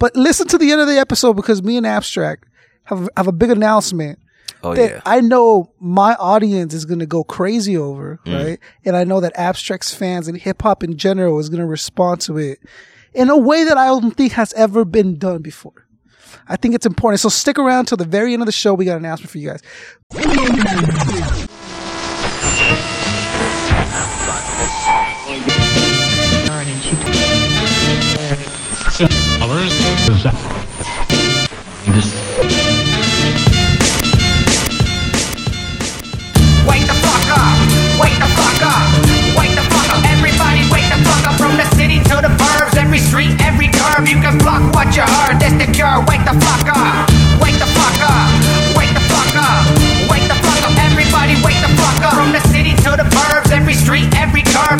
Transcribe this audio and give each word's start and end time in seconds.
But 0.00 0.16
listen 0.16 0.48
to 0.48 0.58
the 0.58 0.72
end 0.72 0.80
of 0.80 0.88
the 0.88 0.98
episode 0.98 1.34
because 1.34 1.62
me 1.62 1.76
and 1.76 1.86
Abstract 1.86 2.44
have 2.84 3.08
have 3.16 3.28
a 3.28 3.32
big 3.32 3.50
announcement 3.50 4.18
Oh 4.62 4.74
that 4.74 4.90
yeah. 4.90 5.00
I 5.06 5.20
know 5.20 5.72
my 5.78 6.14
audience 6.16 6.74
is 6.74 6.84
going 6.84 6.98
to 6.98 7.06
go 7.06 7.22
crazy 7.24 7.76
over, 7.76 8.18
Mm. 8.26 8.44
right? 8.44 8.58
And 8.84 8.96
I 8.96 9.04
know 9.04 9.20
that 9.20 9.32
Abstract's 9.36 9.94
fans 9.94 10.26
and 10.28 10.36
hip 10.36 10.62
hop 10.62 10.82
in 10.82 10.96
general 10.98 11.38
is 11.38 11.48
going 11.48 11.60
to 11.60 11.66
respond 11.66 12.20
to 12.22 12.36
it 12.38 12.58
in 13.14 13.30
a 13.30 13.36
way 13.38 13.62
that 13.64 13.78
I 13.78 13.86
don't 13.86 14.10
think 14.16 14.32
has 14.32 14.52
ever 14.54 14.84
been 14.84 15.16
done 15.18 15.40
before. 15.42 15.86
I 16.48 16.56
think 16.56 16.74
it's 16.74 16.86
important. 16.86 17.20
So 17.20 17.28
stick 17.28 17.58
around 17.58 17.86
till 17.86 17.96
the 17.96 18.04
very 18.04 18.32
end 18.32 18.42
of 18.42 18.46
the 18.46 18.52
show. 18.52 18.74
We 18.74 18.84
got 18.84 18.96
an 18.98 19.04
announcement 19.04 19.30
for 19.30 19.38
you 19.38 19.48
guys. 19.50 19.62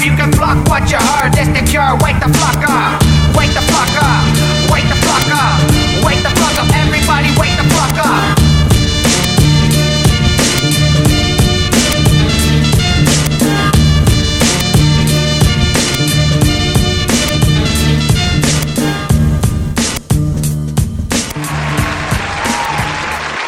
You 0.04 0.16
can 0.16 0.30
block 0.30 0.66
what 0.68 0.90
you 0.90 0.98
heard. 0.98 1.32
That's 1.34 1.48
the 1.48 1.62
cure. 1.70 1.96
Wake 2.02 2.18
the 2.20 2.28
fuck 2.38 2.68
up! 2.68 3.02
Wake 3.36 3.52
the 3.52 3.60
fuck 3.60 4.02
up! 4.02 4.09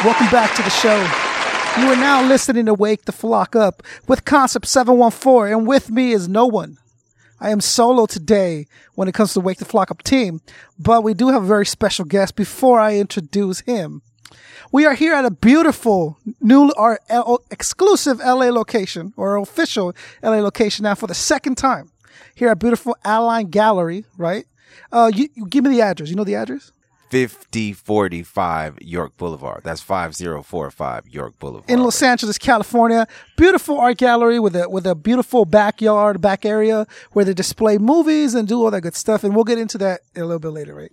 Welcome 0.05 0.31
back 0.31 0.56
to 0.56 0.62
the 0.62 0.71
show. 0.71 0.97
You 1.81 1.93
are 1.93 1.97
now 1.97 2.27
listening 2.27 2.67
to 2.67 2.75
Wake 2.75 3.05
the 3.05 3.12
Flock 3.12 3.55
Up 3.55 3.84
with 4.09 4.25
Concept 4.25 4.67
714, 4.67 5.53
and 5.53 5.67
with 5.67 5.91
me 5.91 6.11
is 6.11 6.28
no 6.28 6.45
one. 6.45 6.78
I 7.43 7.51
am 7.51 7.61
solo 7.61 8.07
today 8.07 8.67
when 8.95 9.09
it 9.09 9.15
comes 9.15 9.33
to 9.33 9.41
Wake 9.41 9.59
the 9.59 9.65
Flock 9.65 9.91
Up 9.91 10.05
team, 10.05 10.41
but 10.79 11.03
we 11.03 11.12
do 11.12 11.31
have 11.31 11.43
a 11.43 11.47
very 11.47 11.67
special 11.67 12.05
guest 12.05 12.37
before 12.37 12.79
I 12.79 12.95
introduce 12.99 13.62
him. 13.62 14.03
We 14.71 14.87
are 14.87 14.95
here 14.95 15.12
at 15.12 15.25
a 15.25 15.31
beautiful 15.33 16.19
new 16.41 16.71
our 16.77 17.01
L- 17.09 17.43
exclusive 17.51 18.21
LA 18.21 18.51
location 18.51 19.12
or 19.17 19.37
official 19.39 19.93
LA 20.23 20.37
location 20.37 20.84
now 20.84 20.95
for 20.95 21.09
the 21.09 21.15
second 21.15 21.57
time 21.57 21.91
here 22.37 22.49
at 22.49 22.61
beautiful 22.61 22.97
Align 23.05 23.51
Gallery, 23.51 24.05
right? 24.17 24.47
Uh, 24.93 25.11
you, 25.12 25.29
you 25.34 25.47
give 25.49 25.65
me 25.65 25.71
the 25.71 25.83
address. 25.83 26.11
You 26.11 26.15
know 26.15 26.25
the 26.25 26.37
address? 26.37 26.71
5045 27.13 28.79
York 28.81 29.19
Boulevard. 29.19 29.61
That's 29.65 29.83
5045 29.83 31.09
York 31.09 31.39
Boulevard. 31.39 31.71
in 31.71 31.83
Los 31.83 32.03
Angeles, 32.03 32.39
California. 32.39 33.07
Beautiful 33.37 33.79
art 33.79 33.99
gallery 33.99 34.41
with 34.41 34.57
a 34.57 34.67
with 34.71 34.87
a 34.87 34.95
beautiful 34.95 35.45
backyard, 35.45 36.23
back 36.23 36.47
area 36.47 36.87
where 37.13 37.27
they 37.27 37.35
display 37.35 37.77
movies 37.77 38.35
and 38.35 38.49
do 38.49 38.63
all 38.63 38.71
that 38.71 38.81
good 38.81 38.95
stuff. 38.95 39.25
And 39.25 39.35
we'll 39.35 39.45
get 39.45 39.59
into 39.59 39.77
that 39.79 40.01
a 40.17 40.21
little 40.21 40.39
bit 40.39 40.53
later, 40.53 40.75
right? 40.75 40.93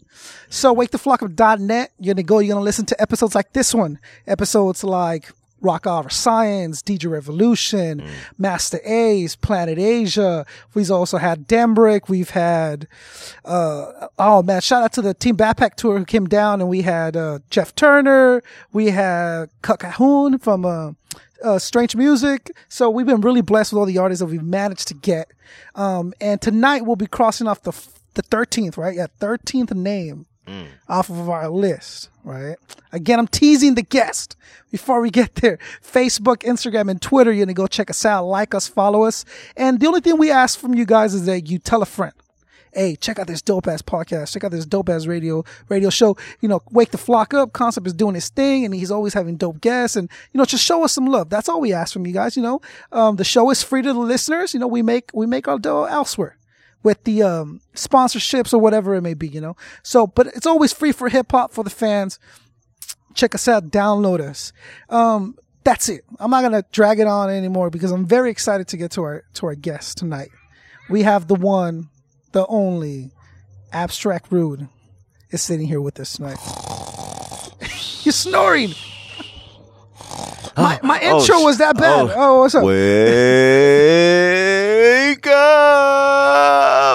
So 0.50 0.74
wake 0.74 0.92
the 0.92 0.98
flock 0.98 1.22
of 1.22 1.38
dot 1.38 1.62
.net. 1.62 1.92
You're 2.00 2.16
gonna 2.16 2.24
go. 2.24 2.40
You're 2.40 2.56
gonna 2.56 2.66
listen 2.66 2.86
to 2.88 3.02
episodes 3.02 3.34
like 3.34 3.54
this 3.54 3.74
one. 3.74 3.98
Episodes 4.28 4.84
like 4.84 5.32
Rock 5.62 5.86
Over 5.88 6.10
Science, 6.10 6.82
DJ 6.82 7.10
Revolution, 7.10 8.04
Masta 8.38 8.80
Ace, 8.90 9.36
Planet 9.36 9.78
Asia. 9.78 10.46
We've 10.74 10.90
also 10.92 11.18
had 11.18 11.48
Dembrick. 11.48 12.10
We've 12.10 12.30
had, 12.32 12.88
uh, 13.46 14.08
oh 14.18 14.42
man, 14.44 14.62
shout 14.62 14.84
out 14.84 14.94
to 14.94 15.02
the 15.02 15.14
Team 15.14 15.36
Backpack 15.38 15.76
Tour 15.76 15.98
who 15.98 16.06
came 16.06 16.26
down 16.28 16.62
and 16.62 16.70
we 16.70 16.82
had, 16.84 17.16
uh, 17.18 17.40
Jeff 17.50 17.76
Turner. 17.76 18.42
We 18.72 18.88
had 18.92 19.50
Kutt 19.62 19.80
Calhoun 19.80 20.38
from, 20.40 20.66
uh, 20.66 20.92
uh, 21.44 21.60
Strange 21.60 21.96
Music. 21.96 22.52
So 22.68 22.90
we've 22.90 23.06
been 23.06 23.22
really 23.22 23.42
blessed 23.42 23.72
with 23.74 23.80
all 23.80 23.86
the 23.86 23.98
artists 23.98 24.20
that 24.20 24.26
we've 24.28 24.44
managed 24.44 24.88
to 24.90 24.94
get. 24.94 25.32
Um, 25.76 26.14
and 26.20 26.42
tonight 26.42 26.86
we'll 26.86 26.96
be 26.96 27.08
crossing 27.08 27.48
off 27.48 27.62
the, 27.64 27.72
f- 27.72 27.90
the 28.16 28.24
13th, 28.24 28.78
right? 28.78 28.96
Yeah, 28.96 29.08
13th 29.20 29.74
name 29.74 30.26
off 30.88 31.10
of 31.10 31.30
our 31.30 31.50
list, 31.50 32.10
right? 32.24 32.56
Again, 32.92 33.20
I'm 33.20 33.28
teasing 33.28 33.76
the 33.76 33.82
guest 33.82 34.36
before 34.72 35.02
we 35.02 35.10
get 35.10 35.36
there. 35.36 35.60
Facebook, 35.84 36.38
Instagram, 36.44 36.90
and 36.90 37.02
Twitter. 37.02 37.32
You're 37.32 37.46
gonna 37.46 37.54
go 37.54 37.68
check 37.68 37.90
us 37.90 38.06
out, 38.06 38.26
like 38.26 38.54
us, 38.54 38.68
follow 38.68 39.04
us. 39.04 39.26
And 39.56 39.80
the 39.80 39.88
only 39.88 40.02
thing 40.02 40.18
we 40.18 40.32
ask 40.32 40.60
from 40.60 40.74
you 40.74 40.86
guys 40.86 41.14
is 41.14 41.26
that 41.26 41.50
you 41.50 41.60
tell 41.60 41.82
a 41.82 41.86
friend. 41.86 42.14
Hey, 42.72 42.96
check 42.96 43.18
out 43.18 43.26
this 43.26 43.42
dope 43.42 43.68
ass 43.68 43.82
podcast. 43.82 44.32
Check 44.32 44.44
out 44.44 44.52
this 44.52 44.66
dope 44.66 44.90
ass 44.90 45.08
radio 45.08 45.44
radio 45.70 45.90
show. 45.90 46.16
You 46.40 46.50
know, 46.50 46.62
wake 46.72 46.92
the 46.92 47.00
flock 47.00 47.34
up. 47.34 47.52
Concept 47.52 47.88
is 47.88 47.94
doing 47.94 48.14
his 48.14 48.30
thing, 48.30 48.64
and 48.64 48.74
he's 48.74 48.92
always 48.92 49.14
having 49.16 49.38
dope 49.38 49.60
guests. 49.60 49.96
And 49.96 50.10
you 50.32 50.38
know, 50.38 50.46
just 50.46 50.64
show 50.64 50.84
us 50.84 50.94
some 50.94 51.08
love. 51.08 51.30
That's 51.30 51.50
all 51.50 51.62
we 51.62 51.74
ask 51.74 51.94
from 51.94 52.06
you 52.06 52.14
guys. 52.14 52.38
You 52.38 52.44
know, 52.44 52.62
um, 52.92 53.16
the 53.16 53.24
show 53.24 53.50
is 53.50 53.64
free 53.64 53.82
to 53.82 53.94
the 53.94 54.00
listeners. 54.00 54.54
You 54.54 54.60
know, 54.60 54.68
we 54.68 54.84
make 54.84 55.10
we 55.14 55.26
make 55.26 55.48
our 55.48 55.58
dough 55.58 55.86
elsewhere 55.86 56.38
with 56.84 57.04
the 57.04 57.22
um, 57.24 57.62
sponsorships 57.76 58.54
or 58.54 58.60
whatever 58.60 58.96
it 58.96 59.02
may 59.02 59.14
be, 59.14 59.28
you 59.28 59.42
know. 59.42 59.56
So, 59.84 60.08
but 60.08 60.28
it's 60.28 60.46
always 60.46 60.72
free 60.74 60.92
for 60.92 61.10
hip 61.10 61.32
hop 61.32 61.52
for 61.54 61.64
the 61.64 61.70
fans. 61.70 62.20
Check 63.16 63.34
us 63.36 63.48
out, 63.48 63.70
download 63.70 64.20
us. 64.22 64.54
Um, 64.90 65.36
that's 65.64 65.90
it. 65.90 66.06
I'm 66.20 66.32
not 66.32 66.42
gonna 66.42 66.64
drag 66.72 67.00
it 67.00 67.08
on 67.08 67.30
anymore 67.30 67.70
because 67.70 67.92
I'm 67.92 68.06
very 68.06 68.32
excited 68.32 68.68
to 68.70 68.78
get 68.78 68.92
to 68.92 69.02
our 69.04 69.24
to 69.34 69.46
our 69.48 69.56
guest 69.56 69.98
tonight. 69.98 70.30
We 70.90 71.04
have 71.04 71.28
the 71.28 71.36
one, 71.36 71.90
the 72.32 72.46
only, 72.48 73.12
Abstract 73.74 74.32
Rude 74.32 74.68
is 75.32 75.42
sitting 75.42 75.68
here 75.68 75.82
with 75.82 76.00
us 76.00 76.14
tonight. 76.14 76.38
You're 78.06 78.14
snoring. 78.14 78.74
My, 80.58 80.80
my 80.82 81.00
Oh, 81.04 81.20
intro 81.22 81.40
sh- 81.40 81.44
was 81.44 81.58
that 81.60 81.78
bad. 81.78 82.10
oh. 82.10 82.14
Oh, 82.16 82.40
what's 82.42 82.56
up? 82.56 82.64
Wake 85.10 85.28
up 85.28 85.99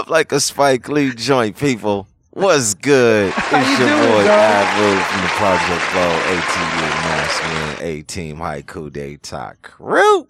like 0.09 0.32
a 0.32 0.41
Spike 0.41 0.88
Lee 0.88 1.12
joint, 1.15 1.56
people. 1.56 2.06
What's 2.31 2.75
good? 2.75 3.32
It's 3.37 3.53
you 3.53 3.87
your 3.87 3.97
doing, 3.97 4.10
boy? 4.10 4.25
Avu 4.26 5.04
from 5.04 5.20
the 5.22 5.28
Project 5.28 5.92
Blowed, 5.92 6.22
ATU 6.32 6.88
Massman, 7.04 7.87
A 7.87 8.03
Team 8.03 8.37
Haiku 8.38 8.92
D'Etat 8.92 9.62
Crew. 9.62 10.26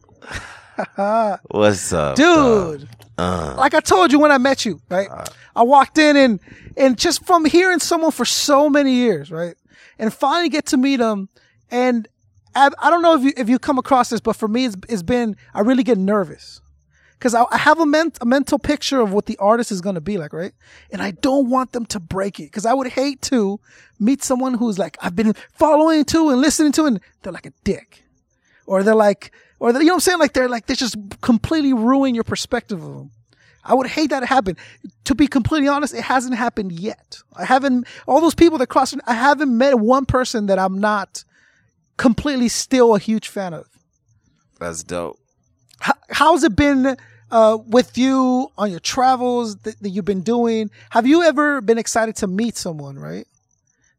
What's 1.51 1.93
up, 1.93 2.17
dude. 2.17 2.89
Uh, 3.17 3.55
like 3.57 3.75
I 3.75 3.81
told 3.81 4.13
you 4.13 4.19
when 4.19 4.33
I 4.33 4.39
met 4.39 4.65
you, 4.65 4.81
right? 4.91 5.09
I 5.55 5.63
walked 5.63 5.99
in 5.99 6.17
and 6.17 6.41
and 6.77 6.99
just 6.99 7.25
from 7.25 7.45
hearing 7.45 7.79
someone 7.79 8.11
for 8.11 8.25
so 8.25 8.69
many 8.69 8.93
years, 8.93 9.31
right, 9.31 9.55
and 9.99 10.13
finally 10.13 10.49
get 10.49 10.67
to 10.67 10.77
meet 10.77 10.99
him, 11.01 11.29
and 11.71 12.09
I, 12.55 12.71
I 12.83 12.91
don't 12.91 13.03
know 13.03 13.15
if 13.15 13.23
you 13.23 13.33
if 13.37 13.49
you 13.49 13.59
come 13.59 13.79
across 13.79 14.11
this, 14.11 14.21
but 14.21 14.35
for 14.35 14.49
me, 14.49 14.67
it's, 14.67 14.77
it's 14.89 15.03
been 15.03 15.37
I 15.55 15.61
really 15.61 15.85
get 15.85 15.97
nervous 15.97 16.61
because 17.19 17.35
I, 17.35 17.45
I 17.51 17.59
have 17.59 17.81
a, 17.81 17.87
ment- 17.87 18.19
a 18.21 18.27
mental 18.27 18.59
picture 18.59 19.01
of 19.01 19.13
what 19.13 19.27
the 19.27 19.37
artist 19.39 19.73
is 19.73 19.81
going 19.81 19.95
to 19.95 20.01
be 20.01 20.19
like, 20.19 20.33
right? 20.33 20.53
And 20.91 21.01
I 21.01 21.13
don't 21.13 21.49
want 21.49 21.73
them 21.73 21.87
to 21.87 22.01
break 22.01 22.39
it 22.41 22.45
because 22.45 22.67
I 22.67 22.75
would 22.75 22.89
hate 22.89 23.23
to 23.23 23.61
meet 23.99 24.23
someone 24.23 24.55
who's 24.55 24.79
like 24.79 24.97
I've 25.01 25.17
been 25.17 25.35
following 25.53 26.05
to 26.07 26.31
and 26.31 26.41
listening 26.41 26.73
to, 26.73 26.85
and 26.87 27.01
they're 27.23 27.33
like 27.33 27.47
a 27.47 27.53
dick 27.65 28.05
or 28.67 28.83
they're 28.83 28.95
like, 28.95 29.33
or 29.59 29.73
they're, 29.73 29.83
you 29.83 29.89
know 29.89 29.95
what 29.95 29.97
I'm 29.97 30.01
saying? 30.01 30.19
Like 30.19 30.33
they're 30.33 30.49
like, 30.49 30.67
they 30.67 30.75
just 30.75 30.97
completely 31.21 31.73
ruin 31.73 32.15
your 32.15 32.25
perspective 32.25 32.83
of 32.83 32.95
them. 32.95 33.11
I 33.65 33.73
would 33.73 33.87
hate 33.87 34.11
that 34.11 34.21
to 34.21 34.27
happen. 34.27 34.57
To 35.05 35.15
be 35.15 35.27
completely 35.27 35.69
honest, 35.69 35.95
it 35.95 36.03
hasn't 36.03 36.35
happened 36.37 36.73
yet. 36.73 37.23
I 37.35 37.47
haven't, 37.47 37.87
all 38.07 38.21
those 38.21 38.35
people 38.35 38.59
that 38.59 38.67
cross, 38.67 38.95
I 39.07 39.15
haven't 39.15 39.57
met 39.57 39.79
one 39.79 40.05
person 40.05 40.47
that 40.47 40.59
I'm 40.59 40.79
not 40.79 41.25
completely 41.97 42.49
still 42.49 42.95
a 42.95 42.99
huge 42.99 43.29
fan 43.29 43.55
of. 43.55 43.67
that's 44.59 44.83
dope. 44.83 45.19
How, 45.81 45.95
how's 46.11 46.45
it 46.45 46.55
been, 46.57 46.97
uh, 47.31 47.59
with 47.67 47.97
you 47.99 48.51
on 48.57 48.71
your 48.71 48.81
travels 48.81 49.57
that, 49.59 49.79
that 49.81 49.89
you've 49.91 50.05
been 50.05 50.23
doing? 50.23 50.71
Have 50.91 51.07
you 51.07 51.23
ever 51.23 51.61
been 51.61 51.79
excited 51.79 52.17
to 52.17 52.27
meet 52.27 52.57
someone, 52.57 52.99
right? 52.99 53.27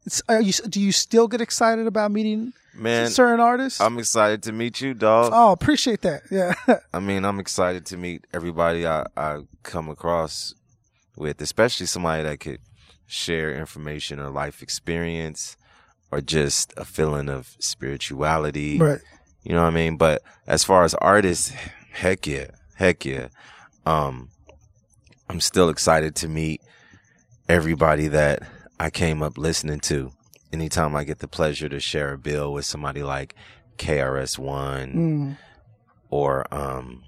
It's, 0.04 0.22
are 0.28 0.40
you, 0.40 0.52
do 0.52 0.80
you 0.80 0.92
still 0.92 1.26
get 1.28 1.40
excited 1.40 1.86
about 1.86 2.12
meeting 2.12 2.52
Man, 2.74 3.08
certain 3.10 3.40
artists? 3.40 3.80
I'm 3.80 3.98
excited 3.98 4.42
to 4.44 4.52
meet 4.52 4.80
you, 4.80 4.94
dog. 4.94 5.32
oh, 5.34 5.52
appreciate 5.52 6.02
that. 6.02 6.22
Yeah. 6.30 6.54
I 6.92 7.00
mean, 7.00 7.24
I'm 7.24 7.40
excited 7.40 7.84
to 7.86 7.96
meet 7.96 8.24
everybody 8.32 8.86
I, 8.86 9.06
I 9.16 9.40
come 9.64 9.88
across 9.88 10.54
with, 11.16 11.40
especially 11.40 11.86
somebody 11.86 12.22
that 12.22 12.38
could 12.40 12.60
share 13.06 13.52
information 13.54 14.20
or 14.20 14.30
life 14.30 14.62
experience 14.62 15.56
or 16.10 16.20
just 16.20 16.72
a 16.76 16.84
feeling 16.84 17.28
of 17.28 17.56
spirituality. 17.58 18.78
right. 18.78 19.00
You 19.46 19.52
know 19.54 19.62
what 19.62 19.68
I 19.68 19.74
mean? 19.76 19.96
But 19.96 20.22
as 20.48 20.64
far 20.64 20.82
as 20.82 20.92
artists, 20.94 21.50
heck 21.92 22.26
yeah. 22.26 22.48
Heck 22.74 23.04
yeah. 23.04 23.28
Um, 23.86 24.30
I'm 25.28 25.40
still 25.40 25.68
excited 25.68 26.16
to 26.16 26.28
meet 26.28 26.60
everybody 27.48 28.08
that 28.08 28.42
I 28.80 28.90
came 28.90 29.22
up 29.22 29.38
listening 29.38 29.78
to. 29.80 30.10
Anytime 30.52 30.96
I 30.96 31.04
get 31.04 31.20
the 31.20 31.28
pleasure 31.28 31.68
to 31.68 31.78
share 31.78 32.12
a 32.12 32.18
bill 32.18 32.52
with 32.52 32.64
somebody 32.64 33.04
like 33.04 33.36
KRS 33.78 34.36
One 34.36 34.92
Mm. 34.92 35.36
or 36.10 36.52
um, 36.52 37.04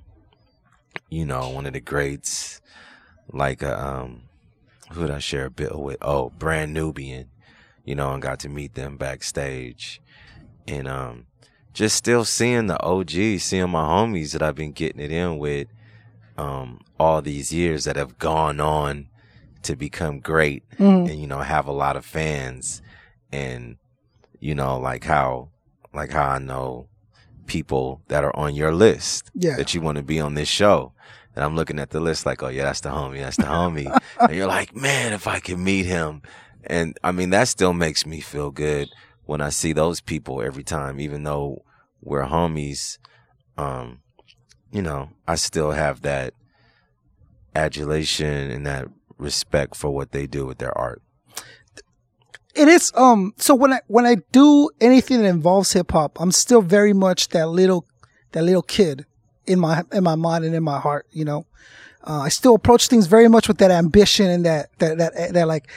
you 1.10 1.24
know, 1.26 1.48
one 1.48 1.66
of 1.66 1.72
the 1.72 1.80
greats 1.80 2.60
like 3.32 3.64
uh, 3.64 3.74
um, 3.74 4.22
who 4.92 5.02
did 5.02 5.10
I 5.10 5.18
share 5.18 5.46
a 5.46 5.50
bill 5.50 5.82
with? 5.82 5.96
Oh, 6.02 6.30
Brand 6.30 6.72
Nubian, 6.72 7.30
you 7.84 7.96
know, 7.96 8.12
and 8.12 8.22
got 8.22 8.38
to 8.40 8.48
meet 8.48 8.74
them 8.74 8.96
backstage, 8.96 10.00
and 10.68 10.86
um, 10.86 11.26
just 11.78 11.94
still 11.96 12.24
seeing 12.24 12.66
the 12.66 12.82
OG, 12.82 13.38
seeing 13.38 13.70
my 13.70 13.84
homies 13.84 14.32
that 14.32 14.42
I've 14.42 14.56
been 14.56 14.72
getting 14.72 15.00
it 15.00 15.12
in 15.12 15.38
with, 15.38 15.68
um, 16.36 16.80
all 16.98 17.22
these 17.22 17.52
years 17.52 17.84
that 17.84 17.94
have 17.94 18.18
gone 18.18 18.58
on 18.58 19.06
to 19.62 19.76
become 19.76 20.18
great, 20.18 20.64
Mm. 20.78 21.08
and 21.08 21.20
you 21.20 21.28
know, 21.28 21.38
have 21.38 21.68
a 21.68 21.72
lot 21.72 21.94
of 21.96 22.04
fans, 22.04 22.82
and 23.30 23.76
you 24.40 24.56
know, 24.56 24.76
like 24.76 25.04
how, 25.04 25.50
like 25.94 26.10
how 26.10 26.26
I 26.30 26.38
know 26.40 26.88
people 27.46 28.02
that 28.08 28.24
are 28.24 28.34
on 28.36 28.56
your 28.56 28.72
list 28.74 29.30
Yeah. 29.34 29.54
that 29.56 29.72
you 29.72 29.80
want 29.80 29.98
to 29.98 30.02
be 30.02 30.18
on 30.20 30.34
this 30.34 30.48
show. 30.48 30.92
And 31.36 31.44
I'm 31.44 31.54
looking 31.54 31.78
at 31.78 31.90
the 31.90 32.00
list 32.00 32.26
like, 32.26 32.42
oh 32.42 32.48
yeah, 32.48 32.64
that's 32.64 32.80
the 32.80 32.88
homie, 32.90 33.20
that's 33.20 33.36
the 33.36 33.44
homie. 33.44 33.96
and 34.20 34.34
you're 34.34 34.48
like, 34.48 34.74
man, 34.74 35.12
if 35.12 35.28
I 35.28 35.38
could 35.38 35.58
meet 35.60 35.86
him. 35.86 36.22
And 36.64 36.98
I 37.04 37.12
mean, 37.12 37.30
that 37.30 37.46
still 37.46 37.72
makes 37.72 38.04
me 38.04 38.18
feel 38.20 38.50
good 38.50 38.88
when 39.26 39.40
I 39.40 39.50
see 39.50 39.72
those 39.72 40.00
people 40.00 40.42
every 40.42 40.64
time, 40.64 40.98
even 40.98 41.22
though 41.22 41.62
we're 42.02 42.26
homies. 42.26 42.98
Um, 43.56 44.00
you 44.72 44.82
know, 44.82 45.10
I 45.26 45.34
still 45.36 45.72
have 45.72 46.02
that 46.02 46.34
adulation 47.54 48.50
and 48.50 48.66
that 48.66 48.88
respect 49.18 49.74
for 49.74 49.90
what 49.90 50.12
they 50.12 50.26
do 50.26 50.46
with 50.46 50.58
their 50.58 50.76
art. 50.78 51.02
it 52.54 52.68
is 52.68 52.92
um 52.94 53.32
so 53.36 53.54
when 53.54 53.72
i 53.72 53.80
when 53.88 54.06
i 54.06 54.16
do 54.32 54.70
anything 54.80 55.20
that 55.22 55.28
involves 55.28 55.72
hip 55.72 55.90
hop 55.90 56.20
i'm 56.20 56.30
still 56.30 56.62
very 56.62 56.92
much 56.92 57.28
that 57.30 57.48
little 57.48 57.84
that 58.32 58.42
little 58.44 58.62
kid 58.62 59.04
in 59.46 59.58
my 59.58 59.82
in 59.92 60.04
my 60.04 60.14
mind 60.14 60.44
and 60.44 60.54
in 60.54 60.62
my 60.62 60.78
heart 60.78 61.06
you 61.10 61.24
know 61.24 61.46
uh, 62.04 62.20
i 62.20 62.28
still 62.28 62.54
approach 62.54 62.86
things 62.88 63.06
very 63.06 63.28
much 63.28 63.48
with 63.48 63.58
that 63.58 63.70
ambition 63.72 64.26
and 64.28 64.46
that 64.46 64.68
that 64.78 64.98
that, 64.98 65.32
that 65.32 65.48
like 65.48 65.68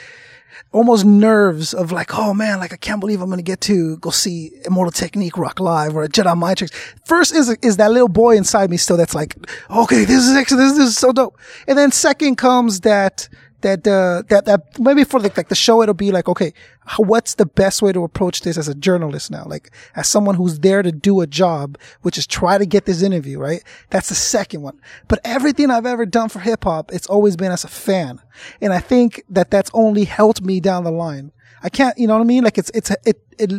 almost 0.72 1.04
nerves 1.04 1.74
of 1.74 1.92
like, 1.92 2.14
oh 2.14 2.34
man, 2.34 2.58
like 2.58 2.72
I 2.72 2.76
can't 2.76 3.00
believe 3.00 3.20
I'm 3.20 3.30
gonna 3.30 3.42
get 3.42 3.60
to 3.62 3.96
go 3.98 4.10
see 4.10 4.52
Immortal 4.64 4.92
Technique 4.92 5.36
rock 5.36 5.60
live 5.60 5.96
or 5.96 6.04
a 6.04 6.08
Jedi 6.08 6.36
Mind 6.36 6.58
Tricks. 6.58 6.76
First 7.04 7.34
is 7.34 7.50
is 7.62 7.76
that 7.76 7.90
little 7.90 8.08
boy 8.08 8.36
inside 8.36 8.70
me 8.70 8.76
still 8.76 8.96
that's 8.96 9.14
like, 9.14 9.36
okay, 9.70 10.04
this 10.04 10.26
is 10.26 10.36
actually 10.36 10.64
this, 10.64 10.76
this 10.76 10.88
is 10.90 10.96
so 10.96 11.12
dope. 11.12 11.38
And 11.66 11.76
then 11.76 11.90
second 11.92 12.36
comes 12.36 12.80
that 12.80 13.28
that 13.62 13.86
uh 13.86 14.22
that 14.28 14.44
that 14.44 14.78
maybe 14.78 15.04
for 15.04 15.20
the, 15.20 15.32
like 15.36 15.48
the 15.48 15.54
show 15.54 15.82
it'll 15.82 15.94
be 15.94 16.12
like, 16.12 16.28
okay, 16.28 16.52
what's 16.98 17.34
the 17.34 17.46
best 17.46 17.82
way 17.82 17.92
to 17.92 18.04
approach 18.04 18.42
this 18.42 18.58
as 18.58 18.68
a 18.68 18.74
journalist 18.74 19.30
now? 19.30 19.44
Like 19.46 19.70
as 19.96 20.08
someone 20.08 20.34
who's 20.34 20.60
there 20.60 20.82
to 20.82 20.92
do 20.92 21.20
a 21.20 21.26
job, 21.26 21.78
which 22.02 22.18
is 22.18 22.26
try 22.26 22.58
to 22.58 22.66
get 22.66 22.84
this 22.84 23.02
interview, 23.02 23.38
right? 23.38 23.62
That's 23.90 24.08
the 24.08 24.14
second 24.14 24.62
one. 24.62 24.80
But 25.08 25.20
everything 25.24 25.70
I've 25.70 25.86
ever 25.86 26.06
done 26.06 26.28
for 26.28 26.40
hip 26.40 26.64
hop, 26.64 26.92
it's 26.92 27.06
always 27.06 27.36
been 27.36 27.52
as 27.52 27.64
a 27.64 27.68
fan. 27.68 28.20
And 28.60 28.72
I 28.72 28.80
think 28.80 29.22
that 29.30 29.50
that's 29.50 29.70
only 29.74 30.04
helped 30.04 30.42
me 30.42 30.60
down 30.60 30.84
the 30.84 30.90
line. 30.90 31.32
I 31.62 31.68
can't, 31.68 31.96
you 31.96 32.08
know 32.08 32.14
what 32.14 32.22
I 32.22 32.24
mean? 32.24 32.42
Like 32.42 32.58
it's, 32.58 32.70
it's, 32.74 32.90
it, 33.06 33.22
it, 33.38 33.52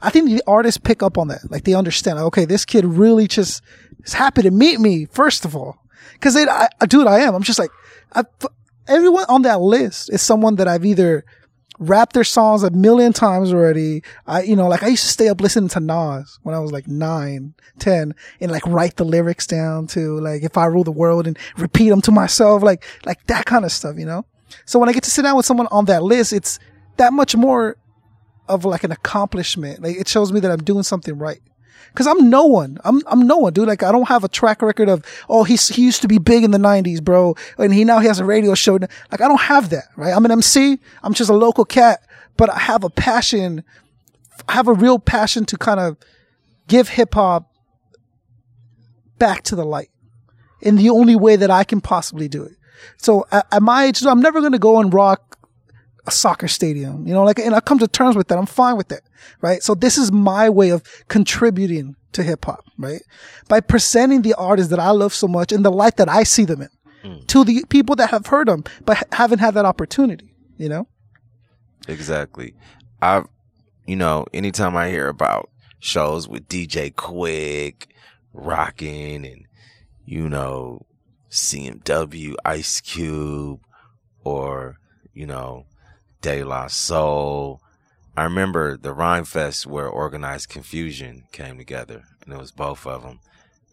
I 0.00 0.10
think 0.10 0.30
the 0.30 0.42
artists 0.46 0.78
pick 0.78 1.02
up 1.02 1.18
on 1.18 1.28
that. 1.28 1.50
Like 1.50 1.64
they 1.64 1.74
understand, 1.74 2.16
like, 2.16 2.26
okay, 2.26 2.44
this 2.44 2.64
kid 2.64 2.84
really 2.84 3.26
just 3.26 3.62
is 4.04 4.14
happy 4.14 4.42
to 4.42 4.50
meet 4.52 4.78
me, 4.78 5.06
first 5.06 5.44
of 5.44 5.56
all. 5.56 5.78
Cause 6.20 6.36
it, 6.36 6.48
I, 6.48 6.68
dude, 6.86 7.08
I 7.08 7.20
am. 7.20 7.34
I'm 7.34 7.42
just 7.42 7.58
like, 7.58 7.70
I, 8.14 8.22
everyone 8.88 9.24
on 9.28 9.42
that 9.42 9.60
list 9.60 10.12
is 10.12 10.22
someone 10.22 10.56
that 10.56 10.68
I've 10.68 10.84
either 10.84 11.24
rapped 11.78 12.12
their 12.12 12.24
songs 12.24 12.62
a 12.62 12.70
million 12.70 13.12
times 13.12 13.52
already. 13.52 14.02
I, 14.26 14.42
you 14.42 14.56
know, 14.56 14.68
like 14.68 14.82
I 14.82 14.88
used 14.88 15.04
to 15.04 15.10
stay 15.10 15.28
up 15.28 15.40
listening 15.40 15.68
to 15.70 15.80
Nas 15.80 16.38
when 16.42 16.54
I 16.54 16.58
was 16.58 16.72
like 16.72 16.88
nine, 16.88 17.54
ten 17.78 18.14
and 18.40 18.50
like 18.50 18.66
write 18.66 18.96
the 18.96 19.04
lyrics 19.04 19.46
down 19.46 19.86
to 19.88 20.18
like 20.20 20.42
if 20.42 20.56
I 20.56 20.66
rule 20.66 20.84
the 20.84 20.90
world 20.90 21.26
and 21.26 21.38
repeat 21.56 21.90
them 21.90 22.02
to 22.02 22.10
myself, 22.10 22.62
like, 22.62 22.84
like 23.04 23.24
that 23.26 23.46
kind 23.46 23.64
of 23.64 23.72
stuff, 23.72 23.96
you 23.98 24.06
know? 24.06 24.24
So 24.64 24.78
when 24.78 24.88
I 24.88 24.92
get 24.92 25.04
to 25.04 25.10
sit 25.10 25.22
down 25.22 25.36
with 25.36 25.46
someone 25.46 25.68
on 25.70 25.84
that 25.86 26.02
list, 26.02 26.32
it's 26.32 26.58
that 26.96 27.12
much 27.12 27.36
more 27.36 27.76
of 28.48 28.64
like 28.64 28.82
an 28.82 28.92
accomplishment. 28.92 29.82
Like 29.82 29.96
it 29.96 30.08
shows 30.08 30.32
me 30.32 30.40
that 30.40 30.50
I'm 30.50 30.64
doing 30.64 30.82
something 30.82 31.16
right. 31.18 31.40
Cause 31.94 32.06
I'm 32.06 32.30
no 32.30 32.44
one. 32.44 32.78
I'm, 32.84 33.02
I'm 33.06 33.26
no 33.26 33.38
one, 33.38 33.52
dude. 33.52 33.66
Like 33.68 33.82
I 33.82 33.90
don't 33.90 34.08
have 34.08 34.24
a 34.24 34.28
track 34.28 34.62
record 34.62 34.88
of, 34.88 35.04
oh, 35.28 35.44
he's, 35.44 35.68
he 35.68 35.82
used 35.82 36.02
to 36.02 36.08
be 36.08 36.18
big 36.18 36.44
in 36.44 36.50
the 36.50 36.58
nineties, 36.58 37.00
bro. 37.00 37.34
And 37.56 37.72
he 37.72 37.84
now 37.84 37.98
he 37.98 38.06
has 38.06 38.20
a 38.20 38.24
radio 38.24 38.54
show. 38.54 38.74
Like 38.74 39.20
I 39.20 39.28
don't 39.28 39.40
have 39.40 39.70
that, 39.70 39.84
right? 39.96 40.14
I'm 40.14 40.24
an 40.24 40.30
MC. 40.30 40.78
I'm 41.02 41.14
just 41.14 41.30
a 41.30 41.34
local 41.34 41.64
cat, 41.64 42.00
but 42.36 42.50
I 42.50 42.58
have 42.58 42.84
a 42.84 42.90
passion. 42.90 43.64
I 44.48 44.52
have 44.52 44.68
a 44.68 44.74
real 44.74 44.98
passion 44.98 45.44
to 45.46 45.56
kind 45.56 45.80
of 45.80 45.96
give 46.68 46.90
hip 46.90 47.14
hop 47.14 47.50
back 49.18 49.42
to 49.44 49.56
the 49.56 49.64
light 49.64 49.90
in 50.60 50.76
the 50.76 50.90
only 50.90 51.16
way 51.16 51.36
that 51.36 51.50
I 51.50 51.64
can 51.64 51.80
possibly 51.80 52.28
do 52.28 52.42
it. 52.44 52.52
So 52.96 53.26
at, 53.32 53.46
at 53.52 53.62
my 53.62 53.84
age, 53.84 54.04
I'm 54.04 54.20
never 54.20 54.40
going 54.40 54.52
to 54.52 54.58
go 54.58 54.80
and 54.80 54.92
rock 54.92 55.27
a 56.08 56.10
soccer 56.10 56.48
stadium, 56.48 57.06
you 57.06 57.12
know, 57.12 57.22
like, 57.22 57.38
and 57.38 57.54
I 57.54 57.60
come 57.60 57.78
to 57.78 57.86
terms 57.86 58.16
with 58.16 58.28
that. 58.28 58.38
I'm 58.38 58.46
fine 58.46 58.76
with 58.76 58.88
that, 58.88 59.02
right? 59.42 59.62
So 59.62 59.74
this 59.74 59.98
is 59.98 60.10
my 60.10 60.48
way 60.48 60.70
of 60.70 60.82
contributing 61.08 61.94
to 62.12 62.22
hip 62.22 62.46
hop, 62.46 62.64
right? 62.78 63.02
By 63.46 63.60
presenting 63.60 64.22
the 64.22 64.34
artists 64.34 64.70
that 64.70 64.80
I 64.80 64.90
love 64.90 65.12
so 65.12 65.28
much 65.28 65.52
in 65.52 65.62
the 65.62 65.70
light 65.70 65.96
that 65.98 66.08
I 66.08 66.22
see 66.22 66.46
them 66.46 66.62
in 66.62 66.70
mm. 67.04 67.26
to 67.26 67.44
the 67.44 67.62
people 67.68 67.94
that 67.96 68.10
have 68.10 68.26
heard 68.26 68.48
them, 68.48 68.64
but 68.86 69.06
haven't 69.12 69.40
had 69.40 69.52
that 69.54 69.66
opportunity, 69.66 70.34
you 70.56 70.70
know? 70.70 70.88
Exactly. 71.86 72.54
I've, 73.02 73.26
you 73.86 73.96
know, 73.96 74.26
anytime 74.32 74.74
I 74.74 74.88
hear 74.88 75.08
about 75.08 75.50
shows 75.78 76.26
with 76.26 76.48
DJ 76.48 76.92
Quik, 76.92 77.86
rocking, 78.32 79.26
and 79.26 79.44
you 80.06 80.28
know, 80.28 80.86
CMW, 81.30 82.34
Ice 82.44 82.80
Cube, 82.80 83.60
or 84.24 84.78
you 85.12 85.26
know, 85.26 85.66
De 86.22 86.44
La 86.44 86.66
Soul. 86.66 87.60
I 88.16 88.24
remember 88.24 88.76
the 88.76 88.92
Rhyme 88.92 89.24
Fest 89.24 89.66
where 89.66 89.88
Organized 89.88 90.50
Konfusion 90.50 91.30
came 91.32 91.56
together, 91.56 92.04
and 92.24 92.34
it 92.34 92.38
was 92.38 92.50
both 92.52 92.86
of 92.86 93.02
them. 93.02 93.20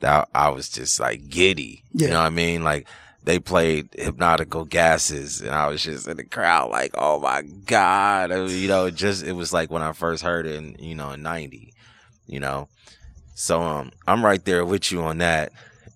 That 0.02 0.30
I 0.36 0.50
was 0.50 0.70
just 0.70 1.00
like 1.00 1.30
giddy. 1.30 1.84
Yeah. 1.94 2.08
You 2.08 2.14
know 2.14 2.20
what 2.20 2.28
I 2.28 2.30
mean? 2.30 2.64
Like 2.64 2.88
they 3.26 3.40
played 3.40 3.90
hypnotical 3.94 4.66
gases 4.66 5.42
and 5.42 5.50
I 5.50 5.68
was 5.68 5.84
just 5.84 6.08
in 6.08 6.18
the 6.18 6.24
crowd 6.24 6.70
like, 6.70 6.92
oh 6.94 7.20
my 7.20 7.42
God. 7.42 8.30
Mean, 8.30 8.50
You 8.50 8.68
know, 8.68 8.90
just, 8.92 9.24
it 9.24 9.34
was 9.34 9.52
like 9.52 9.72
when 9.72 9.82
I 9.82 9.94
first 9.94 10.24
heard 10.24 10.46
it 10.46 10.56
in, 10.56 10.76
you 10.80 10.94
know, 10.94 11.12
in 11.12 11.24
90, 11.24 11.74
you 12.28 12.40
know? 12.40 12.70
So, 13.34 13.62
um, 13.62 13.92
I'm 14.08 14.24
right 14.24 14.44
there 14.46 14.64
with 14.64 14.92
you 14.92 15.02
on 15.02 15.18
that. 15.18 15.52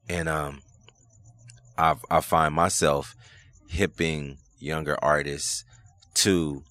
And, 0.10 0.27
um, 0.27 0.62
I, 1.77 1.96
I 2.10 2.20
find 2.22 2.53
myself 2.56 3.15
hipping 3.68 4.39
younger 4.58 4.98
artists 5.01 5.63
to 6.16 6.63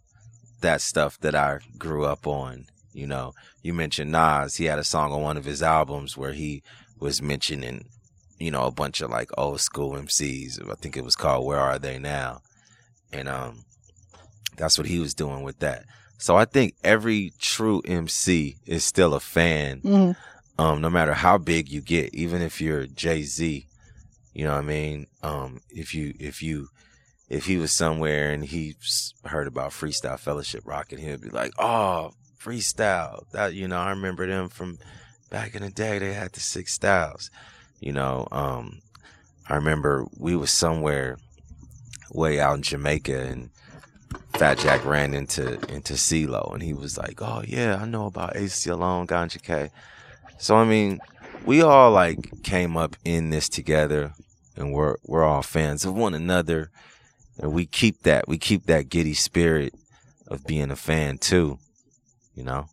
that 0.60 0.80
stuff 0.80 1.18
that 1.20 1.34
I 1.34 1.58
grew 1.78 2.04
up 2.04 2.26
on. 2.26 2.66
You 2.92 3.06
know, 3.06 3.34
you 3.62 3.72
mentioned 3.74 4.10
Nas. 4.12 4.56
He 4.56 4.64
had 4.64 4.78
a 4.78 4.84
song 4.84 5.12
on 5.12 5.22
one 5.22 5.36
of 5.36 5.44
his 5.44 5.62
albums 5.62 6.16
where 6.16 6.32
he 6.32 6.62
was 6.98 7.22
mentioning, 7.22 7.84
you 8.38 8.50
know, 8.50 8.64
a 8.64 8.70
bunch 8.72 9.00
of 9.00 9.10
like 9.10 9.30
old 9.38 9.60
school 9.60 9.92
MCs. 9.92 10.60
I 10.68 10.74
think 10.74 10.96
it 10.96 11.04
was 11.04 11.14
called 11.16 11.46
Where 11.46 11.60
Are 11.60 11.78
They 11.78 11.98
Now? 11.98 12.40
And 13.12 13.28
um 13.28 13.64
that's 14.56 14.76
what 14.76 14.88
he 14.88 14.98
was 14.98 15.14
doing 15.14 15.42
with 15.42 15.60
that. 15.60 15.84
So 16.18 16.36
I 16.36 16.44
think 16.44 16.74
every 16.82 17.32
true 17.38 17.80
MC 17.84 18.56
is 18.66 18.84
still 18.84 19.14
a 19.14 19.20
fan, 19.20 19.80
Mhm. 19.82 20.16
um, 20.58 20.80
no 20.80 20.90
matter 20.90 21.14
how 21.14 21.38
big 21.38 21.68
you 21.68 21.80
get, 21.80 22.12
even 22.12 22.42
if 22.42 22.60
you're 22.60 22.86
Jay 22.88 23.22
Z. 23.22 23.66
You 24.34 24.44
know 24.44 24.54
what 24.54 24.64
I 24.64 24.66
mean? 24.66 25.06
Um, 25.22 25.60
if 25.70 25.94
you 25.94 26.14
if 26.18 26.42
you 26.42 26.68
if 27.28 27.46
he 27.46 27.56
was 27.56 27.72
somewhere 27.72 28.30
and 28.30 28.44
he 28.44 28.74
heard 29.24 29.46
about 29.46 29.72
Freestyle 29.72 30.18
Fellowship 30.18 30.62
rocking, 30.64 30.98
he'd 30.98 31.20
be 31.20 31.30
like, 31.30 31.52
"Oh, 31.58 32.12
freestyle! 32.40 33.24
That 33.32 33.54
you 33.54 33.68
know, 33.68 33.78
I 33.78 33.90
remember 33.90 34.26
them 34.26 34.48
from 34.48 34.78
back 35.30 35.54
in 35.54 35.62
the 35.62 35.70
day. 35.70 35.98
They 35.98 36.14
had 36.14 36.32
the 36.32 36.40
six 36.40 36.74
styles. 36.74 37.30
You 37.80 37.92
know, 37.92 38.26
um, 38.32 38.80
I 39.48 39.56
remember 39.56 40.06
we 40.16 40.36
was 40.36 40.50
somewhere 40.50 41.18
way 42.12 42.40
out 42.40 42.56
in 42.56 42.62
Jamaica 42.62 43.20
and 43.20 43.50
Fat 44.34 44.58
Jack 44.58 44.84
ran 44.84 45.14
into 45.14 45.54
into 45.72 45.94
CeeLo 45.94 46.52
and 46.54 46.62
he 46.62 46.72
was 46.72 46.96
like, 46.96 47.20
"Oh 47.20 47.42
yeah, 47.46 47.76
I 47.80 47.84
know 47.84 48.06
about 48.06 48.36
AC 48.36 48.70
Alone, 48.70 49.06
Ganjah 49.06 49.42
K." 49.42 49.70
So 50.38 50.56
I 50.56 50.64
mean, 50.64 51.00
we 51.44 51.62
all 51.62 51.90
like 51.90 52.42
came 52.42 52.76
up 52.76 52.96
in 53.04 53.30
this 53.30 53.48
together, 53.48 54.14
and 54.56 54.72
we're 54.72 54.96
we're 55.04 55.24
all 55.24 55.42
fans 55.42 55.84
of 55.84 55.94
one 55.94 56.14
another, 56.14 56.70
and 57.38 57.52
we 57.52 57.66
keep 57.66 58.02
that 58.02 58.28
we 58.28 58.38
keep 58.38 58.64
that 58.66 58.88
giddy 58.88 59.14
spirit 59.14 59.74
of 60.26 60.44
being 60.46 60.70
a 60.70 60.76
fan 60.76 61.18
too. 61.18 61.58
You 62.34 62.44
know, 62.44 62.68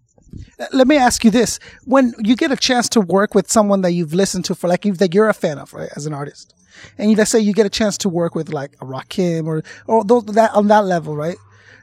Let 0.73 0.87
me 0.87 0.97
ask 0.97 1.23
you 1.23 1.31
this: 1.31 1.59
When 1.85 2.13
you 2.19 2.35
get 2.35 2.51
a 2.51 2.57
chance 2.57 2.89
to 2.89 3.01
work 3.01 3.35
with 3.35 3.51
someone 3.51 3.81
that 3.81 3.91
you've 3.91 4.13
listened 4.13 4.45
to 4.45 4.55
for 4.55 4.67
like 4.67 4.83
that 4.83 5.13
you're 5.13 5.29
a 5.29 5.33
fan 5.33 5.57
of, 5.57 5.73
right, 5.73 5.89
as 5.95 6.05
an 6.05 6.13
artist, 6.13 6.53
and 6.97 7.15
let's 7.17 7.31
say 7.31 7.39
you 7.39 7.53
get 7.53 7.65
a 7.65 7.69
chance 7.69 7.97
to 7.99 8.09
work 8.09 8.35
with 8.35 8.49
like 8.53 8.73
a 8.81 8.85
Rakim 8.85 9.47
or 9.47 9.63
or 9.87 10.03
those, 10.03 10.25
that 10.25 10.51
on 10.53 10.67
that 10.67 10.85
level, 10.85 11.15
right? 11.15 11.37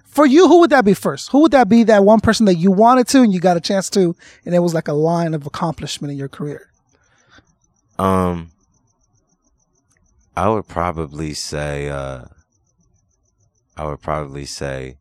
For 0.04 0.26
you, 0.26 0.46
who 0.46 0.60
would 0.60 0.70
that 0.70 0.84
be 0.84 0.92
first? 0.92 1.30
Who 1.30 1.40
would 1.40 1.52
that 1.52 1.70
be? 1.70 1.84
That 1.84 2.04
one 2.04 2.20
person 2.20 2.44
that 2.44 2.56
you 2.56 2.70
wanted 2.70 3.08
to 3.08 3.22
and 3.22 3.32
you 3.32 3.40
got 3.40 3.56
a 3.56 3.60
chance 3.60 3.88
to, 3.90 4.14
and 4.44 4.54
it 4.54 4.58
was 4.58 4.74
like 4.74 4.88
a 4.88 4.92
line 4.92 5.32
of 5.32 5.46
accomplishment 5.46 6.12
in 6.12 6.18
your 6.18 6.28
career. 6.28 6.68
Um, 7.98 8.50
I 10.36 10.50
would 10.50 10.68
probably 10.68 11.32
say, 11.32 11.88
uh, 11.88 12.24
I 13.76 13.86
would 13.86 14.00
probably 14.00 14.44
say, 14.44 14.96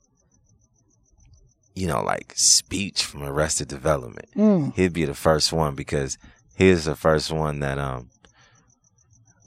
you 1.75 1.87
know, 1.87 2.01
like 2.03 2.33
speech 2.35 3.03
from 3.03 3.23
Arrested 3.23 3.67
Development. 3.67 4.27
Mm. 4.35 4.75
He'd 4.75 4.93
be 4.93 5.05
the 5.05 5.13
first 5.13 5.51
one 5.51 5.75
because 5.75 6.17
he 6.55 6.67
is 6.69 6.85
the 6.85 6.95
first 6.95 7.31
one 7.31 7.59
that 7.59 7.77
um 7.77 8.09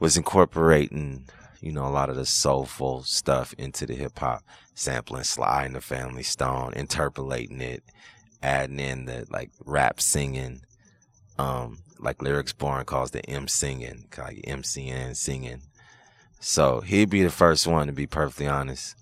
was 0.00 0.16
incorporating, 0.16 1.28
you 1.60 1.72
know, 1.72 1.86
a 1.86 1.88
lot 1.88 2.10
of 2.10 2.16
the 2.16 2.26
soulful 2.26 3.02
stuff 3.04 3.54
into 3.56 3.86
the 3.86 3.94
hip 3.94 4.18
hop, 4.18 4.42
sampling 4.74 5.24
Sly 5.24 5.64
and 5.64 5.74
the 5.74 5.80
Family 5.80 6.22
Stone, 6.22 6.74
interpolating 6.74 7.60
it, 7.60 7.82
adding 8.42 8.80
in 8.80 9.06
the 9.06 9.26
like 9.30 9.50
rap 9.64 10.00
singing, 10.00 10.60
um, 11.38 11.78
like 11.98 12.22
Lyrics 12.22 12.52
Born 12.52 12.84
calls 12.84 13.12
the 13.12 13.24
M 13.28 13.48
singing, 13.48 14.06
like 14.18 14.42
MCN 14.46 15.16
singing. 15.16 15.62
So 16.44 16.80
he'd 16.82 17.08
be 17.08 17.22
the 17.22 17.30
first 17.30 17.66
one 17.66 17.86
to 17.86 17.92
be 17.92 18.06
perfectly 18.06 18.46
honest. 18.46 18.96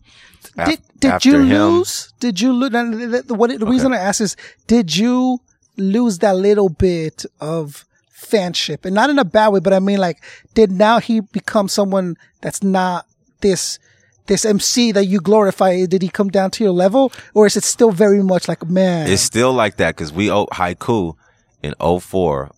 Af- 0.56 0.68
Did 0.68 0.80
did 1.00 1.24
you 1.24 1.38
him- 1.40 1.48
lose? 1.48 2.12
Did 2.20 2.40
you 2.40 2.52
lose? 2.52 2.70
The, 2.70 3.24
the 3.58 3.66
reason 3.66 3.92
I 3.92 3.96
ask 3.96 4.20
is, 4.20 4.36
did 4.68 4.96
you 4.96 5.40
lose 5.76 6.18
that 6.18 6.36
little 6.36 6.68
bit 6.68 7.24
of 7.40 7.84
fanship, 8.16 8.84
and 8.84 8.94
not 8.94 9.10
in 9.10 9.18
a 9.18 9.24
bad 9.24 9.48
way, 9.48 9.58
but 9.60 9.72
I 9.72 9.80
mean, 9.80 9.98
like, 9.98 10.22
did 10.54 10.70
now 10.70 11.00
he 11.00 11.20
become 11.20 11.66
someone 11.68 12.16
that's 12.40 12.62
not 12.62 13.06
this 13.40 13.80
this 14.26 14.44
MC 14.44 14.92
that 14.92 15.06
you 15.06 15.18
glorify? 15.20 15.84
Did 15.86 16.02
he 16.02 16.08
come 16.08 16.28
down 16.28 16.52
to 16.52 16.64
your 16.64 16.72
level, 16.72 17.12
or 17.34 17.46
is 17.46 17.56
it 17.56 17.64
still 17.64 17.90
very 17.90 18.22
much 18.22 18.46
like, 18.46 18.64
man? 18.68 19.10
It's 19.10 19.22
still 19.22 19.52
like 19.52 19.78
that 19.78 19.96
because 19.96 20.12
we 20.12 20.30
owe 20.30 20.46
haiku 20.46 21.16
in 21.62 21.74
04 21.80 22.52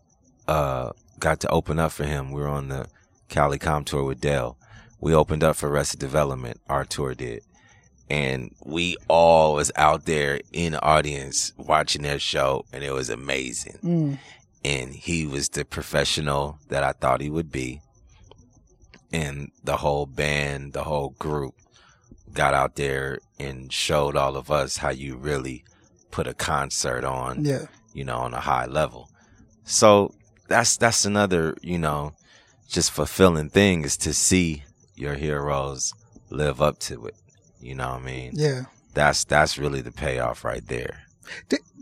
uh 0.46 0.90
got 1.20 1.40
to 1.40 1.48
open 1.48 1.78
up 1.78 1.92
for 1.92 2.04
him. 2.04 2.32
We 2.32 2.42
were 2.42 2.48
on 2.48 2.68
the 2.68 2.86
Cali 3.30 3.58
Com 3.58 3.84
tour 3.84 4.04
with 4.04 4.20
Dale. 4.20 4.58
We 5.04 5.14
opened 5.14 5.44
up 5.44 5.56
for 5.56 5.68
Arrested 5.68 6.00
Development. 6.00 6.58
Our 6.66 6.86
tour 6.86 7.14
did. 7.14 7.42
And 8.08 8.54
we 8.64 8.96
all 9.06 9.56
was 9.56 9.70
out 9.76 10.06
there 10.06 10.40
in 10.50 10.72
the 10.72 10.82
audience 10.82 11.52
watching 11.58 12.00
their 12.00 12.18
show 12.18 12.64
and 12.72 12.82
it 12.82 12.90
was 12.90 13.10
amazing. 13.10 13.78
Mm. 13.84 14.18
And 14.64 14.94
he 14.94 15.26
was 15.26 15.50
the 15.50 15.66
professional 15.66 16.58
that 16.70 16.82
I 16.82 16.92
thought 16.92 17.20
he 17.20 17.28
would 17.28 17.52
be. 17.52 17.82
And 19.12 19.50
the 19.62 19.76
whole 19.76 20.06
band, 20.06 20.72
the 20.72 20.84
whole 20.84 21.10
group 21.18 21.54
got 22.32 22.54
out 22.54 22.76
there 22.76 23.18
and 23.38 23.70
showed 23.70 24.16
all 24.16 24.36
of 24.36 24.50
us 24.50 24.78
how 24.78 24.88
you 24.88 25.16
really 25.16 25.64
put 26.12 26.26
a 26.26 26.32
concert 26.32 27.04
on 27.04 27.44
yeah, 27.44 27.66
you 27.92 28.04
know, 28.04 28.20
on 28.20 28.32
a 28.32 28.40
high 28.40 28.64
level. 28.64 29.10
So 29.64 30.14
that's 30.48 30.78
that's 30.78 31.04
another, 31.04 31.58
you 31.60 31.78
know, 31.78 32.14
just 32.68 32.90
fulfilling 32.90 33.50
thing 33.50 33.84
is 33.84 33.98
to 33.98 34.14
see 34.14 34.64
your 34.96 35.14
heroes 35.14 35.94
live 36.30 36.60
up 36.62 36.78
to 36.80 37.06
it. 37.06 37.14
You 37.60 37.74
know 37.74 37.90
what 37.90 38.02
I 38.02 38.04
mean? 38.04 38.32
yeah. 38.34 38.62
That's 38.94 39.24
that's 39.24 39.58
really 39.58 39.80
the 39.80 39.90
payoff 39.90 40.44
right 40.44 40.64
there. 40.68 41.02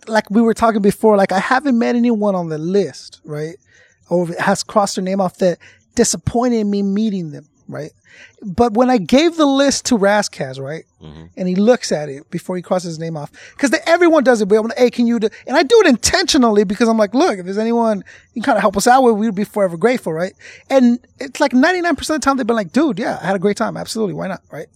Like 0.07 0.31
we 0.31 0.41
were 0.41 0.55
talking 0.55 0.81
before, 0.81 1.17
like 1.19 1.31
I 1.31 1.39
haven't 1.41 1.79
met 1.79 1.95
anyone 1.95 2.35
on 2.35 2.49
the 2.49 2.57
list, 2.57 3.21
right? 3.25 3.57
Or 4.09 4.27
has 4.39 4.63
crossed 4.63 4.97
their 4.97 5.05
name 5.05 5.21
off 5.21 5.37
that 5.39 5.59
disappointed 5.95 6.65
me 6.65 6.83
meeting 6.83 7.33
them, 7.33 7.49
right? 7.73 7.91
But 8.43 8.75
when 8.75 8.91
I 8.91 8.99
gave 8.99 9.37
the 9.37 9.47
list 9.47 9.87
to 9.87 9.99
Raskaz, 9.99 10.61
right, 10.61 10.85
Mhm. 11.03 11.31
and 11.37 11.49
he 11.49 11.55
looks 11.55 11.91
at 11.91 12.09
it 12.09 12.31
before 12.31 12.57
he 12.57 12.63
crosses 12.63 12.89
his 12.91 12.99
name 12.99 13.17
off, 13.17 13.31
because 13.57 13.75
everyone 13.87 14.23
does 14.25 14.41
it. 14.43 14.47
But 14.47 14.59
I'm 14.59 14.67
like, 14.69 14.79
hey, 14.79 14.91
can 14.91 15.07
you 15.07 15.19
do? 15.19 15.29
And 15.47 15.57
I 15.57 15.63
do 15.63 15.81
it 15.81 15.87
intentionally 15.87 16.65
because 16.65 16.89
I'm 16.89 16.99
like, 16.99 17.15
look, 17.15 17.39
if 17.39 17.45
there's 17.45 17.59
anyone 17.59 18.05
you 18.35 18.43
can 18.43 18.47
kind 18.47 18.57
of 18.59 18.63
help 18.63 18.77
us 18.77 18.87
out 18.87 19.03
with, 19.03 19.17
we'd 19.17 19.35
be 19.35 19.45
forever 19.45 19.77
grateful, 19.77 20.13
right? 20.13 20.35
And 20.71 20.99
it's 21.19 21.41
like 21.41 21.53
99% 21.53 22.17
of 22.17 22.21
the 22.21 22.25
time 22.25 22.37
they've 22.37 22.47
been 22.47 22.57
like, 22.57 22.73
dude, 22.73 22.99
yeah, 22.99 23.19
I 23.23 23.27
had 23.27 23.37
a 23.37 23.41
great 23.41 23.57
time, 23.57 23.77
absolutely, 23.77 24.15
why 24.15 24.29
not, 24.29 24.43
right? 24.53 24.67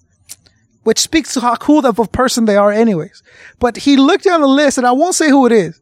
which 0.85 1.01
speaks 1.01 1.35
to 1.35 1.41
how 1.41 1.57
cool 1.57 1.85
of 1.85 1.99
a 1.99 2.05
person 2.07 2.45
they 2.45 2.57
are 2.57 2.71
anyways. 2.71 3.21
But 3.59 3.77
he 3.77 3.97
looked 3.97 4.23
down 4.23 4.41
the 4.41 4.47
list 4.47 4.79
and 4.79 4.87
I 4.87 4.93
won't 4.93 5.17
say 5.17 5.29
who 5.29 5.45
it 5.45 5.51
is, 5.51 5.81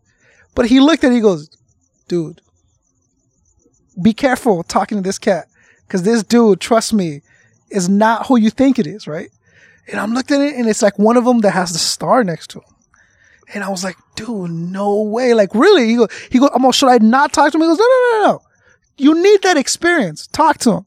but 0.54 0.64
he 0.64 0.80
looked 0.80 1.04
at 1.04 1.08
it, 1.08 1.10
and 1.10 1.14
he 1.16 1.20
goes, 1.20 1.50
dude, 2.08 2.40
be 4.00 4.12
careful 4.12 4.62
talking 4.62 4.96
to 4.98 5.02
this 5.02 5.18
cat. 5.18 5.46
Cause 5.88 6.02
this 6.02 6.22
dude, 6.22 6.60
trust 6.60 6.92
me, 6.92 7.22
is 7.70 7.88
not 7.88 8.26
who 8.26 8.38
you 8.38 8.50
think 8.50 8.78
it 8.78 8.86
is, 8.86 9.06
right? 9.06 9.30
And 9.88 10.00
I'm 10.00 10.14
looking 10.14 10.36
at 10.36 10.48
it 10.48 10.54
and 10.56 10.68
it's 10.68 10.82
like 10.82 10.98
one 10.98 11.16
of 11.16 11.24
them 11.24 11.40
that 11.40 11.50
has 11.50 11.72
the 11.72 11.78
star 11.78 12.24
next 12.24 12.50
to 12.50 12.58
him. 12.60 12.74
And 13.52 13.62
I 13.62 13.68
was 13.68 13.84
like, 13.84 13.96
dude, 14.16 14.50
no 14.50 15.02
way. 15.02 15.34
Like 15.34 15.54
really? 15.54 15.88
He 15.88 15.96
goes, 15.96 16.08
he 16.30 16.38
goes, 16.38 16.50
almost, 16.50 16.78
should 16.78 16.88
I 16.88 16.98
not 16.98 17.32
talk 17.32 17.52
to 17.52 17.58
him? 17.58 17.62
He 17.62 17.68
goes, 17.68 17.78
no, 17.78 17.84
no, 17.84 18.18
no, 18.18 18.26
no. 18.26 18.42
You 18.96 19.22
need 19.22 19.42
that 19.42 19.56
experience. 19.56 20.26
Talk 20.28 20.58
to 20.58 20.72
him. 20.72 20.86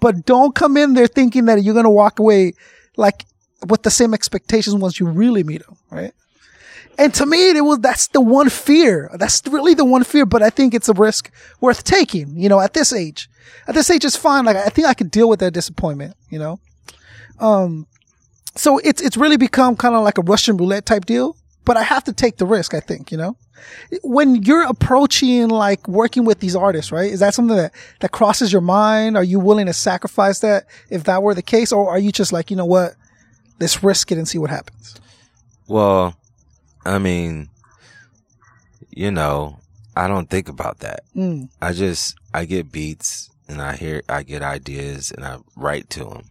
But 0.00 0.26
don't 0.26 0.54
come 0.54 0.76
in 0.76 0.94
there 0.94 1.06
thinking 1.06 1.46
that 1.46 1.62
you're 1.62 1.82
to 1.82 1.88
walk 1.88 2.18
away 2.18 2.52
like 2.96 3.24
with 3.66 3.82
the 3.82 3.90
same 3.90 4.12
expectations 4.12 4.76
once 4.76 5.00
you 5.00 5.06
really 5.06 5.42
meet 5.42 5.62
him, 5.62 5.76
right? 5.90 6.12
And 6.98 7.12
to 7.14 7.26
me, 7.26 7.50
it 7.50 7.60
was 7.60 7.80
that's 7.80 8.08
the 8.08 8.20
one 8.20 8.48
fear. 8.48 9.10
That's 9.14 9.42
really 9.46 9.74
the 9.74 9.84
one 9.84 10.04
fear. 10.04 10.26
But 10.26 10.42
I 10.42 10.50
think 10.50 10.74
it's 10.74 10.88
a 10.88 10.92
risk 10.92 11.30
worth 11.60 11.84
taking. 11.84 12.36
You 12.36 12.48
know, 12.48 12.60
at 12.60 12.74
this 12.74 12.92
age, 12.92 13.28
at 13.66 13.74
this 13.74 13.90
age, 13.90 14.04
it's 14.04 14.16
fine. 14.16 14.44
Like 14.44 14.56
I 14.56 14.68
think 14.68 14.86
I 14.86 14.94
could 14.94 15.10
deal 15.10 15.28
with 15.28 15.40
that 15.40 15.52
disappointment. 15.52 16.16
You 16.30 16.38
know, 16.38 16.60
um, 17.40 17.86
so 18.56 18.78
it's 18.78 19.00
it's 19.00 19.16
really 19.16 19.36
become 19.36 19.76
kind 19.76 19.94
of 19.94 20.04
like 20.04 20.18
a 20.18 20.22
Russian 20.22 20.56
roulette 20.56 20.86
type 20.86 21.04
deal. 21.04 21.36
But 21.64 21.76
I 21.76 21.82
have 21.82 22.04
to 22.04 22.12
take 22.12 22.36
the 22.36 22.46
risk. 22.46 22.74
I 22.74 22.80
think 22.80 23.10
you 23.10 23.18
know, 23.18 23.36
when 24.02 24.42
you're 24.42 24.64
approaching 24.64 25.48
like 25.48 25.86
working 25.88 26.24
with 26.24 26.40
these 26.40 26.54
artists, 26.54 26.92
right? 26.92 27.10
Is 27.10 27.20
that 27.20 27.34
something 27.34 27.56
that 27.56 27.72
that 28.00 28.12
crosses 28.12 28.52
your 28.52 28.62
mind? 28.62 29.16
Are 29.16 29.24
you 29.24 29.40
willing 29.40 29.66
to 29.66 29.72
sacrifice 29.72 30.40
that 30.40 30.66
if 30.90 31.04
that 31.04 31.22
were 31.22 31.34
the 31.34 31.42
case, 31.42 31.72
or 31.72 31.88
are 31.88 31.98
you 31.98 32.12
just 32.12 32.32
like 32.32 32.50
you 32.50 32.56
know 32.56 32.66
what? 32.66 32.94
Let's 33.60 33.82
risk 33.82 34.10
it 34.12 34.18
and 34.18 34.28
see 34.28 34.38
what 34.38 34.50
happens. 34.50 34.96
Well, 35.68 36.16
I 36.84 36.98
mean, 36.98 37.48
you 38.90 39.10
know, 39.10 39.58
I 39.96 40.08
don't 40.08 40.28
think 40.28 40.48
about 40.48 40.80
that. 40.80 41.04
Mm, 41.16 41.48
I 41.60 41.72
just 41.72 42.16
I 42.32 42.44
get 42.44 42.72
beats 42.72 43.30
and 43.48 43.60
I 43.62 43.76
hear 43.76 44.02
I 44.08 44.22
get 44.22 44.42
ideas 44.42 45.10
and 45.10 45.24
I 45.24 45.38
write 45.56 45.90
to 45.90 46.04
them. 46.04 46.30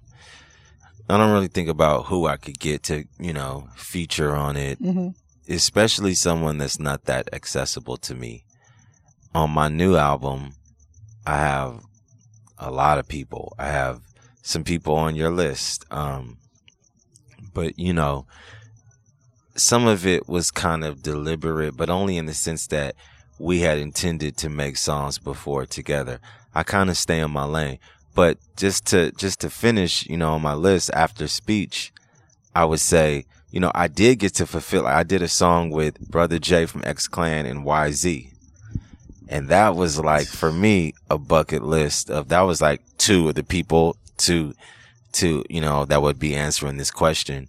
I 1.09 1.17
don't 1.17 1.31
really 1.31 1.47
think 1.47 1.69
about 1.69 2.05
who 2.05 2.27
I 2.27 2.37
could 2.37 2.59
get 2.59 2.83
to, 2.83 3.05
you 3.19 3.33
know, 3.33 3.67
feature 3.75 4.35
on 4.35 4.55
it, 4.57 4.79
hmm 4.79 5.09
especially 5.49 6.13
someone 6.13 6.57
that's 6.57 6.79
not 6.79 7.03
that 7.03 7.27
accessible 7.33 7.97
to 7.97 8.15
me. 8.15 8.45
On 9.35 9.49
my 9.51 9.67
new 9.67 9.97
album, 9.97 10.53
I 11.27 11.37
have 11.37 11.81
a 12.57 12.71
lot 12.71 12.97
of 12.97 13.09
people. 13.09 13.53
I 13.59 13.67
have 13.67 13.99
some 14.41 14.63
people 14.63 14.95
on 14.95 15.15
your 15.15 15.31
list. 15.31 15.85
Um, 15.91 16.37
but 17.53 17.77
you 17.77 17.93
know, 17.93 18.25
some 19.55 19.87
of 19.87 20.05
it 20.05 20.27
was 20.27 20.51
kind 20.51 20.83
of 20.83 21.03
deliberate, 21.03 21.77
but 21.77 21.89
only 21.89 22.17
in 22.17 22.25
the 22.25 22.33
sense 22.33 22.67
that 22.67 22.95
we 23.39 23.59
had 23.59 23.77
intended 23.77 24.37
to 24.37 24.49
make 24.49 24.77
songs 24.77 25.17
before 25.17 25.65
together. 25.65 26.19
I 26.55 26.63
kind 26.63 26.89
of 26.89 26.97
stay 26.97 27.19
in 27.19 27.31
my 27.31 27.45
lane. 27.45 27.79
But 28.15 28.37
just 28.55 28.85
to 28.87 29.11
just 29.11 29.41
to 29.41 29.49
finish, 29.49 30.05
you 30.07 30.17
know, 30.17 30.33
on 30.33 30.41
my 30.41 30.53
list 30.53 30.91
after 30.93 31.27
speech, 31.27 31.91
I 32.55 32.65
would 32.65 32.79
say, 32.79 33.25
you 33.49 33.59
know, 33.59 33.71
I 33.73 33.87
did 33.87 34.19
get 34.19 34.35
to 34.35 34.45
fulfill. 34.45 34.85
I 34.85 35.03
did 35.03 35.23
a 35.23 35.27
song 35.27 35.71
with 35.71 35.99
Brother 35.99 36.37
J 36.37 36.67
from 36.67 36.83
X 36.85 37.07
Clan 37.07 37.47
and 37.47 37.65
YZ, 37.65 38.31
and 39.27 39.49
that 39.49 39.75
was 39.75 39.99
like 39.99 40.27
for 40.27 40.51
me 40.51 40.93
a 41.09 41.17
bucket 41.17 41.63
list 41.63 42.11
of 42.11 42.29
that 42.29 42.41
was 42.41 42.61
like 42.61 42.81
two 42.99 43.29
of 43.29 43.35
the 43.35 43.43
people 43.43 43.97
to 44.17 44.53
to 45.13 45.43
you 45.49 45.61
know 45.61 45.85
that 45.85 46.01
would 46.03 46.19
be 46.19 46.35
answering 46.35 46.77
this 46.77 46.91
question. 46.91 47.47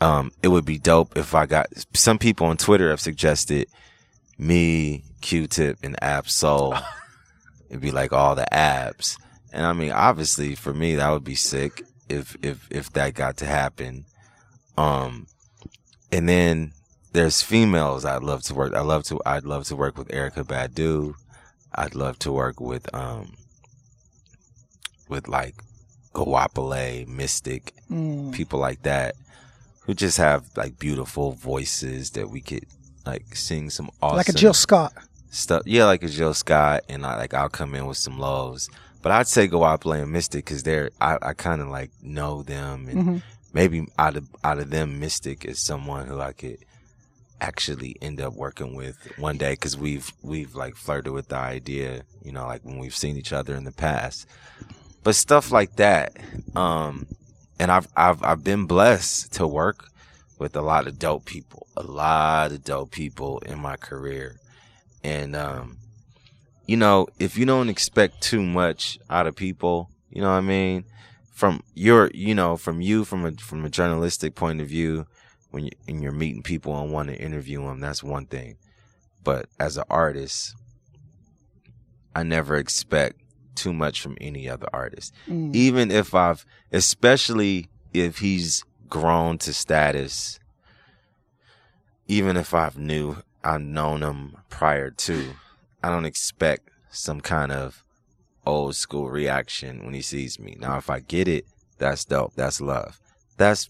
Um, 0.00 0.32
it 0.42 0.48
would 0.48 0.64
be 0.64 0.78
dope 0.78 1.16
if 1.16 1.34
I 1.34 1.46
got 1.46 1.68
some 1.94 2.18
people 2.18 2.46
on 2.46 2.56
Twitter 2.56 2.90
have 2.90 3.00
suggested 3.00 3.68
me, 4.38 5.04
Q-Tip, 5.20 5.78
and 5.82 6.02
Ab 6.02 6.28
Soul. 6.28 6.74
It'd 7.68 7.80
be 7.80 7.90
like 7.90 8.12
all 8.12 8.34
the 8.34 8.52
abs. 8.52 9.16
And 9.52 9.64
I 9.64 9.72
mean, 9.72 9.92
obviously 9.92 10.54
for 10.54 10.74
me, 10.74 10.96
that 10.96 11.10
would 11.10 11.24
be 11.24 11.34
sick 11.34 11.82
if, 12.08 12.36
if, 12.42 12.68
if 12.70 12.92
that 12.92 13.14
got 13.14 13.36
to 13.38 13.46
happen. 13.46 14.04
Um, 14.76 15.26
and 16.12 16.28
then 16.28 16.72
there's 17.12 17.42
females 17.42 18.04
I'd 18.04 18.22
love 18.22 18.42
to 18.44 18.54
work. 18.54 18.74
I 18.74 18.80
love 18.80 19.04
to, 19.04 19.20
I'd 19.24 19.44
love 19.44 19.64
to 19.66 19.76
work 19.76 19.96
with 19.96 20.08
Erykah 20.08 20.44
Badu. 20.44 21.14
I'd 21.74 21.94
love 21.94 22.18
to 22.20 22.32
work 22.32 22.60
with, 22.60 22.92
um, 22.94 23.34
with 25.08 25.28
like 25.28 25.54
Goapele, 26.12 27.08
Mystic, 27.08 27.72
mm. 27.90 28.32
people 28.32 28.58
like 28.58 28.82
that 28.82 29.16
who 29.84 29.94
just 29.94 30.18
have 30.18 30.44
like 30.56 30.78
beautiful 30.78 31.32
voices 31.32 32.10
that 32.10 32.28
we 32.30 32.40
could 32.40 32.66
like 33.06 33.34
sing 33.36 33.70
some 33.70 33.90
awesome 34.02 34.16
Like 34.18 34.28
a 34.28 34.32
Jill 34.32 34.54
Scott. 34.54 34.92
stuff. 35.30 35.62
Yeah, 35.66 35.84
like 35.86 36.02
a 36.02 36.08
Jill 36.08 36.34
Scott, 36.34 36.82
and 36.88 37.04
I, 37.04 37.16
like 37.16 37.34
I'll 37.34 37.48
come 37.48 37.74
in 37.74 37.86
with 37.86 37.96
some 37.98 38.18
lows. 38.18 38.68
But 39.02 39.12
I'd 39.12 39.28
say 39.28 39.46
go 39.46 39.64
out 39.64 39.82
playing 39.82 40.10
Mystic 40.10 40.44
because 40.46 40.62
they're 40.62 40.90
I, 41.00 41.18
I 41.20 41.32
kind 41.34 41.60
of 41.60 41.68
like 41.68 41.90
know 42.02 42.42
them 42.42 42.88
and 42.88 43.02
hmm 43.02 43.16
maybe 43.52 43.86
out 43.98 44.16
of 44.16 44.26
out 44.42 44.58
of 44.58 44.70
them, 44.70 44.98
Mystic 44.98 45.44
is 45.44 45.60
someone 45.60 46.06
who 46.06 46.18
I 46.20 46.32
could 46.32 46.58
actually 47.40 47.96
end 48.00 48.20
up 48.20 48.32
working 48.32 48.74
with 48.74 48.96
one 49.18 49.36
day 49.36 49.52
because 49.52 49.76
we've 49.76 50.10
we've 50.22 50.54
like 50.54 50.74
flirted 50.76 51.12
with 51.12 51.28
the 51.28 51.36
idea, 51.36 52.02
you 52.22 52.32
know, 52.32 52.46
like 52.46 52.64
when 52.64 52.78
we've 52.78 52.96
seen 52.96 53.16
each 53.16 53.32
other 53.32 53.54
in 53.54 53.64
the 53.64 53.72
past. 53.72 54.26
But 55.02 55.14
stuff 55.14 55.52
like 55.52 55.76
that, 55.76 56.16
um, 56.56 57.06
and 57.58 57.70
I've 57.70 57.88
I've 57.96 58.22
I've 58.22 58.44
been 58.44 58.66
blessed 58.66 59.32
to 59.34 59.46
work 59.46 59.86
with 60.38 60.56
a 60.56 60.62
lot 60.62 60.86
of 60.86 60.98
dope 60.98 61.24
people, 61.24 61.66
a 61.76 61.82
lot 61.82 62.52
of 62.52 62.64
dope 62.64 62.90
people 62.90 63.38
in 63.40 63.58
my 63.58 63.76
career, 63.76 64.36
and 65.02 65.36
um, 65.36 65.78
you 66.66 66.76
know, 66.76 67.08
if 67.18 67.36
you 67.36 67.44
don't 67.44 67.68
expect 67.68 68.22
too 68.22 68.42
much 68.42 68.98
out 69.10 69.26
of 69.26 69.36
people, 69.36 69.90
you 70.10 70.22
know 70.22 70.30
what 70.30 70.38
I 70.38 70.40
mean, 70.40 70.84
from 71.32 71.62
your, 71.74 72.10
you 72.14 72.34
know, 72.34 72.56
from 72.56 72.80
you, 72.80 73.04
from 73.04 73.26
a 73.26 73.32
from 73.32 73.64
a 73.64 73.70
journalistic 73.70 74.34
point 74.34 74.60
of 74.60 74.68
view, 74.68 75.06
when 75.50 75.66
you, 75.66 75.72
and 75.86 76.02
you're 76.02 76.12
meeting 76.12 76.42
people 76.42 76.80
and 76.80 76.92
want 76.92 77.08
to 77.08 77.16
interview 77.16 77.62
them, 77.62 77.80
that's 77.80 78.02
one 78.02 78.26
thing. 78.26 78.56
But 79.22 79.46
as 79.58 79.76
an 79.76 79.84
artist, 79.90 80.54
I 82.14 82.22
never 82.22 82.56
expect 82.56 83.20
too 83.54 83.72
much 83.72 84.00
from 84.00 84.16
any 84.20 84.48
other 84.48 84.68
artist. 84.72 85.14
Mm. 85.28 85.54
Even 85.54 85.90
if 85.90 86.14
I've, 86.14 86.44
especially 86.72 87.68
if 87.92 88.18
he's 88.18 88.64
grown 88.88 89.38
to 89.38 89.52
status, 89.52 90.38
even 92.08 92.36
if 92.36 92.54
I've 92.54 92.78
knew, 92.78 93.16
I've 93.42 93.62
known 93.62 94.02
him 94.02 94.36
prior 94.48 94.90
to, 94.90 95.34
I 95.82 95.90
don't 95.90 96.04
expect 96.04 96.68
some 96.90 97.20
kind 97.20 97.52
of 97.52 97.82
old 98.46 98.76
school 98.76 99.10
reaction 99.10 99.84
when 99.84 99.94
he 99.94 100.02
sees 100.02 100.38
me. 100.38 100.56
Now, 100.58 100.76
if 100.76 100.90
I 100.90 101.00
get 101.00 101.28
it, 101.28 101.46
that's 101.78 102.04
dope. 102.04 102.34
That's 102.34 102.60
love. 102.60 103.00
That's 103.36 103.68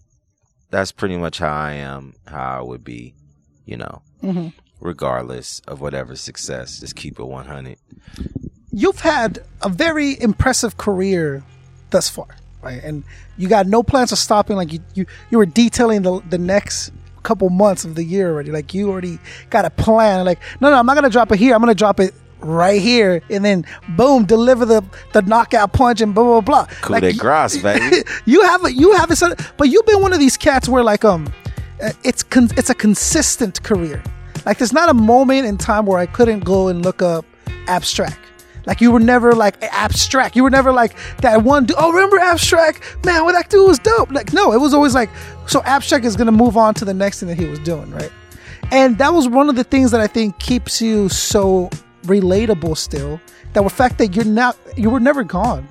that's 0.70 0.92
pretty 0.92 1.16
much 1.16 1.38
how 1.38 1.52
I 1.54 1.72
am, 1.74 2.14
how 2.26 2.58
I 2.58 2.62
would 2.62 2.84
be, 2.84 3.14
you 3.64 3.76
know, 3.76 4.02
mm-hmm. 4.22 4.48
regardless 4.80 5.60
of 5.68 5.80
whatever 5.80 6.16
success. 6.16 6.80
Just 6.80 6.96
keep 6.96 7.18
it 7.18 7.24
100. 7.24 7.76
You've 8.74 9.00
had 9.00 9.42
a 9.62 9.68
very 9.68 10.20
impressive 10.20 10.76
career 10.76 11.44
thus 11.90 12.08
far, 12.08 12.28
right? 12.62 12.82
And 12.82 13.04
you 13.36 13.48
got 13.48 13.66
no 13.66 13.82
plans 13.82 14.12
of 14.12 14.18
stopping. 14.18 14.56
Like 14.56 14.72
you, 14.72 14.80
you, 14.94 15.06
you 15.30 15.38
were 15.38 15.46
detailing 15.46 16.02
the 16.02 16.20
the 16.28 16.38
next 16.38 16.92
couple 17.22 17.48
months 17.50 17.84
of 17.84 17.94
the 17.94 18.04
year 18.04 18.30
already. 18.30 18.50
Like 18.50 18.74
you 18.74 18.90
already 18.90 19.18
got 19.50 19.64
a 19.64 19.70
plan. 19.70 20.24
Like 20.24 20.40
no, 20.60 20.70
no, 20.70 20.76
I'm 20.76 20.86
not 20.86 20.94
gonna 20.94 21.10
drop 21.10 21.30
it 21.32 21.38
here. 21.38 21.54
I'm 21.54 21.60
gonna 21.60 21.74
drop 21.74 22.00
it 22.00 22.14
right 22.40 22.80
here, 22.80 23.22
and 23.30 23.44
then 23.44 23.64
boom, 23.90 24.24
deliver 24.24 24.64
the 24.64 24.82
the 25.12 25.22
knockout 25.22 25.72
punch 25.72 26.00
and 26.00 26.14
blah 26.14 26.24
blah 26.24 26.40
blah. 26.40 26.66
Coup 26.82 27.00
de 27.00 27.12
grace, 27.12 27.56
baby. 27.62 28.02
you 28.26 28.42
have 28.42 28.64
a 28.64 28.72
you 28.72 28.92
have 28.94 29.10
a 29.10 29.36
but 29.56 29.68
you've 29.68 29.86
been 29.86 30.02
one 30.02 30.12
of 30.12 30.18
these 30.18 30.36
cats 30.36 30.68
where 30.68 30.82
like 30.82 31.04
um 31.04 31.32
uh, 31.82 31.90
it's 32.04 32.22
con- 32.22 32.50
it's 32.56 32.70
a 32.70 32.74
consistent 32.74 33.62
career 33.62 34.02
like 34.46 34.58
there's 34.58 34.72
not 34.72 34.88
a 34.88 34.94
moment 34.94 35.44
in 35.46 35.58
time 35.58 35.86
where 35.86 35.98
i 35.98 36.06
couldn't 36.06 36.40
go 36.40 36.68
and 36.68 36.84
look 36.84 37.02
up 37.02 37.24
abstract 37.66 38.18
like 38.66 38.80
you 38.80 38.90
were 38.90 39.00
never 39.00 39.32
like 39.32 39.62
abstract. 39.62 40.36
You 40.36 40.42
were 40.42 40.50
never 40.50 40.72
like 40.72 40.96
that 41.18 41.42
one 41.42 41.66
dude 41.66 41.76
oh 41.78 41.92
remember 41.92 42.18
abstract? 42.18 42.82
Man 43.04 43.24
well 43.24 43.34
that 43.34 43.50
dude 43.50 43.66
was 43.66 43.78
dope. 43.78 44.10
Like 44.10 44.32
no 44.32 44.52
it 44.52 44.60
was 44.60 44.74
always 44.74 44.94
like 44.94 45.10
so 45.46 45.62
abstract 45.64 46.04
is 46.04 46.16
gonna 46.16 46.32
move 46.32 46.56
on 46.56 46.74
to 46.74 46.84
the 46.84 46.94
next 46.94 47.20
thing 47.20 47.28
that 47.28 47.38
he 47.38 47.46
was 47.46 47.58
doing 47.60 47.90
right? 47.90 48.12
And 48.70 48.98
that 48.98 49.12
was 49.12 49.28
one 49.28 49.48
of 49.48 49.56
the 49.56 49.64
things 49.64 49.90
that 49.90 50.00
i 50.00 50.06
think 50.06 50.38
keeps 50.38 50.80
you 50.80 51.08
so 51.08 51.68
relatable 52.04 52.76
still 52.76 53.20
that 53.52 53.62
the 53.62 53.70
fact 53.70 53.98
that 53.98 54.16
you're 54.16 54.24
not 54.24 54.56
you 54.76 54.90
were 54.90 55.00
never 55.00 55.24
gone. 55.24 55.68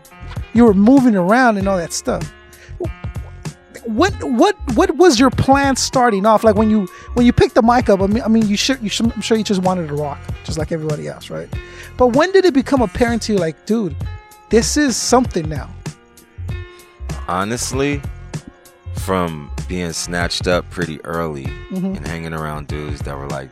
You 0.53 0.65
were 0.65 0.73
moving 0.73 1.15
around 1.15 1.57
and 1.57 1.67
all 1.67 1.77
that 1.77 1.93
stuff 1.93 2.31
what 3.85 4.13
what 4.23 4.55
what 4.75 4.95
was 4.97 5.19
your 5.19 5.29
plan 5.29 5.75
starting 5.75 6.25
off? 6.25 6.43
Like 6.43 6.55
when 6.55 6.69
you 6.69 6.87
when 7.13 7.25
you 7.25 7.33
picked 7.33 7.55
the 7.55 7.61
mic 7.61 7.89
up 7.89 8.01
i 8.01 8.07
mean 8.07 8.23
i 8.23 8.27
mean 8.27 8.47
you 8.47 8.57
should 8.57 8.81
you 8.81 8.89
should 8.89 9.11
i'm 9.11 9.21
sure 9.21 9.37
you 9.37 9.43
just 9.43 9.61
wanted 9.61 9.87
to 9.87 9.93
rock 9.95 10.19
just 10.43 10.57
like 10.57 10.71
everybody 10.71 11.07
else 11.07 11.29
right? 11.29 11.49
But 11.97 12.07
when 12.15 12.31
did 12.31 12.45
it 12.45 12.53
become 12.53 12.81
apparent 12.81 13.21
to 13.23 13.33
you 13.33 13.39
like 13.39 13.65
dude 13.65 13.95
this 14.49 14.77
is 14.77 14.95
something 14.95 15.49
now? 15.49 15.69
Honestly, 17.27 18.01
from 18.97 19.49
being 19.67 19.91
snatched 19.93 20.47
up 20.47 20.69
pretty 20.69 21.03
early 21.05 21.45
and 21.71 22.05
hanging 22.05 22.33
around 22.33 22.67
dudes 22.67 23.01
that 23.01 23.17
were 23.17 23.27
like, 23.29 23.49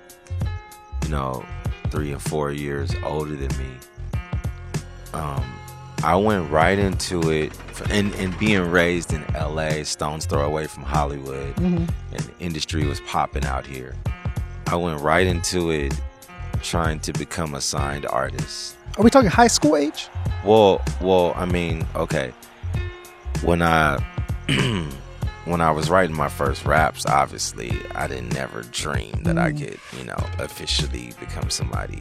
you 1.03 1.09
know, 1.09 1.43
three 1.89 2.11
and 2.11 2.21
four 2.21 2.51
years 2.51 2.93
older 3.03 3.35
than 3.35 3.49
me, 3.57 3.71
um, 5.13 5.43
I 6.03 6.15
went 6.15 6.49
right 6.49 6.79
into 6.79 7.29
it. 7.31 7.57
And, 7.89 8.13
and 8.15 8.37
being 8.37 8.69
raised 8.69 9.13
in 9.13 9.23
LA, 9.33 9.83
stone's 9.83 10.25
throw 10.25 10.45
away 10.45 10.67
from 10.67 10.83
Hollywood, 10.83 11.55
mm-hmm. 11.55 11.85
and 12.13 12.19
the 12.23 12.39
industry 12.39 12.85
was 12.85 13.01
popping 13.01 13.43
out 13.45 13.65
here. 13.65 13.95
I 14.67 14.75
went 14.75 15.01
right 15.01 15.25
into 15.25 15.71
it 15.71 15.99
trying 16.61 16.99
to 17.01 17.13
become 17.13 17.55
a 17.55 17.61
signed 17.61 18.05
artist. 18.05 18.77
are 18.97 19.03
we 19.03 19.09
talking 19.09 19.29
high 19.29 19.47
school 19.47 19.75
age 19.75 20.09
Well, 20.45 20.81
well, 21.01 21.33
I 21.35 21.45
mean, 21.45 21.87
okay. 21.95 22.33
When 23.41 23.63
I 23.63 23.97
when 25.45 25.61
I 25.61 25.71
was 25.71 25.89
writing 25.89 26.15
my 26.15 26.29
first 26.29 26.65
raps, 26.65 27.05
obviously, 27.07 27.71
I 27.95 28.07
didn't 28.07 28.33
never 28.33 28.61
dream 28.63 29.23
that 29.23 29.39
I 29.39 29.51
mm. 29.51 29.59
could, 29.59 29.79
you 29.97 30.05
know, 30.05 30.23
officially 30.37 31.13
become 31.19 31.49
somebody 31.49 31.99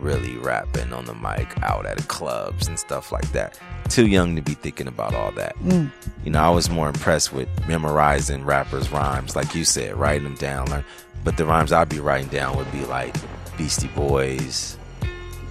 really 0.00 0.36
rapping 0.38 0.92
on 0.92 1.04
the 1.04 1.14
mic 1.14 1.48
out 1.62 1.86
at 1.86 2.06
clubs 2.08 2.68
and 2.68 2.78
stuff 2.78 3.12
like 3.12 3.30
that. 3.32 3.58
Too 3.88 4.06
young 4.06 4.36
to 4.36 4.42
be 4.42 4.54
thinking 4.54 4.86
about 4.86 5.14
all 5.14 5.32
that. 5.32 5.56
Mm. 5.58 5.90
You 6.24 6.30
know, 6.30 6.42
I 6.42 6.50
was 6.50 6.70
more 6.70 6.88
impressed 6.88 7.32
with 7.32 7.48
memorizing 7.66 8.44
rappers' 8.44 8.90
rhymes, 8.90 9.36
like 9.36 9.54
you 9.54 9.64
said, 9.64 9.96
writing 9.96 10.24
them 10.24 10.34
down. 10.34 10.66
Learn. 10.66 10.84
But 11.24 11.36
the 11.36 11.44
rhymes 11.44 11.72
I'd 11.72 11.88
be 11.88 12.00
writing 12.00 12.28
down 12.28 12.56
would 12.56 12.70
be 12.72 12.84
like 12.84 13.14
Beastie 13.56 13.88
Boys, 13.88 14.78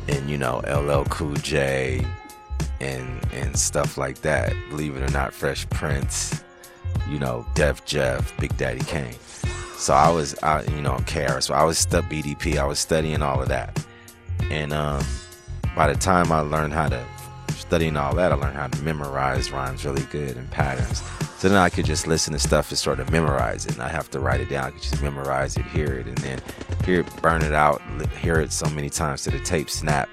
and 0.08 0.30
you 0.30 0.38
know 0.38 0.60
LL 0.60 1.04
Cool 1.10 1.36
J 1.36 2.06
and 2.80 3.26
and 3.34 3.58
stuff 3.58 3.98
like 3.98 4.22
that. 4.22 4.54
Believe 4.70 4.96
it 4.96 5.08
or 5.08 5.12
not, 5.12 5.34
Fresh 5.34 5.70
Prince, 5.70 6.44
you 7.10 7.20
know 7.20 7.46
Def 7.54 7.86
Jeff, 7.86 8.36
Big 8.38 8.56
Daddy 8.58 8.84
Kane. 8.86 9.16
So 9.78 9.94
I 9.94 10.10
was, 10.10 10.36
I, 10.42 10.64
you 10.64 10.82
know, 10.82 10.94
KRS. 11.06 11.44
So 11.44 11.54
I 11.54 11.64
was 11.64 11.78
stu 11.78 12.02
BDP. 12.02 12.58
I 12.58 12.66
was 12.66 12.80
studying 12.80 13.22
all 13.22 13.42
of 13.42 13.50
that, 13.50 13.86
and 14.44 14.74
um, 14.74 15.04
by 15.76 15.92
the 15.92 16.00
time 16.00 16.32
I 16.32 16.40
learned 16.40 16.74
how 16.74 16.90
to 16.90 17.06
studying 17.50 17.98
all 17.98 18.16
that, 18.16 18.32
I 18.32 18.36
learned 18.36 18.56
how 18.56 18.68
to 18.68 18.82
memorize 18.82 19.52
rhymes 19.52 19.84
really 19.84 20.04
good 20.04 20.38
and 20.38 20.50
patterns. 20.50 21.02
So 21.38 21.50
then 21.50 21.58
I 21.58 21.70
could 21.70 21.86
just 21.86 22.08
listen 22.08 22.34
to 22.34 22.40
stuff 22.40 22.70
and 22.70 22.78
sort 22.78 23.00
of 23.00 23.12
memorize 23.12 23.66
it. 23.66 23.74
And 23.74 23.82
I 23.82 23.90
have 23.90 24.10
to 24.12 24.20
write 24.20 24.42
it 24.42 24.50
down. 24.50 24.66
I 24.66 24.72
could 24.72 24.82
just 24.82 25.02
memorize 25.02 25.58
it, 25.58 25.66
hear 25.66 25.94
it, 25.94 26.08
and 26.08 26.18
then 26.20 26.42
hear 26.86 27.02
it, 27.02 27.22
burn 27.22 27.44
it 27.44 27.54
out, 27.54 27.82
hear 28.22 28.40
it 28.40 28.52
so 28.52 28.70
many 28.70 28.90
times 28.90 29.24
to 29.24 29.32
the 29.32 29.40
tape 29.40 29.70
snap, 29.70 30.10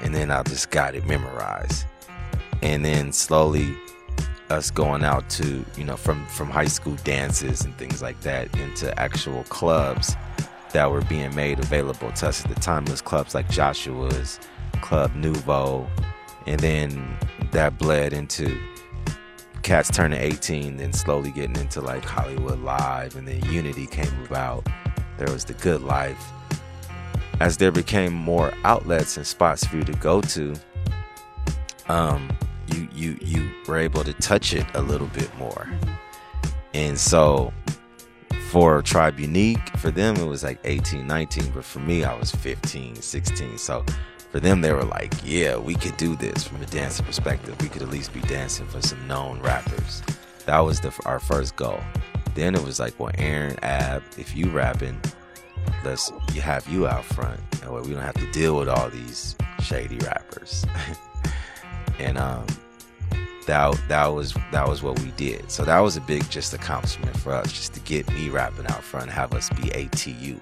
and 0.00 0.14
then 0.14 0.30
I 0.30 0.42
just 0.42 0.70
got 0.70 0.94
it 0.94 1.06
memorized. 1.06 1.86
And 2.62 2.84
then 2.84 3.12
slowly, 3.12 3.74
us 4.50 4.70
going 4.70 5.04
out 5.04 5.30
to 5.30 5.64
you 5.76 5.84
know 5.84 5.96
from 5.96 6.26
from 6.26 6.50
high 6.50 6.66
school 6.66 6.96
dances 7.04 7.64
and 7.64 7.76
things 7.78 8.02
like 8.02 8.20
that 8.20 8.54
into 8.58 8.98
actual 8.98 9.44
clubs 9.44 10.16
that 10.72 10.90
were 10.90 11.02
being 11.02 11.34
made 11.34 11.58
available 11.58 12.12
to 12.12 12.28
us 12.28 12.44
at 12.44 12.54
the 12.54 12.60
time. 12.60 12.84
Was 12.86 13.02
clubs 13.02 13.34
like 13.34 13.48
Joshua's, 13.48 14.40
Club 14.80 15.14
Nouveau, 15.14 15.86
and 16.46 16.60
then 16.60 17.18
that 17.52 17.78
bled 17.78 18.12
into 18.12 18.58
cats 19.62 19.90
turning 19.90 20.18
18 20.18 20.78
then 20.78 20.92
slowly 20.92 21.30
getting 21.30 21.56
into 21.56 21.82
like 21.82 22.02
hollywood 22.02 22.58
live 22.60 23.14
and 23.16 23.28
then 23.28 23.44
unity 23.46 23.86
came 23.86 24.24
about. 24.24 24.66
There 25.18 25.30
was 25.30 25.44
the 25.44 25.52
good 25.54 25.82
life. 25.82 26.32
As 27.40 27.58
there 27.58 27.70
became 27.70 28.12
more 28.12 28.52
outlets 28.64 29.16
and 29.16 29.26
spots 29.26 29.66
for 29.66 29.76
you 29.76 29.84
to 29.84 29.92
go 29.92 30.20
to 30.22 30.54
um 31.88 32.30
you 32.68 32.88
you 32.92 33.18
you 33.20 33.50
were 33.66 33.78
able 33.78 34.02
to 34.04 34.12
touch 34.14 34.54
it 34.54 34.66
a 34.74 34.82
little 34.82 35.08
bit 35.08 35.34
more. 35.36 35.68
And 36.72 36.98
so 36.98 37.52
for 38.50 38.82
tribe 38.82 39.20
unique 39.20 39.60
for 39.78 39.92
them 39.92 40.16
it 40.16 40.26
was 40.26 40.42
like 40.42 40.58
18 40.64 41.06
19 41.06 41.52
but 41.52 41.64
for 41.64 41.78
me 41.78 42.02
i 42.02 42.12
was 42.18 42.32
15 42.32 42.96
16 42.96 43.56
so 43.56 43.84
for 44.30 44.40
them 44.40 44.60
they 44.60 44.72
were 44.72 44.84
like 44.84 45.14
yeah 45.24 45.56
we 45.56 45.74
could 45.76 45.96
do 45.96 46.16
this 46.16 46.46
from 46.46 46.60
a 46.62 46.66
dancing 46.66 47.04
perspective. 47.04 47.60
We 47.60 47.68
could 47.68 47.82
at 47.82 47.88
least 47.88 48.12
be 48.12 48.20
dancing 48.22 48.66
for 48.66 48.80
some 48.80 49.06
known 49.06 49.40
rappers. 49.40 50.02
That 50.46 50.60
was 50.60 50.80
the 50.80 50.92
our 51.04 51.18
first 51.18 51.56
goal. 51.56 51.80
Then 52.34 52.54
it 52.54 52.62
was 52.62 52.80
like 52.80 52.98
well 52.98 53.12
aaron 53.18 53.56
ab 53.62 54.02
if 54.18 54.36
you 54.36 54.50
rapping 54.50 55.00
let's 55.84 56.12
you 56.32 56.40
have 56.40 56.66
you 56.68 56.86
out 56.86 57.04
front. 57.04 57.40
That 57.60 57.72
way 57.72 57.82
we 57.82 57.90
don't 57.90 58.02
have 58.02 58.14
to 58.14 58.30
deal 58.32 58.56
with 58.56 58.68
all 58.68 58.88
these 58.90 59.36
shady 59.60 59.98
rappers. 59.98 60.64
And 61.98 62.16
um 62.16 62.46
that 63.50 63.88
that 63.88 64.06
was 64.06 64.34
that 64.52 64.66
was 64.66 64.82
what 64.82 64.98
we 65.00 65.10
did 65.12 65.50
so 65.50 65.64
that 65.64 65.80
was 65.80 65.96
a 65.96 66.00
big 66.02 66.28
just 66.30 66.54
accomplishment 66.54 67.16
for 67.16 67.32
us 67.32 67.52
just 67.52 67.74
to 67.74 67.80
get 67.80 68.08
me 68.14 68.28
rapping 68.28 68.66
out 68.66 68.82
front 68.82 69.10
have 69.10 69.32
us 69.34 69.48
be 69.50 69.62
atu 69.70 70.40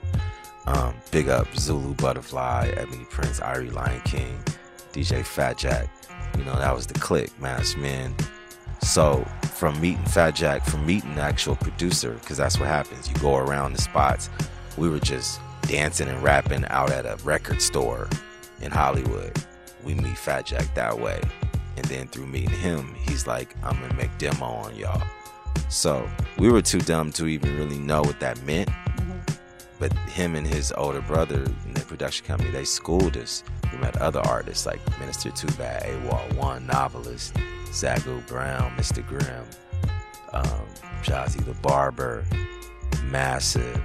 um, 0.68 0.94
big 1.11 1.31
up 1.31 1.47
Zulu 1.57 1.94
Butterfly, 1.94 2.75
Ebony 2.77 3.07
Prince, 3.09 3.40
Irie 3.40 3.73
Lion 3.73 4.03
King, 4.03 4.38
DJ 4.92 5.25
Fat 5.25 5.57
Jack. 5.57 5.88
You 6.37 6.44
know, 6.44 6.57
that 6.57 6.75
was 6.75 6.87
the 6.87 6.99
click, 6.99 7.31
Mass 7.40 7.75
Men, 7.75 8.14
So 8.83 9.25
from 9.55 9.81
meeting 9.81 10.05
Fat 10.05 10.33
Jack, 10.33 10.64
from 10.66 10.85
meeting 10.85 11.14
the 11.14 11.23
actual 11.23 11.57
producer, 11.57 12.12
because 12.21 12.37
that's 12.37 12.61
what 12.61 12.68
happens. 12.68 13.09
You 13.09 13.14
go 13.16 13.37
around 13.37 13.73
the 13.73 13.81
spots. 13.81 14.29
We 14.77 14.90
were 14.90 15.01
just 15.01 15.40
dancing 15.62 16.07
and 16.09 16.23
rapping 16.23 16.66
out 16.66 16.90
at 16.90 17.07
a 17.07 17.16
record 17.25 17.62
store 17.62 18.07
in 18.61 18.71
Hollywood. 18.71 19.33
We 19.85 19.94
meet 19.94 20.18
Fat 20.18 20.44
Jack 20.44 20.75
that 20.75 21.01
way. 21.01 21.23
And 21.79 21.87
then 21.87 22.09
through 22.09 22.27
meeting 22.27 22.51
him, 22.51 22.93
he's 23.07 23.29
like, 23.29 23.55
I'm 23.62 23.81
gonna 23.81 23.95
make 23.95 24.11
demo 24.19 24.47
on 24.47 24.75
y'all. 24.75 25.01
So 25.69 26.11
we 26.37 26.51
were 26.51 26.61
too 26.61 26.81
dumb 26.81 27.12
to 27.12 27.29
even 27.29 27.57
really 27.57 27.79
know 27.79 28.03
what 28.03 28.19
that 28.19 28.43
meant. 28.43 28.69
But 29.79 29.93
him 29.93 30.35
and 30.35 30.45
his 30.45 30.73
older 30.73 31.01
brother 31.03 31.45
in 31.67 31.75
the 31.75 31.83
production 31.83 32.27
company, 32.27 32.51
they 32.51 32.64
schooled 32.64 33.17
us. 33.17 33.45
We 33.71 33.79
met 33.79 33.97
other 33.99 34.19
artists 34.27 34.67
like 34.67 34.81
Minister 34.99 35.31
Too 35.31 35.47
Bad, 35.57 35.85
AWOL 35.85 36.35
One, 36.35 36.67
Novelist, 36.67 37.35
Zagu 37.67 38.27
Brown, 38.27 38.73
Mr. 38.73 39.07
Grimm, 39.07 39.45
um, 40.33 40.67
Jazzy 41.05 41.45
the 41.45 41.55
Barber, 41.62 42.25
Massive. 43.05 43.81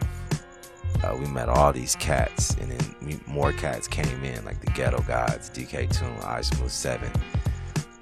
Uh, 1.04 1.16
we 1.20 1.28
met 1.28 1.48
all 1.48 1.72
these 1.72 1.96
cats, 1.98 2.56
and 2.56 2.72
then 2.72 3.22
more 3.28 3.54
cats 3.54 3.88
came 3.88 4.24
in, 4.24 4.44
like 4.46 4.60
the 4.62 4.72
Ghetto 4.72 5.04
Gods, 5.04 5.52
DK 5.52 5.96
Tune, 5.96 6.18
I 6.24 6.42
Smooth 6.42 6.72
Seven. 6.72 7.12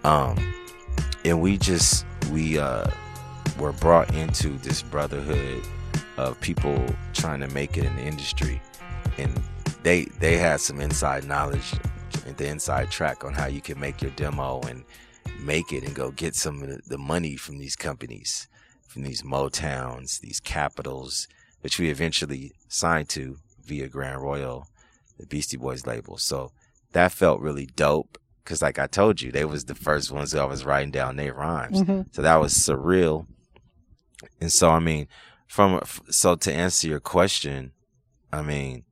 Um, 0.03 0.53
and 1.23 1.41
we 1.41 1.57
just 1.57 2.05
we 2.31 2.57
uh, 2.57 2.89
were 3.59 3.73
brought 3.73 4.13
into 4.15 4.57
this 4.59 4.81
brotherhood 4.81 5.63
of 6.17 6.39
people 6.41 6.83
trying 7.13 7.39
to 7.41 7.47
make 7.49 7.77
it 7.77 7.83
in 7.85 7.95
the 7.95 8.03
industry, 8.03 8.61
and 9.17 9.39
they 9.83 10.05
they 10.19 10.37
had 10.37 10.59
some 10.59 10.81
inside 10.81 11.27
knowledge, 11.27 11.73
and 12.25 12.35
the 12.37 12.47
inside 12.47 12.89
track 12.89 13.23
on 13.23 13.33
how 13.33 13.47
you 13.47 13.61
can 13.61 13.79
make 13.79 14.01
your 14.01 14.11
demo 14.11 14.61
and 14.61 14.83
make 15.39 15.71
it 15.71 15.83
and 15.83 15.95
go 15.95 16.11
get 16.11 16.35
some 16.35 16.61
of 16.61 16.85
the- 16.85 16.97
money 16.97 17.35
from 17.35 17.57
these 17.57 17.75
companies, 17.75 18.47
from 18.87 19.03
these 19.03 19.23
Motowns, 19.23 20.19
these 20.19 20.39
Capitols, 20.39 21.27
which 21.61 21.79
we 21.79 21.89
eventually 21.89 22.51
signed 22.67 23.09
to 23.09 23.37
via 23.63 23.87
Grand 23.87 24.21
Royal, 24.21 24.67
the 25.17 25.25
Beastie 25.25 25.57
Boys 25.57 25.85
label. 25.85 26.17
So 26.17 26.51
that 26.91 27.11
felt 27.11 27.39
really 27.41 27.65
dope 27.65 28.17
because, 28.43 28.61
like 28.61 28.79
I 28.79 28.87
told 28.87 29.21
you, 29.21 29.31
they 29.31 29.45
was 29.45 29.65
the 29.65 29.75
first 29.75 30.11
ones 30.11 30.31
that 30.31 30.41
I 30.41 30.45
was 30.45 30.65
writing 30.65 30.91
down 30.91 31.15
their 31.15 31.33
rhymes. 31.33 31.81
Mhm. 31.81 32.07
So 32.11 32.21
that 32.21 32.35
was 32.37 32.53
surreal. 32.53 33.27
And 34.39 34.51
so, 34.51 34.69
I 34.69 34.79
mean, 34.79 35.07
from 35.47 35.81
so 36.09 36.35
to 36.35 36.53
answer 36.53 36.87
your 36.87 36.99
question, 36.99 37.71
I 38.31 38.41
mean, 38.41 38.83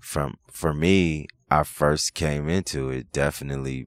from 0.00 0.38
for 0.50 0.72
me, 0.72 1.26
I 1.50 1.62
first 1.62 2.14
came 2.14 2.48
into 2.48 2.90
it 2.90 3.12
definitely, 3.12 3.86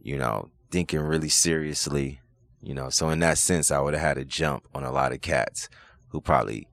you 0.00 0.16
know, 0.18 0.50
thinking 0.70 1.00
really 1.00 1.28
seriously, 1.28 2.20
you 2.62 2.74
know. 2.74 2.88
So 2.90 3.10
in 3.10 3.20
that 3.20 3.38
sense, 3.38 3.70
I 3.70 3.80
would 3.80 3.94
have 3.94 4.02
had 4.02 4.18
a 4.18 4.24
jump 4.24 4.66
on 4.74 4.84
a 4.84 4.90
lot 4.92 5.12
of 5.12 5.20
cats 5.20 5.68
who 6.08 6.20
probably 6.20 6.66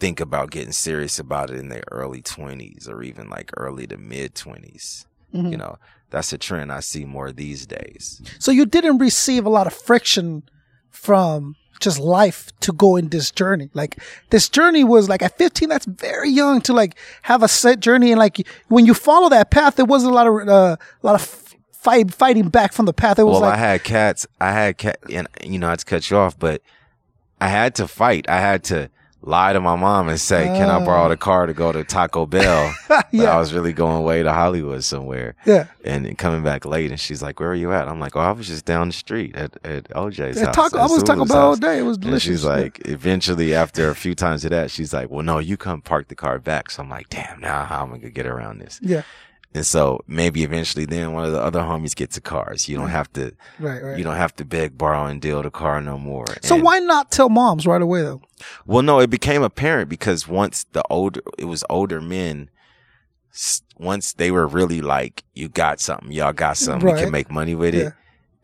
think 0.00 0.18
about 0.20 0.50
getting 0.50 0.72
serious 0.72 1.18
about 1.18 1.50
it 1.50 1.58
in 1.58 1.68
their 1.68 1.84
early 1.90 2.22
20s 2.22 2.88
or 2.88 3.02
even 3.02 3.28
like 3.30 3.50
early 3.56 3.86
to 3.86 3.96
mid 3.96 4.34
20s. 4.34 5.06
You 5.50 5.56
know, 5.56 5.78
that's 6.12 6.32
a 6.32 6.38
trend 6.38 6.70
I 6.70 6.80
see 6.80 7.06
more 7.06 7.32
these 7.32 7.66
days. 7.66 8.20
So 8.38 8.52
you 8.52 8.66
didn't 8.66 8.98
receive 8.98 9.46
a 9.46 9.48
lot 9.48 9.66
of 9.66 9.72
friction 9.72 10.42
from 10.90 11.56
just 11.80 11.98
life 11.98 12.52
to 12.60 12.72
go 12.72 12.96
in 12.96 13.08
this 13.08 13.30
journey. 13.30 13.70
Like 13.72 13.96
this 14.28 14.48
journey 14.50 14.84
was 14.84 15.08
like 15.08 15.22
at 15.22 15.38
15, 15.38 15.70
that's 15.70 15.86
very 15.86 16.28
young 16.28 16.60
to 16.62 16.74
like 16.74 16.96
have 17.22 17.42
a 17.42 17.48
set 17.48 17.80
journey. 17.80 18.12
And 18.12 18.18
like 18.18 18.46
when 18.68 18.84
you 18.84 18.92
follow 18.92 19.30
that 19.30 19.50
path, 19.50 19.76
there 19.76 19.86
wasn't 19.86 20.12
a 20.12 20.14
lot 20.14 20.26
of, 20.26 20.48
uh, 20.48 20.76
a 20.76 21.06
lot 21.06 21.14
of 21.14 21.22
fight, 21.72 22.12
fighting 22.12 22.50
back 22.50 22.74
from 22.74 22.84
the 22.84 22.92
path. 22.92 23.18
It 23.18 23.24
was 23.24 23.40
well, 23.40 23.48
like, 23.48 23.54
I 23.54 23.56
had 23.56 23.84
cats. 23.84 24.26
I 24.38 24.52
had 24.52 24.76
cat, 24.76 24.98
and 25.10 25.26
you 25.42 25.58
know, 25.58 25.68
not 25.68 25.80
to 25.80 25.84
cut 25.86 26.10
you 26.10 26.18
off, 26.18 26.38
but 26.38 26.60
I 27.40 27.48
had 27.48 27.74
to 27.76 27.88
fight. 27.88 28.28
I 28.28 28.38
had 28.38 28.62
to 28.64 28.90
lie 29.22 29.52
to 29.52 29.60
my 29.60 29.76
mom 29.76 30.08
and 30.08 30.20
say, 30.20 30.44
"Can 30.46 30.68
I 30.68 30.84
borrow 30.84 31.08
the 31.08 31.14
uh. 31.14 31.16
car 31.16 31.46
to 31.46 31.54
go 31.54 31.72
to 31.72 31.84
Taco 31.84 32.26
Bell?" 32.26 32.74
But 32.88 33.06
Yeah. 33.12 33.34
I 33.34 33.38
was 33.38 33.52
really 33.52 33.72
going 33.72 33.96
away 33.96 34.22
to 34.22 34.32
Hollywood 34.32 34.82
somewhere. 34.84 35.34
yeah. 35.46 35.66
And 35.84 36.16
coming 36.18 36.42
back 36.42 36.64
late, 36.64 36.90
and 36.90 36.98
she's 36.98 37.22
like, 37.22 37.40
"Where 37.40 37.50
are 37.50 37.54
you 37.54 37.72
at?" 37.72 37.88
I'm 37.88 38.00
like, 38.00 38.16
"Oh, 38.16 38.20
I 38.20 38.32
was 38.32 38.46
just 38.48 38.64
down 38.64 38.88
the 38.88 38.92
street 38.94 39.34
at, 39.36 39.56
at 39.64 39.84
OJ's 39.90 40.38
Yeah, 40.38 40.46
house." 40.46 40.54
taco, 40.54 40.78
I 40.78 40.86
was 40.86 41.02
Taco 41.02 41.24
Bell 41.26 41.38
all 41.48 41.56
day. 41.56 41.78
It 41.78 41.82
was 41.82 41.98
delicious. 41.98 42.28
And 42.28 42.36
she's 42.38 42.44
like, 42.44 42.80
eventually, 42.88 43.54
after 43.54 43.90
a 43.90 43.94
few 43.94 44.14
times 44.14 44.44
of 44.44 44.50
that, 44.50 44.70
she's 44.70 44.92
like, 44.92 45.10
"Well, 45.10 45.22
no, 45.22 45.38
you 45.38 45.56
come 45.56 45.80
park 45.82 46.08
the 46.08 46.14
car 46.14 46.38
back." 46.38 46.70
So 46.70 46.82
I'm 46.82 46.88
like, 46.90 47.08
"Damn, 47.10 47.40
now 47.40 47.64
how 47.64 47.82
am 47.82 47.92
I 47.94 47.98
gonna 47.98 48.10
get 48.10 48.26
around 48.26 48.60
this?" 48.60 48.78
yeah. 48.82 49.02
And 49.54 49.66
so 49.66 50.00
maybe 50.06 50.42
eventually, 50.44 50.86
then 50.86 51.12
one 51.12 51.26
of 51.26 51.32
the 51.32 51.40
other 51.40 51.60
homies 51.60 51.94
gets 51.94 52.16
a 52.16 52.22
cars. 52.22 52.68
You 52.70 52.76
don't 52.78 52.88
have 52.88 53.12
to 53.12 53.32
Right, 53.58 53.82
right. 53.82 53.98
you 53.98 54.04
don't 54.04 54.16
have 54.16 54.34
to 54.36 54.44
beg, 54.46 54.78
borrow, 54.78 55.04
and 55.04 55.20
deal 55.20 55.42
the 55.42 55.50
car 55.50 55.80
no 55.82 55.98
more. 55.98 56.24
so 56.42 56.54
And- 56.54 56.64
why 56.64 56.78
not 56.78 57.10
tell 57.10 57.28
moms 57.28 57.66
right 57.66 57.82
away 57.82 58.00
though? 58.02 58.22
Well, 58.66 58.82
no, 58.82 58.98
it 59.00 59.10
became 59.10 59.42
apparent 59.42 59.90
because 59.90 60.26
once 60.26 60.64
the 60.72 60.82
older, 60.88 61.20
it 61.38 61.44
was 61.44 61.64
older 61.68 62.00
men. 62.00 62.48
Once 63.78 64.12
they 64.12 64.30
were 64.30 64.46
really 64.46 64.80
like, 64.80 65.24
you 65.34 65.48
got 65.48 65.80
something, 65.80 66.12
y'all 66.12 66.32
got 66.32 66.56
something, 66.56 66.92
we 66.94 67.00
can 67.00 67.10
make 67.10 67.30
money 67.30 67.54
with 67.54 67.74
Yeah. 67.74 67.80
it. 67.88 67.92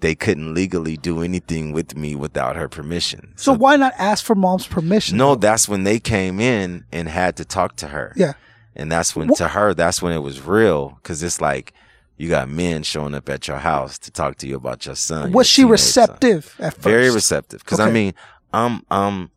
They 0.00 0.14
couldn't 0.14 0.54
legally 0.54 0.96
do 0.96 1.22
anything 1.22 1.72
with 1.72 1.96
me 1.96 2.14
without 2.14 2.54
her 2.56 2.68
permission. 2.68 3.32
So 3.36 3.52
why 3.52 3.76
not 3.76 3.92
ask 3.98 4.24
for 4.24 4.34
mom's 4.36 4.66
permission? 4.66 5.18
No, 5.18 5.34
that's 5.34 5.68
when 5.68 5.82
they 5.84 5.98
came 5.98 6.38
in 6.38 6.84
and 6.92 7.08
had 7.08 7.36
to 7.36 7.44
talk 7.44 7.76
to 7.76 7.88
her. 7.88 8.12
Yeah. 8.16 8.34
And 8.78 8.90
that's 8.92 9.14
when, 9.16 9.28
Wha- 9.28 9.36
to 9.36 9.48
her, 9.48 9.74
that's 9.74 10.00
when 10.00 10.12
it 10.12 10.20
was 10.22 10.40
real. 10.40 10.98
Cause 11.02 11.22
it's 11.22 11.40
like, 11.40 11.72
you 12.16 12.28
got 12.28 12.48
men 12.48 12.82
showing 12.84 13.14
up 13.14 13.28
at 13.28 13.46
your 13.48 13.58
house 13.58 13.98
to 13.98 14.10
talk 14.10 14.36
to 14.38 14.46
you 14.48 14.56
about 14.56 14.86
your 14.86 14.94
son. 14.96 15.32
Was 15.32 15.34
your 15.34 15.44
she 15.44 15.62
teenage 15.62 15.80
son 15.80 16.02
receptive 16.08 16.56
at 16.58 16.74
first? 16.74 16.84
very 16.84 17.10
receptive 17.10 17.60
because 17.64 17.78
i 17.80 17.84
Okay. 17.84 17.92
mean 17.92 18.14
um 18.52 18.84
um 18.90 19.30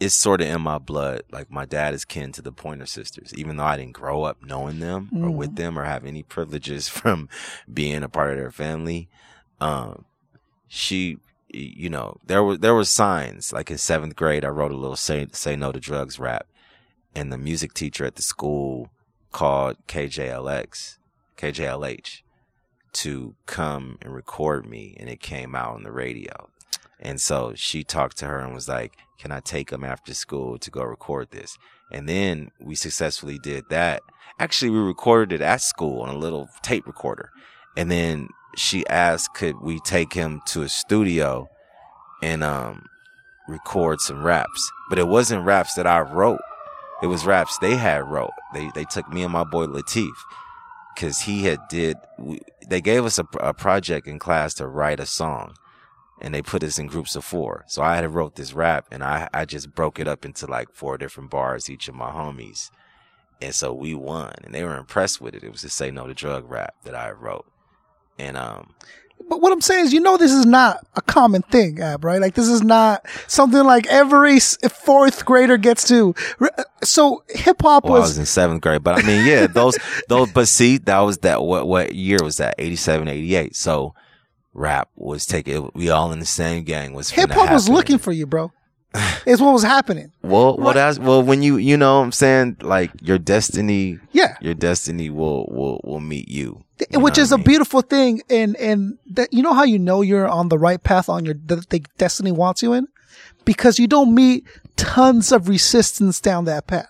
it's 0.00 0.14
sort 0.14 0.40
of 0.42 0.48
in 0.48 0.60
my 0.60 0.76
blood 0.78 1.22
like 1.32 1.50
my 1.50 1.64
dad 1.64 1.94
is 1.94 2.04
kin 2.04 2.30
to 2.32 2.42
the 2.42 2.52
pointer 2.52 2.84
sisters 2.86 3.32
even 3.34 3.56
though 3.56 3.64
i 3.64 3.76
didn't 3.76 3.92
grow 3.94 4.22
up 4.24 4.36
knowing 4.44 4.80
them 4.80 5.08
or 5.14 5.28
Mm. 5.30 5.34
with 5.34 5.56
them 5.56 5.78
or 5.78 5.84
have 5.84 6.04
any 6.04 6.22
privileges 6.22 6.88
from 6.98 7.28
being 7.72 8.02
a 8.02 8.08
part 8.08 8.30
of 8.32 8.36
their 8.36 8.50
family 8.50 9.08
um 9.60 10.04
she 10.66 11.16
you 11.48 11.88
know 11.88 12.18
there 12.26 12.42
were 12.44 12.56
there 12.58 12.74
were 12.74 12.84
signs 12.84 13.52
like 13.52 13.70
in 13.70 13.78
seventh 13.78 14.14
grade 14.14 14.44
i 14.44 14.48
wrote 14.48 14.72
a 14.72 14.76
little 14.76 14.94
say 14.96 15.26
say 15.32 15.56
no 15.56 15.72
to 15.72 15.80
drugs 15.80 16.18
rap 16.18 16.46
and 17.18 17.32
the 17.32 17.38
music 17.38 17.74
teacher 17.74 18.04
at 18.04 18.14
the 18.14 18.22
school 18.22 18.90
called 19.32 19.76
kjlx 19.88 20.98
kjlh 21.36 22.22
to 22.92 23.34
come 23.46 23.98
and 24.00 24.14
record 24.14 24.64
me 24.64 24.96
and 25.00 25.08
it 25.08 25.20
came 25.20 25.54
out 25.54 25.74
on 25.74 25.82
the 25.82 25.92
radio. 25.92 26.48
And 27.00 27.20
so 27.20 27.52
she 27.54 27.84
talked 27.84 28.16
to 28.18 28.26
her 28.26 28.38
and 28.40 28.54
was 28.54 28.68
like, 28.68 28.92
Can 29.18 29.30
I 29.30 29.40
take 29.40 29.70
him 29.70 29.84
after 29.84 30.14
school 30.14 30.58
to 30.58 30.70
go 30.70 30.82
record 30.82 31.30
this? 31.30 31.58
And 31.92 32.08
then 32.08 32.50
we 32.60 32.74
successfully 32.74 33.38
did 33.38 33.64
that. 33.70 34.02
Actually, 34.40 34.70
we 34.70 34.78
recorded 34.78 35.40
it 35.40 35.44
at 35.44 35.60
school 35.60 36.02
on 36.02 36.08
a 36.08 36.18
little 36.18 36.48
tape 36.62 36.86
recorder. 36.86 37.30
And 37.76 37.90
then 37.90 38.28
she 38.56 38.86
asked, 38.88 39.34
Could 39.34 39.60
we 39.60 39.80
take 39.80 40.12
him 40.12 40.40
to 40.46 40.62
a 40.62 40.68
studio 40.68 41.48
and 42.22 42.42
um, 42.42 42.86
record 43.46 44.00
some 44.00 44.24
raps? 44.24 44.72
But 44.88 44.98
it 44.98 45.06
wasn't 45.06 45.44
raps 45.44 45.74
that 45.74 45.86
I 45.86 46.00
wrote. 46.00 46.40
It 47.02 47.06
was 47.06 47.26
raps. 47.26 47.58
They 47.58 47.76
had 47.76 48.04
wrote. 48.04 48.32
They 48.52 48.70
they 48.74 48.84
took 48.84 49.08
me 49.12 49.22
and 49.22 49.32
my 49.32 49.44
boy 49.44 49.66
Latif 49.66 50.10
because 50.94 51.20
he 51.20 51.44
had 51.44 51.60
did 51.68 51.96
we, 52.18 52.40
they 52.68 52.80
gave 52.80 53.04
us 53.04 53.18
a, 53.18 53.26
a 53.38 53.54
project 53.54 54.06
in 54.06 54.18
class 54.18 54.54
to 54.54 54.66
write 54.66 54.98
a 54.98 55.06
song 55.06 55.54
and 56.20 56.34
they 56.34 56.42
put 56.42 56.64
us 56.64 56.78
in 56.78 56.88
groups 56.88 57.14
of 57.14 57.24
four. 57.24 57.64
So 57.68 57.82
i 57.82 57.94
had 57.94 58.12
wrote 58.12 58.34
this 58.34 58.52
rap 58.52 58.86
and 58.90 59.04
i 59.04 59.28
i 59.32 59.44
just 59.44 59.74
broke 59.74 60.00
it 60.00 60.08
up 60.08 60.24
into 60.24 60.46
like 60.46 60.72
four 60.72 60.98
different 60.98 61.30
bars 61.30 61.70
each 61.70 61.88
of 61.88 61.94
my 61.94 62.10
homies. 62.10 62.70
And 63.40 63.54
so 63.54 63.72
we 63.72 63.94
won 63.94 64.32
and 64.42 64.52
they 64.52 64.64
were 64.64 64.76
impressed 64.76 65.20
with 65.20 65.34
it. 65.34 65.44
It 65.44 65.52
was 65.52 65.62
the 65.62 65.70
say 65.70 65.92
no 65.92 66.08
to 66.08 66.14
drug 66.14 66.50
rap 66.50 66.74
that 66.84 66.96
i 66.96 67.10
wrote. 67.10 67.46
And 68.18 68.36
um 68.36 68.74
But 69.28 69.40
what 69.40 69.52
I'm 69.52 69.60
saying 69.60 69.86
is, 69.86 69.92
you 69.92 70.00
know, 70.00 70.16
this 70.16 70.32
is 70.32 70.46
not 70.46 70.86
a 70.96 71.02
common 71.02 71.42
thing, 71.42 71.80
Ab, 71.80 72.04
right? 72.04 72.20
Like 72.20 72.34
this 72.34 72.48
is 72.48 72.62
not 72.62 73.06
something 73.26 73.62
like 73.62 73.86
every 73.88 74.40
fourth 74.40 75.24
grader 75.24 75.56
gets 75.56 75.86
to. 75.88 76.14
Uh, 76.40 76.48
so 76.82 77.22
hip 77.28 77.60
hop 77.62 77.84
well, 77.84 77.96
i 77.96 77.98
was, 77.98 78.10
was 78.10 78.18
in 78.18 78.26
seventh 78.26 78.60
grade 78.62 78.84
but 78.84 78.96
i 78.96 79.06
mean 79.06 79.26
yeah 79.26 79.48
those 79.48 79.76
those 80.08 80.30
but 80.30 80.46
see 80.46 80.78
that 80.78 81.00
was 81.00 81.18
that 81.18 81.42
what 81.42 81.66
what 81.66 81.92
year 81.92 82.18
was 82.22 82.36
that 82.36 82.54
87 82.56 83.08
88 83.08 83.56
so 83.56 83.94
rap 84.54 84.88
was 84.94 85.26
taking 85.26 85.70
we 85.74 85.90
all 85.90 86.12
in 86.12 86.18
the 86.18 86.26
same 86.26 86.64
gang 86.64 86.92
was 86.92 87.10
Hip 87.10 87.30
hop 87.30 87.50
was 87.50 87.68
looking 87.68 87.98
for 87.98 88.12
you, 88.12 88.26
bro. 88.26 88.52
It's 89.26 89.40
what 89.42 89.52
was 89.52 89.62
happening. 89.62 90.12
Well, 90.22 90.56
that's 90.56 90.98
well 90.98 91.22
when 91.22 91.42
you 91.42 91.56
you 91.58 91.76
know 91.76 91.98
what 91.98 92.04
I'm 92.06 92.12
saying 92.12 92.56
like 92.62 92.90
your 93.02 93.18
destiny, 93.18 93.98
Yeah. 94.12 94.36
your 94.40 94.54
destiny 94.54 95.10
will 95.10 95.46
will 95.50 95.80
will 95.84 96.00
meet 96.00 96.28
you, 96.28 96.64
you 96.90 96.98
Which 97.00 97.18
is 97.18 97.30
what 97.30 97.32
a 97.32 97.34
I 97.34 97.36
mean? 97.38 97.44
beautiful 97.46 97.80
thing. 97.82 98.22
And, 98.30 98.56
and 98.56 98.98
that, 99.10 99.32
you 99.32 99.42
know 99.42 99.52
how 99.52 99.64
you 99.64 99.78
know 99.78 100.00
you're 100.02 100.28
on 100.28 100.48
the 100.48 100.58
right 100.58 100.82
path 100.82 101.08
on 101.10 101.24
your, 101.26 101.34
that 101.46 101.68
the 101.68 101.84
destiny 101.98 102.32
wants 102.32 102.62
you 102.62 102.72
in? 102.72 102.88
Because 103.44 103.78
you 103.78 103.86
don't 103.86 104.14
meet 104.14 104.46
tons 104.76 105.32
of 105.32 105.48
resistance 105.48 106.20
down 106.20 106.44
that 106.46 106.66
path. 106.66 106.88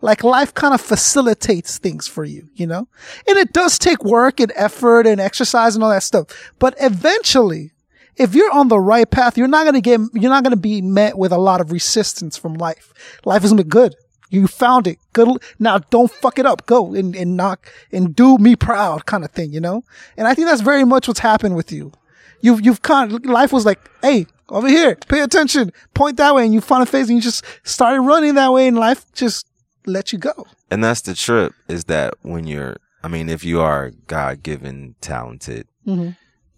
Like 0.00 0.24
life 0.24 0.54
kind 0.54 0.72
of 0.72 0.80
facilitates 0.80 1.76
things 1.78 2.06
for 2.06 2.24
you, 2.24 2.48
you 2.54 2.66
know? 2.66 2.88
And 3.28 3.36
it 3.36 3.52
does 3.52 3.78
take 3.78 4.02
work 4.04 4.40
and 4.40 4.52
effort 4.56 5.06
and 5.06 5.20
exercise 5.20 5.74
and 5.74 5.84
all 5.84 5.90
that 5.90 6.02
stuff. 6.04 6.26
But 6.58 6.74
eventually, 6.80 7.72
if 8.16 8.34
you're 8.34 8.50
on 8.52 8.68
the 8.68 8.78
right 8.78 9.10
path, 9.10 9.36
you're 9.38 9.48
not 9.48 9.64
gonna 9.64 9.80
get 9.80 10.00
you're 10.12 10.30
not 10.30 10.44
gonna 10.44 10.56
be 10.56 10.80
met 10.82 11.18
with 11.18 11.32
a 11.32 11.38
lot 11.38 11.60
of 11.60 11.72
resistance 11.72 12.36
from 12.36 12.54
life. 12.54 12.92
Life 13.24 13.44
is 13.44 13.50
gonna 13.50 13.64
be 13.64 13.68
good. 13.68 13.94
You 14.30 14.46
found 14.48 14.86
it. 14.86 14.98
Good. 15.12 15.28
Now 15.58 15.78
don't 15.78 16.10
fuck 16.10 16.38
it 16.38 16.46
up. 16.46 16.66
Go 16.66 16.94
and, 16.94 17.14
and 17.14 17.36
knock 17.36 17.70
and 17.92 18.14
do 18.16 18.36
me 18.38 18.56
proud 18.56 19.06
kind 19.06 19.24
of 19.24 19.30
thing, 19.30 19.52
you 19.52 19.60
know? 19.60 19.84
And 20.16 20.26
I 20.26 20.34
think 20.34 20.48
that's 20.48 20.60
very 20.62 20.84
much 20.84 21.06
what's 21.06 21.20
happened 21.20 21.54
with 21.54 21.70
you. 21.70 21.92
You've, 22.40 22.64
you've 22.64 22.82
kind 22.82 23.12
of, 23.12 23.24
life 23.24 23.52
was 23.52 23.64
like, 23.64 23.78
Hey, 24.02 24.26
over 24.48 24.66
here, 24.68 24.96
pay 25.08 25.20
attention, 25.20 25.72
point 25.94 26.16
that 26.16 26.34
way. 26.34 26.44
And 26.44 26.52
you 26.52 26.60
found 26.60 26.82
a 26.82 26.86
phase 26.86 27.08
and 27.08 27.16
you 27.16 27.22
just 27.22 27.44
started 27.62 28.00
running 28.00 28.34
that 28.34 28.52
way 28.52 28.66
and 28.66 28.76
life 28.76 29.04
just 29.12 29.46
let 29.86 30.12
you 30.12 30.18
go. 30.18 30.46
And 30.70 30.82
that's 30.82 31.02
the 31.02 31.14
trip 31.14 31.54
is 31.68 31.84
that 31.84 32.14
when 32.22 32.46
you're, 32.46 32.76
I 33.04 33.08
mean, 33.08 33.28
if 33.28 33.44
you 33.44 33.60
are 33.60 33.92
God 34.08 34.42
given 34.42 34.96
talented, 35.00 35.68
Mhm. 35.86 36.16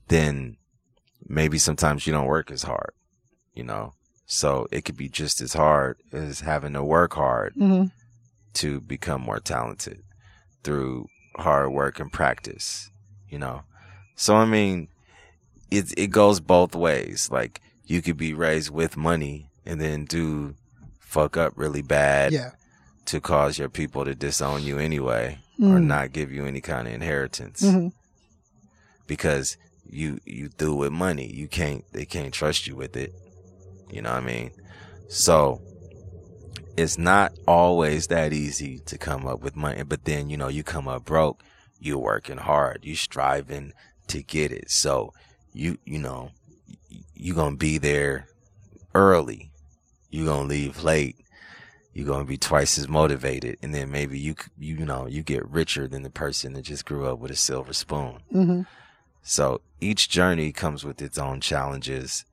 then 0.09 0.56
maybe 1.29 1.59
sometimes 1.59 2.07
you 2.07 2.12
don't 2.12 2.27
work 2.27 2.51
as 2.51 2.62
hard, 2.62 2.93
you 3.55 3.62
know? 3.65 3.93
So 4.27 4.67
it 4.73 4.85
could 4.85 4.97
be 4.97 5.09
just 5.09 5.41
as 5.41 5.53
hard 5.55 5.99
as 6.12 6.41
having 6.41 6.73
to 6.75 6.83
work 6.83 7.15
hard 7.15 7.55
Mhm. 7.55 7.91
to 8.55 8.81
become 8.81 9.21
more 9.23 9.41
talented 9.41 10.03
through 10.65 11.07
hard 11.37 11.71
work 11.73 12.01
and 12.01 12.12
practice, 12.12 12.91
you 13.29 13.39
know? 13.39 13.62
So, 14.17 14.35
I 14.37 14.47
mean, 14.47 14.89
it, 15.71 15.93
it 15.97 16.09
goes 16.09 16.41
both 16.41 16.75
ways. 16.75 17.29
Like 17.31 17.61
you 17.85 18.03
could 18.03 18.17
be 18.17 18.33
raised 18.35 18.71
with 18.71 18.97
money 18.97 19.51
and 19.65 19.81
then 19.81 20.05
do 20.07 20.55
fuck 20.99 21.37
up 21.37 21.53
really 21.57 21.83
bad 21.83 22.33
Yeah. 22.33 22.51
to 23.07 23.21
cause 23.21 23.59
your 23.59 23.69
people 23.69 24.05
to 24.05 24.15
disown 24.15 24.62
you 24.65 24.79
anyway 24.79 25.39
or 25.61 25.79
Mm. 25.79 25.85
not 25.87 26.12
give 26.12 26.33
you 26.33 26.45
any 26.47 26.61
kind 26.61 26.89
of 26.89 26.95
inheritance 26.95 27.62
Mhm. 27.62 27.93
because 29.07 29.57
you 29.90 30.18
you 30.25 30.49
do 30.49 30.75
with 30.75 30.92
money. 30.92 31.27
You 31.33 31.49
can't 31.49 31.85
they 31.92 32.05
can't 32.05 32.33
trust 32.35 32.66
you 32.66 32.77
with 32.77 32.96
it. 32.96 33.12
You 33.90 34.03
know 34.03 34.11
what 34.11 34.22
i 34.22 34.27
mean? 34.27 34.51
So 35.09 35.62
it's 36.77 36.99
not 36.99 37.33
always 37.46 38.09
that 38.09 38.33
easy 38.33 38.79
to 38.81 38.99
come 38.99 39.27
up 39.27 39.40
with 39.40 39.57
money 39.57 39.83
but 39.83 40.05
then 40.05 40.29
you 40.29 40.37
know 40.37 40.49
you 40.49 40.62
come 40.62 40.87
up 40.87 41.05
broke 41.07 41.42
you're 41.79 41.96
working 41.96 42.37
hard 42.37 42.81
you 42.83 42.94
striving 42.94 43.72
to 44.09 44.22
get 44.22 44.53
it. 44.53 44.70
So 44.70 45.12
you 45.53 45.79
you 45.85 45.99
know 45.99 46.31
you're 47.14 47.35
gonna 47.37 47.57
be 47.57 47.79
there 47.79 48.29
early. 48.94 49.51
You're 50.11 50.27
gonna 50.27 50.49
leave 50.49 50.83
late. 50.85 51.16
You're 51.92 52.07
gonna 52.07 52.25
be 52.25 52.37
twice 52.37 52.79
as 52.79 52.88
motivated. 52.88 53.57
And 53.62 53.75
then 53.75 53.90
maybe 53.90 54.18
you 54.18 54.35
you 54.59 54.85
know 54.85 55.07
you 55.07 55.22
get 55.22 55.49
richer 55.49 55.88
than 55.88 56.03
the 56.03 56.11
person 56.11 56.53
that 56.55 56.62
just 56.62 56.85
grew 56.85 57.07
up 57.07 57.18
with 57.18 57.31
a 57.31 57.37
silver 57.37 57.72
spoon. 57.72 58.18
Mhm. 58.33 58.66
So 59.29 59.61
each 59.81 60.09
journey 60.09 60.53
comes 60.53 60.85
with 60.85 61.03
its 61.03 61.19
own 61.19 61.41
challenges. 61.41 62.25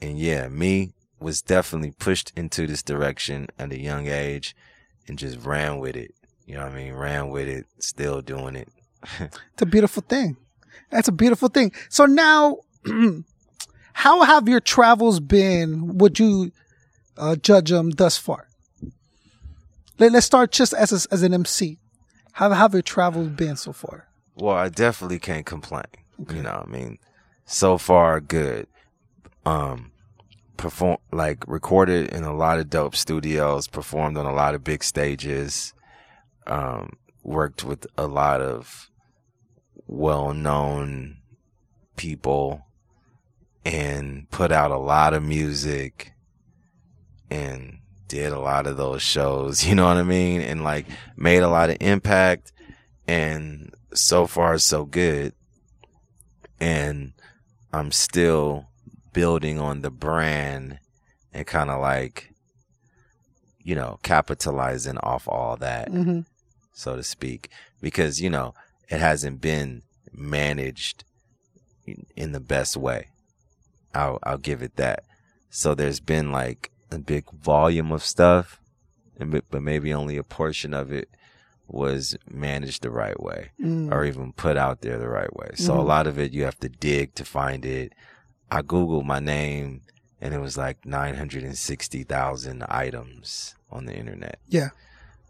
And 0.00 0.18
yeah, 0.18 0.48
me 0.48 0.94
was 1.20 1.42
definitely 1.42 1.90
pushed 1.90 2.32
into 2.36 2.66
this 2.66 2.82
direction 2.82 3.48
at 3.58 3.70
a 3.70 3.78
young 3.78 4.06
age 4.06 4.56
and 5.06 5.18
just 5.18 5.44
ran 5.44 5.78
with 5.78 5.94
it. 5.94 6.14
You 6.46 6.54
know 6.54 6.62
what 6.62 6.72
I 6.72 6.76
mean? 6.76 6.94
Ran 6.94 7.28
with 7.28 7.48
it, 7.48 7.66
still 7.80 8.22
doing 8.22 8.56
it. 8.56 8.68
It's 9.52 9.60
a 9.60 9.66
beautiful 9.66 10.02
thing. 10.08 10.38
That's 10.88 11.08
a 11.08 11.12
beautiful 11.12 11.50
thing. 11.50 11.72
So 11.90 12.06
now, 12.06 12.60
how 13.92 14.22
have 14.22 14.48
your 14.48 14.60
travels 14.60 15.20
been? 15.20 15.98
Would 15.98 16.18
you 16.18 16.52
uh, 17.18 17.36
judge 17.36 17.68
them 17.68 17.90
thus 17.90 18.16
far? 18.16 18.48
Let, 19.98 20.12
let's 20.12 20.24
start 20.24 20.52
just 20.52 20.72
as 20.72 20.92
a, 20.92 21.12
as 21.12 21.22
an 21.22 21.34
MC. 21.34 21.78
How 22.32 22.50
have 22.50 22.72
your 22.72 22.82
travels 22.82 23.28
been 23.28 23.56
so 23.56 23.74
far? 23.74 24.08
Well, 24.34 24.56
I 24.56 24.70
definitely 24.70 25.18
can't 25.18 25.44
complain. 25.44 25.84
You 26.18 26.42
know, 26.42 26.64
I 26.66 26.70
mean, 26.70 26.98
so 27.44 27.78
far 27.78 28.20
good. 28.20 28.66
Um, 29.46 29.92
perform 30.56 30.98
like 31.12 31.44
recorded 31.46 32.10
in 32.10 32.24
a 32.24 32.34
lot 32.34 32.58
of 32.58 32.68
dope 32.68 32.96
studios, 32.96 33.68
performed 33.68 34.18
on 34.18 34.26
a 34.26 34.32
lot 34.32 34.54
of 34.54 34.64
big 34.64 34.82
stages, 34.82 35.72
um, 36.46 36.94
worked 37.22 37.64
with 37.64 37.86
a 37.96 38.06
lot 38.06 38.40
of 38.40 38.90
well-known 39.86 41.18
people, 41.96 42.62
and 43.64 44.28
put 44.30 44.52
out 44.52 44.70
a 44.70 44.78
lot 44.78 45.14
of 45.14 45.22
music, 45.22 46.12
and 47.30 47.78
did 48.08 48.32
a 48.32 48.40
lot 48.40 48.66
of 48.66 48.76
those 48.76 49.02
shows. 49.02 49.64
You 49.68 49.76
know 49.76 49.86
what 49.86 49.96
I 49.96 50.02
mean? 50.02 50.40
And 50.40 50.64
like 50.64 50.86
made 51.16 51.42
a 51.42 51.48
lot 51.48 51.70
of 51.70 51.76
impact, 51.80 52.52
and 53.06 53.72
so 53.94 54.26
far 54.26 54.58
so 54.58 54.84
good 54.84 55.32
and 56.60 57.12
i'm 57.72 57.90
still 57.92 58.66
building 59.12 59.58
on 59.58 59.80
the 59.82 59.90
brand 59.90 60.78
and 61.32 61.46
kind 61.46 61.70
of 61.70 61.80
like 61.80 62.30
you 63.62 63.74
know 63.74 63.98
capitalizing 64.02 64.98
off 64.98 65.26
all 65.28 65.56
that 65.56 65.90
Mm-hmm. 65.90 66.20
so 66.72 66.96
to 66.96 67.02
speak. 67.02 67.50
Because 67.80 68.20
you 68.20 68.30
know 68.30 68.54
it 68.88 68.98
hasn't 69.00 69.40
been 69.40 69.82
managed 70.12 71.04
in- 71.86 72.06
in 72.16 72.32
the 72.32 72.40
best 72.40 72.76
way. 72.76 73.08
I'll 73.94 74.18
i'll 74.22 74.38
give 74.38 74.62
it 74.62 74.76
that. 74.76 75.04
So 75.50 75.74
there's 75.74 76.00
been 76.00 76.32
like 76.32 76.70
a 76.90 76.98
big 76.98 77.24
volume 77.32 77.92
of 77.92 78.02
stuff 78.02 78.58
but 79.50 79.62
maybe 79.62 79.92
only 79.92 80.16
a 80.16 80.22
portion 80.22 80.72
of 80.72 80.92
it 80.92 81.08
was 81.68 82.16
managed 82.30 82.82
the 82.82 82.90
right 82.90 83.20
way 83.22 83.50
Mm. 83.60 83.92
or 83.92 84.04
even 84.04 84.32
put 84.32 84.56
out 84.56 84.80
there 84.80 84.98
the 84.98 85.08
right 85.08 85.34
way. 85.36 85.50
So 85.54 85.74
a 85.74 85.78
Mhm. 85.82 85.86
lot 85.86 86.06
of 86.06 86.18
it 86.18 86.32
you 86.32 86.44
have 86.44 86.58
to 86.60 86.68
dig 86.68 87.14
to 87.16 87.24
find 87.24 87.64
it. 87.66 87.92
I 88.50 88.62
googled 88.62 89.04
my 89.04 89.20
name 89.20 89.82
and 90.20 90.32
it 90.34 90.40
was 90.40 90.56
like 90.56 90.84
960,000 90.86 92.64
items 92.68 93.54
on 93.70 93.84
the 93.84 93.94
internet, 93.94 94.38
Yeah, 94.48 94.70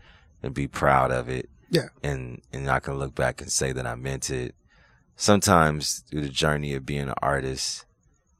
and 0.42 0.52
be 0.55 0.66
proud 0.68 1.11
of 1.11 1.28
it. 1.28 1.48
Yeah. 1.73 1.89
And 2.03 2.43
and 2.53 2.71
I 2.71 2.79
can 2.81 2.99
look 2.99 3.15
back 3.15 3.41
and 3.41 3.51
say 3.51 3.73
that 3.73 3.87
I 3.87 3.95
meant 3.97 4.29
it. 4.31 4.55
Sometimes 5.17 6.05
through 6.11 6.21
the 6.23 6.29
journey 6.29 6.75
of 6.75 6.85
being 6.87 7.09
an 7.09 7.15
artist, 7.23 7.85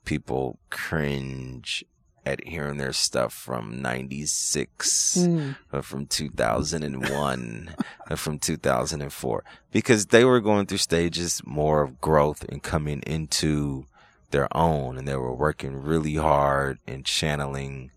people 0.05 0.59
cringe 0.71 1.85
at 2.25 2.47
hearing 2.47 2.77
their 2.79 2.93
stuff 2.93 3.33
from 3.33 3.83
96 3.83 5.17
Mm. 5.19 5.57
or 5.73 5.83
from 5.83 6.07
2001 6.07 7.75
or 8.11 8.17
from 8.17 8.39
2004 8.39 9.45
because 9.73 10.07
they 10.07 10.25
were 10.25 10.41
going 10.41 10.67
through 10.67 10.79
stages 10.79 11.41
more 11.45 11.83
of 11.83 12.01
growth 12.01 12.45
and 12.49 12.63
coming 12.63 13.01
into 13.07 13.87
their 14.31 14.49
own 14.57 14.97
and 14.97 15.07
they 15.09 15.17
were 15.17 15.35
working 15.35 15.83
really 15.83 16.15
hard 16.15 16.79
and 16.87 17.05
channeling 17.05 17.91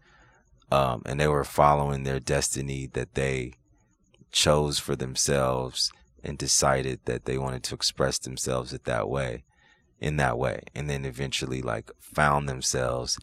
um, 0.72 1.04
and 1.06 1.20
they 1.20 1.28
were 1.28 1.44
following 1.44 2.04
their 2.04 2.20
destiny 2.20 2.88
that 2.94 3.14
they 3.14 3.54
chose 4.36 4.78
for 4.80 4.96
themselves 4.96 5.92
and 6.22 6.38
decided 6.38 7.00
that 7.06 7.24
they 7.24 7.38
wanted 7.38 7.64
to 7.64 7.74
express 7.74 8.20
themselves 8.20 8.74
it 8.74 8.84
that 8.84 9.08
way 9.08 9.44
in 10.00 10.18
that 10.18 10.38
way. 10.38 10.62
And 10.76 10.90
then 10.90 11.06
eventually 11.06 11.62
like 11.62 11.90
found 12.00 12.50
themselves 12.50 13.18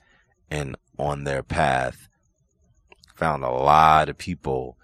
and 0.50 0.74
on 0.98 1.24
their 1.24 1.42
path 1.42 2.08
found 3.14 3.44
a 3.44 3.50
lot 3.50 4.08
of 4.08 4.16
people 4.16 4.78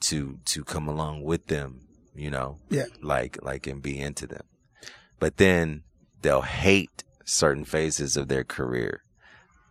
to 0.00 0.38
to 0.44 0.62
come 0.62 0.86
along 0.86 1.24
with 1.24 1.48
them 1.48 1.88
you 2.14 2.30
know? 2.30 2.58
Yeah. 2.68 2.86
like 3.00 3.38
like 3.42 3.66
and 3.66 3.82
be 3.82 3.98
into 3.98 4.26
them. 4.26 4.44
But 5.18 5.36
then 5.38 5.82
they'll 6.22 6.42
hate 6.42 7.04
certain 7.24 7.64
phases 7.64 8.16
of 8.16 8.28
their 8.28 8.44
career. 8.44 9.02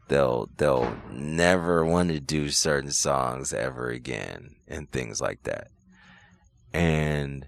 They'll 0.07 0.49
they'll 0.57 0.97
never 1.11 1.85
want 1.85 2.09
to 2.09 2.19
do 2.19 2.49
certain 2.49 2.91
songs 2.91 3.53
ever 3.53 3.89
again 3.89 4.55
and 4.67 4.89
things 4.89 5.19
like 5.21 5.43
that 5.43 5.69
and 6.73 7.47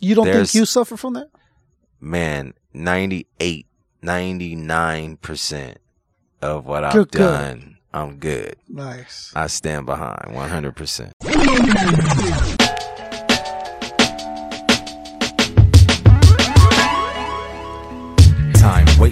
You 0.00 0.14
don't 0.14 0.26
think 0.26 0.54
you 0.54 0.64
suffer 0.66 0.96
from 0.96 1.14
that? 1.14 1.28
man 2.00 2.54
98 2.72 3.66
99% 4.02 5.76
of 6.42 6.64
what 6.66 6.84
i've 6.84 6.92
Good, 6.92 7.10
good. 7.12 7.18
done 7.18 7.76
I'm 7.92 8.18
good. 8.18 8.54
Nice. 8.68 9.32
I 9.34 9.48
stand 9.48 9.84
behind 9.84 10.32
100%. 10.32 12.56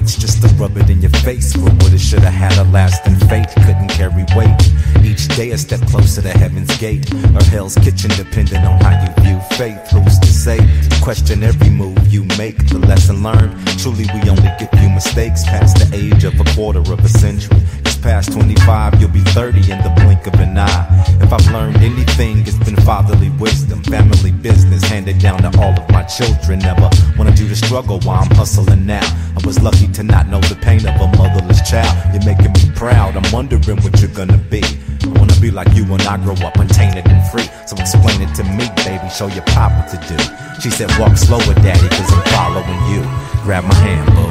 Time 0.08 0.20
just 0.20 0.40
to 0.42 0.48
rub 0.54 0.76
it 0.76 0.88
in 0.88 1.02
your 1.02 1.10
face. 1.10 1.54
But 1.54 1.72
what 1.82 1.92
it 1.92 2.00
should 2.00 2.20
have 2.20 2.32
had 2.32 2.56
a 2.58 2.70
lasting 2.70 3.16
fate 3.28 3.48
couldn't 3.66 3.88
carry 3.88 4.24
weight. 4.34 4.56
Each 5.04 5.28
day 5.36 5.50
a 5.50 5.58
step 5.58 5.80
closer 5.82 6.22
to 6.22 6.30
heaven's 6.30 6.74
gate 6.78 7.12
or 7.12 7.44
hell's 7.44 7.74
kitchen, 7.74 8.10
depending 8.16 8.64
on 8.64 8.80
how 8.80 8.96
you 9.04 9.22
view 9.22 9.40
faith. 9.56 9.90
Who's 9.90 10.18
to 10.20 10.26
say? 10.26 10.58
Question 11.02 11.42
every 11.42 11.70
move 11.70 11.98
you 12.08 12.24
make. 12.38 12.56
The 12.68 12.78
lesson 12.78 13.22
learned. 13.22 13.54
Truly, 13.78 14.06
we 14.14 14.30
only 14.30 14.50
give 14.58 14.72
you 14.80 14.88
mistakes 14.88 15.44
past 15.44 15.76
the 15.76 15.96
age 15.96 16.24
of 16.24 16.40
a 16.40 16.44
quarter 16.54 16.80
of 16.80 17.04
a 17.04 17.08
century. 17.08 17.60
It's 17.80 17.96
past 17.96 18.32
25, 18.32 19.00
you'll 19.00 19.10
be 19.10 19.20
30 19.20 19.70
in 19.70 19.78
the 19.82 19.92
blink 20.02 20.26
of 20.26 20.34
an 20.40 20.56
eye. 20.56 21.04
If 21.20 21.32
I've 21.32 21.52
learned 21.52 21.76
anything, 21.76 22.40
it's 22.40 22.58
been 22.58 22.76
fatherly 22.76 23.30
wisdom, 23.38 23.82
family 23.84 24.32
business 24.32 24.82
handed 24.84 25.18
down 25.18 25.38
to 25.42 25.60
all 25.60 25.78
of 25.78 25.90
my 25.90 26.02
children. 26.04 26.60
Never 26.60 26.90
wanted 27.16 27.38
you 27.38 27.48
to 27.48 27.56
struggle 27.56 28.00
while 28.00 28.22
I'm 28.22 28.34
hustling 28.34 28.86
now. 28.86 29.06
I 29.36 29.46
was 29.46 29.62
lucky 29.62 29.86
to 29.98 30.04
not 30.04 30.28
know 30.28 30.38
the 30.46 30.54
pain 30.54 30.78
of 30.86 30.94
a 30.94 31.08
motherless 31.18 31.58
child. 31.68 31.90
You're 32.14 32.22
making 32.22 32.54
me 32.54 32.70
proud. 32.76 33.16
I'm 33.16 33.26
wondering 33.32 33.82
what 33.82 33.98
you're 33.98 34.14
gonna 34.14 34.38
be. 34.38 34.62
I 34.62 35.08
wanna 35.18 35.34
be 35.40 35.50
like 35.50 35.74
you 35.74 35.82
when 35.90 36.00
I 36.02 36.16
grow 36.22 36.38
up 36.46 36.54
untainted 36.54 37.02
and 37.10 37.18
free. 37.34 37.50
So 37.66 37.74
explain 37.74 38.22
it 38.22 38.30
to 38.38 38.44
me, 38.46 38.70
baby. 38.86 39.10
Show 39.10 39.26
your 39.26 39.42
pop 39.50 39.74
what 39.74 39.90
to 39.90 39.98
do. 40.06 40.14
She 40.62 40.70
said, 40.70 40.86
walk 41.02 41.18
slower, 41.18 41.52
daddy, 41.66 41.88
cause 41.90 42.12
I'm 42.14 42.22
following 42.30 42.78
you. 42.94 43.02
Grab 43.42 43.64
my 43.66 43.74
hand, 43.82 44.06
boo. 44.14 44.30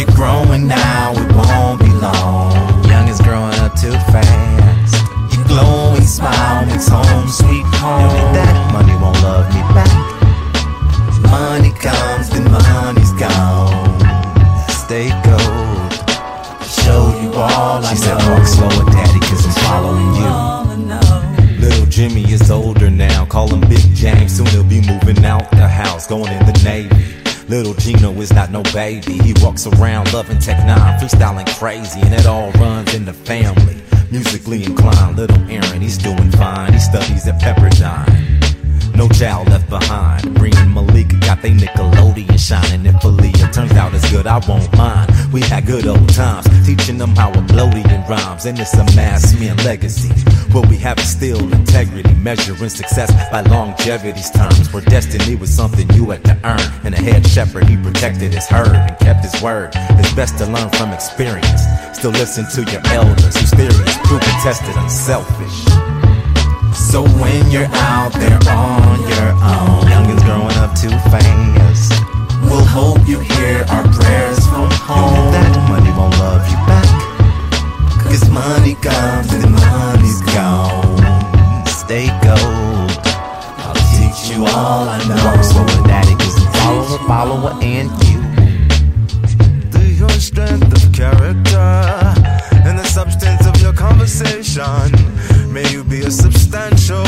You're 0.00 0.08
growing 0.16 0.66
now, 0.66 1.12
it 1.12 1.28
won't 1.28 1.76
be 1.78 1.92
long. 2.00 2.56
Young 2.88 3.06
is 3.12 3.20
growing 3.20 3.52
up 3.60 3.76
too 3.76 3.92
fast. 4.08 4.96
Your 5.36 5.44
glowing 5.44 6.08
smile 6.08 6.64
makes 6.64 6.88
home 6.88 7.28
sweet 7.28 7.68
home. 7.84 8.00
You 8.00 8.24
that 8.32 8.72
money 8.72 8.96
won't 8.96 9.20
love 9.20 9.44
me 9.52 9.60
back. 9.76 9.92
Money 11.28 11.72
comes, 11.84 12.30
then 12.30 12.48
is 28.26 28.32
not 28.32 28.50
no 28.50 28.62
baby. 28.74 29.18
He 29.18 29.34
walks 29.40 29.66
around 29.66 30.12
loving 30.12 30.38
Tech 30.38 30.58
9, 30.66 30.76
freestyling 30.98 31.46
crazy, 31.58 32.00
and 32.00 32.12
it 32.12 32.26
all 32.26 32.50
runs 32.52 32.92
in 32.94 33.04
the 33.04 33.12
family. 33.12 33.76
Musically 34.10 34.64
inclined, 34.64 35.16
little 35.16 35.38
Aaron, 35.50 35.80
he's 35.80 35.98
doing 35.98 36.30
fine. 36.32 36.72
He 36.72 36.78
studies 36.78 37.26
at 37.28 37.40
Pepperdine. 37.40 38.45
No 38.96 39.08
child 39.10 39.48
left 39.50 39.68
behind. 39.68 40.34
Bree 40.36 40.52
and 40.56 40.72
Malika 40.72 41.16
got 41.20 41.42
they 41.42 41.50
Nickelodeon 41.50 42.38
shining. 42.38 42.86
If 42.86 42.94
Aaliyah 43.02 43.52
turns 43.52 43.72
out 43.72 43.92
as 43.92 44.10
good, 44.10 44.26
I 44.26 44.38
won't 44.48 44.74
mind. 44.74 45.12
We 45.34 45.42
had 45.42 45.66
good 45.66 45.86
old 45.86 46.08
times, 46.14 46.46
teaching 46.64 46.96
them 46.96 47.14
how 47.14 47.30
bloating 47.48 47.84
rhymes. 48.08 48.46
And 48.46 48.58
it's 48.58 48.72
a 48.72 48.84
mass 48.96 49.38
man 49.38 49.56
legacy. 49.58 50.08
What 50.52 50.68
we 50.70 50.78
have 50.78 50.98
is 50.98 51.10
still 51.10 51.40
integrity, 51.52 52.14
measuring 52.14 52.70
success 52.70 53.12
by 53.30 53.42
longevity's 53.42 54.30
terms. 54.30 54.72
Where 54.72 54.82
destiny 54.82 55.36
was 55.36 55.54
something 55.54 55.86
you 55.90 56.08
had 56.10 56.24
to 56.24 56.38
earn. 56.44 56.72
And 56.84 56.94
a 56.94 56.98
head 56.98 57.26
shepherd, 57.26 57.68
he 57.68 57.76
protected 57.76 58.32
his 58.32 58.46
herd 58.46 58.74
and 58.74 58.98
kept 58.98 59.22
his 59.22 59.42
word. 59.42 59.72
It's 59.74 60.14
best 60.14 60.38
to 60.38 60.46
learn 60.46 60.70
from 60.70 60.94
experience. 60.94 61.62
Still 61.92 62.12
listen 62.12 62.46
to 62.54 62.72
your 62.72 62.80
elders 62.86 63.36
whose 63.36 63.50
theories 63.50 63.96
proven 64.04 64.34
tested 64.42 64.74
unselfish. 64.76 65.85
So 66.86 67.02
when 67.02 67.50
you're 67.50 67.68
out 67.72 68.12
there 68.12 68.38
on 68.48 69.00
your 69.10 69.30
own, 69.42 69.82
youngins 69.90 70.22
growing 70.24 70.56
up 70.62 70.72
too 70.78 70.94
fast. 71.10 71.92
We'll 72.44 72.64
hope 72.64 73.06
you 73.08 73.18
hear 73.18 73.64
our 73.68 73.82
prayers 73.92 74.38
from 74.46 74.70
home. 74.70 75.32
That 75.32 75.52
money 75.68 75.90
won't 75.98 76.16
love 76.22 76.46
you 76.48 76.56
back. 76.64 76.86
Cause 78.06 78.30
money 78.30 78.76
comes 78.76 79.32
and 79.34 79.50
money's 79.50 80.22
gone. 80.32 81.66
Stay 81.66 82.06
gold. 82.22 82.94
I'll 83.66 83.74
teach 83.98 84.30
you 84.30 84.46
all 84.46 84.88
I 84.88 85.02
know. 85.08 85.20
Walk 85.26 85.42
slower, 85.42 85.86
daddy, 85.88 86.14
cause 86.14 86.38
I'm 86.38 86.52
follower, 86.54 86.98
follower, 87.08 87.58
and 87.62 87.90
you. 88.06 88.22
through 89.70 89.90
your 89.90 90.10
strength 90.10 90.72
of 90.72 90.92
character 90.94 91.58
and 92.64 92.78
the 92.78 92.84
substance 92.84 93.44
of 93.44 93.60
your 93.60 93.72
conversation. 93.72 95.35
May 95.56 95.72
you 95.72 95.84
be 95.84 96.02
a 96.02 96.10
substantial 96.10 97.02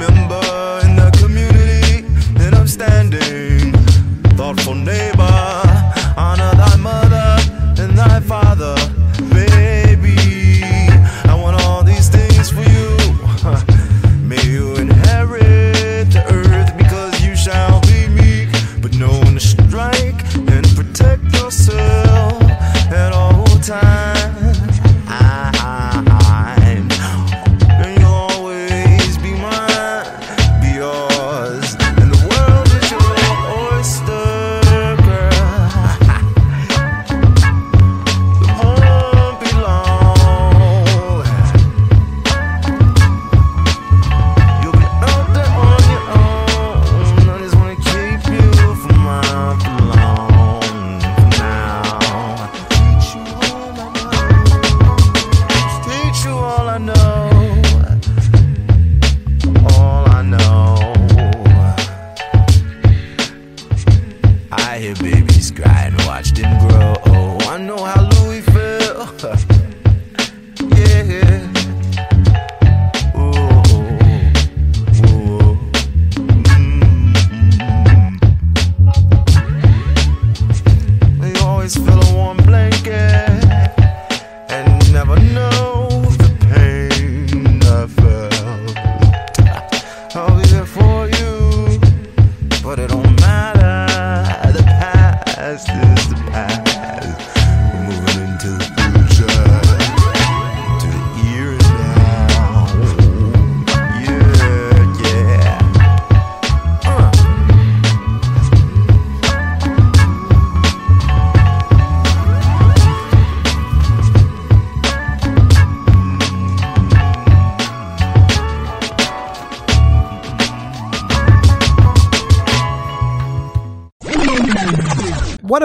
member 0.00 0.80
in 0.86 0.96
the 0.96 1.14
community, 1.20 2.02
an 2.42 2.54
upstanding, 2.54 3.74
thoughtful 4.38 4.74
neighbor. 4.74 5.21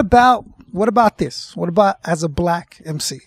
About 0.08 0.46
what 0.72 0.88
about 0.88 1.18
this? 1.18 1.54
What 1.54 1.68
about 1.68 1.96
as 2.04 2.22
a 2.22 2.28
black 2.30 2.80
MC? 2.84 3.20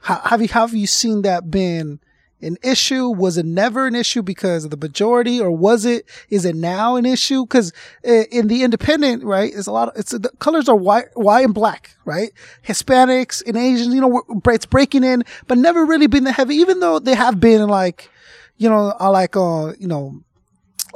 How 0.00 0.20
have 0.20 0.40
you 0.40 0.48
have 0.48 0.72
you 0.72 0.86
seen 0.86 1.20
that 1.22 1.50
been 1.50 2.00
an 2.40 2.56
issue? 2.62 3.08
Was 3.08 3.36
it 3.36 3.44
never 3.44 3.86
an 3.86 3.94
issue 3.94 4.22
because 4.22 4.64
of 4.64 4.70
the 4.70 4.76
majority 4.78 5.38
or 5.38 5.50
was 5.50 5.84
it, 5.84 6.06
is 6.30 6.46
it 6.46 6.56
now 6.56 6.96
an 6.96 7.04
issue? 7.06 7.44
Cause 7.46 7.72
uh, 8.06 8.24
in 8.30 8.48
the 8.48 8.64
independent, 8.64 9.22
right, 9.22 9.52
it's 9.54 9.66
a 9.66 9.72
lot 9.72 9.90
of, 9.90 9.96
it's, 9.96 10.12
the 10.12 10.30
colors 10.40 10.68
are 10.68 10.74
white, 10.74 11.06
white 11.14 11.44
and 11.44 11.54
black, 11.54 11.90
right? 12.04 12.32
Hispanics 12.66 13.46
and 13.46 13.56
Asians, 13.56 13.94
you 13.94 14.00
know, 14.00 14.22
it's 14.46 14.66
breaking 14.66 15.04
in, 15.04 15.22
but 15.46 15.58
never 15.58 15.84
really 15.84 16.08
been 16.08 16.24
the 16.24 16.32
heavy, 16.32 16.56
even 16.56 16.80
though 16.80 16.98
they 16.98 17.14
have 17.14 17.38
been 17.38 17.68
like, 17.68 18.10
you 18.56 18.68
know, 18.68 18.96
like, 18.98 19.36
uh, 19.36 19.74
you 19.78 19.86
know, 19.86 20.22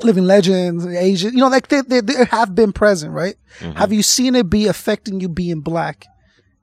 living 0.02 0.24
legends, 0.24 0.86
Asian, 0.86 1.32
you 1.32 1.38
know, 1.38 1.48
like 1.48 1.68
they, 1.68 1.80
they, 1.82 2.00
they 2.00 2.24
have 2.26 2.54
been 2.54 2.72
present, 2.72 3.12
right? 3.12 3.36
Have 3.60 3.92
you 3.92 4.02
seen 4.02 4.34
it 4.34 4.50
be 4.50 4.66
affecting 4.66 5.20
you 5.20 5.28
being 5.28 5.60
black 5.60 6.06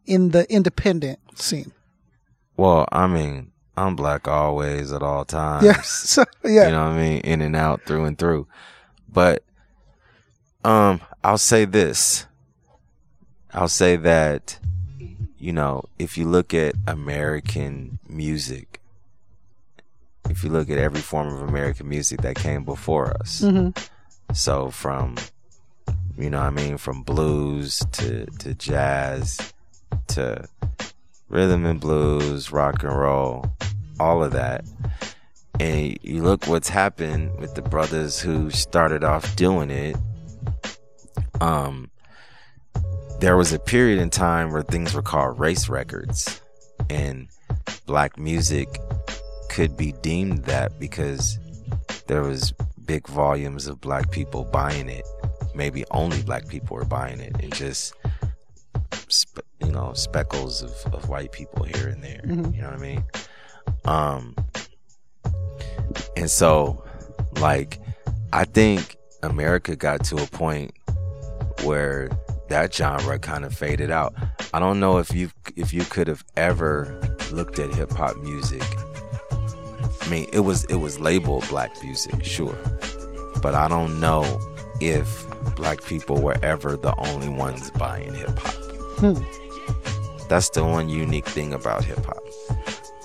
in 0.06 0.30
the 0.30 0.52
independent 0.52 1.20
scene? 1.36 1.72
Well, 2.58 2.88
I 2.92 3.08
mean, 3.08 3.52
I'm 3.76 3.96
black 3.96 4.28
always 4.28 4.92
at 4.92 5.02
all 5.02 5.26
times. 5.26 5.66
Yeah. 5.66 5.82
So, 5.84 6.24
yeah. 6.44 6.66
You 6.66 6.72
know 6.72 6.84
what 6.84 6.92
I 6.94 6.98
mean? 6.98 7.22
In 7.22 7.42
and 7.42 7.56
out, 7.56 7.82
through 7.86 8.06
and 8.06 8.18
through. 8.18 8.48
But 9.12 9.44
um, 10.64 11.02
I'll 11.24 11.38
say 11.38 11.66
this. 11.66 12.26
I'll 13.54 13.68
say 13.68 13.96
that, 13.98 14.60
you 15.38 15.54
know, 15.54 15.84
if 16.00 16.18
you 16.18 16.26
look 16.26 16.54
at 16.54 16.76
American 16.88 18.00
music, 18.08 18.80
if 20.30 20.44
you 20.44 20.50
look 20.50 20.70
at 20.70 20.78
every 20.78 21.02
form 21.02 21.28
of 21.34 21.42
American 21.48 21.88
music 21.90 22.22
that 22.22 22.36
came 22.36 22.64
before 22.64 23.16
us, 23.22 23.42
Mhm. 23.42 23.76
so 24.34 24.70
from, 24.72 25.16
you 26.18 26.30
know 26.30 26.40
what 26.40 26.48
I 26.48 26.52
mean, 26.52 26.78
from 26.78 27.04
blues 27.04 27.84
to, 27.94 28.26
to 28.40 28.54
jazz 28.56 29.54
to 30.08 30.48
rhythm 31.30 31.66
and 31.66 31.80
blues, 31.80 32.52
rock 32.52 32.84
and 32.84 32.96
roll, 32.98 33.46
all 34.00 34.24
of 34.24 34.32
that. 34.34 34.66
And 35.60 35.98
you 36.02 36.24
look 36.24 36.48
what's 36.48 36.70
happened 36.70 37.40
with 37.40 37.54
the 37.56 37.62
brothers 37.62 38.20
who 38.20 38.50
started 38.50 39.04
off 39.04 39.36
doing 39.36 39.70
it. 39.70 39.96
Um, 41.42 41.90
there 43.20 43.38
was 43.38 43.54
a 43.54 43.60
period 43.60 44.00
in 44.00 44.10
time 44.10 44.52
where 44.52 44.64
things 44.64 44.94
were 44.94 45.02
called 45.02 45.40
race 45.40 45.70
records, 45.70 46.42
and 46.90 47.28
black 47.86 48.18
music 48.18 48.68
could 49.54 49.78
be 49.78 49.92
deemed 50.02 50.40
that 50.46 50.80
because 50.80 51.38
there 52.08 52.24
was 52.24 52.54
big 52.86 53.08
volumes 53.08 53.68
of 53.68 53.80
black 53.80 54.10
people 54.10 54.46
buying 54.46 54.90
it. 54.90 55.06
Maybe 55.54 55.86
only 55.92 56.24
black 56.24 56.48
people 56.48 56.76
were 56.76 56.86
buying 56.86 57.20
it, 57.20 57.36
and 57.40 57.54
just 57.54 57.94
spe- 59.10 59.46
you 59.64 59.72
know 59.72 59.94
speckles 59.94 60.64
of, 60.64 60.72
of 60.92 61.08
white 61.08 61.32
people 61.32 61.66
here 61.66 61.88
and 61.88 62.04
there. 62.04 62.22
You 62.26 62.36
know 62.36 62.70
what 62.70 62.74
I 62.74 62.78
mean? 62.78 63.04
Um, 63.86 64.36
and 66.18 66.32
so, 66.32 66.84
like, 67.40 67.80
I 68.34 68.46
think 68.46 68.98
America 69.22 69.76
got 69.76 70.04
to 70.06 70.16
a 70.16 70.26
point 70.26 70.72
where 71.64 72.10
that 72.50 72.74
genre 72.74 73.20
kind 73.20 73.46
of 73.46 73.54
faded 73.54 73.92
out. 73.92 74.16
I 74.52 74.60
don't 74.60 74.80
know 74.80 74.98
if 74.98 75.14
you 75.14 75.30
if 75.56 75.74
you 75.74 75.84
could 75.84 76.08
have 76.08 76.24
ever 76.36 77.00
looked 77.32 77.60
at 77.60 77.72
hip 77.72 77.92
hop 77.92 78.18
music. 78.18 78.64
I 80.06 80.10
mean, 80.10 80.28
it 80.34 80.42
was 80.42 80.66
it 80.66 80.76
was 80.76 81.00
labeled 81.00 81.48
black 81.50 81.72
music, 81.84 82.24
sure, 82.24 82.58
but 83.42 83.56
I 83.56 83.68
don't 83.68 84.00
know 84.00 84.40
if 84.82 85.26
black 85.56 85.84
people 85.84 86.22
were 86.22 86.38
ever 86.44 86.76
the 86.76 86.94
only 86.98 87.30
ones 87.30 87.72
buying 87.72 88.14
hip 88.14 88.38
hop. 88.38 89.24
That's 90.30 90.50
the 90.50 90.64
one 90.64 90.90
unique 90.90 91.26
thing 91.28 91.54
about 91.54 91.84
hip 91.84 92.06
hop. 92.06 92.24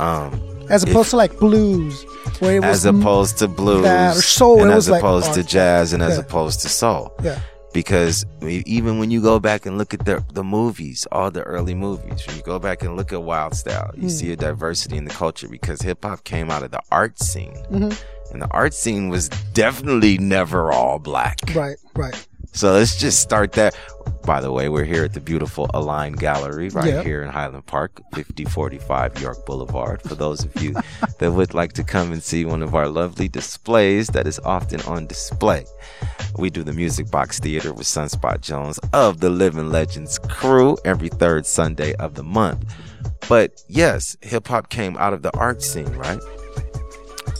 Um, 0.00 0.40
As 0.68 0.82
opposed 0.84 1.10
to 1.10 1.16
like 1.16 1.38
blues, 1.38 2.04
where 2.40 2.56
it 2.56 2.60
was 2.60 2.70
as 2.70 2.84
opposed 2.84 3.38
to 3.38 3.48
blues 3.48 3.82
that 3.82 4.16
or 4.16 4.22
soul, 4.22 4.62
and 4.62 4.70
as 4.70 4.76
was 4.76 4.90
like 4.90 5.00
opposed 5.02 5.34
to 5.34 5.42
jazz 5.42 5.92
and 5.92 6.02
as 6.02 6.18
opposed 6.18 6.60
to 6.62 6.68
soul. 6.68 7.12
Yeah, 7.22 7.40
because 7.78 8.26
even 8.42 8.98
when 8.98 9.08
you 9.08 9.20
go 9.22 9.38
back 9.38 9.64
and 9.64 9.78
look 9.78 9.94
at 9.94 10.04
the 10.04 10.24
the 10.32 10.42
movies 10.42 11.06
all 11.12 11.30
the 11.30 11.42
early 11.44 11.74
movies 11.74 12.26
when 12.26 12.34
you 12.36 12.42
go 12.42 12.58
back 12.58 12.82
and 12.82 12.96
look 12.96 13.12
at 13.12 13.22
wild 13.22 13.54
style 13.54 13.92
you 13.96 14.08
see 14.08 14.32
a 14.32 14.36
diversity 14.36 14.96
in 14.96 15.04
the 15.04 15.14
culture 15.14 15.46
because 15.48 15.80
hip-hop 15.80 16.24
came 16.24 16.50
out 16.50 16.64
of 16.64 16.72
the 16.72 16.80
art 16.90 17.16
scene 17.20 17.54
Mm-hmm. 17.70 18.32
and 18.32 18.42
the 18.42 18.48
art 18.50 18.74
scene 18.74 19.08
was 19.10 19.28
definitely 19.54 20.18
never 20.18 20.72
all 20.72 20.98
black 20.98 21.38
right, 21.54 21.76
right. 21.94 22.26
So 22.52 22.72
let's 22.72 22.96
just 22.96 23.20
start 23.20 23.52
that. 23.52 23.76
By 24.24 24.40
the 24.40 24.50
way, 24.50 24.68
we're 24.68 24.84
here 24.84 25.04
at 25.04 25.14
the 25.14 25.20
beautiful 25.20 25.70
Align 25.74 26.12
Gallery 26.12 26.68
right 26.70 26.86
Yeah. 26.92 27.02
here 27.02 27.22
in 27.22 27.30
Highland 27.30 27.66
Park, 27.66 28.00
5045 28.14 29.20
York 29.20 29.46
Boulevard. 29.46 30.02
For 30.02 30.14
those 30.14 30.44
of 30.44 30.60
you 30.60 30.74
that 31.18 31.32
would 31.32 31.54
like 31.54 31.72
to 31.74 31.84
come 31.84 32.12
and 32.12 32.22
see 32.22 32.44
one 32.44 32.62
of 32.62 32.74
our 32.74 32.88
lovely 32.88 33.28
displays 33.28 34.08
that 34.08 34.26
is 34.26 34.38
often 34.40 34.80
on 34.82 35.06
display. 35.06 35.64
We 36.36 36.50
do 36.50 36.62
the 36.64 36.72
Music 36.72 37.10
Box 37.10 37.38
Theater 37.38 37.72
with 37.72 37.86
Sunspot 37.86 38.40
Jonz 38.40 38.78
of 38.92 39.20
the 39.20 39.30
Living 39.30 39.70
Legends 39.70 40.18
crew 40.18 40.76
every 40.84 41.08
third 41.10 41.46
Sunday 41.46 41.94
of 41.94 42.14
the 42.14 42.24
month. 42.24 42.74
But 43.28 43.62
yes, 43.68 44.16
hip 44.20 44.48
hop 44.48 44.68
came 44.68 44.96
out 44.96 45.12
of 45.12 45.22
the 45.22 45.34
art 45.38 45.62
scene, 45.62 45.92
right? 45.96 46.20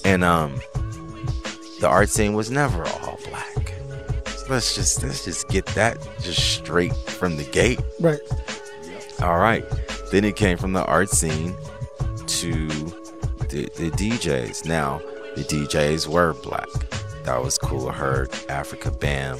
And 0.05 0.23
um 0.23 0.61
the 1.81 1.89
art 1.89 2.09
scene 2.09 2.35
was 2.35 2.51
never 2.51 2.85
all 2.87 3.19
black. 3.29 3.75
Let's 4.49 4.75
just 4.75 5.03
let's 5.03 5.25
just 5.25 5.49
get 5.49 5.67
that 5.67 5.99
just 6.23 6.41
straight 6.55 6.95
from 6.95 7.37
the 7.37 7.45
gate. 7.45 7.81
Right. 8.01 8.21
All 9.21 9.39
right. 9.39 9.65
Then 10.11 10.25
it 10.25 10.37
came 10.37 10.57
from 10.57 10.73
the 10.73 10.85
art 10.85 11.11
scene 11.11 11.55
to 12.27 12.67
the, 13.49 13.69
the 13.77 13.91
DJs. 13.91 14.65
Now, 14.65 15.03
the 15.37 15.45
DJs 15.45 16.07
were 16.09 16.35
black. 16.35 16.69
That 17.25 17.43
was 17.43 17.59
Kool 17.59 17.91
Herc, 17.91 18.31
Africa 18.49 18.91
Bam. 18.91 19.39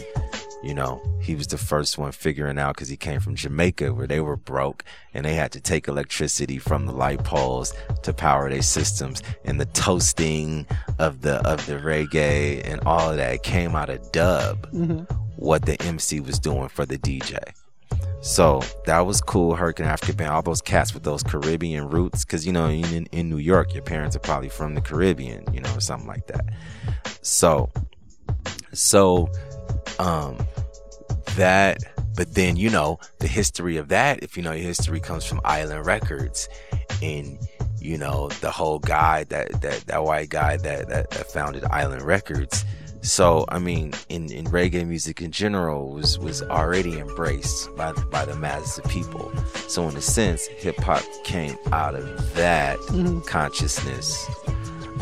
You 0.63 0.75
know, 0.75 1.01
he 1.21 1.37
was 1.37 1.47
the 1.47 1.59
first 1.59 1.99
one 1.99 2.11
figuring 2.13 2.59
out 2.59 2.75
because 2.75 2.89
he 2.89 2.97
came 2.97 3.21
from 3.21 3.37
Jamaica 3.37 3.95
where 3.95 4.07
they 4.07 4.21
were 4.21 4.37
broke 4.37 4.85
and 5.15 5.25
they 5.25 5.35
had 5.35 5.53
to 5.53 5.61
take 5.61 5.87
electricity 5.87 6.59
from 6.59 6.87
the 6.87 6.93
light 6.93 7.23
poles 7.23 7.73
to 8.03 8.13
power 8.13 8.51
their 8.51 8.63
systems. 8.63 9.23
And 9.45 9.61
the 9.61 9.67
toasting 9.67 10.67
of 10.99 11.21
the 11.21 11.37
of 11.49 11.65
the 11.67 11.75
reggae 11.75 12.61
and 12.65 12.81
all 12.81 13.11
of 13.11 13.17
that 13.19 13.43
came 13.43 13.77
out 13.77 13.89
of 13.89 14.11
dub. 14.11 14.71
Mm-hmm. 14.73 15.15
What 15.37 15.67
the 15.67 15.81
MC 15.83 16.19
was 16.19 16.41
doing 16.41 16.69
for 16.69 16.85
the 16.85 16.99
DJ. 16.99 17.39
So 18.21 18.63
that 18.87 19.01
was 19.01 19.21
cool. 19.21 19.55
Hurricane 19.55 19.87
Africa 19.87 20.13
Band, 20.13 20.31
all 20.31 20.43
those 20.43 20.61
cats 20.61 20.93
with 20.93 21.05
those 21.05 21.23
Caribbean 21.23 21.89
roots, 21.89 22.25
because 22.25 22.45
you 22.45 22.53
know, 22.53 22.69
in, 22.69 23.07
in 23.07 23.31
New 23.31 23.39
York, 23.39 23.73
your 23.75 23.83
parents 23.83 24.17
are 24.17 24.21
probably 24.21 24.49
from 24.49 24.75
the 24.75 24.81
Caribbean, 24.81 25.45
you 25.55 25.61
know, 25.61 25.73
or 25.75 25.81
something 25.81 26.09
like 26.09 26.27
that. 26.27 26.45
So, 27.23 27.71
so, 28.73 29.29
um, 29.99 30.39
that, 31.37 31.79
but 32.15 32.35
then 32.35 32.57
you 32.57 32.71
know 32.71 32.99
the 33.19 33.29
history 33.29 33.77
of 33.77 33.89
that. 33.89 34.23
If 34.23 34.37
you 34.37 34.43
know 34.43 34.53
your 34.53 34.67
history 34.67 35.01
comes 35.01 35.25
from 35.25 35.41
Island 35.45 35.87
Records, 35.87 36.49
and 37.03 37.39
you 37.81 37.99
know 37.99 38.29
the 38.41 38.51
whole 38.51 38.79
guy 38.79 39.25
that 39.25 39.61
that 39.63 39.81
that 39.87 40.05
white 40.05 40.31
guy 40.31 40.57
that 40.59 40.89
that, 40.89 41.11
that 41.11 41.31
founded 41.31 41.65
Island 41.65 42.03
Records. 42.03 42.65
So 43.01 43.45
I 43.49 43.59
mean, 43.59 43.93
in, 44.09 44.31
in 44.33 44.47
reggae 44.47 44.87
music 44.87 45.23
in 45.23 45.31
general 45.31 45.91
was 45.91 46.19
was 46.19 46.43
already 46.43 46.99
embraced 46.99 47.75
by 47.77 47.93
by 47.93 48.25
the 48.25 48.37
masses 48.37 48.79
of 48.79 48.91
people. 48.91 49.33
So 49.69 49.89
in 49.89 49.97
a 49.97 50.01
sense, 50.01 50.47
hip 50.47 50.77
hop 50.79 51.05
came 51.25 51.57
out 51.73 51.95
of 51.95 52.35
that 52.35 52.79
consciousness. 53.27 54.27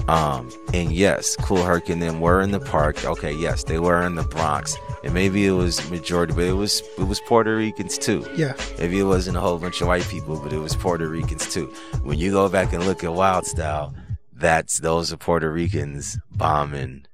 Um, 0.09 0.50
and 0.72 0.92
yes, 0.92 1.34
Kool 1.36 1.62
Herc 1.62 1.88
and 1.88 2.00
them 2.00 2.20
were 2.20 2.40
in 2.40 2.52
the 2.52 2.61
park. 2.61 3.04
Okay, 3.04 3.32
yes, 3.32 3.64
they 3.64 3.78
were 3.78 4.02
in 4.02 4.14
the 4.14 4.22
Bronx, 4.22 4.76
and 5.02 5.12
maybe 5.12 5.46
it 5.46 5.52
was 5.52 5.88
majority, 5.90 6.32
but 6.32 6.44
it 6.44 6.52
was 6.52 6.80
it 6.98 7.04
was 7.04 7.20
Puerto 7.20 7.57
Ricans 7.57 7.98
too. 7.98 8.24
Yeah. 8.36 8.54
Maybe 8.78 9.00
it 9.00 9.04
wasn't 9.04 9.36
a 9.36 9.40
whole 9.40 9.59
bunch 9.59 9.80
of 9.80 9.88
white 9.88 10.07
people, 10.09 10.38
but 10.38 10.52
it 10.52 10.59
was 10.59 10.76
Puerto 10.76 11.09
Ricans 11.09 11.52
too. 11.52 11.66
When 12.02 12.18
you 12.18 12.30
go 12.30 12.48
back 12.48 12.72
and 12.72 12.84
look 12.84 13.02
at 13.02 13.12
Wild 13.12 13.46
Style, 13.46 13.94
that's 14.32 14.78
those 14.78 15.12
are 15.12 15.16
Puerto 15.16 15.50
Ricans 15.50 16.18
bombing 16.30 17.07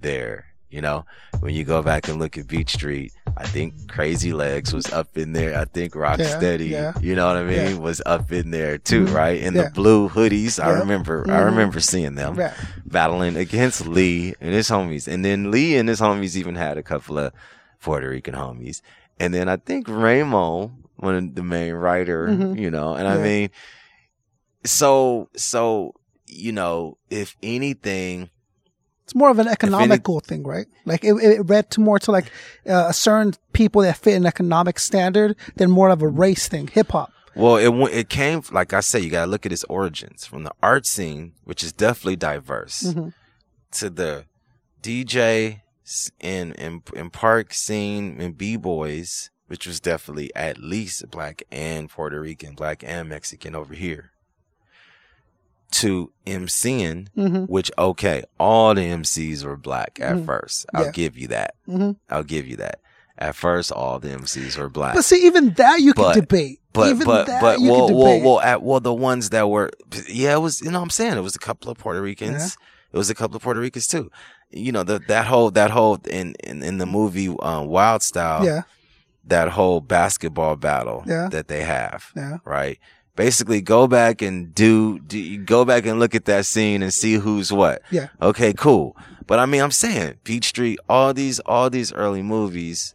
there. 0.00 0.46
You 0.70 0.82
know, 0.82 1.06
when 1.40 1.54
you 1.54 1.64
go 1.64 1.82
back 1.82 2.08
and 2.08 2.18
look 2.18 2.36
at 2.36 2.46
Beat 2.46 2.68
Street, 2.68 3.12
I 3.40 3.46
think 3.46 3.88
Crazy 3.88 4.32
Legs 4.32 4.74
was 4.74 4.92
up 4.92 5.16
in 5.16 5.32
there. 5.32 5.56
I 5.56 5.64
think 5.64 5.92
Rocksteady, 5.94 6.70
yeah. 6.70 6.92
you 7.00 7.14
know 7.14 7.28
what 7.28 7.36
I 7.36 7.44
mean, 7.44 7.76
Yeah. 7.76 7.78
was 7.78 8.02
up 8.04 8.32
in 8.32 8.50
there 8.50 8.78
too, 8.78 9.04
Mhm. 9.04 9.14
right? 9.14 9.40
In 9.40 9.54
Yeah. 9.54 9.64
the 9.64 9.70
blue 9.70 10.08
hoodies, 10.08 10.62
I 10.62 10.70
remember, 10.80 11.24
I 11.28 11.38
Mhm. 11.40 11.44
remember 11.46 11.78
seeing 11.78 12.16
them 12.16 12.34
Right. 12.34 12.52
battling 12.84 13.36
against 13.36 13.86
Lee 13.86 14.34
and 14.40 14.52
his 14.52 14.68
homies. 14.68 15.06
And 15.06 15.24
then 15.24 15.52
Lee 15.52 15.76
and 15.76 15.88
his 15.88 16.00
homies 16.00 16.34
even 16.36 16.56
had 16.56 16.78
a 16.78 16.82
couple 16.82 17.16
of 17.16 17.32
Puerto 17.80 18.08
Rican 18.08 18.34
homies. 18.34 18.80
And 19.20 19.32
then 19.32 19.48
I 19.48 19.56
think 19.56 19.86
Ramo, 19.88 20.72
one 20.96 21.14
of 21.14 21.34
the 21.36 21.44
main 21.44 21.74
writer, 21.74 22.26
Mhm. 22.28 22.58
you 22.58 22.70
know, 22.72 22.94
and 22.94 23.06
I 23.06 23.18
mean, 23.22 23.50
so, 24.64 25.28
so, 25.36 25.94
you 26.26 26.50
know, 26.52 26.98
if 27.10 27.36
anything, 27.42 28.30
It's 29.08 29.14
more 29.14 29.30
of 29.30 29.38
an 29.38 29.48
economical 29.48 30.20
thing, 30.20 30.42
right? 30.44 30.66
Like 30.84 31.02
it, 31.02 31.14
it 31.14 31.40
read 31.48 31.70
to 31.70 31.80
more 31.80 31.98
to 32.00 32.10
like 32.12 32.30
uh, 32.68 32.88
a 32.88 32.92
certain 32.92 33.32
people 33.54 33.80
that 33.80 33.96
fit 33.96 34.14
an 34.14 34.26
economic 34.26 34.78
standard 34.78 35.34
than 35.56 35.70
more 35.70 35.88
of 35.88 36.02
a 36.02 36.06
race 36.08 36.46
thing. 36.46 36.66
Hip 36.68 36.90
hop. 36.92 37.10
Well, 37.34 37.56
it 37.56 37.70
it 37.90 38.08
came 38.10 38.42
like 38.52 38.74
I 38.74 38.80
said. 38.80 39.02
You 39.02 39.08
got 39.08 39.24
to 39.24 39.30
look 39.30 39.46
at 39.46 39.52
its 39.52 39.64
origins 39.64 40.26
from 40.26 40.44
the 40.44 40.52
art 40.62 40.84
scene, 40.84 41.32
which 41.44 41.64
is 41.64 41.72
definitely 41.72 42.16
diverse, 42.16 42.82
Mm-hmm. 42.82 43.08
to 43.78 43.88
the 43.88 44.26
DJ 44.82 45.62
and 46.20 46.58
and 46.58 46.82
and 46.94 47.10
park 47.12 47.54
scene 47.54 48.20
and 48.20 48.36
b 48.36 48.56
boys, 48.56 49.30
which 49.46 49.66
was 49.66 49.80
definitely 49.80 50.30
at 50.34 50.58
least 50.58 51.10
black 51.10 51.42
and 51.50 51.88
Puerto 51.88 52.20
Rican, 52.20 52.54
black 52.54 52.84
and 52.84 53.08
Mexican 53.08 53.54
over 53.54 53.72
here. 53.74 54.10
To 55.72 56.10
MCing, 56.26 57.08
Mm-hmm. 57.16 57.44
which 57.44 57.70
okay, 57.78 58.22
all 58.40 58.74
the 58.74 58.80
MCs 58.82 59.44
were 59.44 59.56
black 59.56 59.98
at 60.00 60.16
Mhm. 60.16 60.26
first. 60.26 60.64
I'll 60.74 60.86
Yeah. 60.86 60.90
give 60.92 61.16
you 61.18 61.28
that. 61.28 61.54
Mhm. 61.68 61.96
I'll 62.10 62.22
give 62.24 62.46
you 62.46 62.56
that. 62.56 62.80
At 63.18 63.34
first, 63.36 63.70
all 63.72 63.98
the 63.98 64.08
MCs 64.10 64.56
were 64.56 64.68
black. 64.70 64.94
But 64.94 65.04
see, 65.04 65.26
even 65.26 65.50
that 65.54 65.80
you 65.80 65.92
But- 65.92 66.14
can 66.14 66.20
debate. 66.22 66.60
But 66.72 66.90
even 66.90 67.04
but 67.06 67.26
that 67.26 67.40
but 67.42 67.60
you 67.60 67.70
well 67.72 67.88
can 67.88 67.96
well 67.96 68.12
debate. 68.14 68.24
well 68.24 68.40
at 68.40 68.62
well 68.62 68.80
the 68.80 68.94
ones 68.94 69.30
that 69.30 69.48
were 69.50 69.70
yeah 70.08 70.34
it 70.34 70.40
was 70.40 70.60
you 70.62 70.70
know 70.70 70.78
what 70.78 70.84
I'm 70.84 70.90
saying 70.90 71.16
it 71.16 71.22
was 71.22 71.34
a 71.34 71.38
couple 71.40 71.70
of 71.72 71.76
Puerto 71.78 72.00
Ricans 72.00 72.56
it 72.92 72.96
was 72.96 73.10
a 73.10 73.14
couple 73.16 73.34
of 73.36 73.42
Puerto 73.42 73.58
Ricans 73.58 73.88
too 73.88 74.10
you 74.50 74.70
know 74.70 74.84
the 74.84 75.00
that 75.08 75.26
whole 75.26 75.50
that 75.50 75.70
whole 75.72 75.98
in 76.08 76.34
in, 76.44 76.62
in 76.62 76.78
the 76.78 76.86
movie 76.86 77.34
um, 77.42 77.66
Wild 77.66 78.02
Style 78.04 78.44
yeah, 78.44 78.62
that 79.24 79.48
whole 79.48 79.80
basketball 79.80 80.54
battle 80.54 81.02
Yeah. 81.04 81.28
that 81.30 81.48
they 81.48 81.64
have 81.64 82.12
yeah. 82.14 82.36
right 82.44 82.78
basically 83.18 83.60
go 83.60 83.88
back 83.88 84.22
and 84.22 84.54
do, 84.54 84.98
do 85.00 85.18
go 85.38 85.64
back 85.64 85.84
and 85.86 85.98
look 85.98 86.14
at 86.14 86.24
that 86.26 86.46
scene 86.46 86.82
and 86.84 86.94
see 86.94 87.14
who's 87.14 87.52
what 87.52 87.82
Yeah. 87.90 88.06
okay 88.22 88.52
cool 88.54 88.96
but 89.26 89.38
I 89.40 89.44
mean 89.46 89.60
I'm 89.60 89.72
saying 89.72 90.14
Beat 90.24 90.44
Street 90.44 90.78
all 90.88 91.12
these 91.12 91.40
all 91.40 91.68
these 91.68 91.92
early 91.92 92.22
movies 92.22 92.94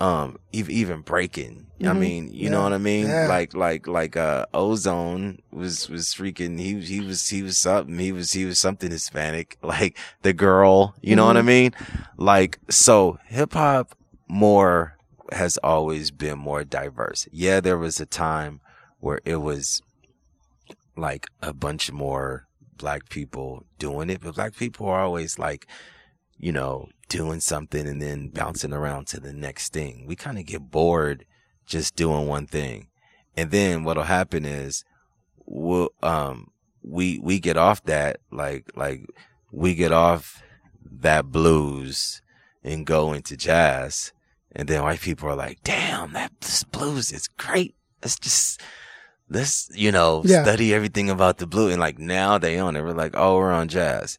um 0.00 0.38
even 0.52 0.70
even 0.82 1.00
breaking 1.00 1.66
I 1.82 1.92
Mhm. 1.92 1.98
mean 1.98 2.22
you 2.32 2.44
Yeah. 2.44 2.50
know 2.52 2.62
what 2.62 2.72
I 2.74 2.78
mean 2.78 3.08
Yeah. 3.08 3.26
like 3.26 3.54
like 3.54 3.86
like 3.88 4.16
uh 4.16 4.46
ozone 4.54 5.40
was 5.50 5.88
was 5.88 6.14
freaking 6.14 6.60
he 6.60 6.80
he 6.80 7.00
was 7.00 7.28
he 7.28 7.42
was 7.42 7.58
something 7.58 7.98
he 7.98 8.12
was 8.12 8.32
he 8.32 8.44
was 8.44 8.58
something 8.60 8.90
Hispanic 8.92 9.48
like 9.74 9.98
the 10.22 10.32
girl 10.32 10.94
you 11.02 11.16
know 11.16 11.26
what 11.26 11.36
I 11.36 11.42
Mhm. 11.42 11.46
mean 11.56 11.70
like 12.16 12.58
so 12.70 13.18
hip 13.26 13.52
hop 13.54 13.96
more 14.28 14.96
has 15.32 15.58
always 15.58 16.10
been 16.12 16.38
more 16.38 16.62
diverse 16.62 17.26
yeah 17.32 17.58
there 17.60 17.78
was 17.78 17.98
a 18.00 18.06
time 18.06 18.60
where 19.00 19.20
it 19.24 19.36
was 19.36 19.82
like 20.96 21.26
a 21.42 21.52
bunch 21.52 21.92
more 21.92 22.46
black 22.76 23.08
people 23.08 23.64
doing 23.78 24.10
it 24.10 24.20
but 24.20 24.34
black 24.34 24.54
people 24.54 24.86
are 24.86 25.00
always 25.00 25.38
like 25.38 25.66
you 26.38 26.52
know 26.52 26.88
doing 27.08 27.40
something 27.40 27.86
and 27.86 28.02
then 28.02 28.28
bouncing 28.28 28.72
around 28.72 29.06
to 29.08 29.20
the 29.20 29.32
next 29.32 29.72
thing. 29.72 30.04
We 30.06 30.16
kind 30.16 30.38
of 30.38 30.46
get 30.46 30.70
bored 30.70 31.24
just 31.66 31.96
doing 31.96 32.26
one 32.26 32.46
thing. 32.46 32.88
And 33.36 33.50
then 33.50 33.84
what'll 33.84 34.04
happen 34.04 34.44
is 34.44 34.84
we'll 35.44 35.90
um 36.02 36.50
we 36.82 37.18
we 37.18 37.38
get 37.38 37.56
off 37.56 37.82
that 37.84 38.18
like 38.30 38.70
like 38.74 39.06
we 39.52 39.74
get 39.74 39.92
off 39.92 40.42
that 40.84 41.26
blues 41.26 42.22
and 42.64 42.86
go 42.86 43.12
into 43.12 43.36
jazz 43.36 44.12
and 44.52 44.68
then 44.68 44.82
white 44.82 45.00
people 45.00 45.28
are 45.28 45.36
like 45.36 45.58
damn 45.62 46.12
that 46.12 46.32
this 46.40 46.64
blues 46.64 47.12
is 47.12 47.28
great. 47.28 47.74
Let's 48.02 48.18
just 48.18 48.60
let's 49.28 49.68
you 49.74 49.90
know 49.92 50.22
Yeah. 50.24 50.42
study 50.42 50.72
everything 50.74 51.10
about 51.10 51.38
the 51.38 51.46
blue 51.46 51.70
and 51.70 51.80
like 51.80 51.98
now 51.98 52.38
they 52.38 52.58
own 52.58 52.76
it 52.76 52.82
we're 52.82 52.92
like 52.92 53.14
oh 53.16 53.36
we're 53.36 53.52
on 53.52 53.68
jazz 53.68 54.18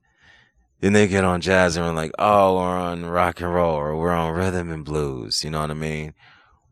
then 0.80 0.94
they 0.94 1.08
get 1.08 1.24
on 1.24 1.42
jazz 1.42 1.76
and 1.76 1.84
we're 1.88 1.92
like, 1.94 2.12
oh, 2.20 2.58
we're 2.58 2.78
on 2.78 3.04
rock 3.08 3.42
and 3.42 3.52
roll 3.52 3.74
or 3.74 3.96
we're 3.98 4.12
on 4.12 4.32
rhythm 4.32 4.72
and 4.72 4.86
blues. 4.86 5.44
You 5.44 5.50
know 5.50 5.62
what 5.62 5.72
I 5.72 5.74
mean? 5.74 6.14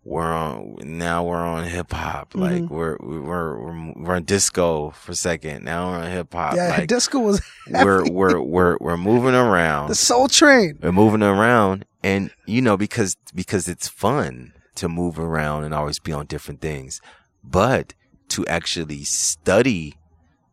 We're 0.03 0.31
on, 0.31 0.75
now 0.83 1.23
we're 1.23 1.37
on 1.43 1.63
hip 1.63 1.91
hop. 1.91 2.35
Like 2.35 2.61
Mhm. 2.61 2.69
we're, 2.69 2.97
we're, 2.99 3.21
we're, 3.59 3.93
we're 3.95 4.15
on 4.15 4.23
disco 4.25 4.91
for 4.91 5.13
a 5.13 5.15
second. 5.15 5.65
Now 5.65 5.89
we're 5.89 5.97
on 6.03 6.11
hip 6.11 6.31
hop. 6.31 6.53
Yeah, 6.55 6.69
Like 6.69 6.87
disco 6.87 7.17
was 7.17 7.41
we're, 7.71 8.05
we're, 8.11 8.39
we're, 8.39 8.77
we're 8.79 8.95
moving 8.95 9.33
around. 9.33 9.89
the 9.89 9.95
Soul 9.95 10.27
Train. 10.27 10.77
We're 10.83 10.91
moving 10.91 11.23
around 11.23 11.85
and, 12.03 12.29
you 12.45 12.61
know, 12.61 12.77
because, 12.77 13.17
because 13.33 13.67
it's 13.67 13.87
fun 13.87 14.53
to 14.75 14.87
move 14.87 15.17
around 15.17 15.63
and 15.63 15.73
always 15.73 15.97
be 15.97 16.11
on 16.11 16.27
different 16.27 16.61
things, 16.61 17.01
but 17.43 17.95
to 18.35 18.45
actually 18.47 19.01
study 19.05 19.95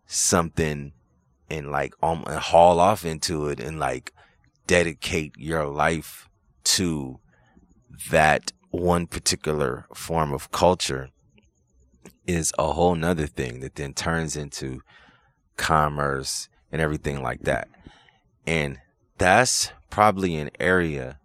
something 0.07 0.93
and 1.51 1.69
like 1.73 1.93
um 2.01 2.23
and 2.29 2.39
haul 2.39 2.79
off 2.79 3.05
into 3.05 3.49
it 3.49 3.59
and 3.59 3.81
like 3.81 4.13
dedicate 4.69 5.35
your 5.37 5.67
life 5.67 6.29
to 6.63 7.19
that 8.09 8.53
one 8.71 9.09
particular 9.09 9.87
form 9.93 10.33
of 10.33 10.53
culture 10.53 11.11
is 12.25 12.53
a 12.57 12.73
whole 12.73 12.95
nother 12.95 13.27
thing 13.27 13.59
that 13.59 13.75
then 13.75 13.93
turns 13.93 14.37
into 14.37 14.81
commerce 15.57 16.49
and 16.71 16.81
everything 16.81 17.21
like 17.21 17.41
that. 17.43 17.67
And 18.47 18.79
that's 19.19 19.73
probably 19.91 20.37
an 20.37 20.51
area 20.61 21.19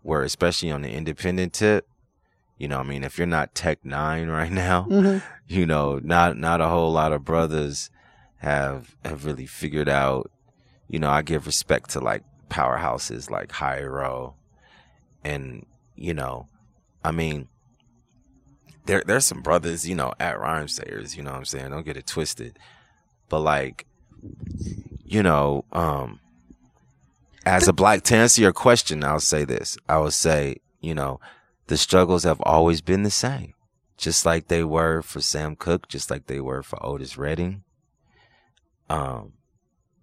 where, 0.00 0.22
especially 0.22 0.70
on 0.70 0.80
the 0.80 0.90
independent 0.90 1.52
tip, 1.52 1.86
you 2.60 2.68
know, 2.68 2.78
I 2.78 2.82
mean, 2.82 3.02
if 3.04 3.16
you're 3.16 3.26
not 3.26 3.54
Tech 3.54 3.82
N9ne 3.84 4.30
right 4.40 4.52
now, 4.52 4.86
Mhm. 4.88 5.22
you 5.48 5.64
know, 5.66 5.98
not 6.04 6.36
not 6.36 6.60
a 6.60 6.68
whole 6.68 6.92
lot 6.92 7.12
of 7.12 7.24
brothers 7.24 7.90
have 8.36 8.94
have 9.04 9.24
really 9.24 9.46
figured 9.46 9.88
out. 9.88 10.30
You 10.86 10.98
know, 10.98 11.08
I 11.10 11.22
give 11.22 11.46
respect 11.46 11.90
to 11.90 12.00
like 12.00 12.22
powerhouses 12.50 13.30
like 13.30 13.50
Hiero, 13.52 14.34
and 15.24 15.64
you 15.96 16.12
know, 16.14 16.48
I 17.02 17.12
mean, 17.12 17.48
there 18.84 19.02
there's 19.06 19.24
some 19.24 19.40
brothers, 19.40 19.88
you 19.88 19.94
know, 19.94 20.12
at 20.20 20.36
Rhymesayers. 20.36 21.16
You 21.16 21.22
know 21.22 21.30
what 21.30 21.38
I'm 21.38 21.44
saying? 21.46 21.70
Don't 21.70 21.84
get 21.86 21.96
it 21.96 22.06
twisted, 22.06 22.58
but 23.30 23.40
like, 23.40 23.86
you 25.04 25.22
know, 25.22 25.64
um, 25.72 26.20
as 27.46 27.68
a 27.68 27.72
black 27.72 28.02
to 28.04 28.16
answer 28.16 28.42
your 28.42 28.52
question, 28.52 29.02
I'll 29.02 29.18
say 29.20 29.44
this. 29.46 29.78
I 29.88 29.98
would 29.98 30.12
say, 30.12 30.56
you 30.80 30.94
know, 30.94 31.20
the 31.70 31.78
struggles 31.78 32.24
have 32.24 32.40
always 32.42 32.82
been 32.82 33.04
the 33.04 33.10
same 33.10 33.54
just 34.00 34.24
like 34.24 34.48
they 34.48 34.64
were 34.64 35.02
for 35.02 35.20
Sam 35.20 35.54
Cooke, 35.54 35.86
just 35.86 36.10
like 36.10 36.26
they 36.26 36.40
were 36.40 36.62
for 36.62 36.84
Otis 36.84 37.18
Redding. 37.18 37.64
Um, 38.88 39.34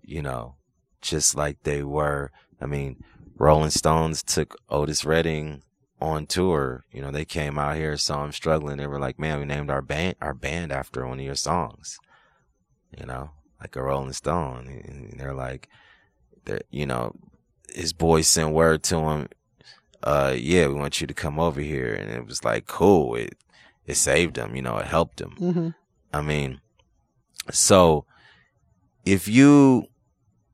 you 0.04 0.22
know, 0.22 0.56
just 1.02 1.36
like 1.36 1.64
they 1.64 1.82
were. 1.82 2.32
I 2.62 2.68
mean, 2.68 3.04
Rolling 3.36 3.72
Stones 3.72 4.22
took 4.22 4.56
Otis 4.70 5.04
Redding 5.04 5.64
on 6.00 6.28
tour. 6.28 6.86
You 6.92 7.02
know, 7.02 7.10
they 7.10 7.26
came 7.26 7.58
out 7.58 7.76
here, 7.76 7.98
saw 7.98 8.24
him 8.24 8.32
struggling. 8.32 8.78
They 8.78 8.86
were 8.86 9.00
like, 9.00 9.18
"Man, 9.18 9.40
we 9.40 9.46
named 9.46 9.72
our 9.72 9.82
band 9.82 10.16
our 10.22 10.36
band 10.36 10.72
after 10.72 11.06
one 11.06 11.20
of 11.20 11.26
your 11.26 11.36
songs." 11.36 11.98
You 12.96 13.08
know, 13.08 13.32
like 13.60 13.76
a 13.76 13.82
Rolling 13.82 14.14
Stone. 14.14 14.68
And 14.86 15.20
they're 15.20 15.34
like, 15.34 15.70
they're, 16.46 16.62
you 16.70 16.86
know, 16.86 17.16
his 17.74 17.94
boy 17.94 18.22
sent 18.22 18.52
word 18.52 18.84
to 18.84 19.00
him. 19.00 19.28
Uh, 20.04 20.34
yeah, 20.38 20.68
we 20.68 20.76
want 20.76 21.02
you 21.02 21.08
to 21.08 21.14
come 21.14 21.40
over 21.40 21.60
here, 21.62 21.94
and 21.94 22.10
it 22.12 22.26
was 22.26 22.44
like, 22.44 22.68
cool. 22.68 23.16
It 23.16 23.36
it 23.86 23.96
saved 23.96 24.38
him. 24.38 24.56
You 24.56 24.62
know, 24.62 24.78
it 24.78 24.88
helped 24.88 25.20
him. 25.22 25.36
Mhm. 25.40 25.76
I 26.14 26.22
mean, 26.22 26.62
so 27.52 28.06
if 29.06 29.28
you, 29.28 29.88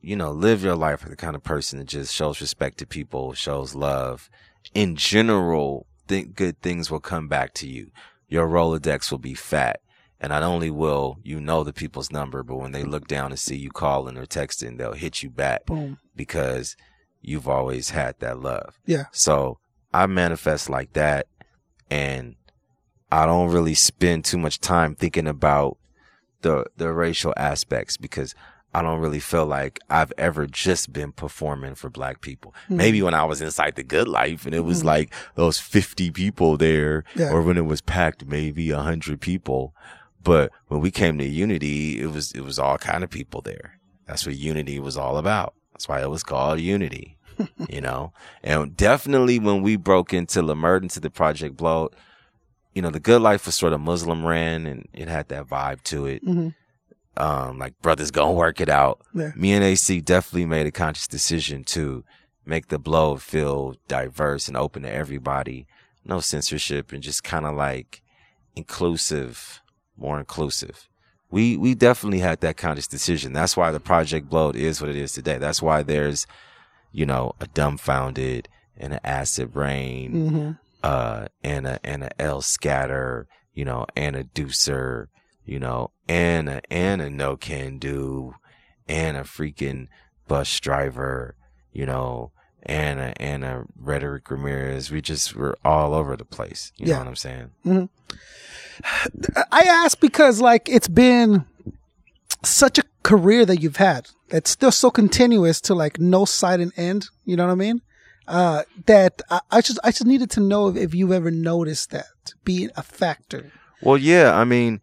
you 0.01 0.15
know, 0.15 0.31
live 0.31 0.63
your 0.63 0.75
life 0.75 1.03
as 1.03 1.09
the 1.09 1.15
kind 1.15 1.35
of 1.35 1.43
person 1.43 1.79
that 1.79 1.87
just 1.87 2.13
shows 2.13 2.41
respect 2.41 2.77
to 2.79 2.85
people, 2.85 3.33
shows 3.33 3.73
love, 3.75 4.29
in 4.73 4.95
general, 4.95 5.87
think 6.07 6.35
good 6.35 6.61
things 6.61 6.91
will 6.91 6.99
come 6.99 7.27
back 7.27 7.53
to 7.55 7.67
you. 7.67 7.91
Your 8.27 8.47
Rolodex 8.47 9.11
will 9.11 9.19
be 9.19 9.33
fat. 9.33 9.79
And 10.19 10.29
not 10.29 10.43
only 10.43 10.71
will 10.71 11.17
you 11.21 11.41
know 11.41 11.63
the 11.65 11.73
people's 11.73 12.09
number, 12.11 12.43
but 12.43 12.55
when 12.55 12.71
they 12.71 12.83
look 12.83 13.07
down 13.07 13.31
and 13.31 13.39
see 13.39 13.57
you 13.57 13.71
calling 13.71 14.17
or 14.17 14.25
texting, 14.25 14.77
they'll 14.77 14.93
hit 14.93 15.21
you 15.21 15.29
back 15.29 15.65
Boom. 15.65 15.97
because 16.15 16.77
you've 17.24 17.47
always 17.47 17.89
had 17.89 18.19
that 18.19 18.39
love. 18.39 18.80
Yeah. 18.86 19.05
So 19.11 19.57
I 19.93 20.05
manifest 20.05 20.69
like 20.69 20.93
that 20.93 21.28
and 21.89 22.36
I 23.11 23.26
don't 23.26 23.51
really 23.51 23.74
spend 23.76 24.26
too 24.26 24.38
much 24.38 24.59
time 24.59 24.95
thinking 24.95 25.28
about 25.28 25.78
the 26.41 26.65
the 26.78 26.91
racial 26.91 27.34
aspects 27.38 27.95
because 27.97 28.36
I 28.76 28.82
don't 28.82 28.99
really 28.99 29.19
feel 29.19 29.45
like 29.45 29.80
I've 29.89 30.11
ever 30.17 30.47
just 30.47 30.91
been 30.91 31.11
performing 31.11 31.76
for 31.76 31.89
black 31.91 32.21
people. 32.21 32.55
Hmm. 32.67 32.78
Maybe 32.78 33.01
when 33.03 33.13
I 33.13 33.24
was 33.24 33.39
inside 33.41 33.76
the 33.76 33.84
good 33.84 34.07
life 34.07 34.45
and 34.47 34.55
it 34.55 34.61
was 34.61 34.84
like 34.84 35.13
those 35.36 35.59
50 35.59 36.09
people 36.11 36.57
there 36.57 37.03
Yeah. 37.15 37.32
or 37.32 37.43
when 37.43 37.57
it 37.57 37.65
was 37.65 37.82
packed 37.82 38.26
maybe 38.26 38.71
100 38.71 39.21
people. 39.21 39.76
But 40.24 40.51
when 40.69 40.80
we 40.82 40.89
came 40.89 41.17
to 41.19 41.26
Unity, 41.26 42.01
it 42.01 42.07
was 42.07 42.32
it 42.32 42.41
was 42.41 42.57
all 42.57 42.78
kind 42.80 43.03
of 43.03 43.09
people 43.11 43.41
there. 43.41 43.78
That's 44.07 44.26
what 44.26 44.36
Unity 44.36 44.80
was 44.80 44.97
all 44.97 45.17
about. 45.17 45.53
That's 45.74 45.88
why 45.89 46.01
it 46.01 46.09
was 46.09 46.24
called 46.24 46.59
Unity. 46.59 47.17
you 47.67 47.82
know? 47.82 48.13
And 48.43 48.78
definitely 48.78 49.39
when 49.39 49.61
we 49.63 49.76
broke 49.76 50.13
into 50.13 50.41
Leimert 50.41 50.84
into 50.84 50.99
the 50.99 51.09
Project 51.09 51.57
Blow, 51.57 51.89
you 52.74 52.82
know, 52.82 52.89
the 52.91 52.99
good 52.99 53.21
life 53.21 53.45
was 53.45 53.55
sort 53.55 53.74
of 53.74 53.82
Muslim 53.82 54.26
ran 54.26 54.65
and 54.67 54.88
it 54.93 55.07
had 55.07 55.30
that 55.30 55.47
vibe 55.47 55.82
to 55.84 56.05
it. 56.05 56.24
Mhm. 56.26 56.53
Um, 57.17 57.59
like 57.59 57.80
brothers 57.82 58.11
gonna 58.11 58.32
work 58.45 58.61
it 58.61 58.69
out. 58.69 59.01
Yeah. 59.13 59.32
Me 59.36 59.53
and 59.53 59.63
AC 59.63 60.01
definitely 60.01 60.45
made 60.45 60.65
a 60.67 60.71
conscious 60.71 61.07
decision 61.07 61.63
to 61.65 62.03
make 62.45 62.67
the 62.67 62.80
blow 62.80 63.15
feel 63.17 63.76
diverse 63.88 64.47
and 64.47 64.57
open 64.57 64.84
to 64.84 64.91
everybody. 64.91 65.65
No 66.05 66.19
censorship 66.19 66.91
and 66.91 67.01
just 67.01 67.24
kind 67.24 67.45
of 67.45 67.55
like 67.55 68.01
inclusive 68.55 69.61
more 69.97 70.19
inclusive. 70.19 70.88
We 71.34 71.57
we 71.57 71.73
definitely 71.73 72.19
had 72.19 72.41
that 72.41 72.57
conscious 72.57 72.86
decision. 72.86 73.34
That's 73.34 73.57
why 73.57 73.71
the 73.71 73.79
Project 73.79 74.29
Blowed 74.29 74.55
is 74.55 74.79
what 74.79 74.91
it 74.91 74.95
is 74.95 75.13
today. 75.13 75.39
That's 75.39 75.63
why 75.63 75.81
there's, 75.81 76.27
you 76.91 77.07
know, 77.07 77.34
a 77.41 77.47
Dumbfoundead 77.47 78.45
and 78.77 78.93
an 78.93 78.99
Acid 79.03 79.55
Reign, 79.55 80.13
uh, 80.84 81.25
and 81.43 81.65
a 81.65 81.79
and 81.84 82.03
a 82.03 82.21
L 82.21 82.41
scatter, 82.41 83.27
you 83.55 83.65
know, 83.65 83.88
and 83.95 84.15
a 84.15 84.23
deucer, 84.25 85.09
you 85.43 85.57
know, 85.59 85.89
and 86.07 86.47
a 86.49 86.61
and 86.71 87.01
a 87.01 87.09
Nocando, 87.09 88.34
and 88.88 89.17
a 89.17 89.21
freaking 89.21 89.88
Busdriver, 90.29 91.31
you 91.71 91.88
know, 91.88 92.31
and 92.61 92.99
a 92.99 93.19
and 93.19 93.43
a 93.43 93.63
rhetoric 93.75 94.29
Ramirez. 94.29 94.91
We 94.91 95.01
just 95.01 95.36
we're 95.36 95.55
all 95.65 95.95
over 95.95 96.15
the 96.15 96.25
place. 96.25 96.71
You 96.77 96.86
Yeah. 96.86 96.93
know 96.93 96.99
what 96.99 97.07
I'm 97.07 97.15
saying? 97.15 97.89
I 99.51 99.63
ask 99.63 99.99
because 99.99 100.41
like 100.41 100.69
it's 100.69 100.88
been 100.88 101.45
such 102.43 102.78
a 102.78 102.84
career 103.03 103.45
that 103.45 103.61
you've 103.61 103.78
had 103.78 104.09
that's 104.30 104.49
still 104.49 104.71
so 104.71 104.89
continuous 104.89 105.61
to 105.61 105.76
like 105.76 105.99
no 105.99 106.26
side 106.26 106.59
and 106.59 106.71
end. 106.78 107.09
You 107.26 107.36
know 107.36 107.45
what 107.45 107.51
I 107.51 107.55
mean? 107.55 107.82
Uh, 108.28 108.63
that 108.86 109.21
I, 109.30 109.41
I 109.51 109.61
just 109.61 109.80
I 109.84 109.91
just 109.91 110.05
needed 110.05 110.32
to 110.32 110.39
know 110.39 110.69
if, 110.69 110.78
if 110.78 110.95
you've 110.95 111.11
ever 111.11 111.30
noticed 111.32 111.91
that 111.91 112.34
being 112.43 112.71
a 112.76 112.84
factor. 112.84 113.51
Well, 113.82 113.97
yeah, 113.97 114.34
I 114.34 114.45
mean, 114.45 114.82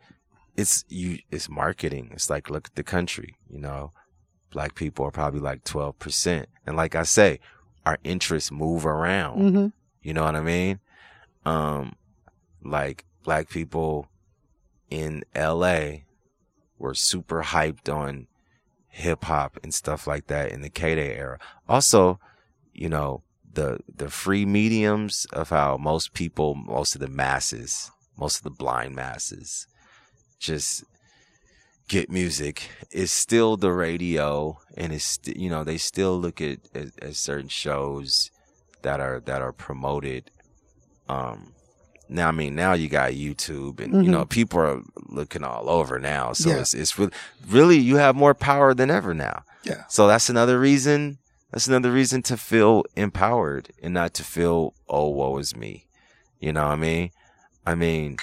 it's 0.56 0.84
you. 0.88 1.18
It's 1.30 1.48
marketing. 1.48 2.10
It's 2.12 2.28
like 2.28 2.50
look 2.50 2.66
at 2.66 2.74
the 2.74 2.82
country. 2.82 3.36
You 3.48 3.58
know, 3.58 3.92
black 4.52 4.74
people 4.74 5.06
are 5.06 5.10
probably 5.10 5.40
like 5.40 5.64
twelve 5.64 5.98
percent, 5.98 6.48
and 6.66 6.76
like 6.76 6.94
I 6.94 7.04
say, 7.04 7.40
our 7.86 7.98
interests 8.04 8.52
move 8.52 8.84
around. 8.84 9.38
Mm-hmm. 9.38 9.66
You 10.02 10.14
know 10.14 10.24
what 10.24 10.36
I 10.36 10.40
mean? 10.40 10.80
Um, 11.46 11.96
like 12.62 13.06
black 13.22 13.48
people 13.48 14.08
in 14.90 15.24
L.A. 15.34 16.04
were 16.78 16.94
super 16.94 17.42
hyped 17.42 17.92
on 17.92 18.26
hip 18.88 19.24
hop 19.24 19.58
and 19.62 19.72
stuff 19.72 20.06
like 20.06 20.26
that 20.26 20.50
in 20.50 20.62
the 20.62 20.68
K 20.68 20.94
Day 20.94 21.14
era. 21.16 21.38
Also, 21.68 22.18
you 22.72 22.88
know, 22.88 23.22
the 23.52 23.80
the 23.94 24.10
free 24.10 24.44
mediums 24.44 25.26
of 25.32 25.50
how 25.50 25.76
most 25.76 26.12
people, 26.12 26.54
most 26.54 26.94
of 26.94 27.00
the 27.00 27.08
masses, 27.08 27.90
most 28.16 28.38
of 28.38 28.44
the 28.44 28.50
blind 28.50 28.94
masses, 28.94 29.66
just 30.38 30.84
get 31.88 32.10
music 32.10 32.70
is 32.92 33.10
still 33.10 33.56
the 33.56 33.72
radio, 33.72 34.58
and 34.76 34.92
it's 34.92 35.04
st- 35.04 35.36
you 35.36 35.50
know 35.50 35.64
they 35.64 35.78
still 35.78 36.18
look 36.18 36.40
at, 36.40 36.58
at, 36.74 36.88
at 37.02 37.16
certain 37.16 37.48
shows 37.48 38.30
that 38.82 39.00
are 39.00 39.20
that 39.20 39.42
are 39.42 39.52
promoted. 39.52 40.30
Um, 41.08 41.52
now 42.10 42.28
I 42.28 42.32
mean 42.32 42.54
now 42.54 42.72
you 42.72 42.88
got 42.88 43.12
YouTube, 43.12 43.80
and 43.80 44.04
you 44.04 44.10
know 44.10 44.20
mm-hmm. 44.20 44.28
people 44.28 44.60
are 44.60 44.82
looking 45.08 45.44
all 45.44 45.68
over 45.70 45.98
now, 45.98 46.32
so 46.32 46.50
Yeah. 46.50 46.60
it's 46.60 46.74
it's 46.74 46.98
really 46.98 47.12
really 47.48 47.78
you 47.78 47.96
have 47.96 48.16
more 48.16 48.34
power 48.34 48.74
than 48.74 48.90
ever 48.90 49.14
now. 49.14 49.44
Yeah. 49.64 49.84
So 49.88 50.06
that's 50.06 50.28
another 50.28 50.58
reason. 50.58 51.18
That's 51.50 51.66
another 51.66 51.90
reason 51.90 52.22
to 52.22 52.36
feel 52.36 52.84
empowered 52.94 53.70
and 53.82 53.92
not 53.92 54.14
to 54.14 54.24
feel, 54.24 54.72
oh, 54.88 55.08
woe 55.08 55.36
is 55.38 55.56
me. 55.56 55.86
You 56.38 56.52
know 56.52 56.62
what 56.64 56.72
I 56.72 56.76
mean? 56.76 57.10
I 57.66 57.74
mean, 57.74 58.18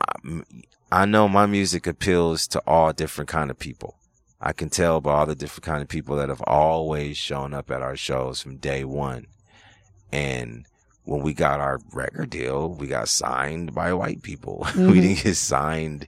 I'm- 0.00 0.44
I 0.92 1.04
know 1.04 1.28
my 1.28 1.46
music 1.46 1.88
appeals 1.88 2.46
to 2.48 2.62
all 2.68 2.92
different 2.92 3.28
kind 3.28 3.50
of 3.50 3.58
people. 3.58 3.96
I 4.40 4.52
can 4.52 4.68
tell 4.68 5.00
by 5.00 5.12
all 5.12 5.26
the 5.26 5.34
different 5.34 5.64
kind 5.64 5.82
of 5.82 5.88
people 5.88 6.14
that 6.16 6.28
have 6.28 6.42
always 6.42 7.16
shown 7.16 7.52
up 7.52 7.70
at 7.70 7.82
our 7.82 7.96
shows 7.96 8.40
from 8.40 8.58
day 8.58 8.84
one. 8.84 9.26
And 10.12 10.66
when 11.04 11.22
we 11.22 11.34
got 11.34 11.60
our 11.60 11.80
record 11.92 12.30
deal, 12.30 12.70
we 12.70 12.86
got 12.86 13.08
signed 13.08 13.74
by 13.74 13.92
white 13.92 14.22
people. 14.22 14.66
we 14.76 14.82
mm-hmm. 14.82 14.92
didn't 15.00 15.22
get 15.24 15.36
signed 15.36 16.06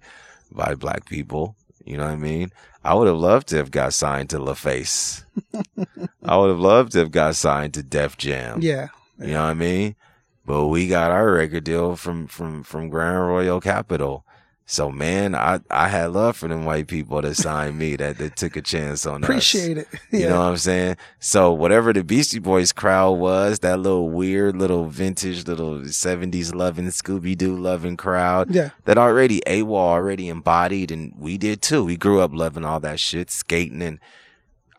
by 0.50 0.74
black 0.74 1.06
people. 1.06 1.56
You 1.84 1.96
know 1.96 2.04
what 2.04 2.12
I 2.12 2.16
mean? 2.16 2.50
I 2.82 2.94
would 2.94 3.06
have 3.06 3.16
loved 3.16 3.48
to 3.48 3.56
have 3.56 3.70
got 3.70 3.92
signed 3.92 4.30
to 4.30 4.38
LaFace. 4.38 5.24
I 6.24 6.36
would 6.36 6.50
have 6.50 6.58
loved 6.58 6.92
to 6.92 6.98
have 6.98 7.10
got 7.10 7.36
signed 7.36 7.74
to 7.74 7.82
Def 7.82 8.16
Jam. 8.16 8.60
Yeah. 8.62 8.88
You 9.18 9.28
know 9.28 9.42
what 9.42 9.50
I 9.50 9.54
mean? 9.54 9.96
But 10.44 10.66
we 10.66 10.88
got 10.88 11.10
our 11.10 11.32
record 11.32 11.64
deal 11.64 11.96
from 11.96 12.26
from 12.28 12.62
from 12.62 12.88
Grand 12.88 13.26
Royal 13.26 13.60
Capitol. 13.60 14.24
So 14.68 14.90
man, 14.90 15.36
I 15.36 15.60
I 15.70 15.86
had 15.86 16.10
love 16.12 16.36
for 16.36 16.48
them 16.48 16.64
white 16.64 16.88
people 16.88 17.22
that 17.22 17.36
signed 17.36 17.78
me 17.78 17.94
that 17.96 18.18
that 18.18 18.34
took 18.34 18.56
a 18.56 18.60
chance 18.62 19.06
on 19.06 19.22
us. 19.22 19.28
Appreciate 19.28 19.78
it. 19.78 19.86
You 20.10 20.28
know 20.28 20.40
what 20.40 20.46
I'm 20.46 20.56
saying? 20.56 20.96
So 21.20 21.52
whatever 21.52 21.92
the 21.92 22.02
Beastie 22.02 22.40
Boys 22.40 22.72
crowd 22.72 23.12
was, 23.12 23.60
that 23.60 23.78
little 23.78 24.10
weird 24.10 24.56
little 24.56 24.86
vintage 24.86 25.46
little 25.46 25.78
70s 25.82 26.52
loving 26.52 26.86
Scooby 26.86 27.38
Doo 27.38 27.56
loving 27.56 27.96
crowd 27.96 28.52
Yeah. 28.52 28.70
that 28.86 28.98
already 28.98 29.40
AWOL 29.46 29.76
already 29.76 30.28
embodied 30.28 30.90
and 30.90 31.12
we 31.16 31.38
did 31.38 31.62
too. 31.62 31.84
We 31.84 31.96
grew 31.96 32.20
up 32.20 32.32
loving 32.34 32.64
all 32.64 32.80
that 32.80 32.98
shit, 32.98 33.30
skating 33.30 33.82
and 33.82 34.00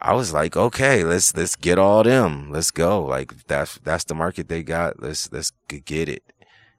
I 0.02 0.14
was 0.14 0.32
like, 0.34 0.56
okay, 0.58 1.04
let's 1.06 1.36
let's 1.36 1.56
get 1.56 1.80
all 1.80 2.04
them. 2.04 2.52
Let's 2.52 2.72
go. 2.72 3.04
Like 3.04 3.48
that's 3.48 3.80
that's 3.84 4.04
the 4.04 4.16
market 4.16 4.50
they 4.50 4.64
got. 4.64 5.02
Let's 5.02 5.32
let's 5.32 5.52
get 5.70 6.10
it. 6.10 6.24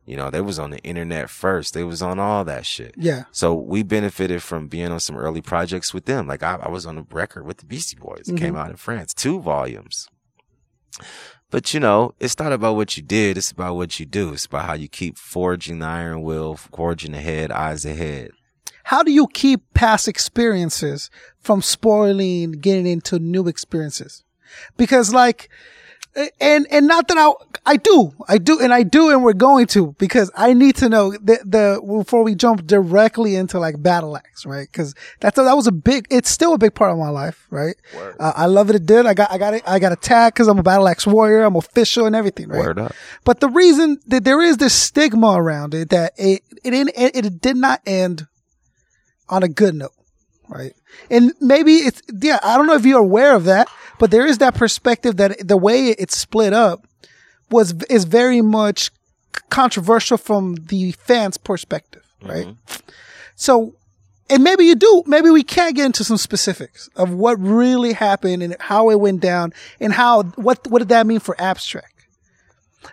You 0.09 0.17
know, 0.17 0.31
they 0.31 0.41
was 0.41 0.59
on 0.59 0.71
the 0.71 0.79
internet 0.79 1.29
first. 1.29 1.75
They 1.75 1.85
was 1.85 2.01
on 2.01 2.19
all 2.19 2.43
that 2.45 2.65
shit. 2.65 2.95
Yeah. 2.97 3.25
So 3.31 3.55
we 3.55 3.83
benefited 3.83 4.43
from 4.43 4.67
being 4.67 4.91
on 4.91 5.01
some 5.01 5.19
early 5.19 5.43
projects 5.43 5.93
with 5.93 6.07
them. 6.07 6.27
Like 6.27 6.43
I, 6.43 6.55
I 6.63 6.71
was 6.71 6.87
on 6.87 6.97
a 6.97 7.07
record 7.11 7.47
with 7.47 7.59
the 7.59 7.67
Beastie 7.67 7.99
Boys. 8.01 8.27
It 8.27 8.39
came 8.39 8.55
mm-hmm. 8.55 8.57
out 8.57 8.71
in 8.71 8.77
France, 8.77 9.13
two 9.13 9.39
volumes. 9.39 10.09
But 11.51 11.75
you 11.75 11.81
know, 11.81 12.15
it's 12.19 12.39
not 12.39 12.53
about 12.53 12.77
what 12.77 12.97
you 12.97 13.03
did. 13.03 13.37
It's 13.37 13.51
about 13.51 13.77
what 13.77 14.01
you 14.01 14.07
do. 14.07 14.33
It's 14.33 14.47
about 14.47 14.65
how 14.65 14.73
you 14.73 14.89
keep 14.89 15.19
forging 15.19 15.81
the 15.81 15.87
iron 15.87 16.23
will, 16.23 16.57
forging 16.57 17.15
ahead, 17.15 17.53
eyes 17.53 17.85
ahead. 17.85 18.31
How 18.85 19.03
do 19.03 19.13
you 19.13 19.27
keep 19.27 19.75
past 19.75 20.09
experiences 20.09 21.11
from 21.39 21.61
spoiling 21.61 22.53
getting 22.53 22.87
into 22.87 23.19
new 23.19 23.47
experiences? 23.47 24.25
Because 24.79 25.13
like, 25.13 25.51
and, 26.41 26.67
and 26.71 26.87
not 26.87 27.09
that 27.09 27.19
I, 27.19 27.33
I 27.65 27.77
do, 27.77 28.13
I 28.29 28.39
do, 28.39 28.61
and 28.61 28.73
I 28.73 28.83
do, 28.83 29.11
and 29.11 29.23
we're 29.23 29.33
going 29.35 29.67
to, 29.69 29.95
because 29.99 30.31
I 30.35 30.53
need 30.53 30.77
to 30.77 30.89
know 30.89 31.13
the, 31.13 31.39
the, 31.45 31.81
before 31.99 32.23
we 32.25 32.35
jump 32.35 32.67
directly 32.67 33.37
into 33.37 33.59
like 33.59 33.77
Battleaxe 33.77 34.39
right? 34.47 34.71
Cause 34.73 34.95
that's, 35.21 35.37
that 35.37 35.55
was 35.55 35.67
a 35.67 35.73
big, 35.73 36.07
it's 36.11 36.31
still 36.31 36.55
a 36.55 36.59
big 36.59 36.75
part 36.75 36.93
of 36.93 36.99
my 36.99 37.09
life, 37.09 37.47
right? 37.51 37.77
Uh, 38.19 38.33
I 38.37 38.47
love 38.47 38.71
it. 38.71 38.77
It 38.77 38.87
did. 38.87 39.07
I 39.07 39.15
got, 39.15 39.31
I 39.31 39.39
got 39.39 39.55
it. 39.55 39.63
I 39.67 39.79
got 39.79 39.93
a 39.93 39.97
tag 39.97 40.35
cause 40.35 40.49
I'm 40.49 40.59
a 40.59 40.63
Battleaxe 40.63 41.07
warrior. 41.07 41.45
I'm 41.45 41.57
official 41.57 42.07
and 42.07 42.15
everything, 42.15 42.49
right? 42.49 42.59
Word 42.59 42.79
up. 42.79 42.95
But 43.25 43.41
the 43.41 43.49
reason 43.49 43.99
that 44.07 44.25
there 44.25 44.41
is 44.41 44.57
this 44.59 44.75
stigma 44.75 45.33
around 45.33 45.75
it 45.75 45.91
that 45.91 46.13
it, 46.17 46.43
it 46.65 46.71
didn't, 46.71 46.91
it, 46.97 47.27
it 47.27 47.41
did 47.41 47.57
not 47.57 47.81
end 47.87 48.27
on 49.29 49.43
a 49.43 49.49
good 49.49 49.75
note, 49.75 49.93
right? 50.49 50.73
And 51.11 51.33
maybe 51.41 51.75
it's, 51.75 52.03
yeah, 52.21 52.39
I 52.43 52.57
don't 52.57 52.67
know 52.67 52.75
if 52.75 52.87
you're 52.87 53.01
aware 53.01 53.35
of 53.35 53.45
that, 53.45 53.69
but 53.99 54.11
there 54.11 54.27
is 54.27 54.39
that 54.39 54.55
perspective 54.55 55.17
that 55.17 55.47
the 55.47 55.57
way 55.57 55.89
it's 55.89 56.17
split 56.17 56.53
up 56.53 56.87
was, 57.51 57.75
is 57.91 58.05
very 58.05 58.41
much 58.41 58.91
controversial 59.51 60.17
from 60.19 60.57
the 60.57 60.93
fans' 60.93 61.39
perspective, 61.39 62.03
right? 62.23 62.47
Mm-hmm. 62.47 62.91
So, 63.37 63.75
and 64.31 64.43
maybe 64.43 64.65
you 64.65 64.75
do, 64.75 65.03
maybe 65.07 65.31
we 65.31 65.43
can 65.43 65.73
get 65.73 65.87
into 65.87 66.05
some 66.05 66.19
specifics 66.19 66.89
of 66.97 67.13
what 67.13 67.39
really 67.41 67.93
happened 67.93 68.43
and 68.43 68.57
how 68.61 68.91
it 68.91 69.01
went 69.01 69.21
down 69.21 69.55
and 69.81 69.93
how, 69.93 70.23
what, 70.23 70.67
what 70.67 70.81
did 70.81 70.89
that 70.89 71.07
mean 71.07 71.21
for 71.21 71.35
abstract? 71.41 71.95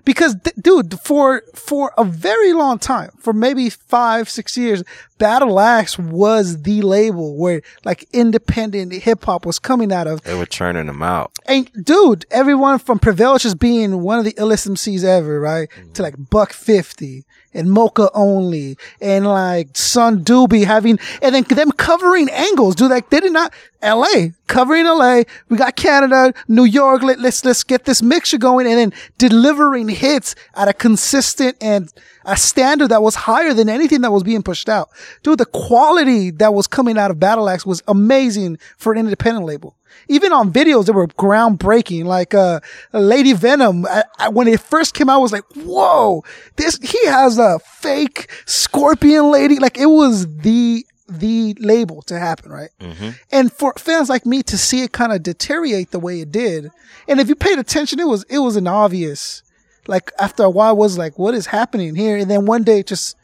Because, 0.03 0.35
th- 0.43 0.55
dude, 0.59 0.99
for 0.99 1.43
for 1.53 1.93
a 1.97 2.03
very 2.03 2.53
long 2.53 2.79
time, 2.79 3.11
for 3.19 3.33
maybe 3.33 3.69
five, 3.69 4.29
six 4.29 4.57
years, 4.57 4.83
Battleaxe 5.17 5.97
was 5.97 6.63
the 6.63 6.81
label 6.81 7.37
where 7.37 7.61
like 7.83 8.05
independent 8.11 8.91
hip 8.91 9.23
hop 9.23 9.45
was 9.45 9.59
coming 9.59 9.91
out 9.91 10.07
of. 10.07 10.21
They 10.23 10.35
were 10.35 10.45
churning 10.45 10.87
them 10.87 11.01
out. 11.01 11.31
And 11.45 11.71
dude, 11.83 12.25
everyone 12.31 12.79
from 12.79 12.99
Prevail 12.99 13.37
just 13.37 13.59
being 13.59 14.01
one 14.01 14.19
of 14.19 14.25
the 14.25 14.33
illest 14.33 14.67
MCs 14.67 15.03
ever, 15.03 15.39
right? 15.39 15.69
Mm-hmm. 15.69 15.93
To 15.93 16.01
like 16.01 16.15
Buck 16.29 16.51
50 16.51 17.23
and 17.53 17.69
Moka 17.69 18.09
Only 18.13 18.77
and 18.99 19.25
like 19.25 19.75
Sun 19.75 20.25
Doobie 20.25 20.65
having, 20.65 20.99
and 21.21 21.33
then 21.33 21.43
them 21.43 21.71
covering 21.71 22.29
angles, 22.29 22.75
dude. 22.75 22.91
Like 22.91 23.09
they 23.09 23.21
did 23.21 23.31
not, 23.31 23.53
LA, 23.81 24.29
covering 24.47 24.85
LA. 24.85 25.23
We 25.49 25.57
got 25.57 25.75
Canada, 25.75 26.33
New 26.47 26.65
York. 26.65 27.01
Let, 27.03 27.19
let's, 27.19 27.45
let's 27.45 27.63
get 27.63 27.85
this 27.85 28.01
mixture 28.01 28.37
going 28.37 28.67
and 28.67 28.77
then 28.77 28.93
delivering 29.17 29.87
hits 29.87 30.35
at 30.55 30.67
a 30.67 30.73
consistent 30.73 31.55
and 31.61 31.91
a 32.25 32.35
standard 32.35 32.89
that 32.89 33.01
was 33.01 33.15
higher 33.15 33.53
than 33.53 33.69
anything 33.69 34.01
that 34.01 34.11
was 34.11 34.23
being 34.23 34.43
pushed 34.43 34.67
out. 34.67 34.89
Dude, 35.23 35.37
the 35.37 35.45
quality 35.45 36.31
that 36.31 36.53
was 36.53 36.67
coming 36.67 36.97
out 36.97 37.11
of 37.11 37.17
Battleaxe 37.17 37.65
was 37.65 37.83
amazing 37.87 38.57
for 38.77 38.91
an 38.91 38.99
independent 38.99 39.45
label. 39.45 39.75
Even 40.07 40.33
on 40.33 40.51
videos, 40.51 40.85
they 40.85 40.91
were 40.91 41.07
groundbreaking. 41.07 42.05
Like, 42.05 42.33
uh, 42.33 42.59
Lady 42.91 43.33
Venom, 43.33 43.85
I, 43.85 44.03
I, 44.19 44.29
when 44.29 44.47
it 44.47 44.59
first 44.59 44.93
came 44.93 45.09
out, 45.09 45.15
I 45.15 45.19
was 45.19 45.31
like, 45.31 45.45
whoa, 45.55 46.23
this, 46.57 46.77
he 46.77 47.05
has 47.07 47.37
a 47.37 47.59
fake 47.59 48.29
scorpion 48.45 49.31
lady. 49.31 49.57
Like, 49.57 49.77
it 49.77 49.85
was 49.85 50.27
the, 50.27 50.85
the 51.07 51.55
label 51.59 52.01
to 52.03 52.19
happen, 52.19 52.51
right? 52.51 52.71
Mm-hmm. 52.81 53.11
And 53.31 53.53
for 53.53 53.73
fans 53.77 54.09
like 54.09 54.25
me 54.25 54.43
to 54.43 54.57
see 54.57 54.81
it 54.81 54.91
kind 54.91 55.13
of 55.13 55.23
deteriorate 55.23 55.91
the 55.91 55.99
way 55.99 56.19
it 56.21 56.31
did. 56.31 56.71
And 57.07 57.19
if 57.19 57.29
you 57.29 57.35
paid 57.35 57.57
attention, 57.57 57.99
it 57.99 58.07
was, 58.07 58.25
it 58.29 58.39
was 58.39 58.57
an 58.57 58.67
obvious, 58.67 59.43
like 59.87 60.11
after 60.19 60.43
a 60.43 60.49
while 60.49 60.75
was 60.75 60.97
like, 60.97 61.17
what 61.19 61.33
is 61.33 61.47
happening 61.47 61.95
here? 61.95 62.17
And 62.17 62.29
then 62.29 62.45
one 62.45 62.63
day 62.63 62.79
it 62.79 62.87
just, 62.87 63.15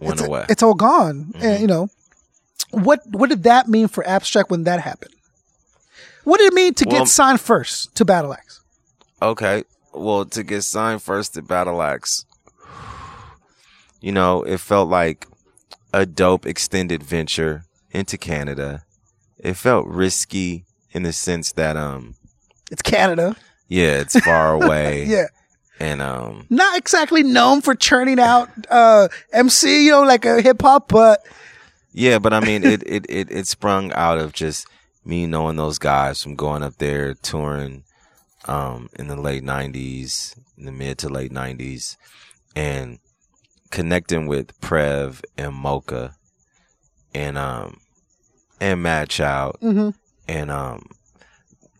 went 0.00 0.14
it's, 0.20 0.22
away. 0.28 0.46
it's 0.48 0.62
all 0.62 0.74
gone. 0.74 1.32
And 1.36 1.60
you 1.60 1.66
know, 1.66 1.88
what 2.70 3.00
what 3.10 3.28
did 3.30 3.42
that 3.44 3.68
mean 3.68 3.88
for 3.88 4.06
Abstract 4.06 4.50
when 4.50 4.64
that 4.64 4.80
happened? 4.80 5.14
What 6.24 6.38
did 6.38 6.52
it 6.52 6.54
mean 6.54 6.74
to 6.74 6.84
Well- 6.88 7.00
get 7.00 7.08
signed 7.08 7.40
first 7.40 7.94
to 7.96 8.04
Battleaxe? 8.04 8.60
Okay. 9.20 9.64
Well, 9.92 10.24
to 10.26 10.42
get 10.42 10.62
signed 10.62 11.02
first 11.02 11.34
to 11.34 11.42
Battleaxe, 11.42 12.24
you 14.00 14.12
know, 14.12 14.42
it 14.42 14.58
felt 14.58 14.88
like 14.88 15.26
a 15.92 16.06
dope 16.06 16.46
extended 16.46 17.02
venture 17.02 17.64
into 17.90 18.16
Canada. 18.16 18.84
It 19.38 19.54
felt 19.54 19.86
risky 19.86 20.64
in 20.92 21.02
the 21.02 21.12
sense 21.12 21.52
that, 21.52 21.76
um, 21.76 22.14
It's 22.70 22.82
Canada. 22.82 23.36
yeah, 23.68 24.00
it's 24.00 24.18
far 24.20 24.54
away. 24.62 25.04
Yeah. 25.04 25.26
And, 25.82 26.00
um, 26.00 26.46
Not 26.48 26.78
exactly 26.78 27.24
known 27.24 27.60
for 27.60 27.74
churning 27.74 28.20
out 28.20 28.48
uh 28.70 29.08
MC, 29.32 29.86
you 29.86 29.90
know, 29.90 30.04
like 30.04 30.24
a 30.24 30.40
hip 30.40 30.62
hop, 30.62 30.86
but 30.86 31.26
yeah, 31.92 32.20
but 32.20 32.32
I 32.32 32.38
mean, 32.38 32.62
it, 32.62 32.82
it, 32.86 33.04
it, 33.08 33.32
it 33.32 33.46
sprung 33.48 33.92
out 33.94 34.18
of 34.18 34.32
just 34.32 34.68
me 35.04 35.26
knowing 35.26 35.56
those 35.56 35.78
guys 35.78 36.22
from 36.22 36.36
going 36.36 36.62
up 36.62 36.76
there 36.78 37.14
touring, 37.14 37.82
um, 38.46 38.90
in 38.96 39.08
the 39.08 39.20
late 39.20 39.42
nineties, 39.42 40.36
in 40.56 40.66
the 40.66 40.72
mid 40.72 40.98
to 40.98 41.08
late 41.08 41.32
nineties 41.32 41.98
and 42.54 43.00
connecting 43.72 44.28
with 44.28 44.58
Prev 44.60 45.24
and 45.36 45.52
Moka 45.52 46.14
and, 47.12 47.36
um, 47.36 47.78
and 48.60 48.84
Madchild 48.84 49.58
mhm. 49.60 49.94
and, 50.28 50.50
um, 50.52 50.84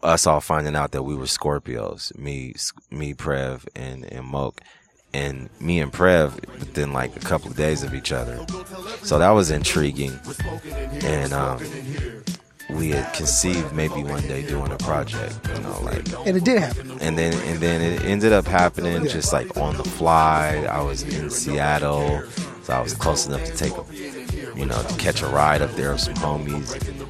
us 0.03 0.27
all 0.27 0.41
finding 0.41 0.77
out 0.77 0.93
that 0.93 1.03
we 1.03 1.15
were 1.15 1.25
Scorpios, 1.25 2.17
me, 2.19 2.55
me, 2.91 3.15
Prev, 3.15 3.67
and 3.75 4.05
and 4.13 4.27
Moke, 4.27 4.61
and 5.15 5.49
me 5.61 5.81
and 5.81 5.93
Prev 5.93 6.35
within 6.59 6.93
like 6.93 7.15
a 7.17 7.21
couple 7.21 7.51
of 7.51 7.57
days 7.57 7.83
of 7.83 7.95
each 7.95 8.13
other. 8.13 8.45
So 9.03 9.19
that 9.19 9.31
was 9.31 9.51
intriguing, 9.51 10.19
and 11.03 11.33
um, 11.33 11.61
we 12.71 12.91
had 12.91 13.13
conceived 13.15 13.73
maybe 13.75 14.03
one 14.03 14.23
day 14.23 14.47
doing 14.47 14.73
a 14.73 14.79
project, 14.79 15.39
you 15.55 15.63
know, 15.63 15.81
like, 15.83 16.09
and 16.27 16.37
it 16.37 16.45
did 16.45 16.59
happen. 16.61 16.91
and 17.01 17.19
then 17.19 17.35
and 17.49 17.61
then 17.61 17.81
it 17.81 18.05
ended 18.05 18.33
up 18.33 18.47
happening 18.47 19.07
just 19.07 19.33
like 19.33 19.57
on 19.57 19.77
the 19.77 19.85
fly. 19.85 20.67
I 20.69 20.83
was 20.83 21.03
in 21.03 21.31
Seattle, 21.31 22.23
so 22.63 22.73
I 22.73 22.81
was 22.81 22.95
close 22.95 23.27
enough 23.27 23.45
to 23.45 23.55
take 23.57 23.73
a, 23.73 23.85
you 24.59 24.67
know, 24.67 24.83
to 24.83 24.97
catch 24.97 25.23
a 25.23 25.27
ride 25.27 25.63
up 25.63 25.73
there 25.73 25.93
with 25.93 26.01
some 26.01 26.15
homies. 26.15 27.02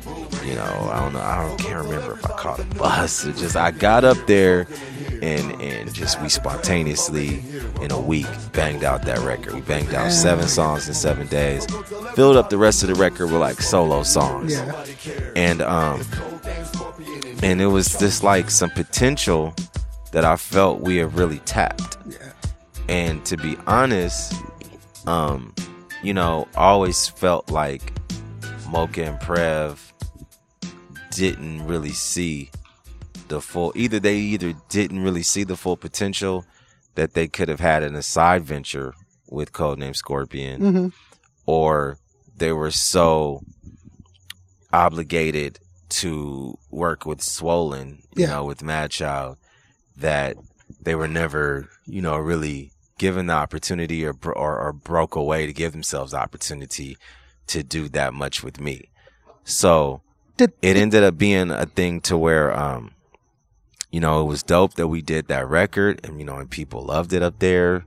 You 0.44 0.54
know, 0.56 0.90
I 0.92 1.00
don't 1.00 1.12
know, 1.12 1.20
I 1.20 1.46
don't 1.46 1.58
can't 1.58 1.84
remember 1.86 2.14
if 2.14 2.26
I 2.26 2.30
caught 2.30 2.58
a 2.60 2.64
bus 2.64 3.24
or 3.26 3.32
just 3.32 3.56
I 3.56 3.70
got 3.70 4.04
up 4.04 4.16
there 4.26 4.66
and 5.22 5.60
and 5.62 5.92
just 5.94 6.20
we 6.20 6.28
spontaneously 6.28 7.42
in 7.80 7.90
a 7.92 8.00
week 8.00 8.26
banged 8.52 8.82
out 8.84 9.02
that 9.04 9.18
record. 9.20 9.54
We 9.54 9.60
banged 9.60 9.94
out 9.94 10.10
seven 10.12 10.48
songs 10.48 10.88
in 10.88 10.94
seven 10.94 11.26
days. 11.28 11.66
Filled 12.14 12.36
up 12.36 12.50
the 12.50 12.58
rest 12.58 12.82
of 12.82 12.88
the 12.88 12.94
record 12.96 13.26
with 13.26 13.40
like 13.40 13.60
solo 13.60 14.02
songs 14.02 14.52
Yeah. 14.54 14.84
and 15.36 15.62
um 15.62 16.02
and 17.42 17.60
it 17.60 17.66
was 17.66 17.98
just 17.98 18.22
like 18.22 18.50
some 18.50 18.70
potential 18.70 19.54
that 20.12 20.24
I 20.24 20.36
felt 20.36 20.80
we 20.80 20.96
have 20.96 21.16
really 21.16 21.38
tapped. 21.40 21.96
And 22.88 23.24
to 23.26 23.36
be 23.36 23.56
honest, 23.66 24.34
um, 25.06 25.54
you 26.02 26.12
know, 26.14 26.46
I 26.56 26.64
always 26.64 27.08
felt 27.08 27.50
like 27.50 27.94
Moka 28.68 29.06
and 29.08 29.18
Prev 29.20 29.78
didn't 31.14 31.66
really 31.66 31.92
see 31.92 32.50
the 33.28 33.40
full 33.40 33.72
either 33.76 34.00
they 34.00 34.16
either 34.16 34.52
didn't 34.68 35.02
really 35.02 35.22
see 35.22 35.44
the 35.44 35.56
full 35.56 35.76
potential 35.76 36.44
that 36.94 37.14
they 37.14 37.28
could 37.28 37.48
have 37.48 37.60
had 37.60 37.82
in 37.82 37.94
a 37.94 38.02
side 38.02 38.42
venture 38.44 38.94
with 39.30 39.52
Codename 39.52 39.96
Scorpion 39.96 40.60
hmm 40.60 40.88
or 41.46 41.98
they 42.36 42.52
were 42.52 42.70
so 42.70 43.40
obligated 44.72 45.58
to 45.88 46.56
work 46.70 47.04
with 47.04 47.20
Swollen, 47.20 48.02
you 48.14 48.22
Yeah. 48.22 48.28
know, 48.30 48.44
with 48.44 48.60
Madchild, 48.62 49.36
that 49.96 50.36
they 50.80 50.94
were 50.94 51.08
never, 51.08 51.68
you 51.84 52.00
know, 52.00 52.16
really 52.16 52.70
given 52.98 53.26
the 53.26 53.34
opportunity 53.34 54.06
or, 54.06 54.14
or 54.24 54.60
or 54.60 54.72
broke 54.72 55.16
away 55.16 55.46
to 55.46 55.52
give 55.52 55.72
themselves 55.72 56.12
the 56.12 56.18
opportunity 56.18 56.96
to 57.48 57.62
do 57.62 57.88
that 57.90 58.14
much 58.14 58.42
with 58.42 58.60
me. 58.60 58.88
So 59.44 60.02
it 60.38 60.76
ended 60.76 61.02
up 61.04 61.18
being 61.18 61.50
a 61.50 61.66
thing 61.66 62.00
to 62.02 62.16
where, 62.16 62.56
um, 62.58 62.92
you 63.90 64.00
know, 64.00 64.22
it 64.22 64.24
was 64.24 64.42
dope 64.42 64.74
that 64.74 64.88
we 64.88 65.02
did 65.02 65.28
that 65.28 65.46
record, 65.48 66.00
and 66.04 66.18
you 66.18 66.24
know, 66.24 66.36
and 66.38 66.50
people 66.50 66.82
loved 66.84 67.12
it 67.12 67.22
up 67.22 67.38
there. 67.38 67.84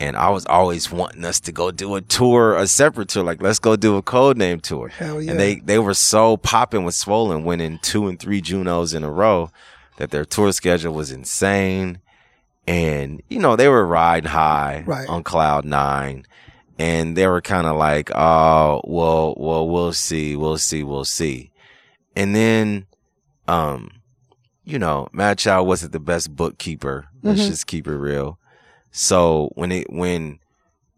And 0.00 0.16
I 0.16 0.30
was 0.30 0.46
always 0.46 0.92
wanting 0.92 1.24
us 1.24 1.40
to 1.40 1.50
go 1.52 1.72
do 1.72 1.96
a 1.96 2.00
tour, 2.00 2.54
a 2.56 2.68
separate 2.68 3.08
tour, 3.08 3.24
like 3.24 3.42
let's 3.42 3.58
go 3.58 3.74
do 3.74 3.96
a 3.96 4.02
code 4.02 4.36
name 4.36 4.60
tour. 4.60 4.88
Hell 4.88 5.20
yeah. 5.20 5.32
And 5.32 5.40
they 5.40 5.56
they 5.56 5.78
were 5.78 5.94
so 5.94 6.36
popping 6.36 6.84
with 6.84 6.94
Swollen, 6.94 7.44
winning 7.44 7.78
two 7.82 8.06
and 8.06 8.18
three 8.18 8.40
Junos 8.40 8.94
in 8.94 9.02
a 9.02 9.10
row, 9.10 9.50
that 9.96 10.10
their 10.12 10.24
tour 10.24 10.52
schedule 10.52 10.94
was 10.94 11.10
insane. 11.10 11.98
And 12.66 13.22
you 13.28 13.38
know, 13.40 13.56
they 13.56 13.68
were 13.68 13.84
riding 13.86 14.30
high 14.30 14.84
Right. 14.86 15.08
on 15.08 15.24
cloud 15.24 15.64
nine, 15.64 16.26
and 16.78 17.16
they 17.16 17.26
were 17.26 17.40
kind 17.40 17.66
of 17.66 17.76
like, 17.76 18.10
"Oh, 18.14 18.80
well, 18.84 19.34
well, 19.36 19.68
we'll 19.68 19.92
see, 19.92 20.36
we'll 20.36 20.58
see, 20.58 20.82
we'll 20.84 21.04
see." 21.06 21.50
And 22.18 22.34
then, 22.34 22.86
um, 23.46 23.90
you 24.64 24.78
know, 24.78 25.08
Madchild 25.14 25.66
wasn't 25.66 25.92
the 25.92 26.00
best 26.00 26.34
bookkeeper. 26.34 27.08
Let's 27.22 27.42
Mhm. 27.42 27.46
just 27.46 27.66
keep 27.66 27.86
it 27.86 27.96
real. 27.96 28.38
So 28.90 29.50
when 29.54 29.70
it 29.72 29.90
when 29.90 30.40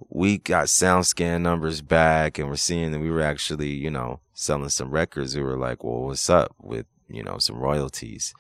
we 0.09 0.39
got 0.39 0.71
sound 0.71 1.07
scan 1.07 1.43
numbers 1.43 1.83
back 1.83 2.39
and 2.39 2.49
we're 2.49 2.57
seeing 2.57 2.91
that 2.93 3.01
we 3.01 3.11
were 3.11 3.21
actually, 3.21 3.69
you 3.69 3.91
know, 3.91 4.21
selling 4.33 4.71
some 4.71 4.91
records, 4.91 5.37
we 5.37 5.43
were 5.43 5.59
like, 5.59 5.85
well, 5.85 6.05
what's 6.05 6.31
up 6.31 6.55
with, 6.59 6.87
you 7.09 7.23
know, 7.23 7.37
some 7.39 7.57
royalties? 7.57 8.33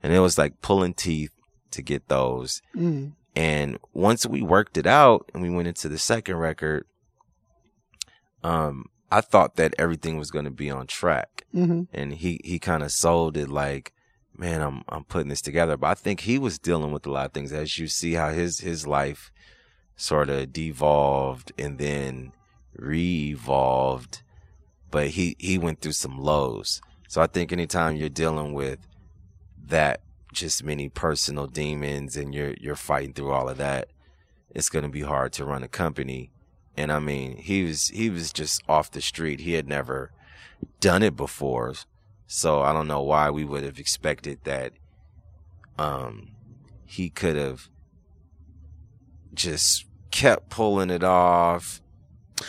And 0.00 0.12
it 0.12 0.20
was 0.20 0.38
like 0.38 0.62
pulling 0.62 0.94
teeth 0.94 1.32
to 1.72 1.82
get 1.82 2.06
those. 2.06 2.62
Mm. 2.74 3.14
And 3.34 3.78
once 3.92 4.24
we 4.26 4.42
worked 4.42 4.78
it 4.78 4.86
out 4.86 5.28
and 5.34 5.42
we 5.42 5.50
went 5.50 5.66
into 5.68 5.88
the 5.88 5.98
second 5.98 6.36
record, 6.36 6.86
um, 8.44 8.84
I 9.10 9.20
thought 9.20 9.56
that 9.56 9.74
everything 9.78 10.18
was 10.18 10.30
going 10.30 10.44
to 10.44 10.50
be 10.50 10.70
on 10.70 10.86
track. 10.86 11.44
hmm 11.52 11.82
And 11.92 12.14
he, 12.14 12.40
he 12.44 12.58
kind 12.58 12.82
of 12.82 12.92
sold 12.92 13.36
it 13.36 13.48
like, 13.48 13.92
man, 14.36 14.60
I'm, 14.60 14.82
I'm 14.88 15.04
putting 15.04 15.28
this 15.28 15.40
together. 15.42 15.76
But 15.76 15.88
I 15.88 15.94
think 15.94 16.20
he 16.20 16.38
was 16.38 16.58
dealing 16.58 16.92
with 16.92 17.06
a 17.06 17.10
lot 17.10 17.26
of 17.26 17.32
things 17.32 17.52
as 17.52 17.78
you 17.78 17.88
see 17.88 18.14
how 18.14 18.30
his, 18.30 18.60
his 18.60 18.86
life 18.86 19.32
sort 19.96 20.28
of 20.28 20.52
devolved 20.52 21.52
and 21.58 21.78
then 21.78 22.32
re-evolved. 22.76 24.22
But 24.90 25.08
he, 25.08 25.36
he 25.38 25.58
went 25.58 25.80
through 25.80 25.92
some 25.92 26.18
lows. 26.18 26.80
So 27.08 27.22
I 27.22 27.26
think 27.26 27.52
anytime 27.52 27.96
you're 27.96 28.08
dealing 28.08 28.52
with 28.52 28.78
that 29.66 30.02
just 30.32 30.62
many 30.62 30.88
personal 30.88 31.46
demons 31.46 32.16
and 32.16 32.34
you're 32.34 32.54
you're 32.60 32.76
fighting 32.76 33.12
through 33.12 33.32
all 33.32 33.48
of 33.48 33.56
that, 33.58 33.88
it's 34.54 34.68
gonna 34.68 34.88
be 34.88 35.00
hard 35.00 35.32
to 35.34 35.44
run 35.44 35.62
a 35.62 35.68
company. 35.68 36.30
And 36.78 36.92
I 36.92 37.00
mean, 37.00 37.38
he 37.38 37.64
was 37.64 37.88
he 37.88 38.08
was 38.08 38.32
just 38.32 38.62
off 38.68 38.92
the 38.92 39.00
street. 39.00 39.40
He 39.40 39.54
had 39.54 39.66
never 39.66 40.12
done 40.78 41.02
it 41.02 41.16
before. 41.16 41.74
So 42.28 42.62
I 42.62 42.72
don't 42.72 42.86
know 42.86 43.02
why 43.02 43.30
we 43.30 43.44
would 43.44 43.64
have 43.64 43.80
expected 43.80 44.38
that 44.44 44.72
um 45.76 46.36
he 46.86 47.10
could 47.10 47.34
have 47.34 47.68
just 49.34 49.86
kept 50.12 50.50
pulling 50.50 50.90
it 50.90 51.02
off 51.02 51.82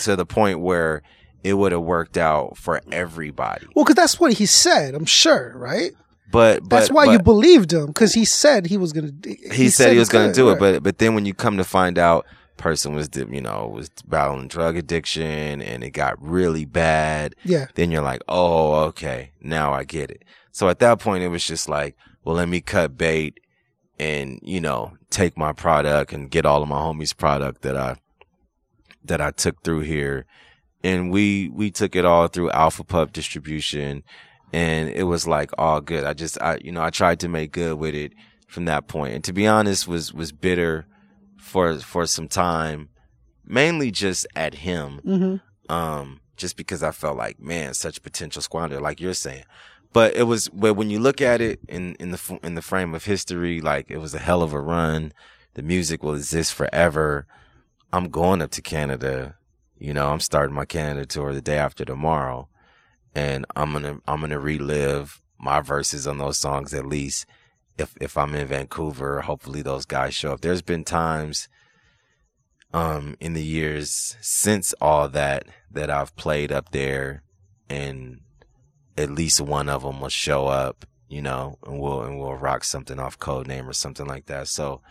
to 0.01 0.15
the 0.15 0.27
point 0.27 0.59
where 0.59 1.01
it 1.43 1.55
would 1.55 1.71
have 1.71 1.82
worked 1.82 2.17
out 2.17 2.55
for 2.55 2.82
everybody. 2.91 3.65
Well, 3.73 3.84
because 3.84 3.95
that's 3.95 4.19
what 4.19 4.34
he 4.34 4.45
said. 4.45 4.93
I'm 4.93 5.05
sure, 5.05 5.53
right? 5.55 5.91
But, 6.32 6.61
but 6.61 6.69
that's 6.69 6.91
why 6.91 7.05
you 7.05 7.17
believed 7.17 7.73
him 7.73 7.88
because 7.88 8.13
he 8.13 8.25
said 8.25 8.67
he 8.67 8.77
was 8.77 8.93
gonna. 8.93 9.11
He, 9.23 9.38
he, 9.51 9.69
said, 9.69 9.93
he 9.93 9.97
was 9.97 10.09
going 10.09 10.27
to 10.27 10.30
could, 10.30 10.36
do 10.36 10.49
it, 10.49 10.53
right. 10.53 10.59
but 10.59 10.84
but 10.84 10.97
then 10.99 11.15
when 11.15 11.25
you 11.25 11.34
come 11.34 11.57
to 11.57 11.63
find 11.63 11.97
out, 11.97 12.27
person 12.60 12.93
was 12.93 13.10
you 13.16 13.41
know 13.41 13.72
was 13.74 13.89
battling 14.07 14.47
drug 14.47 14.78
addiction 14.78 15.62
and 15.62 15.84
it 15.84 15.91
got 15.91 16.22
really 16.22 16.66
bad. 16.66 17.36
yeah, 17.43 17.66
Then 17.74 17.89
you're 17.89 18.03
like, 18.03 18.22
oh, 18.28 18.76
okay, 18.89 19.32
now 19.41 19.74
I 19.74 19.84
get 19.84 20.12
it. 20.12 20.24
So 20.51 20.70
at 20.70 20.78
that 20.80 20.99
point, 20.99 21.24
it 21.24 21.30
was 21.30 21.43
just 21.43 21.68
like, 21.68 21.95
well, 22.24 22.36
let 22.36 22.49
me 22.49 22.62
cut 22.62 22.97
bait 22.97 23.39
and 23.97 24.39
you 24.43 24.62
know 24.62 24.93
take 25.10 25.38
my 25.38 25.51
product 25.53 26.14
and 26.14 26.30
get 26.30 26.45
all 26.45 26.62
of 26.62 26.70
my 26.70 26.78
homies' 26.78 27.16
product 27.18 27.64
that 27.64 27.76
I 27.76 27.95
that 29.03 29.22
I 29.22 29.32
took 29.32 29.64
through 29.64 29.82
here, 29.82 30.26
and 30.84 31.12
we 31.12 31.49
we 31.49 31.72
took 31.72 31.95
it 31.95 32.05
all 32.05 32.28
through 32.28 32.51
Alpha 32.51 32.84
Pup 32.84 33.12
distribution, 33.14 34.03
and 34.53 34.89
it 34.89 35.03
was 35.03 35.28
like 35.28 35.51
all 35.57 35.82
good. 35.82 36.03
I 36.03 36.14
just 36.14 36.39
I 36.41 36.60
you 36.62 36.72
know 36.72 36.84
I 36.84 36.89
tried 36.89 37.20
to 37.22 37.28
make 37.28 37.51
good 37.53 37.80
with 37.80 37.95
it 37.95 38.14
from 38.47 38.66
that 38.66 38.88
point, 38.88 39.14
and 39.14 39.24
to 39.24 39.34
be 39.34 39.47
honest, 39.47 39.88
was 39.88 40.14
was 40.14 40.32
bitter 40.32 40.86
for 41.50 41.78
for 41.80 42.06
some 42.06 42.28
time, 42.28 42.89
mainly 43.45 43.91
just 43.91 44.26
at 44.36 44.54
him 44.54 45.00
hmm 45.04 45.36
um, 45.70 46.20
just 46.36 46.58
because 46.58 46.82
I 46.84 46.91
felt 46.91 47.18
like, 47.18 47.39
man, 47.39 47.74
such 47.74 48.02
potential 48.02 48.41
squander, 48.41 48.82
like 48.82 49.00
you're 49.00 49.14
saying. 49.14 49.43
But 49.93 50.16
it 50.16 50.24
was, 50.24 50.50
but 50.50 50.74
when 50.74 50.89
you 50.89 51.00
look 51.00 51.22
at 51.22 51.41
it 51.41 51.60
in, 51.68 51.95
in 51.95 52.12
the, 52.12 52.39
in 52.43 52.56
the 52.56 52.62
frame 52.62 52.93
of 52.93 53.06
history, 53.06 53.62
like 53.62 53.89
it 53.89 54.00
was 54.00 54.14
a 54.14 54.20
hell 54.20 54.41
of 54.41 54.54
a 54.54 54.60
run. 54.60 55.14
The 55.54 55.62
music 55.62 56.04
will 56.04 56.16
exist 56.16 56.54
forever. 56.54 57.26
I'm 57.91 58.10
going 58.10 58.41
up 58.41 58.52
to 58.52 58.62
Canada, 58.62 59.36
You 59.78 59.93
know, 59.93 60.10
I'm 60.12 60.20
starting 60.20 60.56
my 60.56 60.66
Canada 60.66 61.06
tour 61.06 61.34
the 61.34 61.41
day 61.41 61.58
after 61.58 61.86
tomorrow, 61.86 62.50
and 63.16 63.45
I'm 63.56 63.74
gonna 63.74 64.00
I'm 64.08 64.22
gonna 64.22 64.39
relive 64.39 65.22
my 65.39 65.62
verses 65.62 66.06
on 66.06 66.18
those 66.18 66.38
songs 66.38 66.74
at 66.74 66.86
least. 66.86 67.26
If 67.80 67.95
if 68.01 68.17
I'm 68.17 68.36
in 68.36 68.47
Vancouver, 68.47 69.21
hopefully 69.21 69.61
those 69.61 69.86
guys 69.86 70.13
show 70.13 70.34
up. 70.34 70.41
There's 70.41 70.61
been 70.61 70.84
times 70.84 71.47
um 72.73 73.15
in 73.19 73.34
the 73.34 73.43
years 73.43 74.15
since 74.21 74.73
all 74.80 75.07
that 75.09 75.43
that 75.71 75.89
I've 75.89 76.15
played 76.15 76.51
up 76.51 76.71
there 76.71 77.23
and 77.69 78.19
at 78.97 79.09
least 79.09 79.39
one 79.41 79.69
of 79.69 79.82
them 79.84 80.01
will 80.01 80.09
show 80.09 80.47
up, 80.47 80.86
you 81.07 81.21
know, 81.21 81.57
and 81.65 81.80
we'll 81.80 82.01
and 82.01 82.19
we'll 82.19 82.36
rock 82.36 82.63
something 82.63 82.99
off 82.99 83.17
code 83.17 83.47
name 83.47 83.67
or 83.67 83.73
something 83.73 84.05
like 84.05 84.25
that. 84.25 84.47
So 84.47 84.82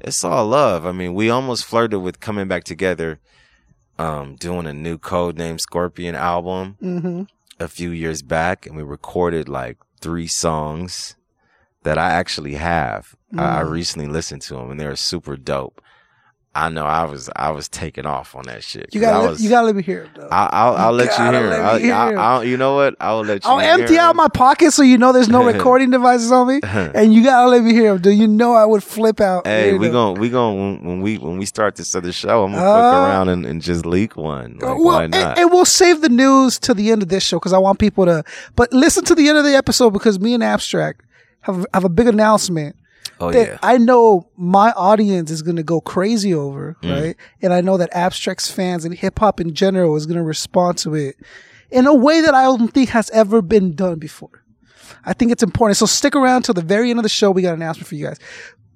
it's 0.00 0.22
all 0.24 0.46
love. 0.46 0.86
I 0.86 0.92
mean, 0.92 1.14
we 1.14 1.30
almost 1.30 1.64
flirted 1.64 2.00
with 2.00 2.20
coming 2.20 2.48
back 2.48 2.64
together, 2.64 3.18
um, 3.98 4.36
doing 4.36 4.66
a 4.66 4.72
new 4.72 4.98
code 4.98 5.36
name 5.36 5.58
Scorpion 5.58 6.14
album 6.14 6.76
Mm-hmm. 6.82 7.22
a 7.58 7.68
few 7.68 7.90
years 7.90 8.22
back, 8.22 8.66
and 8.66 8.76
we 8.76 8.82
recorded 8.82 9.48
like 9.48 9.78
three 10.00 10.26
songs 10.28 11.16
that 11.86 11.98
I 11.98 12.10
actually 12.10 12.54
have. 12.54 13.14
I, 13.36 13.60
I 13.60 13.62
Mm. 13.64 13.70
recently 13.70 14.08
listened 14.08 14.42
to 14.42 14.54
them, 14.54 14.70
and 14.70 14.78
they're 14.80 14.96
super 14.96 15.36
dope. 15.36 15.80
I 16.54 16.70
know 16.70 16.86
I 16.86 17.04
was 17.04 17.28
I 17.36 17.50
was 17.50 17.68
taking 17.68 18.06
off 18.06 18.34
on 18.34 18.44
that 18.46 18.64
shit. 18.64 18.94
You 18.94 19.02
I 19.02 19.04
gotta, 19.04 19.18
let, 19.24 19.30
was- 19.32 19.42
you 19.44 19.50
gotta 19.50 19.66
let 19.66 19.76
me 19.76 19.82
hear 19.82 20.04
it. 20.04 20.10
Though. 20.16 20.28
I'll, 20.30 20.48
I'll, 20.52 20.76
I'll 20.86 20.92
let 20.92 21.10
you 21.18 21.24
hear. 21.24 21.50
let 21.50 21.60
I'll, 21.60 21.78
hear 21.78 21.94
I'll. 21.94 22.18
I'll- 22.18 22.44
you 22.44 22.56
know 22.56 22.74
what? 22.76 22.94
I'll 22.98 23.20
let 23.22 23.44
you. 23.44 23.50
I'll 23.50 23.60
empty 23.60 23.98
out 23.98 24.16
my 24.16 24.28
pocket 24.28 24.72
so 24.72 24.80
you 24.82 24.96
know 24.96 25.12
there's 25.12 25.28
no 25.28 25.44
recording 25.52 25.90
devices 25.90 26.32
on 26.32 26.48
me, 26.48 26.60
and 26.94 27.12
you 27.12 27.22
gotta 27.22 27.50
let 27.50 27.62
me 27.62 27.74
hear 27.74 27.92
them. 27.92 28.00
Do 28.00 28.10
you 28.10 28.26
know 28.26 28.54
I 28.54 28.64
would 28.64 28.82
flip 28.82 29.20
out? 29.20 29.46
Hey, 29.46 29.76
we 29.76 29.90
gonna 29.90 30.18
we 30.18 30.30
gonna 30.30 30.56
when, 30.82 31.02
we 31.02 31.18
when 31.18 31.36
we 31.36 31.44
start 31.44 31.76
this 31.76 31.94
other 31.94 32.10
show, 32.12 32.44
I'm 32.44 32.52
gonna 32.52 32.64
Uh, 32.64 32.74
fuck 32.90 33.06
around 33.10 33.28
and, 33.28 33.44
and 33.44 33.60
just 33.60 33.84
leak 33.84 34.16
one. 34.16 34.52
Like, 34.54 34.62
well, 34.62 34.82
why 34.82 35.04
and, 35.04 35.10
not? 35.12 35.38
and 35.38 35.50
we'll 35.50 35.66
save 35.66 36.00
the 36.00 36.08
news 36.08 36.58
to 36.60 36.72
the 36.72 36.90
end 36.90 37.02
of 37.02 37.08
this 37.10 37.22
show 37.22 37.38
because 37.38 37.52
I 37.52 37.58
want 37.58 37.78
people 37.80 38.06
to. 38.06 38.24
But 38.54 38.72
listen 38.72 39.04
to 39.04 39.14
the 39.14 39.28
end 39.28 39.36
of 39.36 39.44
the 39.44 39.54
episode 39.56 39.90
because 39.90 40.18
me 40.18 40.32
and 40.32 40.42
Abstract 40.42 41.02
have 41.46 41.66
have 41.74 41.84
a 41.84 41.88
big 41.88 42.06
announcement 42.06 42.76
oh 43.20 43.30
that 43.32 43.48
yeah, 43.48 43.58
I 43.62 43.78
know 43.78 44.28
my 44.36 44.72
audience 44.72 45.30
is 45.30 45.42
going 45.42 45.56
to 45.56 45.62
go 45.62 45.80
crazy 45.80 46.34
over, 46.34 46.76
Mm. 46.82 47.00
right? 47.02 47.16
And 47.42 47.52
I 47.54 47.60
know 47.60 47.76
that 47.78 47.90
Abstract's 47.94 48.50
fans 48.50 48.84
and 48.84 48.94
hip 48.94 49.18
hop 49.18 49.40
in 49.40 49.54
general 49.54 49.96
is 49.96 50.06
going 50.06 50.18
to 50.18 50.22
respond 50.24 50.78
to 50.78 50.94
it 50.94 51.16
in 51.70 51.86
a 51.86 51.94
way 51.94 52.20
that 52.20 52.34
I 52.34 52.44
don't 52.44 52.68
think 52.72 52.90
has 52.90 53.08
ever 53.10 53.40
been 53.42 53.74
done 53.74 53.98
before. 53.98 54.42
I 55.04 55.12
think 55.12 55.32
it's 55.32 55.42
important. 55.42 55.76
So 55.78 55.86
stick 55.86 56.14
around 56.14 56.42
till 56.42 56.54
the 56.54 56.62
very 56.62 56.90
end 56.90 56.98
of 56.98 57.02
the 57.02 57.08
show. 57.08 57.30
We 57.30 57.42
got 57.42 57.54
an 57.54 57.62
announcement 57.62 57.88
for 57.88 57.94
you 57.96 58.06
guys. 58.06 58.18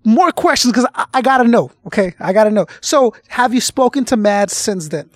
More 0.05 0.33
questions 0.33 0.73
because 0.73 0.89
I, 0.95 1.07
I 1.15 1.23
gotta 1.23 1.45
know. 1.49 1.71
Okay, 1.87 2.15
I 2.19 2.33
gotta 2.33 2.51
know. 2.51 2.67
So, 2.81 3.15
have 3.29 3.53
you 3.53 3.61
spoken 3.61 4.05
to 4.07 4.17
Mad 4.17 4.51
since 4.51 4.89
then? 4.89 5.11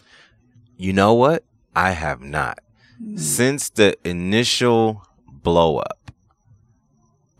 you 0.76 0.92
know 0.92 1.14
what? 1.14 1.42
I 1.74 1.92
have 1.92 2.20
not 2.20 2.58
since 3.16 3.70
the 3.70 3.96
initial 4.04 5.02
blow 5.26 5.78
up 5.78 6.03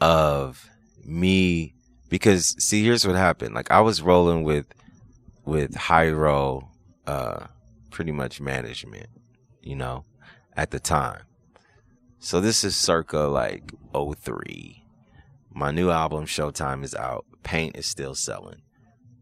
of 0.04 0.68
me 1.02 1.74
because 2.10 2.54
see 2.62 2.84
here's 2.84 3.06
what 3.06 3.16
happened. 3.16 3.54
Like 3.54 3.70
i 3.70 3.80
was 3.80 4.02
rolling 4.02 4.44
with 4.44 4.66
with 5.46 5.74
hiero 5.74 6.68
uh 7.06 7.46
pretty 7.90 8.12
much 8.12 8.40
management 8.40 9.06
you 9.62 9.74
know 9.74 10.04
at 10.56 10.70
the 10.70 10.78
time. 10.78 11.22
So 12.18 12.40
this 12.40 12.64
is 12.64 12.76
circa 12.76 13.20
like 13.20 13.72
03 13.94 14.84
my 15.54 15.70
new 15.70 15.88
album 15.90 16.26
showtime 16.26 16.84
is 16.84 16.94
out. 16.94 17.24
Paint 17.42 17.76
is 17.76 17.86
still 17.86 18.14
selling. 18.14 18.60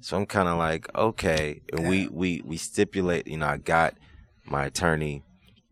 So 0.00 0.16
i'm 0.16 0.26
kind 0.26 0.48
of 0.48 0.58
like 0.58 0.92
okay 0.96 1.60
and 1.72 1.88
we 1.88 2.08
we 2.08 2.42
we 2.44 2.56
stipulate 2.56 3.28
you 3.28 3.36
know 3.36 3.46
i 3.46 3.56
got 3.56 3.94
my 4.44 4.64
attorney 4.64 5.22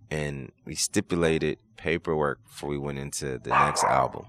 and 0.09 0.53
we 0.65 0.77
stipulated 0.77 1.59
paperwork 1.77 2.39
before 2.45 2.71
we 2.71 2.79
went 2.79 2.99
into 2.99 3.41
the 3.41 3.51
next 3.51 3.83
album 3.83 4.27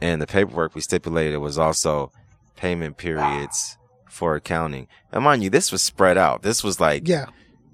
and 0.00 0.20
the 0.20 0.26
paperwork 0.26 0.74
we 0.74 0.80
stipulated 0.80 1.38
was 1.38 1.58
also 1.58 2.10
payment 2.56 2.96
periods 2.96 3.76
for 4.08 4.36
accounting. 4.36 4.86
And 5.12 5.24
mind 5.24 5.42
you, 5.42 5.50
this 5.50 5.72
was 5.72 5.82
spread 5.82 6.16
out. 6.18 6.42
This 6.42 6.62
was 6.62 6.80
like 6.80 7.08
Yeah. 7.08 7.26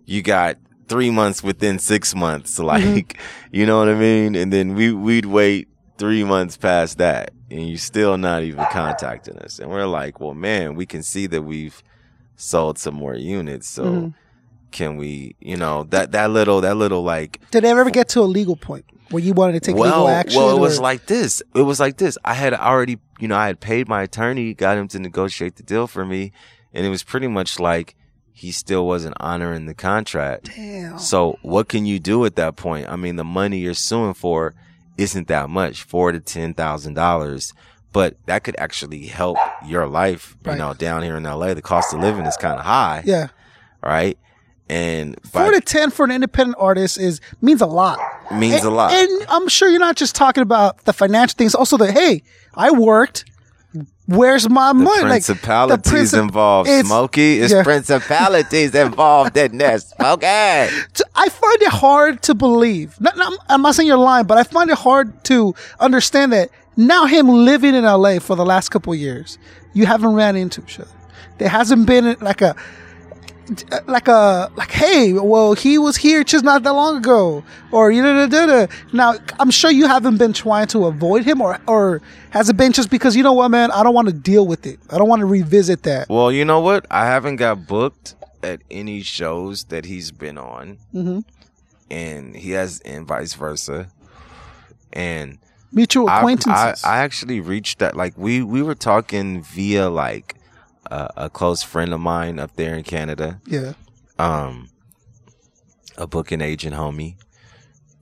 you 0.07 0.23
got 0.23 0.57
three 0.89 1.11
months 1.11 1.43
within 1.43 1.79
six 1.79 2.15
months, 2.15 2.59
like 2.73 3.19
you 3.53 3.67
know 3.67 3.79
what 3.79 3.89
I 3.89 3.95
mean. 3.95 4.35
And 4.35 4.53
then 4.53 4.75
we 4.75 4.93
we'd 4.93 5.27
wait 5.27 5.69
three 5.99 6.25
months 6.25 6.57
past 6.57 6.99
that, 6.99 7.33
and 7.51 7.69
you're 7.69 7.77
still 7.79 8.17
not 8.17 8.43
even 8.43 8.65
contacting 8.73 9.39
us. 9.39 9.59
And 9.59 9.71
we're 9.71 9.87
like, 9.87 10.19
well, 10.19 10.35
man, 10.35 10.75
we 10.75 10.87
can 10.87 11.03
see 11.03 11.27
that 11.27 11.43
we've 11.43 11.83
sold 12.37 12.79
some 12.79 12.95
more 12.95 13.15
units, 13.15 13.69
so. 13.69 13.85
Mhm. 13.85 14.15
Can 14.73 14.97
we, 14.99 15.35
you 15.41 15.57
know, 15.57 15.83
that 15.91 16.13
that 16.13 16.31
little 16.31 16.61
that 16.61 16.77
little 16.77 17.03
like 17.03 17.41
Did 17.51 17.65
it 17.65 17.67
ever 17.67 17.91
get 17.91 18.09
to 18.11 18.21
a 18.21 18.23
legal 18.23 18.55
point 18.55 18.85
where 19.11 19.23
you 19.23 19.33
wanted 19.33 19.53
to 19.55 19.61
take 19.61 19.77
well, 19.77 19.91
legal 20.05 20.09
action? 20.09 20.41
Well, 20.41 20.57
it 20.57 20.61
was 20.61 20.81
like 20.81 21.07
this. 21.07 21.43
It 21.55 21.63
was 21.63 21.81
like 21.81 21.97
this. 21.97 22.17
I 22.25 22.35
had 22.35 22.55
already, 22.55 22.99
you 23.19 23.29
know, 23.29 23.37
I 23.37 23.47
had 23.47 23.61
paid 23.61 23.89
my 23.89 24.03
attorney, 24.03 24.55
got 24.55 24.79
him 24.79 24.89
to 24.89 24.99
negotiate 24.99 25.57
the 25.57 25.63
deal 25.63 25.87
for 25.87 26.05
me, 26.05 26.33
and 26.73 26.87
it 26.87 26.89
was 26.91 27.03
pretty 27.03 27.29
much 27.29 27.59
like 27.61 27.97
he 28.33 28.53
still 28.53 28.87
wasn't 28.87 29.17
honoring 29.21 29.67
the 29.67 29.75
contract. 29.75 30.51
Damn. 30.57 30.99
So 30.99 31.39
what 31.43 31.69
can 31.69 31.85
you 31.87 31.99
do 31.99 32.25
at 32.25 32.37
that 32.37 32.57
point? 32.57 32.89
I 32.89 32.97
mean, 32.97 33.17
the 33.17 33.25
money 33.25 33.59
you're 33.59 33.75
suing 33.75 34.15
for 34.15 34.55
isn't 34.97 35.29
that 35.29 35.51
much, 35.51 35.83
four 35.83 36.13
to 36.13 36.21
ten 36.21 36.55
thousand 36.55 36.95
dollars. 36.95 37.53
But 37.93 38.17
that 38.27 38.45
could 38.45 38.55
actually 38.57 39.07
help 39.07 39.37
your 39.67 39.89
life. 39.89 40.37
You 40.45 40.51
Right. 40.53 40.59
know, 40.59 40.75
down 40.75 41.03
here 41.03 41.17
in 41.17 41.25
LA, 41.25 41.55
the 41.55 41.61
cost 41.63 41.93
of 41.93 41.99
living 42.01 42.25
is 42.25 42.37
kind 42.37 42.57
of 42.57 42.65
high, 42.65 43.03
Yeah. 43.05 43.29
right? 43.83 44.17
And 44.71 45.17
Four 45.25 45.51
to 45.51 45.61
ten 45.61 45.91
for 45.91 46.05
an 46.05 46.11
independent 46.13 46.57
artist 46.61 46.97
is 46.99 47.21
means 47.43 47.61
a 47.61 47.67
lot. 47.67 47.99
means 48.33 48.57
and, 48.57 48.65
a 48.65 48.71
lot. 48.71 48.93
And 48.93 49.27
I'm 49.29 49.49
sure 49.49 49.69
you're 49.69 49.81
not 49.81 49.97
just 49.97 50.15
talking 50.15 50.43
about 50.43 50.85
the 50.85 50.93
financial 50.93 51.37
things. 51.37 51.55
Also, 51.55 51.77
the 51.77 51.91
hey, 51.91 52.23
I 52.55 52.71
worked. 52.71 53.25
Where's 54.07 54.49
my 54.49 54.69
The 54.69 54.75
money? 54.75 55.03
principalities 55.03 56.11
the 56.11 56.17
princip- 56.17 56.23
involved, 56.23 56.69
it's- 56.69 56.87
Smokey. 56.87 57.39
It's 57.41 57.53
yeah. 57.53 57.63
principalities 57.63 58.75
involved 58.75 59.37
in 59.37 59.59
this. 59.59 59.93
So 60.01 61.05
I 61.15 61.29
find 61.29 61.63
it 61.63 61.69
hard 61.69 62.23
to 62.25 62.35
believe. 62.35 63.01
Not, 63.01 63.17
not, 63.17 63.33
I'm 63.49 63.63
not 63.63 63.77
saying 63.77 63.87
you're 63.87 63.97
lying, 63.97 64.27
but 64.27 64.37
I 64.37 64.43
find 64.43 64.69
it 64.69 64.79
hard 64.79 65.23
to 65.27 65.55
understand 65.79 66.33
that 66.33 66.51
now 66.77 67.07
him 67.07 67.29
living 67.29 67.75
in 67.77 67.85
LA 67.85 68.19
for 68.19 68.35
the 68.35 68.45
last 68.45 68.71
couple 68.71 68.93
of 68.93 68.99
years, 68.99 69.39
you 69.75 69.87
haven't 69.87 70.15
ran 70.15 70.35
into 70.35 70.61
each 70.63 70.81
other. 70.81 70.91
There 71.39 71.49
hasn't 71.49 71.87
been 71.87 72.17
like 72.21 72.41
a 72.43 72.57
like 73.87 74.07
a 74.09 74.51
like 74.57 74.71
hey 74.71 75.13
well 75.13 75.55
he 75.55 75.77
was 75.79 75.97
here 75.97 76.23
just 76.23 76.45
not 76.45 76.63
that 76.63 76.73
long 76.73 76.97
ago 76.99 77.43
or 77.73 77.91
you 77.91 78.03
know 78.03 78.67
now 78.93 79.15
i'm 79.39 79.51
sure 79.51 79.71
you 79.71 79.87
haven't 79.87 80.19
been 80.19 80.33
trying 80.33 80.67
to 80.69 80.87
avoid 80.87 81.25
him 81.25 81.41
or 81.41 81.59
or 81.67 82.01
has 82.31 82.49
it 82.49 82.57
been 82.57 82.73
just 82.73 82.91
because 82.91 83.17
you 83.17 83.23
know 83.23 83.33
what 83.33 83.49
man 83.51 83.71
i 83.73 83.83
don't 83.83 83.95
want 83.95 84.07
to 84.07 84.15
deal 84.15 84.47
with 84.47 84.67
it 84.67 84.79
i 84.91 84.99
don't 84.99 85.09
want 85.09 85.21
to 85.21 85.27
revisit 85.27 85.83
that 85.83 86.09
Well, 86.09 86.31
you 86.31 86.45
know 86.45 86.61
what? 86.61 86.87
I 86.91 87.07
haven't 87.07 87.37
got 87.37 87.67
booked 87.67 88.15
at 88.43 88.61
any 88.71 89.03
shows 89.03 89.65
that 89.65 89.85
he's 89.85 90.11
been 90.13 90.39
on, 90.39 90.79
Mhm. 90.95 91.25
and 91.91 92.35
he 92.37 92.53
has, 92.53 92.81
and 92.87 93.07
vice 93.07 93.35
versa. 93.35 93.89
And 94.93 95.39
mutual 95.73 96.09
I, 96.09 96.13
I, 96.15 96.19
acquaintances 96.19 96.85
I 96.85 96.99
actually 96.99 97.41
reached 97.41 97.79
that. 97.81 97.97
Like 97.97 98.15
we 98.17 98.43
we 98.43 98.63
were 98.63 98.75
talking 98.75 99.43
via 99.43 99.89
like 99.91 100.35
uh, 100.91 101.09
a 101.17 101.31
close 101.31 101.63
friend 101.63 101.93
of 101.95 102.01
mine 102.01 102.39
up 102.39 102.57
there 102.57 102.75
in 102.75 102.85
Canada. 102.85 103.41
yeah. 103.47 103.73
Um 104.19 104.69
a 105.97 106.07
booking 106.07 106.41
agent 106.41 106.75
homie. 106.77 107.17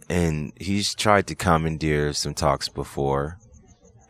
And 0.09 0.53
he's 0.59 0.95
tried 0.95 1.27
to 1.29 1.35
commandeer 1.35 2.13
some 2.13 2.35
talks 2.35 2.69
before. 2.69 3.39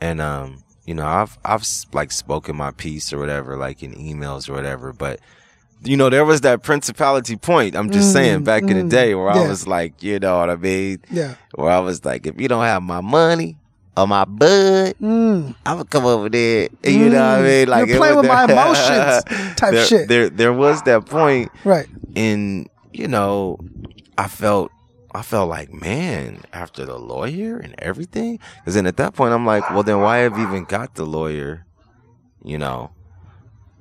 And 0.00 0.20
um 0.20 0.62
you 0.86 0.94
know 0.94 1.06
i've 1.06 1.38
i've 1.44 1.66
like 1.92 2.10
spoken 2.12 2.56
my 2.56 2.70
piece 2.70 3.12
or 3.12 3.18
whatever 3.18 3.56
like 3.56 3.82
in 3.82 3.92
emails 3.94 4.48
or 4.48 4.54
whatever. 4.54 4.92
But 4.92 5.20
you 5.84 5.96
know 5.96 6.08
there 6.08 6.24
was 6.24 6.40
that 6.40 6.62
principality 6.64 7.36
point 7.36 7.76
i'm 7.76 7.90
just 7.90 8.12
saying 8.12 8.42
back 8.42 8.62
in 8.64 8.76
the 8.76 8.82
day 8.82 9.14
where 9.14 9.30
i 9.30 9.46
was 9.46 9.68
like 9.68 10.02
you 10.02 10.18
know 10.18 10.38
what 10.40 10.50
i 10.50 10.56
mean? 10.56 10.98
Yeah. 11.08 11.36
Where 11.54 11.70
i 11.70 11.78
was 11.78 12.04
like 12.04 12.26
if 12.26 12.40
you 12.40 12.48
don't 12.48 12.64
have 12.64 12.82
my 12.82 13.00
money 13.00 13.57
or 13.98 14.06
my 14.06 14.24
bud 14.24 14.94
mm. 15.00 15.54
I'm 15.66 15.76
gonna 15.76 15.84
come 15.84 16.06
over 16.06 16.28
there. 16.28 16.68
And 16.84 16.94
you 16.94 17.08
know 17.10 17.16
what 17.16 17.40
I 17.40 17.42
mean? 17.42 17.68
Like 17.68 17.88
You're 17.88 17.98
playing 17.98 18.16
with 18.16 18.26
my 18.26 18.44
emotions 18.44 19.24
type 19.56 19.72
there, 19.72 19.84
shit. 19.84 20.08
There, 20.08 20.30
there 20.30 20.52
was 20.52 20.82
that 20.82 21.06
point 21.06 21.50
right 21.64 21.86
and 22.16 22.68
you 22.92 23.08
know 23.08 23.58
i 24.16 24.26
felt 24.26 24.70
i 25.14 25.22
felt 25.22 25.48
like 25.48 25.72
man 25.72 26.42
after 26.52 26.84
the 26.84 26.98
lawyer 26.98 27.58
and 27.58 27.74
everything 27.78 28.38
because 28.58 28.74
then 28.74 28.86
at 28.86 28.96
that 28.96 29.14
point 29.14 29.32
i'm 29.32 29.46
like 29.46 29.68
well 29.70 29.82
then 29.82 30.00
why 30.00 30.18
have 30.18 30.36
you 30.36 30.46
even 30.46 30.64
got 30.64 30.94
the 30.94 31.04
lawyer 31.04 31.64
you 32.44 32.58
know 32.58 32.90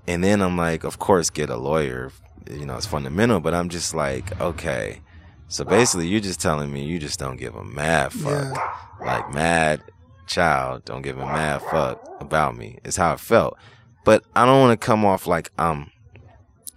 and 0.08 0.24
then 0.24 0.42
i'm 0.42 0.58
like 0.58 0.84
of 0.84 1.00
course 1.00 1.30
get 1.30 1.50
a 1.50 1.58
lawyer 1.58 2.12
you 2.52 2.66
know 2.66 2.76
it's 2.76 2.86
fundamental 2.86 3.40
but 3.40 3.54
i'm 3.54 3.70
just 3.70 3.94
like 3.94 4.40
okay 4.42 5.02
so 5.48 5.64
basically 5.64 6.08
you're 6.08 6.20
just 6.20 6.42
telling 6.42 6.72
me 6.72 6.84
you 6.84 7.00
just 7.00 7.20
don't 7.20 7.38
give 7.38 7.56
a 7.56 7.64
mad 7.64 8.12
fuck 8.12 8.56
like 9.00 9.34
mad 9.34 9.82
child 10.28 10.84
don't 10.86 11.02
give 11.02 11.18
a 11.18 11.26
mad 11.26 11.62
fuck 11.72 12.02
about 12.20 12.56
me 12.56 12.78
is 12.84 12.96
how 12.98 13.14
it 13.14 13.20
felt 13.20 13.58
but 14.06 14.24
i 14.36 14.46
don't 14.46 14.60
want 14.60 14.80
to 14.80 14.86
come 14.86 15.06
off 15.06 15.26
like 15.28 15.50
i'm 15.58 15.90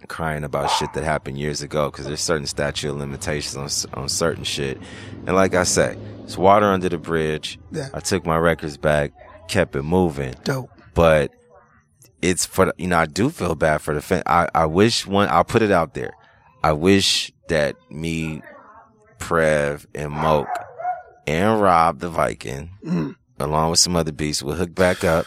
crying 0.07 0.43
about 0.43 0.69
shit 0.71 0.91
that 0.93 1.03
happened 1.03 1.37
years 1.37 1.61
ago 1.61 1.89
because 1.89 2.05
there's 2.05 2.19
certain 2.19 2.45
statute 2.47 2.89
of 2.89 2.97
limitations 2.97 3.85
on 3.93 4.01
on 4.01 4.09
certain 4.09 4.43
shit. 4.43 4.77
And 5.25 5.35
like 5.35 5.53
I 5.55 5.63
say, 5.63 5.95
it's 6.23 6.37
water 6.37 6.65
under 6.65 6.89
the 6.89 6.97
bridge. 6.97 7.57
Yeah. 7.71 7.87
I 7.93 8.01
took 8.01 8.25
my 8.25 8.35
records 8.37 8.75
back, 8.77 9.13
kept 9.47 9.73
it 9.75 9.83
moving 9.83 10.33
Dope. 10.43 10.69
but 10.95 11.31
it's 12.21 12.45
for 12.45 12.65
the, 12.65 12.73
you 12.77 12.87
know 12.87 12.97
I 12.97 13.05
do 13.05 13.29
feel 13.29 13.55
bad 13.55 13.77
for 13.81 13.93
the 13.93 14.01
fan. 14.01 14.23
I 14.25 14.49
I 14.53 14.65
wish 14.65 15.07
one 15.07 15.29
I'll 15.29 15.45
put 15.45 15.61
it 15.61 15.71
out 15.71 15.93
there. 15.93 16.11
I 16.63 16.73
wish 16.73 17.31
that 17.47 17.75
me, 17.89 18.41
Prev, 19.19 19.85
and 19.95 20.11
Moke, 20.11 20.47
and 21.27 21.61
Rob 21.61 21.99
the 21.99 22.09
Viking, 22.09 22.71
Mm. 22.83 23.15
Along 23.41 23.69
with 23.71 23.79
some 23.79 23.95
other 23.95 24.11
beasts, 24.11 24.43
would 24.43 24.57
hook 24.57 24.73
back 24.75 25.03
up 25.03 25.25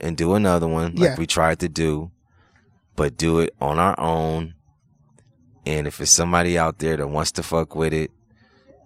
and 0.00 0.16
do 0.16 0.34
another 0.34 0.66
one 0.68 0.94
like 0.96 1.10
Yeah. 1.10 1.16
we 1.18 1.26
tried 1.26 1.58
to 1.60 1.68
do, 1.68 2.10
but 2.96 3.16
do 3.16 3.40
it 3.40 3.54
on 3.60 3.78
our 3.78 3.98
own. 3.98 4.54
And 5.64 5.86
if 5.86 6.00
it's 6.00 6.12
somebody 6.12 6.56
out 6.58 6.78
there 6.78 6.96
that 6.96 7.08
wants 7.08 7.32
to 7.32 7.42
fuck 7.42 7.74
with 7.74 7.92
it, 7.92 8.10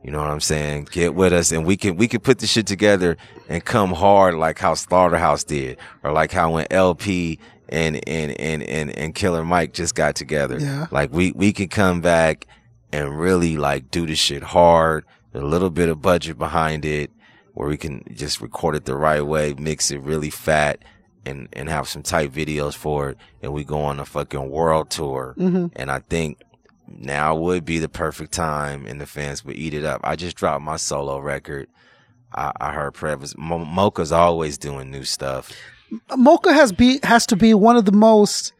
you 0.02 0.10
know 0.10 0.18
what 0.18 0.30
I'm 0.30 0.40
saying? 0.40 0.88
Get 0.90 1.14
with 1.14 1.32
us 1.32 1.52
and 1.52 1.66
we 1.66 1.76
can, 1.76 1.96
we 1.96 2.08
can 2.08 2.20
put 2.20 2.38
this 2.38 2.50
shit 2.50 2.66
together 2.66 3.18
and 3.50 3.62
come 3.62 3.90
hard 3.92 4.34
like 4.34 4.58
how 4.58 4.72
Slaughterhouse 4.74 5.44
did 5.44 5.78
or 6.02 6.12
like 6.12 6.32
how 6.32 6.52
when 6.52 6.66
El-P 6.70 7.38
and, 7.68 8.00
and, 8.08 8.32
and, 8.40 8.62
and, 8.62 8.90
and 8.96 9.14
Killer 9.14 9.44
Mike 9.44 9.74
just 9.74 9.94
got 9.94 10.14
together. 10.14 10.58
Yeah. 10.58 10.86
Like 10.90 11.12
we, 11.12 11.32
we 11.32 11.52
can 11.52 11.68
come 11.68 12.00
back 12.00 12.46
and 12.92 13.18
really 13.20 13.58
like 13.58 13.90
do 13.90 14.06
this 14.06 14.18
shit 14.18 14.42
hard, 14.42 15.04
a 15.34 15.40
little 15.40 15.70
bit 15.70 15.88
of 15.90 16.00
budget 16.00 16.38
behind 16.38 16.84
it 16.86 17.10
where 17.60 17.68
we 17.68 17.76
can 17.76 18.02
just 18.14 18.40
record 18.40 18.74
it 18.74 18.86
the 18.86 18.96
right 18.96 19.20
way, 19.20 19.52
mix 19.52 19.90
it 19.90 20.00
really 20.00 20.30
fat 20.30 20.78
and, 21.26 21.46
and 21.52 21.68
have 21.68 21.86
some 21.86 22.02
tight 22.02 22.32
videos 22.32 22.74
for 22.74 23.10
it. 23.10 23.18
And 23.42 23.52
we 23.52 23.64
go 23.64 23.82
on 23.82 24.00
a 24.00 24.06
fucking 24.06 24.48
world 24.48 24.88
tour. 24.88 25.34
Mm-hmm. 25.36 25.66
And 25.76 25.90
I 25.90 25.98
think 25.98 26.40
now 26.88 27.36
would 27.36 27.66
be 27.66 27.78
the 27.78 27.90
perfect 27.90 28.32
time 28.32 28.86
and 28.86 28.98
the 28.98 29.04
fans 29.04 29.44
would 29.44 29.56
eat 29.56 29.74
it 29.74 29.84
up. 29.84 30.00
I 30.04 30.16
just 30.16 30.38
dropped 30.38 30.64
my 30.64 30.76
solo 30.76 31.18
record. 31.18 31.68
I, 32.34 32.50
I 32.58 32.72
heard 32.72 32.94
Prev 32.94 33.20
was, 33.20 33.36
Mo- 33.36 33.66
Moka's 33.66 34.10
always 34.10 34.56
doing 34.56 34.90
new 34.90 35.04
stuff. 35.04 35.52
Moka 36.12 36.54
has 36.54 36.72
be 36.72 36.98
has 37.02 37.26
to 37.26 37.36
be 37.36 37.52
one 37.52 37.76
of 37.76 37.84
the 37.84 37.92
most 37.92 38.54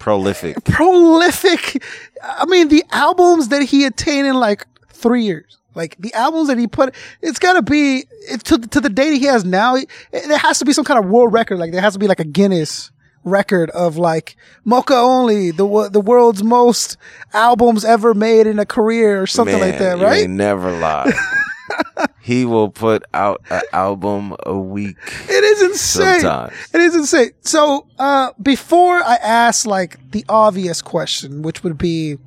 Prolific. 0.00 0.64
prolific. 0.64 1.80
I 2.24 2.44
mean, 2.46 2.70
the 2.70 2.82
albums 2.90 3.50
that 3.50 3.62
he 3.62 3.84
attained 3.84 4.26
in 4.26 4.34
like 4.34 4.66
three 4.88 5.22
years, 5.22 5.58
like 5.74 5.96
the 5.98 6.12
albums 6.14 6.48
that 6.48 6.58
he 6.58 6.66
put, 6.66 6.94
it's 7.20 7.38
got 7.38 7.54
to 7.54 7.62
be 7.62 8.04
it, 8.28 8.44
to 8.44 8.58
to 8.58 8.80
the 8.80 8.88
date 8.88 9.18
he 9.18 9.24
has 9.26 9.44
now. 9.44 9.76
It, 9.76 9.88
there 10.10 10.38
has 10.38 10.58
to 10.58 10.64
be 10.64 10.72
some 10.72 10.84
kind 10.84 11.02
of 11.02 11.10
world 11.10 11.32
record. 11.32 11.58
Like 11.58 11.72
there 11.72 11.80
has 11.80 11.94
to 11.94 11.98
be 11.98 12.06
like 12.06 12.20
a 12.20 12.24
Guinness 12.24 12.90
record 13.24 13.70
of 13.70 13.96
like 13.96 14.36
Moka 14.66 14.96
Only 14.96 15.50
the 15.50 15.88
the 15.90 16.00
world's 16.00 16.42
most 16.42 16.96
albums 17.32 17.84
ever 17.84 18.14
made 18.14 18.46
in 18.46 18.58
a 18.58 18.66
career 18.66 19.22
or 19.22 19.26
something 19.26 19.60
like 19.60 19.78
that, 19.78 19.98
right? 19.98 20.28
never 20.28 20.72
lie. 20.78 21.12
he 22.20 22.44
will 22.44 22.70
put 22.70 23.04
out 23.14 23.42
an 23.50 23.62
album 23.72 24.36
a 24.44 24.58
week. 24.58 24.96
It 25.28 25.44
is 25.44 25.62
insane. 25.62 26.20
Sometimes. 26.20 26.54
It 26.72 26.80
is 26.80 26.94
insane. 26.94 27.30
So, 27.40 27.86
uh, 27.98 28.30
before 28.40 29.02
I 29.02 29.16
ask 29.16 29.66
like 29.66 30.10
the 30.10 30.24
obvious 30.28 30.82
question, 30.82 31.42
which 31.42 31.62
would 31.62 31.78
be, 31.78 32.18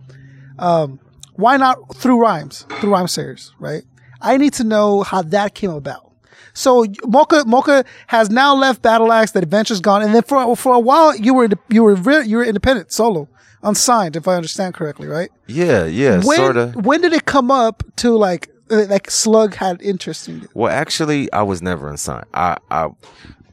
um, 0.59 0.99
why 1.35 1.57
not 1.57 1.95
through 1.95 2.19
rhymes, 2.21 2.65
through 2.79 2.91
Rhymesayers, 2.91 3.51
right? 3.59 3.83
I 4.21 4.37
need 4.37 4.53
to 4.53 4.63
know 4.63 5.03
how 5.03 5.21
that 5.23 5.53
came 5.55 5.71
about. 5.71 6.11
So 6.53 6.85
Moka 6.85 7.43
Moka 7.43 7.85
has 8.07 8.29
now 8.29 8.55
left 8.55 8.81
Battleaxe. 8.81 9.33
The 9.33 9.39
adventure's 9.39 9.81
gone, 9.81 10.01
and 10.01 10.15
then 10.15 10.23
for 10.23 10.55
for 10.55 10.73
a 10.73 10.79
while 10.79 11.15
you 11.15 11.33
were 11.33 11.49
you 11.69 11.83
were 11.83 11.95
re- 11.95 12.25
you 12.25 12.37
were 12.37 12.45
independent, 12.45 12.91
solo, 12.93 13.27
unsigned, 13.61 14.15
if 14.15 14.27
I 14.27 14.35
understand 14.35 14.73
correctly, 14.73 15.07
right? 15.07 15.29
Yeah, 15.47 15.85
yeah, 15.85 16.21
When 16.23 16.37
sort 16.37 16.55
of. 16.57 16.85
when 16.85 17.01
did 17.01 17.11
it 17.11 17.25
come 17.25 17.51
up 17.51 17.83
to 17.97 18.15
like 18.17 18.49
uh, 18.71 18.85
like 18.87 19.11
Slug 19.11 19.55
had 19.55 19.81
interest 19.81 20.29
in 20.29 20.41
you? 20.41 20.47
Well, 20.53 20.71
actually, 20.71 21.31
I 21.33 21.41
was 21.41 21.61
never 21.61 21.89
unsigned. 21.89 22.27
I 22.33 22.57
I 22.71 22.89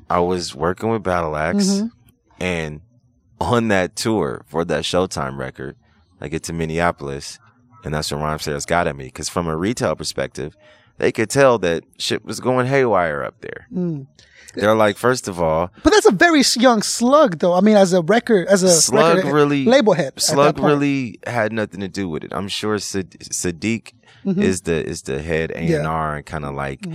I 0.08 0.20
was 0.20 0.54
working 0.54 0.88
with 0.90 1.02
Battleaxe, 1.02 1.54
Mm-hmm. 1.80 1.86
and 2.40 2.80
on 3.40 3.66
that 3.68 3.96
tour 3.96 4.44
for 4.46 4.64
that 4.64 4.84
Showtime 4.84 5.36
record, 5.36 5.74
I 6.20 6.28
get 6.28 6.44
to 6.44 6.52
Minneapolis, 6.52 7.40
and 7.84 7.92
that's 7.94 8.10
when 8.12 8.20
Rhymesayers 8.20 8.66
got 8.66 8.86
at 8.86 8.96
me. 8.96 9.04
Because 9.06 9.28
from 9.28 9.46
a 9.48 9.56
retail 9.56 9.94
perspective, 9.96 10.56
they 10.98 11.12
could 11.12 11.30
tell 11.30 11.58
that 11.60 11.84
shit 11.98 12.24
was 12.24 12.40
going 12.40 12.66
haywire 12.66 13.22
up 13.24 13.40
there. 13.40 13.66
Mm. 13.72 14.06
They're 14.54 14.74
like, 14.74 14.98
first 14.98 15.28
of 15.28 15.40
all, 15.40 15.70
But 15.82 15.94
that's 15.94 16.04
a 16.06 16.12
very 16.12 16.42
young 16.56 16.82
Slug, 16.82 17.38
though. 17.38 17.54
I 17.54 17.60
mean, 17.62 17.76
as 17.76 17.94
a 17.94 18.02
record, 18.02 18.48
as 18.48 18.62
a 18.62 18.68
Slug 18.70 19.16
record 19.16 19.32
really 19.32 19.64
label 19.64 19.94
head. 19.94 20.20
Slug 20.20 20.58
really 20.58 21.18
had 21.26 21.52
nothing 21.54 21.80
to 21.80 21.88
do 21.88 22.06
with 22.08 22.22
it. 22.24 22.32
I'm 22.34 22.48
sure 22.48 22.78
Sad- 22.78 23.12
Siddiq 23.20 23.94
is 24.24 24.60
the 24.62 24.84
is 24.86 25.02
the 25.02 25.22
head 25.22 25.50
A 25.52 25.56
and 25.56 25.64
Mm-hmm. 25.64 25.72
Yeah. 25.72 25.78
Mm-hmm. 25.78 25.86
R 25.88 26.16
and 26.16 26.26
kind 26.26 26.44
of 26.44 26.54
like 26.54 26.86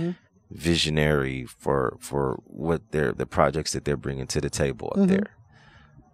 visionary 0.50 1.44
for 1.46 1.96
for 2.00 2.40
what 2.46 2.80
they're 2.92 3.12
the 3.12 3.26
projects 3.26 3.72
that 3.72 3.84
they're 3.84 3.96
bringing 3.96 4.26
to 4.28 4.40
the 4.40 4.50
table 4.50 4.92
Mm-hmm. 4.94 5.02
up 5.02 5.08
there. 5.08 5.26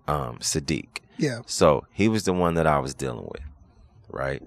Um, 0.07 0.39
Siddiq. 0.39 0.99
Yeah. 1.19 1.41
So 1.47 1.87
he 1.93 2.09
was 2.09 2.25
the 2.25 2.33
one 2.33 2.55
that 2.55 2.67
I 2.67 2.79
was 2.79 2.95
dealing 2.95 3.27
with, 3.31 3.43
right? 4.15 4.43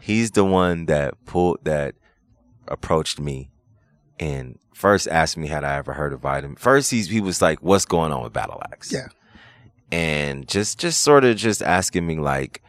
He's 0.00 0.30
the 0.32 0.44
one 0.44 0.86
that 0.86 1.14
pulled 1.26 1.64
that 1.64 1.94
approached 2.68 3.20
me 3.20 3.50
and 4.18 4.58
first 4.74 5.08
asked 5.08 5.36
me 5.36 5.48
had 5.48 5.64
I 5.64 5.76
ever 5.76 5.92
heard 5.92 6.12
of 6.12 6.20
Vitamin. 6.20 6.56
First, 6.56 6.90
he's 6.90 7.08
he 7.08 7.20
was 7.20 7.42
like, 7.42 7.58
"What's 7.62 7.84
going 7.84 8.12
on 8.12 8.22
with 8.22 8.32
Battle 8.32 8.62
Axe?" 8.72 8.92
Yeah. 8.92 9.08
and 9.92 10.46
just 10.48 10.78
just 10.78 11.02
sort 11.02 11.24
of 11.24 11.36
just 11.36 11.62
asking 11.62 12.06
me 12.06 12.16
like, 12.18 12.62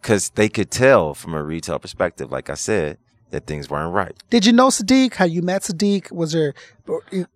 because 0.00 0.30
they 0.30 0.48
could 0.48 0.70
tell 0.70 1.14
from 1.14 1.34
a 1.34 1.42
retail 1.42 1.78
perspective, 1.78 2.30
like 2.30 2.50
I 2.50 2.54
said, 2.54 2.98
that 3.30 3.46
things 3.46 3.68
weren't 3.70 3.92
right. 3.94 4.14
Did 4.30 4.46
you 4.46 4.52
know 4.52 4.68
Siddiq? 4.68 5.14
How 5.14 5.24
you 5.24 5.42
met 5.42 5.62
Siddiq? 5.62 6.12
Was 6.12 6.32
there? 6.32 6.54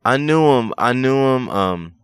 I 0.05 0.17
knew 0.19 0.45
him. 0.59 0.73
I 0.79 0.93
knew 0.93 1.17
him. 1.17 1.49
Um, 1.49 1.95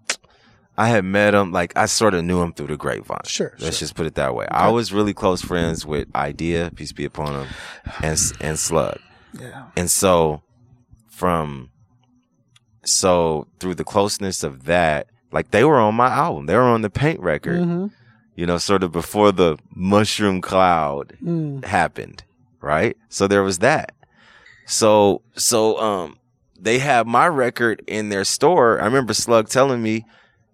I 0.78 0.86
had 0.88 1.04
met 1.04 1.34
him. 1.34 1.50
Like 1.52 1.76
I 1.76 1.86
sort 1.86 2.14
of 2.14 2.24
knew 2.24 2.40
him 2.40 2.52
through 2.52 2.68
the 2.68 2.76
grapevine. 2.76 3.20
Sure, 3.26 3.50
Let's 3.58 3.76
sure. 3.76 3.84
just 3.86 3.94
put 3.96 4.06
it 4.06 4.14
that 4.14 4.34
way. 4.34 4.46
I 4.50 4.68
was 4.68 4.92
really 4.92 5.12
close 5.12 5.42
friends 5.42 5.84
with 5.84 6.10
Eyedea, 6.12 6.74
peace 6.76 6.92
be 6.92 7.04
upon 7.04 7.34
him, 7.34 7.48
and 8.02 8.18
and 8.40 8.58
Slug. 8.58 8.98
Yeah. 9.38 9.66
And 9.76 9.90
so 9.90 10.42
from 11.10 11.70
so 12.84 13.46
through 13.60 13.74
the 13.74 13.84
closeness 13.84 14.42
of 14.42 14.64
that, 14.64 15.08
like 15.32 15.50
they 15.50 15.64
were 15.64 15.78
on 15.78 15.94
my 15.94 16.08
album. 16.08 16.46
They 16.46 16.54
were 16.54 16.62
on 16.62 16.82
the 16.82 16.90
paint 16.90 17.20
record. 17.20 17.60
Mm-hmm. 17.60 17.86
You 18.36 18.46
know, 18.46 18.56
sort 18.58 18.84
of 18.84 18.92
before 18.92 19.32
the 19.32 19.58
mushroom 19.74 20.40
cloud 20.40 21.16
Mm. 21.22 21.64
happened, 21.64 22.22
right? 22.60 22.96
So 23.08 23.26
there 23.26 23.42
was 23.42 23.58
that. 23.58 23.94
So 24.66 25.22
so 25.34 25.78
um 25.80 26.18
they 26.60 26.78
have 26.78 27.06
my 27.06 27.26
record 27.26 27.82
in 27.86 28.10
their 28.10 28.24
store. 28.24 28.80
I 28.80 28.84
remember 28.84 29.12
Slug 29.12 29.48
telling 29.48 29.82
me 29.82 30.04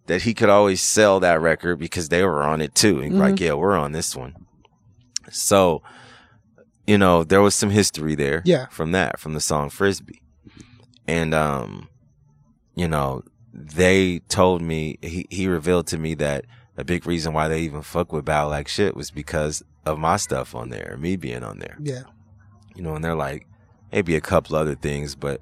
that 0.07 0.23
he 0.23 0.35
could 0.35 0.49
always 0.51 0.83
sell 0.83 1.21
that 1.21 1.41
record 1.41 1.79
because 1.79 2.09
they 2.09 2.23
were 2.25 2.43
on 2.43 2.61
it 2.61 2.75
too. 2.75 3.01
And 3.01 3.19
like, 3.19 3.41
yeah, 3.41 3.55
we're 3.55 3.77
on 3.77 3.93
this 3.93 4.15
one. 4.15 4.35
So, 5.31 5.83
you 6.87 6.99
know, 6.99 7.25
there 7.25 7.41
was 7.41 7.55
some 7.55 7.71
history 7.71 8.15
there 8.15 8.43
Yeah. 8.45 8.67
from 8.67 8.93
that, 8.93 9.19
from 9.19 9.35
the 9.35 9.41
song 9.41 9.71
Frisbee. 9.71 10.21
And 11.07 11.35
um, 11.35 11.89
you 12.75 12.89
know, 12.89 13.23
they 13.53 14.19
told 14.29 14.61
me 14.63 14.99
he, 15.03 15.27
he 15.31 15.47
revealed 15.49 15.87
to 15.89 15.99
me 15.99 16.15
that 16.15 16.45
a 16.77 16.85
big 16.85 17.07
reason 17.07 17.33
why 17.33 17.49
they 17.49 17.61
even 17.61 17.83
fuck 17.83 18.13
with 18.13 18.25
Battle 18.25 18.51
like 18.51 18.69
shit 18.69 18.97
was 18.97 19.11
because 19.11 19.63
of 19.87 19.99
my 19.99 20.17
stuff 20.17 20.55
on 20.55 20.71
there, 20.71 20.97
me 20.99 21.17
being 21.17 21.43
on 21.45 21.59
there. 21.59 21.77
Yeah. 21.81 22.03
You 22.75 22.83
know, 22.83 22.95
and 22.97 23.05
they're 23.05 23.15
like, 23.15 23.47
maybe 23.93 24.17
a 24.17 24.21
couple 24.21 24.57
other 24.57 24.75
things, 24.75 25.15
but 25.15 25.41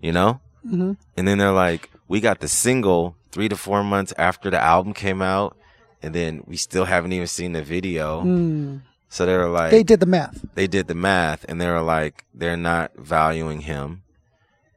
you 0.00 0.12
know? 0.12 0.40
Mhm. 0.66 0.96
And 1.16 1.28
then 1.28 1.38
they're 1.38 1.52
like, 1.52 1.90
we 2.08 2.20
got 2.20 2.40
the 2.40 2.48
single 2.48 3.16
three 3.32 3.48
to 3.48 3.56
four 3.56 3.82
months 3.82 4.12
after 4.18 4.50
the 4.50 4.60
album 4.60 4.92
came 4.92 5.20
out, 5.22 5.56
and 6.02 6.14
then 6.14 6.42
we 6.46 6.56
still 6.56 6.84
haven't 6.84 7.12
even 7.12 7.26
seen 7.26 7.52
the 7.52 7.62
video. 7.62 8.22
Mm. 8.22 8.82
So 9.08 9.26
they 9.26 9.36
were 9.36 9.48
like, 9.48 9.70
They 9.72 9.82
did 9.82 10.00
the 10.00 10.06
math. 10.06 10.44
they 10.54 10.66
did 10.66 10.86
the 10.88 10.94
math 10.94 11.44
and 11.48 11.60
they 11.60 11.68
were 11.68 11.82
like, 11.82 12.24
they're 12.32 12.56
not 12.56 12.92
valuing 12.96 13.60
him 13.60 14.02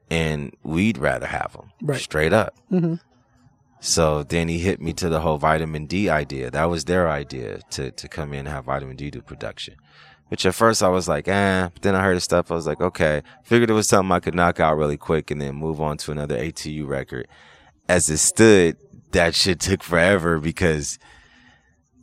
and 0.10 0.54
we'd 0.62 0.98
rather 0.98 1.26
have 1.26 1.54
him 1.56 1.72
Right. 1.82 2.02
straight 2.02 2.34
up. 2.34 2.54
Mhm. 2.72 3.00
So 3.80 4.24
then 4.24 4.48
he 4.50 4.60
hit 4.60 4.82
me 4.82 4.94
to 4.94 5.08
the 5.10 5.22
whole 5.22 5.38
vitamin 5.38 5.86
D 5.86 6.10
idea. 6.10 6.52
That 6.52 6.66
was 6.66 6.86
their 6.86 7.10
idea 7.10 7.60
to, 7.72 7.92
to 7.92 8.08
come 8.10 8.34
in 8.34 8.40
and 8.40 8.48
have 8.50 8.66
vitamin 8.66 8.96
D 8.98 9.10
do 9.10 9.22
production, 9.22 9.76
which 10.28 10.46
at 10.46 10.54
first 10.56 10.84
I 10.84 10.90
was 10.90 11.08
like, 11.08 11.28
eh, 11.30 11.70
but 11.74 11.82
then 11.82 11.96
I 11.96 12.04
heard 12.04 12.18
the 12.18 12.22
stuff. 12.22 12.52
I 12.52 12.56
was 12.56 12.68
like, 12.68 12.82
okay, 12.82 13.22
figured 13.44 13.70
it 13.70 13.74
was 13.74 13.88
something 13.88 14.12
I 14.12 14.20
could 14.20 14.36
knock 14.36 14.60
out 14.60 14.76
really 14.78 14.98
quick 14.98 15.32
and 15.32 15.42
then 15.42 15.56
move 15.56 15.80
on 15.80 15.98
to 16.00 16.12
another 16.12 16.38
ATU 16.38 16.86
record. 16.88 17.28
As 17.88 18.10
it 18.10 18.18
stood, 18.18 18.78
that 19.12 19.36
shit 19.36 19.60
took 19.60 19.84
forever 19.84 20.40
because 20.40 20.98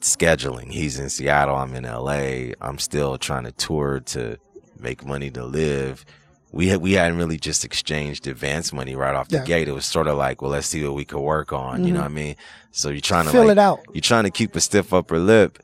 scheduling. 0.00 0.70
He's 0.70 0.98
in 0.98 1.08
Seattle. 1.10 1.56
I'm 1.56 1.74
in 1.74 1.84
LA. 1.84 2.54
I'm 2.60 2.78
still 2.78 3.18
trying 3.18 3.44
to 3.44 3.52
tour 3.52 4.00
to 4.06 4.36
make 4.78 5.04
money 5.04 5.30
to 5.30 5.44
live. 5.44 6.04
We 6.50 6.68
had, 6.68 6.80
we 6.82 6.92
hadn't 6.92 7.16
really 7.16 7.38
just 7.38 7.64
exchanged 7.64 8.26
advance 8.26 8.72
money 8.72 8.94
right 8.94 9.14
off 9.14 9.28
the 9.28 9.38
Yeah. 9.38 9.44
gate. 9.44 9.68
It 9.68 9.72
was 9.72 9.86
sort 9.86 10.06
of 10.06 10.18
like, 10.18 10.42
well, 10.42 10.50
let's 10.50 10.66
see 10.66 10.84
what 10.84 10.94
we 10.94 11.04
could 11.04 11.20
work 11.20 11.52
on. 11.52 11.84
You 11.84 11.92
know 11.92 12.00
mm-hmm. 12.00 12.14
what 12.14 12.20
I 12.20 12.24
mean? 12.24 12.36
So 12.72 12.90
you're 12.90 13.00
trying 13.00 13.24
to 13.24 13.30
Fill 13.30 13.42
like, 13.42 13.52
it 13.52 13.58
out. 13.58 13.80
You're 13.94 14.02
trying 14.02 14.24
to 14.24 14.30
keep 14.30 14.54
a 14.56 14.60
stiff 14.60 14.92
upper 14.92 15.18
lip 15.18 15.58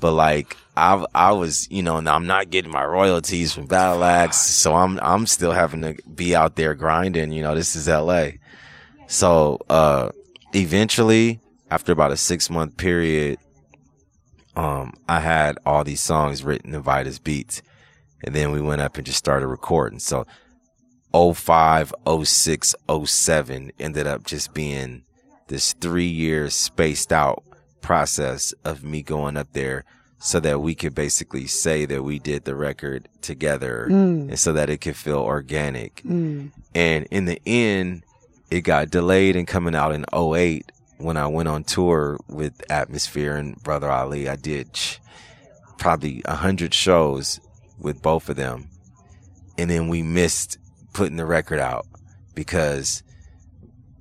But 0.00 0.12
like 0.12 0.56
I 0.76 1.04
I 1.14 1.32
was, 1.32 1.68
you 1.70 1.82
know, 1.82 1.96
I'm 1.96 2.26
not 2.26 2.48
getting 2.50 2.70
my 2.70 2.84
royalties 2.84 3.52
from 3.52 3.66
Battleaxe, 3.68 4.34
so 4.34 4.74
I'm 4.74 4.98
I'm 5.00 5.26
still 5.26 5.52
having 5.52 5.82
to 5.82 5.96
be 6.14 6.34
out 6.34 6.56
there 6.56 6.74
grinding. 6.74 7.32
You 7.32 7.42
know, 7.42 7.54
this 7.54 7.76
is 7.76 7.86
L.A. 7.88 8.38
So 9.10 9.58
uh, 9.68 10.10
eventually, 10.54 11.40
after 11.68 11.90
about 11.90 12.12
a 12.12 12.16
six 12.16 12.48
month 12.48 12.76
period, 12.76 13.38
um, 14.54 14.94
I 15.08 15.18
had 15.18 15.58
all 15.66 15.82
these 15.82 16.00
songs 16.00 16.44
written 16.44 16.76
in 16.76 16.82
Vita's 16.82 17.18
Beats, 17.18 17.60
and 18.22 18.36
then 18.36 18.52
we 18.52 18.60
went 18.60 18.82
up 18.82 18.96
and 18.96 19.04
just 19.04 19.18
started 19.18 19.48
recording. 19.48 19.98
So 19.98 20.28
05, 21.12 21.92
06, 22.22 22.74
07 23.04 23.72
ended 23.80 24.06
up 24.06 24.24
just 24.24 24.54
being 24.54 25.02
this 25.48 25.72
three 25.72 26.06
years 26.06 26.54
spaced 26.54 27.12
out 27.12 27.42
process 27.80 28.52
of 28.64 28.84
me 28.84 29.02
going 29.02 29.36
up 29.36 29.52
there 29.54 29.84
so 30.20 30.38
that 30.38 30.60
we 30.60 30.76
could 30.76 30.94
basically 30.94 31.48
say 31.48 31.84
that 31.84 32.04
we 32.04 32.20
did 32.20 32.44
the 32.44 32.54
record 32.54 33.08
together 33.22 33.86
and 34.30 34.38
so 34.38 34.52
that 34.52 34.70
it 34.70 34.80
could 34.80 34.96
feel 34.96 35.18
organic. 35.18 36.00
And 36.76 37.08
in 37.10 37.24
the 37.24 37.40
end, 37.44 38.04
it 38.50 38.62
got 38.62 38.90
delayed 38.90 39.36
and 39.36 39.46
coming 39.46 39.74
out 39.74 39.92
in 39.92 40.04
08 40.12 40.70
when 40.98 41.16
I 41.16 41.26
went 41.26 41.48
on 41.48 41.64
tour 41.64 42.18
with 42.28 42.62
Atmosphere 42.70 43.36
and 43.36 43.60
Brother 43.62 43.90
Ali. 43.90 44.28
I 44.28 44.36
did 44.36 44.78
probably 45.78 46.22
a 46.24 46.34
hundred 46.34 46.74
shows 46.74 47.40
with 47.78 48.02
both 48.02 48.28
of 48.28 48.36
them. 48.36 48.68
And 49.56 49.70
then 49.70 49.88
we 49.88 50.02
missed 50.02 50.58
putting 50.92 51.16
the 51.16 51.26
record 51.26 51.60
out 51.60 51.86
because 52.34 53.02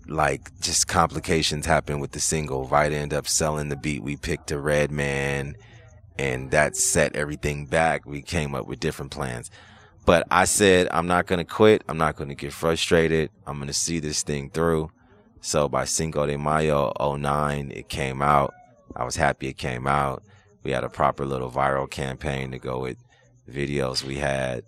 like 0.08 0.60
just 0.60 0.88
complications 0.88 1.66
happened 1.66 2.02
with 2.02 2.12
the 2.12 2.20
single. 2.20 2.66
Vita 2.66 2.96
ended 2.96 3.18
up 3.18 3.28
selling 3.28 3.70
the 3.70 3.76
beat. 3.76 4.04
We 4.04 4.18
picked 4.18 4.52
a 4.52 4.60
Redman 4.60 5.56
and 6.18 6.52
that 6.52 6.76
set 6.76 7.16
everything 7.16 7.66
back. 7.66 8.06
We 8.06 8.22
came 8.22 8.56
up 8.56 8.68
with 8.68 8.80
different 8.80 9.12
plans. 9.12 9.52
But 10.10 10.26
I 10.32 10.46
said, 10.46 10.88
I'm 10.90 11.06
not 11.06 11.28
going 11.28 11.38
to 11.38 11.46
quit. 11.46 11.84
I'm 11.88 12.00
not 12.00 12.16
going 12.16 12.30
to 12.30 12.36
get 12.36 12.52
frustrated. 12.52 13.30
I'm 13.46 13.58
going 13.58 13.68
to 13.68 13.74
see 13.74 14.00
this 14.00 14.24
thing 14.24 14.50
through. 14.50 14.90
So 15.40 15.70
by 15.70 15.86
Cinco 15.86 16.26
de 16.26 16.36
Mayo 16.36 16.92
09, 17.00 17.72
it 17.76 17.90
came 17.90 18.24
out. 18.24 18.56
I 18.96 19.04
was 19.04 19.18
happy 19.18 19.50
it 19.50 19.60
came 19.60 19.86
out. 19.86 20.24
We 20.64 20.72
had 20.72 20.84
a 20.84 20.90
proper 20.90 21.28
little 21.28 21.52
viral 21.52 21.88
campaign 21.88 22.50
to 22.50 22.58
go 22.58 22.80
with 22.80 22.98
videos 23.48 24.04
we 24.04 24.16
had. 24.16 24.64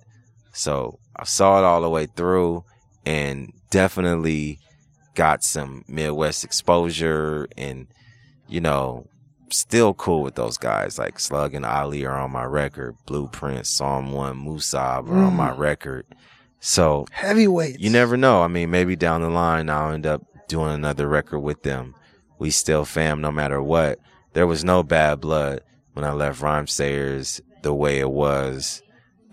So 0.53 0.99
I 1.15 1.23
saw 1.23 1.57
it 1.57 1.63
all 1.63 1.81
the 1.81 1.89
way 1.89 2.05
through 2.05 2.63
and 3.03 3.51
definitely 3.71 4.59
got 5.15 5.43
some 5.43 5.83
Midwest 5.87 6.43
exposure 6.43 7.47
and, 7.57 7.87
you 8.47 8.61
know, 8.61 9.07
still 9.51 9.93
cool 9.93 10.21
with 10.23 10.35
those 10.35 10.57
guys. 10.57 10.97
Like 10.97 11.19
Slug 11.19 11.53
and 11.53 11.65
Ali 11.65 12.05
are 12.05 12.17
on 12.17 12.31
my 12.31 12.43
record. 12.43 12.95
Blueprint, 13.05 13.67
Psalm 13.67 14.11
1, 14.11 14.37
Musab 14.37 15.09
are 15.09 15.17
on 15.17 15.35
my 15.35 15.51
mm. 15.51 15.57
record. 15.57 16.05
So 16.59 17.05
Heavyweight. 17.11 17.79
you 17.79 17.89
never 17.89 18.17
know. 18.17 18.41
I 18.41 18.47
mean, 18.47 18.69
maybe 18.69 18.95
down 18.95 19.21
the 19.21 19.29
line 19.29 19.69
I'll 19.69 19.91
end 19.91 20.05
up 20.05 20.23
doing 20.47 20.71
another 20.71 21.07
record 21.07 21.39
with 21.39 21.63
them. 21.63 21.95
We 22.37 22.51
still 22.51 22.85
fam 22.85 23.21
no 23.21 23.31
matter 23.31 23.61
what. 23.61 23.99
There 24.33 24.47
was 24.47 24.63
no 24.63 24.83
bad 24.83 25.21
blood 25.21 25.61
when 25.93 26.05
I 26.05 26.11
left 26.11 26.41
Rhymesayers 26.41 27.41
the 27.63 27.73
way 27.73 27.99
it 27.99 28.11
was. 28.11 28.81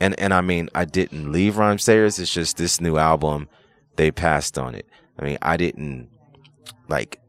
And 0.00 0.18
and 0.18 0.32
I 0.32 0.40
mean 0.40 0.68
I 0.74 0.84
didn't 0.84 1.32
leave 1.32 1.54
Rhymesayers, 1.54 2.18
it's 2.18 2.32
just 2.32 2.56
this 2.56 2.80
new 2.80 2.96
album, 2.96 3.48
they 3.96 4.10
passed 4.10 4.58
on 4.58 4.74
it. 4.74 4.86
I 5.18 5.24
mean, 5.24 5.38
I 5.42 5.56
didn't 5.56 6.08
like 6.88 7.20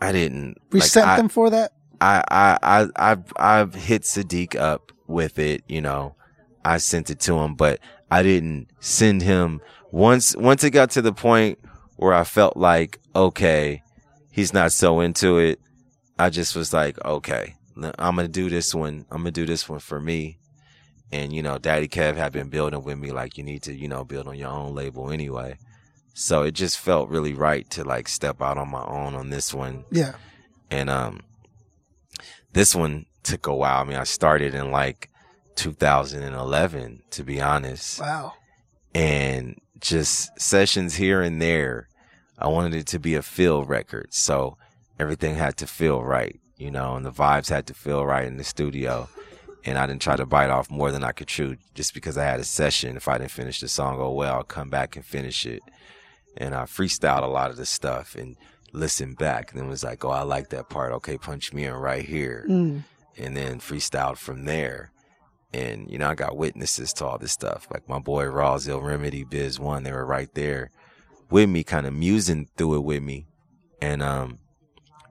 I 0.00 0.12
didn't 0.12 0.58
We 0.70 0.80
like, 0.80 0.88
sent 0.88 1.06
I- 1.06 1.16
them 1.16 1.28
for 1.28 1.50
that. 1.50 1.72
I, 2.00 2.22
I, 2.30 2.58
I, 2.62 2.88
I've, 2.96 3.32
I've 3.36 3.74
hit 3.74 4.02
Sadiq 4.02 4.56
up 4.56 4.92
with 5.06 5.38
it, 5.38 5.62
you 5.68 5.80
know, 5.80 6.16
I 6.64 6.76
sent 6.78 7.08
it 7.08 7.20
to 7.20 7.38
him, 7.38 7.54
but 7.54 7.78
I 8.10 8.22
didn't 8.22 8.68
send 8.80 9.22
him 9.22 9.60
once, 9.90 10.36
once 10.36 10.64
it 10.64 10.70
got 10.70 10.90
to 10.90 11.02
the 11.02 11.12
point 11.14 11.58
where 11.96 12.12
I 12.12 12.24
felt 12.24 12.56
like, 12.56 12.98
okay, 13.14 13.82
he's 14.30 14.52
not 14.52 14.72
so 14.72 15.00
into 15.00 15.38
it. 15.38 15.60
I 16.18 16.28
just 16.30 16.54
was 16.56 16.72
like, 16.74 17.02
okay, 17.04 17.54
I'm 17.98 18.16
to 18.16 18.28
do 18.28 18.50
this 18.50 18.74
one. 18.74 19.06
I'm 19.10 19.24
to 19.24 19.30
do 19.30 19.46
this 19.46 19.68
one 19.68 19.78
for 19.80 20.00
me. 20.00 20.38
And, 21.12 21.32
you 21.32 21.42
know, 21.42 21.58
Daddy 21.58 21.88
Kev 21.88 22.16
had 22.16 22.32
been 22.32 22.48
building 22.48 22.82
with 22.82 22.98
me 22.98 23.12
like 23.12 23.38
you 23.38 23.44
need 23.44 23.62
to, 23.62 23.72
you 23.74 23.88
know, 23.88 24.04
build 24.04 24.26
on 24.26 24.36
your 24.36 24.50
own 24.50 24.74
label 24.74 25.10
anyway. 25.10 25.58
So 26.14 26.42
it 26.44 26.52
just 26.52 26.78
felt 26.78 27.08
really 27.10 27.34
right 27.34 27.68
to 27.70 27.84
like 27.84 28.08
step 28.08 28.40
out 28.40 28.56
on 28.56 28.70
my 28.70 28.84
own 28.84 29.14
on 29.14 29.30
this 29.30 29.52
one 29.52 29.84
Yeah. 29.90 30.14
and 30.70 30.88
um 30.88 31.20
this 32.52 32.74
one 32.74 33.06
took 33.24 33.46
a 33.48 33.54
while. 33.54 33.80
I 33.80 33.84
mean, 33.84 33.96
I 33.96 34.04
started 34.04 34.54
in 34.54 34.70
like 34.70 35.10
2011 35.56 37.02
to 37.10 37.24
be 37.24 37.40
honest. 37.40 38.00
Wow. 38.00 38.34
And 38.94 39.60
just 39.80 40.30
sessions 40.40 40.94
here 40.94 41.20
and 41.20 41.42
there. 41.42 41.88
I 42.38 42.48
wanted 42.48 42.74
it 42.74 42.86
to 42.88 42.98
be 42.98 43.14
a 43.14 43.22
feel 43.22 43.64
record. 43.64 44.14
So 44.14 44.56
everything 44.98 45.34
had 45.34 45.56
to 45.58 45.66
feel 45.66 46.02
right, 46.02 46.38
you 46.56 46.70
know, 46.70 46.94
and 46.94 47.04
the 47.04 47.10
vibes 47.12 47.48
had 47.48 47.66
to 47.68 47.74
feel 47.74 48.04
right 48.06 48.26
in 48.26 48.36
the 48.36 48.44
studio. 48.44 49.08
And 49.64 49.78
I 49.78 49.86
didn't 49.86 50.02
try 50.02 50.16
to 50.16 50.26
bite 50.26 50.50
off 50.50 50.70
more 50.70 50.90
than 50.92 51.02
I 51.02 51.12
could 51.12 51.26
chew 51.28 51.56
just 51.74 51.94
because 51.94 52.18
I 52.18 52.24
had 52.24 52.38
a 52.38 52.44
session. 52.44 52.96
If 52.96 53.08
I 53.08 53.18
didn't 53.18 53.30
finish 53.30 53.60
the 53.60 53.68
song, 53.68 53.96
oh 53.98 54.12
well, 54.12 54.34
I'll 54.36 54.42
come 54.44 54.68
back 54.70 54.94
and 54.94 55.04
finish 55.04 55.46
it. 55.46 55.62
And 56.36 56.54
I 56.54 56.64
freestyled 56.64 57.22
a 57.22 57.26
lot 57.26 57.50
of 57.50 57.56
the 57.56 57.66
stuff 57.66 58.14
and 58.14 58.36
listened 58.72 59.16
back 59.16 59.52
and 59.52 59.60
then 59.60 59.68
was 59.68 59.84
like, 59.84 60.04
oh, 60.04 60.10
I 60.10 60.22
like 60.22 60.50
that 60.50 60.68
part. 60.68 60.92
Okay, 60.92 61.16
punch 61.16 61.52
me 61.52 61.64
in 61.64 61.74
right 61.74 62.04
here. 62.04 62.44
Mm. 62.48 62.82
And 63.16 63.36
then 63.36 63.60
freestyled 63.60 64.18
from 64.18 64.44
there. 64.44 64.90
And, 65.52 65.88
you 65.88 65.98
know, 65.98 66.08
I 66.08 66.16
got 66.16 66.36
witnesses 66.36 66.92
to 66.94 67.06
all 67.06 67.18
this 67.18 67.30
stuff. 67.30 67.68
Like 67.70 67.88
my 67.88 68.00
boy 68.00 68.26
Raw's 68.26 68.66
Ill 68.66 68.80
Remedy, 68.80 69.22
Biz 69.22 69.60
One, 69.60 69.84
they 69.84 69.92
were 69.92 70.04
right 70.04 70.32
there 70.34 70.72
with 71.30 71.48
me, 71.48 71.62
kind 71.62 71.86
of 71.86 71.94
musing 71.94 72.48
through 72.56 72.76
it 72.76 72.84
with 72.84 73.02
me. 73.02 73.26
And, 73.80 74.02
um, 74.02 74.40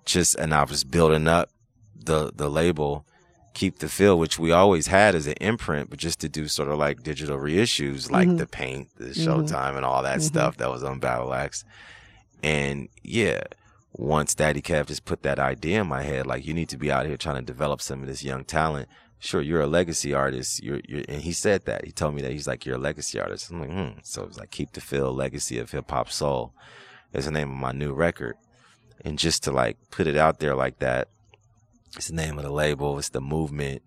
just, 0.05 0.35
and 0.35 0.53
I 0.53 0.65
was 0.65 0.83
building 0.83 1.29
up 1.29 1.49
the, 1.95 2.33
the 2.35 2.49
label, 2.49 3.05
Keep 3.53 3.79
the 3.79 3.89
Feel, 3.89 4.17
which 4.17 4.39
we 4.39 4.51
always 4.51 4.87
had 4.87 5.15
as 5.15 5.27
an 5.27 5.35
imprint, 5.39 5.89
but 5.89 5.99
just 5.99 6.19
to 6.21 6.29
do 6.29 6.47
sort 6.47 6.69
of 6.69 6.77
like 6.77 7.03
digital 7.03 7.37
reissues, 7.37 8.09
like 8.09 8.27
mm-hmm. 8.27 8.37
the 8.37 8.47
paint, 8.47 8.89
the 8.97 9.05
mm-hmm. 9.05 9.29
showtime 9.29 9.75
and 9.75 9.85
all 9.85 10.03
that 10.03 10.19
mm-hmm. 10.19 10.27
stuff 10.27 10.57
that 10.57 10.71
was 10.71 10.83
on 10.83 10.99
Battleaxe. 10.99 11.63
And 12.41 12.89
yeah, 13.03 13.43
once 13.93 14.33
Daddy 14.33 14.61
Kev 14.61 14.87
just 14.87 15.05
put 15.05 15.23
that 15.23 15.39
idea 15.39 15.81
in 15.81 15.87
my 15.87 16.03
head, 16.03 16.25
like 16.25 16.45
you 16.45 16.53
need 16.53 16.69
to 16.69 16.77
be 16.77 16.91
out 16.91 17.05
here 17.05 17.17
trying 17.17 17.35
to 17.35 17.41
develop 17.41 17.81
some 17.81 18.01
of 18.01 18.07
this 18.07 18.23
young 18.23 18.43
talent. 18.43 18.89
Sure, 19.19 19.41
you're 19.41 19.61
a 19.61 19.67
legacy 19.67 20.13
artist. 20.13 20.61
You're, 20.61 20.81
you're, 20.87 21.03
and 21.07 21.21
he 21.21 21.31
said 21.31 21.65
that. 21.65 21.85
He 21.85 21.91
told 21.91 22.13
me 22.13 22.21
that 22.23 22.31
he's 22.31 22.47
like, 22.47 22.65
you're 22.65 22.75
a 22.75 22.79
legacy 22.79 23.19
artist. 23.19 23.49
I'm 23.49 23.61
like, 23.61 23.71
hmm. 23.71 23.99
So 24.03 24.23
it 24.23 24.27
was 24.27 24.39
like, 24.39 24.51
keep 24.51 24.73
the 24.73 24.81
feel, 24.81 25.13
legacy 25.13 25.59
of 25.59 25.71
hip 25.71 25.89
hop 25.89 26.11
soul 26.11 26.53
is 27.13 27.25
the 27.25 27.31
name 27.31 27.49
of 27.51 27.57
my 27.57 27.71
new 27.71 27.93
record. 27.93 28.35
And 29.05 29.17
just 29.17 29.43
to 29.43 29.51
like 29.51 29.77
put 29.91 30.07
it 30.07 30.17
out 30.17 30.39
there 30.39 30.55
like 30.55 30.79
that, 30.79 31.07
it's 31.95 32.07
the 32.07 32.15
name 32.15 32.37
of 32.37 32.43
the 32.43 32.51
label. 32.51 32.97
It's 32.97 33.09
the 33.09 33.21
movement. 33.21 33.81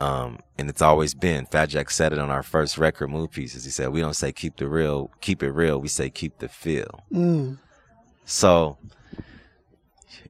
Um, 0.00 0.38
and 0.58 0.68
it's 0.68 0.82
always 0.82 1.14
been. 1.14 1.46
Fat 1.46 1.66
Jack 1.70 1.90
said 1.90 2.12
it 2.12 2.18
on 2.18 2.30
our 2.30 2.42
first 2.42 2.78
record, 2.78 3.08
Move 3.08 3.30
Pieces. 3.30 3.64
He 3.64 3.70
said, 3.70 3.90
we 3.90 4.00
don't 4.00 4.14
say 4.16 4.32
keep 4.32 4.56
the 4.56 4.68
real, 4.68 5.10
keep 5.20 5.42
it 5.42 5.50
real. 5.52 5.78
We 5.78 5.88
say 5.88 6.10
keep 6.10 6.38
the 6.38 6.48
feel. 6.48 7.00
Mm. 7.12 7.58
So 8.24 8.76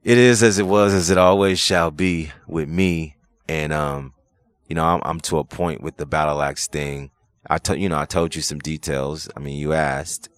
it 0.03 0.17
is 0.17 0.43
as 0.43 0.59
it 0.59 0.67
was, 0.67 0.93
as 0.93 1.09
it 1.09 1.17
always 1.17 1.59
shall 1.59 1.91
be 1.91 2.31
with 2.47 2.69
me. 2.69 3.15
And, 3.49 3.73
um, 3.73 4.13
you 4.67 4.75
know, 4.75 4.85
I'm, 4.85 5.01
I'm 5.03 5.19
to 5.21 5.39
a 5.39 5.43
point 5.43 5.81
with 5.81 5.97
the 5.97 6.05
Battleaxe 6.05 6.67
thing. 6.69 7.11
I 7.49 7.57
told, 7.57 7.79
you 7.79 7.89
know, 7.89 7.99
I 7.99 8.05
told 8.05 8.35
you 8.35 8.41
some 8.41 8.59
details. 8.59 9.29
I 9.35 9.39
mean, 9.39 9.57
you 9.57 9.73
asked 9.73 10.29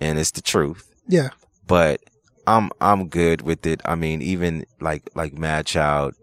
and 0.00 0.18
it's 0.18 0.32
the 0.32 0.42
truth, 0.42 0.92
Yeah. 1.06 1.30
but 1.66 2.00
I'm, 2.46 2.70
I'm 2.80 3.08
good 3.08 3.42
with 3.42 3.66
it. 3.66 3.80
I 3.84 3.94
mean, 3.94 4.22
even 4.22 4.64
like, 4.80 5.10
like 5.14 5.34
Madchild 5.34 6.14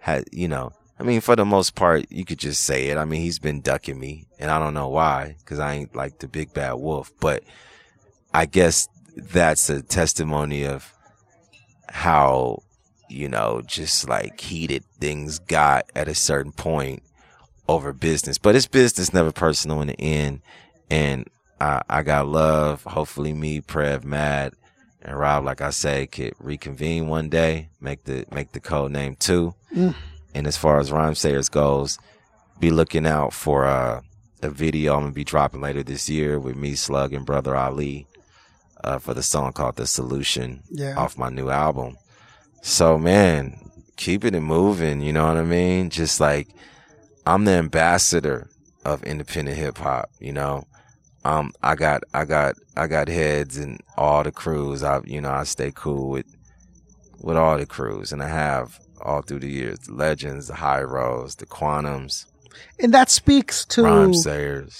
had, 0.00 0.24
you 0.32 0.48
know, 0.48 0.72
I 0.98 1.02
mean, 1.02 1.20
for 1.20 1.34
the 1.34 1.46
most 1.46 1.74
part, 1.74 2.06
you 2.10 2.24
could 2.24 2.38
just 2.38 2.62
say 2.62 2.88
it. 2.88 2.98
I 2.98 3.04
mean, 3.04 3.22
he's 3.22 3.38
been 3.38 3.62
ducking 3.62 3.98
me 3.98 4.26
and 4.38 4.50
I 4.50 4.58
don't 4.58 4.74
know 4.74 4.88
why, 4.88 5.36
cause 5.46 5.58
I 5.58 5.74
ain't 5.74 5.96
like 5.96 6.18
the 6.18 6.28
big 6.28 6.52
bad 6.52 6.74
wolf, 6.74 7.10
but 7.20 7.42
I 8.34 8.46
guess 8.46 8.88
that's 9.16 9.70
a 9.70 9.82
testimony 9.82 10.66
of 10.66 10.92
how, 11.88 12.62
you 13.08 13.28
know, 13.28 13.62
just 13.66 14.08
like 14.08 14.40
heated 14.40 14.84
things 15.00 15.38
got 15.38 15.90
at 15.96 16.08
a 16.08 16.14
certain 16.14 16.52
point 16.52 17.02
over 17.66 17.92
business. 17.92 18.38
But 18.38 18.54
it's 18.54 18.66
business, 18.66 19.14
never 19.14 19.32
personal 19.32 19.80
in 19.80 19.88
the 19.88 20.00
end. 20.00 20.42
And 20.90 21.28
I, 21.60 21.82
I 21.88 22.02
got 22.02 22.28
love. 22.28 22.82
Hopefully 22.84 23.32
me, 23.32 23.60
Prev, 23.60 24.04
Mad, 24.04 24.54
and 25.02 25.18
Rob, 25.18 25.44
like 25.44 25.60
I 25.60 25.70
say, 25.70 26.06
could 26.06 26.34
reconvene 26.38 27.08
one 27.08 27.28
day, 27.28 27.70
make 27.80 28.04
the, 28.04 28.24
make 28.32 28.52
the 28.52 28.60
code 28.60 28.92
name 28.92 29.16
two. 29.16 29.54
And 30.34 30.46
as 30.46 30.56
far 30.56 30.78
as 30.78 30.90
Rhymesayers 30.90 31.50
goes, 31.50 31.98
be 32.58 32.70
looking 32.70 33.06
out 33.06 33.32
for, 33.32 33.64
uh, 33.66 34.02
a 34.42 34.48
video 34.48 34.94
I'm 34.94 35.02
gonna 35.02 35.12
be 35.12 35.24
dropping 35.24 35.60
later 35.60 35.82
this 35.82 36.08
year 36.08 36.38
with 36.38 36.56
me, 36.56 36.74
Slug, 36.74 37.12
and 37.12 37.26
Brother 37.26 37.54
Ali 37.54 38.06
uh, 38.82 38.98
for 38.98 39.12
the 39.12 39.22
song 39.22 39.52
called 39.52 39.76
The 39.76 39.86
Solution 39.86 40.62
Yeah. 40.70 40.94
off 40.96 41.18
my 41.18 41.28
new 41.28 41.50
album. 41.50 41.98
So, 42.62 42.96
man, 42.98 43.70
keeping 43.96 44.34
it 44.34 44.40
moving. 44.40 45.02
You 45.02 45.12
know 45.12 45.26
what 45.26 45.36
I 45.36 45.42
mean? 45.42 45.90
Just 45.90 46.20
like 46.20 46.48
I'm 47.26 47.44
the 47.44 47.52
ambassador 47.52 48.48
of 48.84 49.02
independent 49.04 49.58
hip 49.58 49.76
hop. 49.76 50.10
You 50.20 50.32
know, 50.32 50.64
um, 51.24 51.52
I 51.62 51.74
got 51.74 52.02
I 52.14 52.24
got 52.24 52.56
I 52.76 52.86
got 52.86 53.08
heads 53.08 53.56
and 53.56 53.80
all 53.96 54.22
the 54.22 54.32
crews. 54.32 54.82
I 54.82 55.00
you 55.04 55.20
know 55.20 55.30
I 55.30 55.44
stay 55.44 55.72
cool 55.74 56.10
with 56.10 56.26
with 57.20 57.36
all 57.36 57.58
the 57.58 57.66
crews, 57.66 58.12
and 58.12 58.22
I 58.22 58.28
have 58.28 58.80
all 59.02 59.22
through 59.22 59.40
the 59.40 59.50
years. 59.50 59.80
The 59.80 59.92
legends, 59.92 60.48
the 60.48 60.54
high 60.54 60.82
roads, 60.82 61.36
the 61.36 61.46
Quannums, 61.46 62.26
and 62.78 62.94
that 62.94 63.10
speaks 63.10 63.64
to 63.66 63.82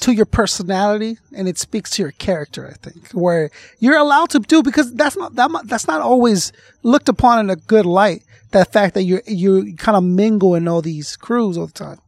to 0.00 0.12
your 0.12 0.26
personality 0.26 1.18
and 1.34 1.48
it 1.48 1.58
speaks 1.58 1.90
to 1.90 2.02
your 2.02 2.12
character 2.12 2.68
i 2.68 2.74
think 2.88 3.10
where 3.12 3.50
you're 3.78 3.96
allowed 3.98 4.30
to 4.30 4.38
do 4.38 4.62
because 4.62 4.92
that's 4.94 5.16
not 5.16 5.34
that 5.34 5.50
that's 5.64 5.86
not 5.86 6.00
always 6.00 6.52
looked 6.82 7.08
upon 7.08 7.38
in 7.38 7.50
a 7.50 7.56
good 7.56 7.86
light 7.86 8.22
that 8.50 8.72
fact 8.72 8.94
that 8.94 9.02
you're 9.02 9.22
you 9.26 9.74
kind 9.76 9.96
of 9.96 10.04
mingle 10.04 10.54
in 10.54 10.66
all 10.66 10.82
these 10.82 11.16
crews 11.16 11.56
all 11.56 11.66
the 11.66 11.72
time 11.72 11.98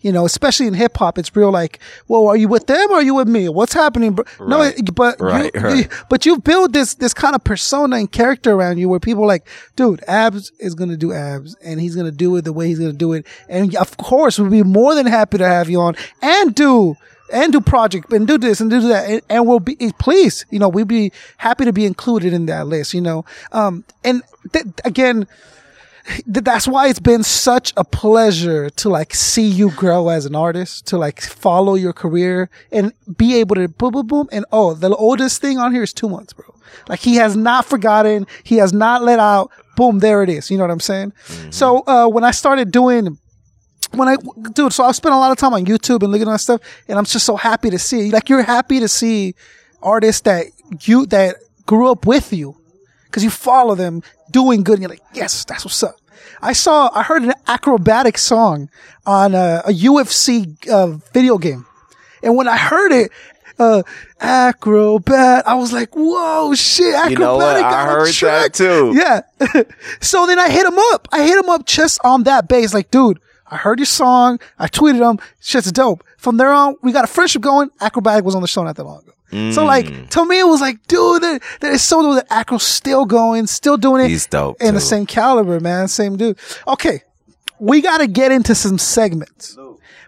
you 0.00 0.10
know 0.12 0.24
especially 0.24 0.66
in 0.66 0.74
hip 0.74 0.96
hop 0.96 1.18
it's 1.18 1.34
real 1.36 1.50
like 1.50 1.78
well 2.08 2.26
are 2.26 2.36
you 2.36 2.48
with 2.48 2.66
them 2.66 2.90
or 2.90 2.94
are 2.96 3.02
you 3.02 3.14
with 3.14 3.28
me 3.28 3.48
what's 3.48 3.72
happening 3.72 4.12
bro? 4.12 4.24
no 4.40 4.72
but 4.94 5.20
Right, 5.20 5.54
you, 5.54 5.60
right. 5.60 5.92
but 6.08 6.26
you 6.26 6.38
build 6.38 6.72
this 6.72 6.94
this 6.94 7.14
kind 7.14 7.34
of 7.34 7.42
persona 7.44 7.96
and 7.96 8.10
character 8.10 8.52
around 8.52 8.78
you 8.78 8.88
where 8.88 9.00
people 9.00 9.24
are 9.24 9.28
like 9.28 9.46
dude 9.76 10.02
abs 10.08 10.52
is 10.58 10.74
gonna 10.74 10.96
do 10.96 11.12
abs 11.12 11.54
and 11.64 11.80
he's 11.80 11.96
gonna 11.96 12.10
do 12.10 12.34
it 12.36 12.42
the 12.44 12.52
way 12.52 12.66
he's 12.66 12.78
gonna 12.78 12.92
do 12.92 13.12
it 13.12 13.26
and 13.48 13.74
of 13.76 13.96
course 13.96 14.38
we'd 14.38 14.50
be 14.50 14.62
more 14.62 14.94
than 14.94 15.06
happy 15.06 15.38
to 15.38 15.46
have 15.46 15.68
you 15.70 15.80
on 15.80 15.94
and 16.22 16.54
do 16.54 16.96
and 17.32 17.52
do 17.52 17.60
project 17.60 18.12
and 18.12 18.26
do 18.26 18.36
this 18.36 18.60
and 18.60 18.70
do 18.70 18.80
that 18.82 19.08
and, 19.08 19.22
and 19.30 19.46
we'll 19.46 19.58
be 19.60 19.76
please 19.98 20.44
you 20.50 20.58
know 20.58 20.68
we'd 20.68 20.86
be 20.86 21.10
happy 21.38 21.64
to 21.64 21.72
be 21.72 21.86
included 21.86 22.32
in 22.34 22.46
that 22.46 22.66
list 22.66 22.92
you 22.92 23.00
know 23.00 23.24
um 23.52 23.82
and 24.04 24.22
th- 24.52 24.66
again 24.84 25.26
that's 26.26 26.68
why 26.68 26.88
it's 26.88 27.00
been 27.00 27.22
such 27.22 27.72
a 27.76 27.84
pleasure 27.84 28.70
to 28.70 28.88
like 28.88 29.14
see 29.14 29.46
you 29.46 29.70
grow 29.70 30.08
as 30.08 30.26
an 30.26 30.34
artist, 30.34 30.86
to 30.88 30.98
like 30.98 31.20
follow 31.20 31.74
your 31.74 31.92
career 31.92 32.50
and 32.70 32.92
be 33.16 33.36
able 33.36 33.56
to 33.56 33.68
boom, 33.68 33.92
boom, 33.92 34.06
boom. 34.06 34.28
And 34.32 34.44
oh, 34.52 34.74
the 34.74 34.94
oldest 34.94 35.40
thing 35.40 35.58
on 35.58 35.72
here 35.72 35.82
is 35.82 35.92
two 35.92 36.08
months, 36.08 36.32
bro. 36.32 36.46
Like 36.88 37.00
he 37.00 37.16
has 37.16 37.36
not 37.36 37.64
forgotten. 37.64 38.26
He 38.42 38.56
has 38.56 38.72
not 38.72 39.02
let 39.02 39.18
out. 39.18 39.50
Boom, 39.76 40.00
there 40.00 40.22
it 40.22 40.28
is. 40.28 40.50
You 40.50 40.58
know 40.58 40.64
what 40.64 40.70
I'm 40.70 40.80
saying? 40.80 41.12
So, 41.50 41.82
uh, 41.86 42.06
when 42.06 42.22
I 42.22 42.30
started 42.30 42.70
doing 42.70 43.18
when 43.96 44.08
I, 44.08 44.16
dude, 44.52 44.72
so 44.72 44.84
I 44.84 44.92
spent 44.92 45.14
a 45.14 45.18
lot 45.18 45.32
of 45.32 45.38
time 45.38 45.54
on 45.54 45.64
YouTube 45.64 46.02
and 46.02 46.12
looking 46.12 46.28
at 46.28 46.36
stuff, 46.40 46.60
and 46.88 46.98
I'm 46.98 47.04
just 47.04 47.24
so 47.24 47.36
happy 47.36 47.70
to 47.70 47.78
see, 47.78 48.10
like, 48.10 48.28
you're 48.28 48.42
happy 48.42 48.80
to 48.80 48.88
see 48.88 49.34
artists 49.82 50.22
that 50.22 50.46
you, 50.82 51.06
that 51.06 51.36
grew 51.66 51.90
up 51.90 52.06
with 52.06 52.32
you, 52.32 52.56
because 53.14 53.22
you 53.22 53.30
follow 53.30 53.76
them 53.76 54.02
doing 54.32 54.64
good, 54.64 54.72
and 54.74 54.82
you're 54.82 54.90
like, 54.90 55.02
yes, 55.12 55.44
that's 55.44 55.64
what's 55.64 55.84
up. 55.84 55.94
I 56.42 56.52
saw, 56.52 56.90
I 56.92 57.04
heard 57.04 57.22
an 57.22 57.32
Akrobatik 57.46 58.18
song 58.18 58.68
on 59.06 59.36
a, 59.36 59.62
a 59.64 59.70
UFC 59.70 60.68
uh, 60.68 60.98
video 61.12 61.38
game, 61.38 61.64
and 62.24 62.34
when 62.34 62.48
I 62.48 62.56
heard 62.56 62.90
it, 62.90 63.12
uh, 63.56 63.84
acrobat, 64.18 65.46
I 65.46 65.54
was 65.54 65.72
like, 65.72 65.94
whoa, 65.94 66.56
shit, 66.56 66.92
Akrobatik. 66.92 67.10
You 67.10 67.18
know? 67.18 67.38
I 67.38 67.84
heard 67.84 68.14
that 68.14 68.52
too. 68.52 68.92
Yeah. 68.96 69.20
so 70.00 70.26
then 70.26 70.40
I 70.40 70.50
hit 70.50 70.66
him 70.66 70.76
up. 70.92 71.06
I 71.12 71.22
hit 71.22 71.38
him 71.38 71.48
up 71.48 71.64
just 71.66 72.00
on 72.02 72.24
that 72.24 72.48
base. 72.48 72.74
Like, 72.74 72.90
dude, 72.90 73.20
I 73.46 73.56
heard 73.56 73.78
your 73.78 73.86
song. 73.86 74.40
I 74.58 74.66
tweeted 74.66 75.08
him. 75.08 75.24
Shit's 75.38 75.70
dope. 75.70 76.02
From 76.18 76.36
there 76.36 76.52
on, 76.52 76.74
we 76.82 76.90
got 76.90 77.04
a 77.04 77.06
friendship 77.06 77.42
going. 77.42 77.70
Akrobatik 77.80 78.24
was 78.24 78.34
on 78.34 78.42
the 78.42 78.48
show 78.48 78.64
not 78.64 78.74
that 78.74 78.82
long 78.82 79.04
ago. 79.04 79.13
So 79.30 79.36
Mm. 79.36 79.66
like, 79.66 80.10
to 80.10 80.24
me, 80.24 80.38
it 80.38 80.46
was 80.46 80.60
like, 80.60 80.86
dude, 80.86 81.22
that 81.22 81.72
is 81.72 81.82
so 81.82 82.14
that 82.14 82.26
Akro's 82.30 82.62
still 82.62 83.04
going, 83.04 83.46
still 83.46 83.76
doing 83.76 84.04
it. 84.04 84.08
He's 84.08 84.26
dope, 84.26 84.60
In 84.62 84.74
the 84.74 84.80
same 84.80 85.06
caliber, 85.06 85.58
man. 85.60 85.88
Same 85.88 86.16
dude. 86.16 86.38
Okay. 86.68 87.02
We 87.58 87.80
got 87.80 87.98
to 87.98 88.06
get 88.06 88.30
into 88.32 88.54
some 88.54 88.78
segments 88.78 89.56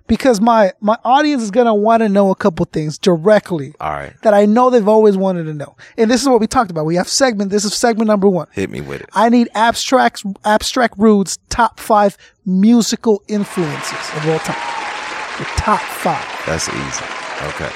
because 0.08 0.40
my, 0.40 0.72
my 0.80 0.98
audience 1.04 1.42
is 1.42 1.50
going 1.50 1.66
to 1.66 1.74
want 1.74 2.02
to 2.02 2.08
know 2.08 2.30
a 2.30 2.34
couple 2.34 2.66
things 2.66 2.98
directly 2.98 3.72
All 3.80 3.90
right, 3.90 4.12
that 4.22 4.34
I 4.34 4.46
know 4.46 4.68
they've 4.68 4.86
always 4.86 5.16
wanted 5.16 5.44
to 5.44 5.54
know. 5.54 5.76
And 5.96 6.10
this 6.10 6.20
is 6.22 6.28
what 6.28 6.40
we 6.40 6.46
talked 6.46 6.70
about. 6.70 6.84
We 6.84 6.96
have 6.96 7.08
segment. 7.08 7.50
This 7.50 7.64
is 7.64 7.72
segment 7.74 8.08
number 8.08 8.28
one. 8.28 8.46
hit 8.52 8.68
me 8.70 8.80
with 8.80 9.00
it. 9.00 9.08
I 9.14 9.28
need 9.28 9.48
abstract 9.54 10.24
abstract 10.44 10.94
Rude's 10.98 11.38
top 11.48 11.80
five 11.80 12.16
musical 12.44 13.22
influences 13.28 14.10
of 14.16 14.28
all 14.28 14.38
time. 14.40 14.56
The 15.38 15.44
top 15.56 15.80
five. 15.80 16.24
That's 16.46 16.68
easy. 16.68 17.04
Okay. 17.48 17.70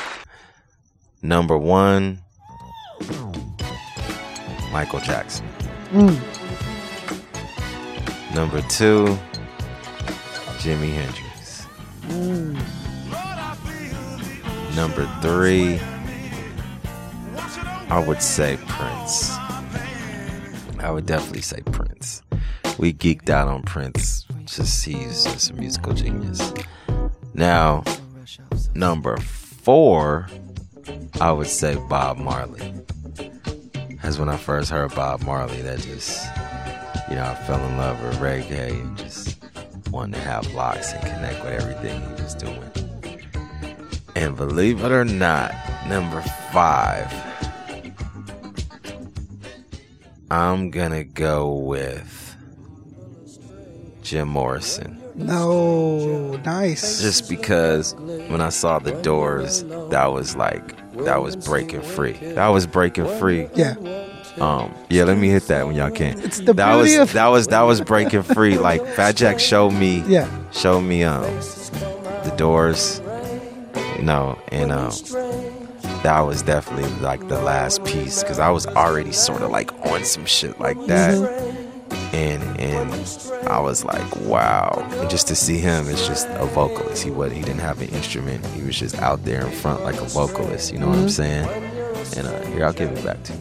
Number 1.22 1.58
one, 1.58 2.18
Michael 4.72 5.00
Jackson. 5.00 5.46
Mm. 5.90 6.18
Number 8.34 8.62
two, 8.62 9.18
Jimi 10.58 10.92
Hendrix. 10.92 11.66
Mm. 12.08 12.56
Number 14.76 15.06
three, 15.20 15.80
I 17.90 18.02
would 18.06 18.22
say 18.22 18.56
Prince. 18.66 19.36
I 20.78 20.90
would 20.90 21.06
definitely 21.06 21.42
say 21.42 21.60
Prince. 21.72 22.22
We 22.78 22.94
geeked 22.94 23.28
out 23.28 23.48
on 23.48 23.62
Prince. 23.62 24.26
Just 24.46 24.84
he's 24.84 25.24
just 25.24 25.50
a 25.50 25.54
musical 25.54 25.92
genius. 25.92 26.52
Now, 27.34 27.84
number 28.74 29.16
four, 29.18 30.28
I 31.20 31.32
would 31.32 31.46
say 31.46 31.76
Bob 31.88 32.18
Marley. 32.18 32.72
That's 34.02 34.18
when 34.18 34.28
I 34.28 34.36
first 34.36 34.70
heard 34.70 34.94
Bob 34.94 35.22
Marley. 35.22 35.60
That 35.62 35.80
just, 35.80 36.26
you 37.08 37.16
know, 37.16 37.24
I 37.24 37.34
fell 37.46 37.64
in 37.64 37.76
love 37.76 38.02
with 38.02 38.16
reggae 38.18 38.80
and 38.80 38.96
just 38.96 39.38
wanted 39.90 40.14
to 40.16 40.20
have 40.22 40.52
locks 40.54 40.92
and 40.92 41.02
connect 41.02 41.44
with 41.44 41.52
everything 41.52 42.00
he 42.16 42.22
was 42.22 42.34
doing. 42.34 42.62
And 44.16 44.36
believe 44.36 44.82
it 44.82 44.92
or 44.92 45.04
not, 45.04 45.54
number 45.86 46.22
five, 46.52 47.12
I'm 50.30 50.70
gonna 50.70 51.04
go 51.04 51.54
with 51.54 52.36
Jim 54.02 54.28
Morrison 54.28 55.00
No, 55.14 56.36
nice. 56.44 57.00
just 57.02 57.28
because 57.28 57.94
when 57.94 58.40
I 58.40 58.48
saw 58.48 58.78
the 58.78 58.92
doors, 59.02 59.64
that 59.90 60.06
was 60.12 60.36
like 60.36 60.74
that 61.04 61.22
was 61.22 61.36
breaking 61.36 61.82
free. 61.82 62.12
That 62.12 62.48
was 62.48 62.66
breaking 62.66 63.06
free. 63.18 63.48
yeah. 63.54 63.74
Um, 64.38 64.72
yeah, 64.88 65.04
let 65.04 65.18
me 65.18 65.28
hit 65.28 65.48
that 65.48 65.66
when 65.66 65.74
y'all 65.76 65.90
can. 65.90 66.18
It's 66.20 66.38
the 66.40 66.52
that 66.54 66.74
was 66.76 66.94
of- 66.96 67.12
that 67.14 67.26
was 67.28 67.48
that 67.48 67.62
was 67.62 67.80
breaking 67.80 68.22
free. 68.22 68.56
Like 68.58 68.84
Fat 68.94 69.16
Jack 69.16 69.38
showed 69.40 69.72
me, 69.72 70.02
Yeah. 70.06 70.28
showed 70.52 70.80
me 70.82 71.02
um 71.04 71.24
the 72.24 72.32
doors, 72.36 73.02
you 73.98 74.04
know, 74.04 74.38
and 74.48 74.70
um 74.72 74.92
that 76.02 76.20
was 76.20 76.42
definitely 76.42 76.88
like 77.00 77.26
the 77.28 77.40
last 77.42 77.84
piece 77.84 78.22
because 78.22 78.38
I 78.38 78.50
was 78.50 78.66
already 78.66 79.12
sort 79.12 79.42
of 79.42 79.50
like 79.50 79.70
on 79.86 80.04
some 80.04 80.24
shit 80.24 80.58
like 80.60 80.78
that, 80.86 81.14
Mm-hmm. 81.18 81.59
And 82.12 82.42
and 82.60 82.92
I 83.48 83.60
was 83.60 83.84
like, 83.84 84.16
wow, 84.16 84.86
and 84.92 85.10
just 85.10 85.28
to 85.28 85.34
see 85.36 85.58
him 85.58 85.86
as 85.86 86.06
just 86.06 86.26
a 86.28 86.46
vocalist. 86.46 87.02
He 87.02 87.10
was 87.10 87.32
he 87.32 87.40
didn't 87.40 87.60
have 87.60 87.80
an 87.80 87.88
instrument. 87.90 88.44
He 88.46 88.62
was 88.62 88.78
just 88.78 88.98
out 88.98 89.24
there 89.24 89.46
in 89.46 89.52
front 89.52 89.82
like 89.82 90.00
a 90.00 90.04
vocalist. 90.04 90.72
You 90.72 90.78
know 90.78 90.88
what 90.88 90.98
I'm 90.98 91.08
saying? 91.08 91.48
And 92.16 92.26
uh, 92.26 92.40
here, 92.46 92.64
I'll 92.64 92.72
give 92.72 92.90
it 92.90 93.04
back 93.04 93.22
to 93.24 93.32
you. 93.32 93.40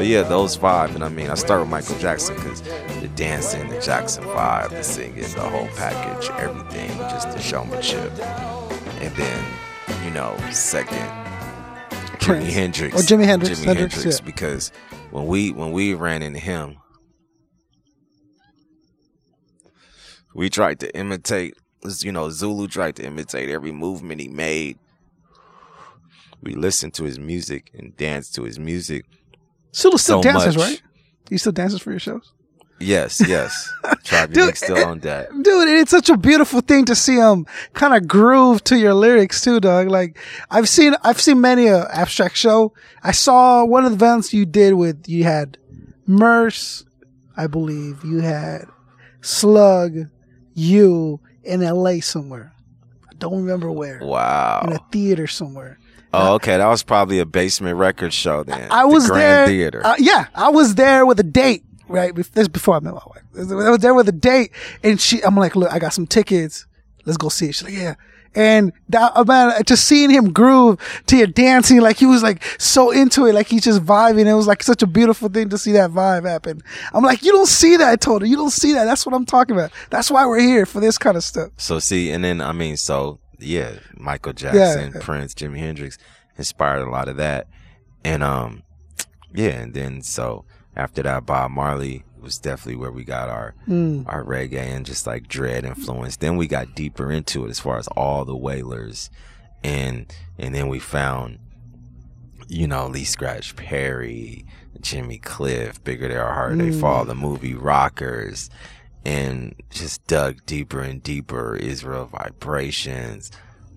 But 0.00 0.06
yeah, 0.06 0.22
those 0.22 0.56
five, 0.56 0.94
and 0.94 1.04
I 1.04 1.10
mean, 1.10 1.28
I 1.28 1.34
start 1.34 1.60
with 1.60 1.68
Michael 1.68 1.98
Jackson 1.98 2.34
because 2.36 2.62
the 3.00 3.10
dancing, 3.16 3.68
the 3.68 3.80
Jackson 3.80 4.24
vibe, 4.24 4.70
the 4.70 4.82
singing, 4.82 5.20
the 5.20 5.40
whole 5.40 5.68
package, 5.76 6.30
everything, 6.38 6.88
just 6.98 7.30
the 7.30 7.38
showmanship. 7.38 8.10
And 9.00 9.14
then, 9.14 9.44
you 10.04 10.10
know, 10.10 10.36
second, 10.52 11.06
Jimi 12.20 12.50
Hendrix. 12.50 12.94
Or 12.94 12.98
Jimi 12.98 13.24
Hendrix, 13.24 13.60
Jimi 13.60 13.64
Hendrix, 13.64 13.94
Hendrix, 13.94 14.20
yeah. 14.20 14.26
because 14.26 14.72
when 15.10 15.26
we 15.26 15.52
when 15.52 15.72
we 15.72 15.94
ran 15.94 16.22
into 16.22 16.38
him, 16.38 16.76
we 20.34 20.50
tried 20.50 20.80
to 20.80 20.96
imitate. 20.96 21.54
You 22.00 22.12
know, 22.12 22.28
Zulu 22.28 22.68
tried 22.68 22.96
to 22.96 23.04
imitate 23.04 23.48
every 23.48 23.72
movement 23.72 24.20
he 24.20 24.28
made. 24.28 24.78
We 26.42 26.54
listened 26.54 26.94
to 26.94 27.04
his 27.04 27.18
music 27.18 27.70
and 27.74 27.96
danced 27.96 28.34
to 28.34 28.44
his 28.44 28.58
music. 28.58 29.04
Still, 29.72 29.96
still 29.98 30.22
so 30.22 30.22
dances, 30.22 30.56
much. 30.56 30.66
right? 30.66 30.82
You 31.30 31.38
still 31.38 31.52
dances 31.52 31.80
for 31.80 31.90
your 31.90 32.00
shows? 32.00 32.32
Yes, 32.80 33.20
yes. 33.28 33.72
Dude, 34.32 34.56
still 34.56 34.84
on 34.86 35.00
that. 35.00 35.28
Dude, 35.30 35.68
it's 35.68 35.90
such 35.90 36.08
a 36.08 36.16
beautiful 36.16 36.60
thing 36.62 36.86
to 36.86 36.94
see 36.94 37.16
him 37.16 37.46
kind 37.74 37.94
of 37.94 38.08
groove 38.08 38.64
to 38.64 38.78
your 38.78 38.94
lyrics 38.94 39.42
too, 39.42 39.60
dog. 39.60 39.88
Like 39.88 40.18
I've 40.50 40.68
seen, 40.68 40.94
I've 41.04 41.20
seen 41.20 41.40
many 41.40 41.66
a 41.66 41.86
abstract 41.90 42.36
show. 42.36 42.72
I 43.02 43.12
saw 43.12 43.64
one 43.64 43.84
of 43.84 43.90
the 43.90 43.96
events 44.04 44.32
you 44.32 44.46
did 44.46 44.74
with, 44.74 45.08
you 45.08 45.24
had 45.24 45.58
Murs, 46.06 46.84
I 47.36 47.46
believe. 47.46 48.02
You 48.04 48.20
had 48.20 48.64
Slug, 49.20 49.94
you 50.54 51.20
in 51.44 51.60
LA 51.60 52.00
somewhere. 52.00 52.54
I 53.08 53.12
don't 53.18 53.36
remember 53.36 53.70
where. 53.70 54.00
Wow. 54.02 54.62
In 54.64 54.72
a 54.72 54.80
theater 54.90 55.26
somewhere. 55.26 55.78
Oh, 56.12 56.34
okay. 56.34 56.56
That 56.56 56.66
was 56.66 56.82
probably 56.82 57.18
a 57.20 57.26
basement 57.26 57.76
record 57.76 58.12
show 58.12 58.42
then. 58.42 58.68
I 58.70 58.82
The 58.82 58.88
was 58.88 59.06
Grand 59.06 59.20
there. 59.22 59.46
Theater. 59.46 59.86
uh, 59.86 59.94
yeah, 59.98 60.26
I 60.34 60.48
was 60.48 60.74
there 60.74 61.06
with 61.06 61.20
a 61.20 61.24
date. 61.24 61.64
Right? 61.90 62.14
This 62.14 62.30
is 62.36 62.48
before 62.48 62.76
I 62.76 62.80
met 62.80 62.94
my 62.94 63.02
wife. 63.06 63.22
I 63.66 63.70
was 63.70 63.78
there 63.80 63.94
with 63.94 64.08
a 64.08 64.12
date, 64.12 64.52
and 64.82 65.00
she, 65.00 65.22
I'm 65.22 65.36
like, 65.36 65.56
look, 65.56 65.70
I 65.72 65.78
got 65.78 65.92
some 65.92 66.06
tickets. 66.06 66.66
Let's 67.04 67.16
go 67.16 67.28
see 67.28 67.46
it. 67.48 67.54
She's 67.54 67.64
like, 67.64 67.74
yeah. 67.74 67.94
And 68.32 68.72
that, 68.90 69.10
uh, 69.16 69.24
man, 69.24 69.60
just 69.66 69.84
seeing 69.88 70.08
him 70.08 70.32
groove 70.32 70.78
to 71.06 71.16
your 71.16 71.26
dancing, 71.26 71.80
like 71.80 71.96
he 71.96 72.06
was 72.06 72.22
like 72.22 72.44
so 72.58 72.92
into 72.92 73.26
it, 73.26 73.34
like 73.34 73.48
he's 73.48 73.64
just 73.64 73.84
vibing. 73.84 74.26
It 74.26 74.34
was 74.34 74.46
like 74.46 74.62
such 74.62 74.82
a 74.84 74.86
beautiful 74.86 75.28
thing 75.28 75.48
to 75.48 75.58
see 75.58 75.72
that 75.72 75.90
vibe 75.90 76.28
happen. 76.28 76.62
I'm 76.92 77.02
like, 77.02 77.22
you 77.24 77.32
don't 77.32 77.48
see 77.48 77.76
that, 77.76 77.88
I 77.90 77.96
told 77.96 78.22
her. 78.22 78.28
You 78.28 78.36
don't 78.36 78.52
see 78.52 78.72
that. 78.74 78.84
That's 78.84 79.04
what 79.04 79.16
I'm 79.16 79.26
talking 79.26 79.56
about. 79.56 79.72
That's 79.90 80.12
why 80.12 80.26
we're 80.26 80.38
here 80.38 80.64
for 80.64 80.78
this 80.78 80.96
kind 80.96 81.16
of 81.16 81.24
stuff. 81.24 81.50
So 81.56 81.80
see, 81.80 82.12
and 82.12 82.22
then 82.22 82.40
I 82.40 82.52
mean, 82.52 82.76
so 82.76 83.18
yeah, 83.40 83.72
Michael 83.96 84.32
Jackson, 84.32 84.92
Yeah. 84.94 85.00
Prince, 85.00 85.34
Jimi 85.34 85.58
Hendrix 85.58 85.98
inspired 86.38 86.86
a 86.86 86.90
lot 86.90 87.08
of 87.08 87.16
that, 87.16 87.48
and 88.04 88.22
um, 88.22 88.62
yeah, 89.34 89.60
and 89.60 89.74
then 89.74 90.02
so 90.02 90.44
after 90.76 91.02
that, 91.02 91.26
Bob 91.26 91.50
Marley 91.50 92.04
was 92.20 92.38
definitely 92.38 92.76
where 92.76 92.92
we 92.92 93.04
got 93.04 93.28
our 93.28 93.54
our 94.06 94.24
reggae 94.24 94.74
and 94.74 94.86
just 94.86 95.06
like 95.06 95.28
dread 95.28 95.64
influence. 95.64 96.16
Then 96.16 96.36
we 96.36 96.46
got 96.46 96.74
deeper 96.74 97.10
into 97.10 97.46
it 97.46 97.50
as 97.50 97.60
far 97.60 97.78
as 97.78 97.88
all 97.88 98.24
the 98.24 98.36
Wailers, 98.36 99.10
and 99.64 100.12
and 100.38 100.54
then 100.54 100.68
we 100.68 100.78
found, 100.78 101.38
you 102.48 102.66
know, 102.66 102.86
Lee 102.88 103.04
Scratch 103.04 103.56
Perry, 103.56 104.44
Jimmy 104.80 105.18
Cliff, 105.18 105.82
Bigger 105.82 106.08
They 106.08 106.16
Are 106.16 106.34
Harder 106.34 106.56
They 106.56 106.72
Fall, 106.72 107.04
the 107.04 107.14
movie 107.14 107.54
Rockers 107.54 108.50
and 109.04 109.54
just 109.70 110.06
dug 110.06 110.44
deeper 110.46 110.80
and 110.80 111.02
deeper 111.02 111.56
Israel 111.56 112.06
vibrations, 112.06 113.30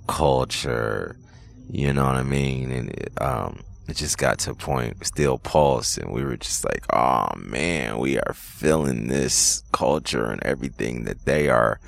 culture, 0.08 1.18
you 1.70 1.94
know 1.94 2.06
what 2.06 2.16
I 2.16 2.24
mean? 2.24 2.72
And 2.72 3.10
um, 3.22 3.64
it 3.94 3.98
just 3.98 4.18
got 4.18 4.40
to 4.40 4.52
a 4.52 4.56
point, 4.56 5.06
Steel 5.06 5.38
Pulse, 5.38 6.00
and 6.00 6.12
we 6.12 6.24
were 6.24 6.36
just 6.36 6.66
like, 6.66 6.84
oh 6.92 7.28
man, 7.38 8.00
we 8.00 8.18
are 8.18 8.34
feeling 8.34 9.08
this 9.08 9.62
culture 9.72 10.26
and 10.32 10.42
everything 10.44 11.04
that 11.04 11.26
they 11.26 11.48
are 11.48 11.80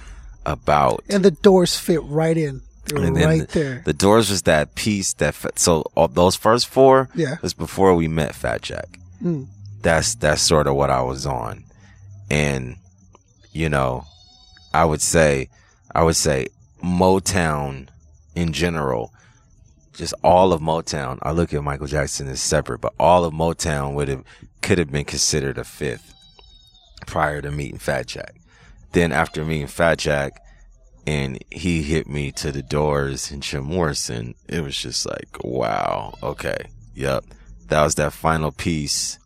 about. 0.46 1.04
And 1.10 1.26
the 1.26 1.32
doors 1.32 1.80
fit 1.80 2.04
right 2.04 2.38
in. 2.38 2.62
They 2.86 2.94
were 3.00 3.10
then 3.10 3.26
right 3.26 3.48
the, 3.48 3.60
there. 3.60 3.82
the 3.84 3.94
doors 3.94 4.30
was 4.30 4.44
that 4.44 4.76
piece 4.76 5.14
that 5.14 5.34
so 5.58 5.82
all 5.96 6.08
those 6.08 6.36
first 6.36 6.68
four 6.68 7.10
Yeah. 7.16 7.38
was 7.42 7.56
before 7.56 7.96
we 7.96 8.08
met 8.08 8.36
Fat 8.36 8.62
Jack. 8.62 9.00
Mm. 9.24 9.48
That's 9.82 10.14
that's 10.14 10.44
sort 10.44 10.68
of 10.68 10.76
what 10.76 10.92
I 10.92 11.02
was 11.02 11.26
on, 11.26 11.64
and 12.30 12.76
you 13.52 13.70
know, 13.70 14.06
I 14.76 14.86
would 14.86 15.02
say 15.02 15.50
I 15.96 16.04
would 16.04 16.16
say 16.16 16.50
Motown 16.84 17.88
in 18.36 18.54
general, 18.54 19.12
just 19.96 20.14
all 20.24 20.54
of 20.54 20.62
Motown. 20.62 21.20
I 21.22 21.32
look 21.32 21.54
at 21.54 21.64
Michael 21.64 21.88
Jackson 21.88 22.28
as 22.28 22.42
separate, 22.42 22.80
but 22.80 22.94
all 23.00 23.26
of 23.26 23.34
Motown 23.34 23.94
would 23.96 24.08
have 24.08 24.24
could 24.62 24.78
have 24.78 24.92
been 24.92 25.06
considered 25.06 25.58
a 25.58 25.64
fifth 25.64 26.14
prior 27.06 27.42
to 27.42 27.52
meeting 27.52 27.78
Fat 27.78 28.08
Jack. 28.08 28.36
Then 28.92 29.12
after 29.12 29.46
meeting 29.46 29.68
Fat 29.68 30.00
Jack, 30.00 30.42
and 31.08 31.38
he 31.52 31.84
hit 31.84 32.08
me 32.08 32.32
to 32.32 32.52
the 32.52 32.64
doors 32.64 33.32
and 33.32 33.44
Jim 33.44 33.66
Morrison, 33.66 34.36
it 34.48 34.62
was 34.62 34.76
just 34.76 35.06
like, 35.06 35.44
wow, 35.44 36.16
okay, 36.24 36.58
yep. 36.96 37.24
That 37.68 37.84
was 37.84 37.96
that 37.96 38.14
final 38.14 38.52
piece 38.52 39.20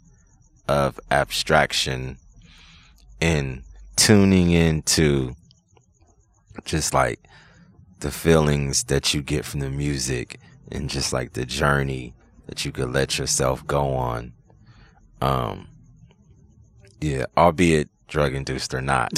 of 0.68 1.00
abstraction 1.10 2.18
and 3.22 3.64
tuning 3.96 4.52
into 4.52 5.36
just 6.66 6.94
like 6.94 7.20
the 8.00 8.12
feelings 8.12 8.86
that 8.86 9.14
you 9.14 9.22
get 9.22 9.46
from 9.46 9.60
the 9.60 9.70
music 9.70 10.40
and 10.72 10.90
just 10.90 11.14
like 11.14 11.34
the 11.34 11.46
journey 11.46 12.14
that 12.48 12.66
you 12.66 12.72
could 12.72 12.92
let 12.92 13.18
yourself 13.18 13.66
go 13.68 13.94
on. 13.94 14.34
Um, 15.22 15.68
yeah, 17.02 17.26
albeit 17.38 17.90
drug 18.08 18.34
induced 18.34 18.74
or 18.74 18.82
not. 18.82 19.12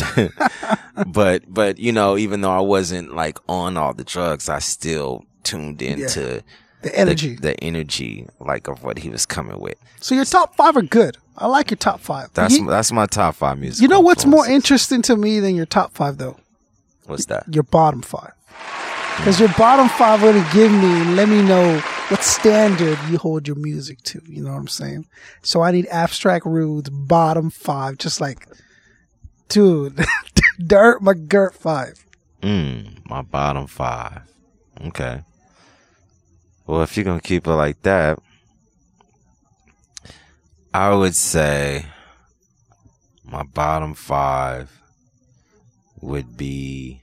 but, 1.08 1.44
but, 1.48 1.80
you 1.80 1.92
know, 1.92 2.18
even 2.18 2.42
though 2.42 2.52
I 2.52 2.60
wasn't 2.60 3.16
like 3.16 3.38
on 3.48 3.78
all 3.78 3.94
the 3.94 4.04
drugs, 4.04 4.50
I 4.50 4.60
still 4.60 5.26
tuned 5.44 5.82
into 5.82 6.44
the 6.82 6.98
energy. 6.98 7.36
the, 7.36 7.42
the 7.42 7.64
energy, 7.64 8.28
like 8.40 8.68
of 8.68 8.84
what 8.84 9.00
he 9.00 9.10
was 9.10 9.26
coming 9.26 9.60
with. 9.60 9.76
so 10.00 10.16
your 10.16 10.26
top 10.26 10.56
five 10.56 10.76
are 10.76 10.82
good. 10.82 11.18
I 11.38 11.48
like 11.48 11.72
your 11.72 11.78
top 11.78 12.02
five. 12.02 12.30
That's, 12.34 12.58
you, 12.58 12.68
that's 12.68 12.92
my 12.92 13.06
top 13.06 13.36
five 13.36 13.58
music. 13.58 13.82
you 13.82 13.88
know 13.88 14.00
what's 14.00 14.26
more 14.26 14.48
interesting 14.48 15.02
to 15.04 15.16
me 15.16 15.40
than 15.40 15.56
your 15.56 15.66
top 15.66 15.94
five 15.94 16.18
though? 16.18 16.38
What's 17.06 17.26
that? 17.26 17.46
Your 17.54 17.64
bottom 17.64 18.02
five. 18.02 18.34
Because 19.18 19.40
your 19.40 19.50
bottom 19.58 19.88
five 19.90 20.24
would 20.24 20.36
give 20.52 20.72
me 20.72 21.02
and 21.02 21.16
let 21.16 21.30
me 21.30 21.42
know 21.44 21.80
what 22.08 22.24
standard 22.24 22.98
you 23.10 23.18
hold 23.18 23.48
your 23.48 23.58
music 23.58 24.02
to. 24.04 24.22
You 24.26 24.44
know 24.44 24.52
what 24.52 24.58
I'm 24.58 24.68
saying? 24.68 25.06
So 25.44 25.62
I 25.62 25.72
need 25.72 25.88
abstract 25.88 26.46
rudes, 26.46 26.90
bottom 26.90 27.50
five, 27.50 27.98
just 27.98 28.20
like, 28.20 28.48
dude, 29.48 30.04
dirt 30.66 31.02
my 31.02 31.14
girt 31.14 31.54
five. 31.54 32.04
Mm, 32.42 33.08
my 33.08 33.22
bottom 33.22 33.68
five. 33.68 34.24
Okay. 34.88 35.22
Well, 36.66 36.82
if 36.82 36.98
you're 36.98 37.04
gonna 37.04 37.22
keep 37.22 37.46
it 37.48 37.54
like 37.54 37.82
that, 37.84 38.20
I 40.74 40.94
would 40.94 41.16
say 41.16 41.86
my 43.24 43.44
bottom 43.44 43.94
five 43.94 44.72
would 46.02 46.38
be. 46.38 47.02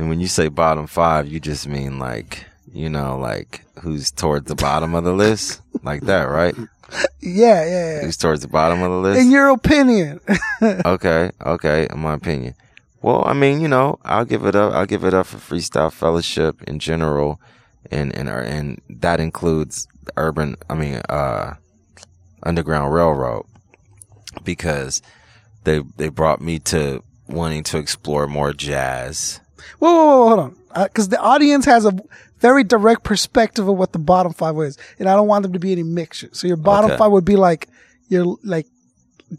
And 0.00 0.08
when 0.08 0.18
you 0.18 0.28
say 0.28 0.48
bottom 0.48 0.86
five, 0.86 1.28
you 1.28 1.40
just 1.40 1.68
mean 1.68 1.98
like, 1.98 2.46
you 2.72 2.88
know, 2.88 3.18
like 3.18 3.66
who's 3.82 4.10
towards 4.10 4.46
the 4.46 4.54
bottom 4.54 4.94
of 4.94 5.04
the 5.04 5.12
list? 5.12 5.60
Like 5.82 6.02
that, 6.02 6.24
right? 6.24 6.54
Yeah, 7.20 7.64
yeah, 7.64 7.64
yeah. 7.64 8.00
Who's 8.00 8.18
towards 8.18 8.42
the 8.42 8.48
bottom 8.48 8.82
of 8.82 8.90
the 8.90 8.96
list? 8.98 9.20
In 9.20 9.30
your 9.30 9.48
opinion. 9.48 10.20
okay, 10.62 11.30
okay, 11.44 11.86
in 11.90 12.00
my 12.00 12.14
opinion. 12.14 12.54
Well, 13.00 13.24
I 13.24 13.32
mean, 13.32 13.62
you 13.62 13.68
know, 13.68 13.98
I'll 14.04 14.26
give 14.26 14.44
it 14.44 14.54
up. 14.54 14.74
I'll 14.74 14.84
give 14.84 15.04
it 15.04 15.14
up 15.14 15.26
for 15.26 15.38
Freestyle 15.38 15.90
Fellowship 15.90 16.62
in 16.64 16.80
general, 16.80 17.40
and 17.90 18.14
and 18.14 18.28
and 18.28 18.80
that 18.90 19.20
includes 19.20 19.88
the 20.04 20.12
urban. 20.18 20.56
I 20.68 20.74
mean, 20.74 21.00
uh, 21.08 21.54
Underground 22.42 22.92
Railroad, 22.92 23.46
because 24.44 25.00
they 25.64 25.80
they 25.96 26.08
brought 26.10 26.42
me 26.42 26.58
to 26.58 27.02
wanting 27.26 27.62
to 27.64 27.78
explore 27.78 28.26
more 28.26 28.52
jazz. 28.52 29.40
Whoa, 29.78 29.92
whoa, 29.92 30.04
whoa, 30.18 30.28
hold 30.28 30.38
on. 30.40 30.56
Uh, 30.74 30.84
because 30.84 31.08
the 31.08 31.18
audience 31.20 31.64
has 31.64 31.84
a 31.84 31.92
very 32.38 32.64
direct 32.64 33.02
perspective 33.02 33.68
of 33.68 33.76
what 33.76 33.92
the 33.92 33.98
bottom 33.98 34.32
five 34.32 34.56
is, 34.58 34.78
and 34.98 35.08
I 35.08 35.14
don't 35.14 35.28
want 35.28 35.42
them 35.42 35.52
to 35.52 35.58
be 35.58 35.72
any 35.72 35.82
mixture. 35.82 36.28
So 36.32 36.46
your 36.46 36.56
bottom 36.56 36.90
Okay. 36.92 36.98
five 36.98 37.10
would 37.12 37.24
be 37.24 37.36
like 37.36 37.68
your 38.08 38.36
like 38.44 38.66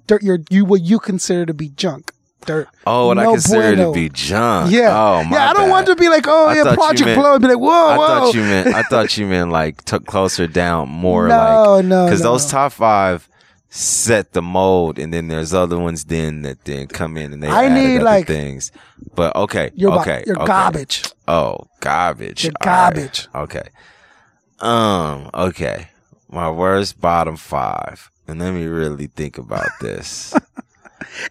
dirt, 0.07 0.23
your 0.23 0.39
you 0.49 0.65
what 0.65 0.81
you 0.81 0.99
consider 0.99 1.45
to 1.45 1.53
be 1.53 1.69
junk, 1.69 2.11
dirt. 2.45 2.68
Oh, 2.85 3.07
what 3.07 3.18
I 3.18 3.26
consider 3.26 3.76
bueno. 3.76 3.91
to 3.91 3.93
be 3.93 4.10
junk. 4.10 4.72
Yeah, 4.72 4.89
Oh, 4.95 5.23
my 5.23 5.38
yeah. 5.38 5.49
I 5.49 5.53
don't 5.53 5.64
bad. 5.65 5.72
want 5.72 5.88
to 5.88 5.95
be 5.95 6.10
like, 6.10 6.26
oh 6.27 6.48
I 6.48 6.56
yeah, 6.57 6.73
Project 6.76 7.06
meant- 7.07 7.19
Blow, 7.19 7.34
and 7.34 7.41
be 7.41 7.48
like, 7.48 7.57
whoa, 7.57 7.69
I 7.72 7.98
whoa. 7.98 8.07
thought 8.07 8.34
you 8.35 8.41
meant 8.41 8.68
I 8.76 8.84
thought 8.84 9.18
you 9.18 9.26
meant 9.27 9.52
like 9.52 9.84
took 9.85 10.06
closer 10.06 10.45
down 10.48 10.89
more 10.89 11.27
No, 11.30 11.76
like 11.77 11.85
no, 11.85 12.06
because 12.06 12.22
no. 12.22 12.31
those 12.34 12.45
top 12.52 12.73
five 12.73 13.27
set 13.73 14.34
the 14.34 14.41
mold 14.41 14.99
and 14.99 15.14
then 15.14 15.30
there's 15.30 15.53
other 15.53 15.80
ones 15.80 16.03
then 16.06 16.41
that 16.41 16.64
then 16.65 16.88
come 16.88 17.15
in 17.15 17.31
and 17.31 17.41
they 17.41 17.48
I 17.48 17.65
added 17.65 17.73
need, 17.73 17.95
other 17.98 18.03
like- 18.06 18.27
things. 18.27 18.72
But 19.15 19.34
okay, 19.35 19.72
You're 19.76 19.93
okay, 20.02 20.23
you're 20.27 20.35
okay. 20.38 20.45
garbage. 20.45 21.03
Oh, 21.27 21.68
garbage. 21.80 22.43
You're 22.43 22.53
All 22.61 22.68
right. 22.68 22.93
garbage. 22.93 23.27
Okay. 23.34 23.69
Um. 24.60 25.30
Okay. 25.34 25.88
My 26.30 26.49
worst 26.52 26.99
bottom 27.02 27.35
five, 27.38 28.10
and 28.27 28.39
let 28.39 28.53
me 28.53 28.65
really 28.65 29.07
think 29.07 29.38
about 29.38 29.69
this. 29.81 30.34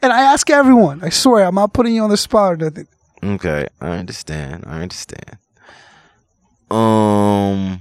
And 0.03 0.13
I 0.13 0.21
ask 0.23 0.51
everyone. 0.51 1.03
I 1.03 1.09
swear, 1.09 1.47
I'm 1.47 1.55
not 1.55 1.73
putting 1.73 1.95
you 1.95 2.03
on 2.03 2.11
the 2.11 2.17
spot 2.19 2.53
or 2.53 2.57
nothing. 2.59 2.87
Okay, 3.25 3.67
I 3.81 3.89
understand. 3.93 4.65
I 4.67 4.83
understand. 4.83 5.39
Um, 6.71 7.81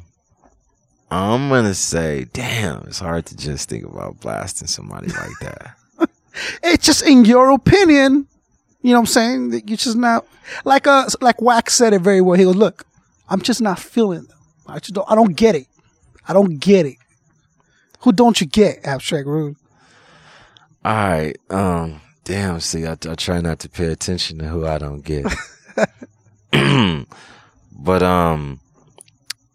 I'm 1.11 1.49
gonna 1.49 1.73
say, 1.73 2.26
damn, 2.34 2.84
it's 2.84 2.99
hard 2.99 3.26
to 3.27 3.38
just 3.38 3.69
think 3.69 3.86
about 3.86 4.19
blasting 4.19 4.68
somebody 4.68 5.07
like 5.07 5.31
that. 5.41 5.76
It's 6.64 6.86
just 6.86 7.06
in 7.06 7.26
your 7.26 7.52
opinion. 7.52 8.27
You 8.81 8.91
know 8.91 8.99
what 8.99 9.02
I'm 9.02 9.06
saying? 9.07 9.49
That 9.49 9.68
You're 9.68 9.77
just 9.77 9.98
not 9.98 10.26
like 10.64 10.88
uh 10.88 11.10
like 11.22 11.41
Wax 11.41 11.73
said 11.73 11.94
it 11.94 12.02
very 12.02 12.22
well. 12.22 12.38
He 12.38 12.45
goes, 12.45 12.56
"Look, 12.56 12.86
I'm 13.27 13.41
just 13.41 13.61
not 13.61 13.80
feeling 13.80 14.23
them. 14.23 14.38
I 14.68 14.80
just 14.80 14.94
don't. 14.94 15.10
I 15.11 15.15
don't 15.15 15.36
get 15.36 15.56
it. 15.56 15.68
I 16.27 16.34
don't 16.34 16.60
get 16.60 16.86
it. 16.86 16.98
Who 18.02 18.11
don't 18.11 18.40
you 18.40 18.48
get? 18.48 18.86
Abstract 18.86 19.27
rude. 19.27 19.57
All 20.86 20.94
right. 20.94 21.36
Um. 21.49 22.02
Damn. 22.23 22.60
See, 22.60 22.86
I, 22.86 22.91
I 22.91 23.15
try 23.15 23.41
not 23.41 23.60
to 23.60 23.69
pay 23.69 23.88
attention 23.88 24.38
to 24.38 24.45
who 24.48 24.65
I 24.65 24.77
don't 24.77 25.03
get. 25.03 25.26
but 27.72 28.03
um, 28.03 28.60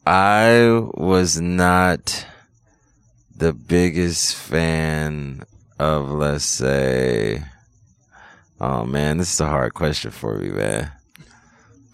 I 0.06 0.82
was 0.94 1.40
not 1.40 2.26
the 3.34 3.52
biggest 3.52 4.36
fan 4.36 5.44
of, 5.78 6.10
let's 6.10 6.44
say. 6.44 7.42
Oh 8.60 8.84
man, 8.84 9.18
this 9.18 9.32
is 9.32 9.40
a 9.40 9.46
hard 9.46 9.74
question 9.74 10.10
for 10.10 10.38
me, 10.38 10.50
man. 10.50 10.92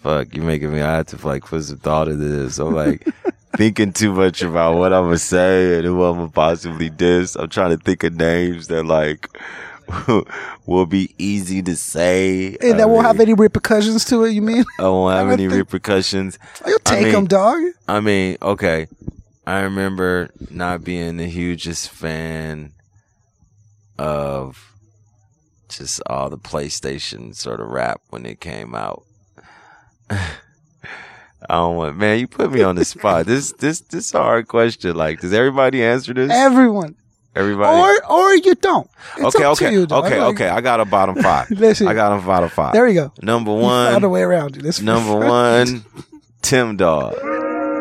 Fuck, 0.03 0.35
you're 0.35 0.45
making 0.45 0.73
me. 0.73 0.81
I 0.81 0.97
have 0.97 1.07
to 1.09 1.27
like 1.27 1.45
put 1.45 1.63
some 1.65 1.79
thought 1.79 2.09
into 2.09 2.25
this. 2.25 2.59
I'm 2.59 2.75
like, 2.75 3.07
thinking 3.57 3.93
too 3.93 4.13
much 4.13 4.43
about 4.43 4.77
what 4.77 4.93
I'm 4.93 5.05
gonna 5.05 5.19
say 5.19 5.77
and 5.77 5.85
who 5.85 6.03
I'm 6.03 6.17
gonna 6.17 6.29
possibly 6.31 6.91
diss. 6.91 7.37
I'm 7.37 7.49
trying 7.49 7.77
to 7.77 7.83
think 7.83 8.03
of 8.05 8.15
names 8.15 8.69
that 8.69 8.85
like 8.85 9.29
will 10.67 10.87
be 10.87 11.15
easy 11.19 11.63
to 11.63 11.77
say. 11.77 12.57
And 12.61 12.79
that 12.79 12.83
I 12.83 12.85
won't 12.87 13.07
have 13.07 13.21
any 13.21 13.35
repercussions 13.35 14.05
to 14.07 14.25
it. 14.25 14.31
You 14.33 14.43
mean? 14.43 14.65
I 14.79 14.83
won't 14.89 15.15
have 15.17 15.29
I 15.29 15.33
any 15.33 15.45
think- 15.49 15.55
repercussions. 15.59 16.39
Oh, 16.65 16.69
you'll 16.69 16.79
I 16.87 16.91
take 16.91 17.05
mean- 17.05 17.13
them, 17.13 17.27
dog. 17.27 17.61
I 17.89 18.01
mean, 18.01 18.37
okay. 18.43 18.87
I 19.47 19.61
remember 19.63 20.31
not 20.51 20.85
being 20.85 21.17
the 21.17 21.27
hugest 21.27 21.89
fan 21.91 22.73
of 23.99 24.73
just 25.69 26.01
all 26.07 26.31
the 26.31 26.39
PlayStation 26.39 27.35
sort 27.35 27.61
of 27.61 27.69
rap 27.69 28.01
when 28.11 28.27
it 28.27 28.41
came 28.41 28.75
out. 28.75 29.03
I 30.11 31.55
don't 31.55 31.77
want, 31.77 31.97
man. 31.97 32.19
You 32.19 32.29
put 32.29 32.53
me 32.53 32.63
on 32.63 32.77
the 32.77 32.85
spot. 32.85 33.27
This, 33.27 33.53
this, 33.53 33.81
this 33.81 34.09
is 34.09 34.15
a 34.15 34.19
hard 34.23 34.47
question. 34.47 34.95
Like, 34.95 35.21
does 35.21 35.33
everybody 35.33 35.83
answer 35.83 36.13
this? 36.13 36.31
Everyone, 36.31 36.97
everybody. 37.35 37.79
or 37.79 38.13
or 38.13 38.35
you 38.35 38.55
don't. 38.55 38.89
It's 39.19 39.35
okay, 39.37 39.47
okay, 39.47 39.73
you, 39.73 39.83
okay, 39.85 40.21
Like, 40.21 40.35
okay. 40.35 40.49
I 40.49 40.61
got 40.61 40.81
a 40.81 40.85
bottom 40.85 41.17
five. 41.17 41.51
Listen. 41.51 41.89
I 41.89 41.95
got 41.95 42.19
a 42.19 42.21
bottom 42.27 42.49
five. 42.49 42.73
There 42.73 42.85
we 42.85 42.95
go. 42.95 43.13
Number 43.23 43.53
You 43.53 43.59
one, 43.59 44.11
way 44.11 44.23
around. 44.23 44.63
Let's 44.63 44.81
number 44.81 45.17
one, 45.27 45.85
Tim 46.43 46.77
Dog. 46.77 47.15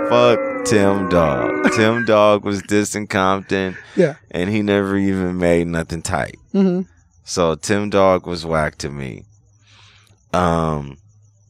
Fuck 0.09 0.65
Tim 0.65 1.09
Dog. 1.09 1.71
Tim 1.73 2.05
Dog 2.05 2.43
was 2.43 2.61
dissing 2.63 3.07
Compton, 3.09 3.77
Yeah. 3.95 4.15
and 4.31 4.49
he 4.49 4.61
never 4.61 4.97
even 4.97 5.37
made 5.37 5.67
nothing 5.67 6.01
tight. 6.01 6.35
hmm 6.51 6.81
So 7.23 7.55
Tim 7.55 7.89
Dog 7.89 8.25
was 8.25 8.45
whack 8.45 8.77
to 8.79 8.89
me. 8.89 9.23
Um, 10.33 10.97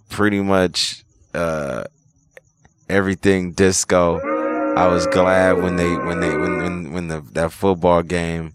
pretty 0.10 0.42
much, 0.42 1.04
uh, 1.34 1.84
everything 2.90 3.52
disco. 3.54 4.20
I 4.80 4.88
was 4.88 5.08
glad 5.08 5.62
when 5.62 5.76
they 5.76 5.94
when 5.98 6.22
they 6.22 6.36
when 6.38 6.58
when, 6.64 6.94
when 6.94 7.08
the 7.10 7.20
that 7.34 7.52
football 7.52 8.02
game 8.02 8.54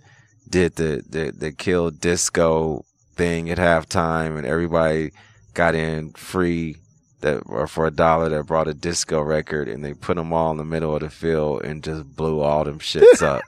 did 0.48 0.76
the 0.76 1.02
the 1.08 1.32
the 1.36 1.52
kill 1.52 1.90
disco 1.90 2.84
thing 3.14 3.50
at 3.50 3.58
halftime, 3.58 4.38
and 4.38 4.46
everybody 4.46 5.12
got 5.52 5.74
in 5.74 6.12
free 6.12 6.76
that 7.20 7.42
or 7.44 7.66
for 7.66 7.86
a 7.86 7.90
dollar 7.90 8.30
that 8.30 8.44
brought 8.46 8.68
a 8.68 8.74
disco 8.74 9.20
record, 9.20 9.68
and 9.68 9.84
they 9.84 9.92
put 9.92 10.16
them 10.16 10.32
all 10.32 10.50
in 10.50 10.56
the 10.56 10.64
middle 10.64 10.94
of 10.94 11.02
the 11.02 11.10
field 11.10 11.62
and 11.62 11.84
just 11.84 12.04
blew 12.16 12.40
all 12.40 12.64
them 12.64 12.78
shits 12.78 13.20
up. 13.20 13.42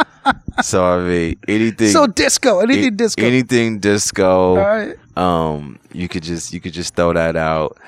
so 0.62 0.84
I 0.84 1.04
mean, 1.04 1.36
anything. 1.46 1.90
So 1.90 2.08
disco, 2.08 2.58
anything 2.58 2.96
disco. 2.96 3.22
anything 3.22 3.78
disco 3.78 4.56
All 4.56 4.56
right. 4.56 4.96
um 5.16 5.78
you 5.92 6.08
could 6.08 6.24
just 6.24 6.52
you 6.52 6.60
could 6.60 6.72
just 6.72 6.94
throw 6.96 7.12
that 7.12 7.36
out 7.36 7.78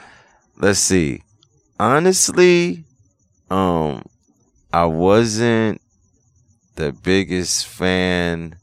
let's 0.59 0.79
see 0.79 1.23
honestly 1.79 2.85
um 3.51 4.03
i 4.73 4.85
wasn't 4.85 5.81
the 6.77 6.93
biggest 6.93 7.67
fan 7.67 8.57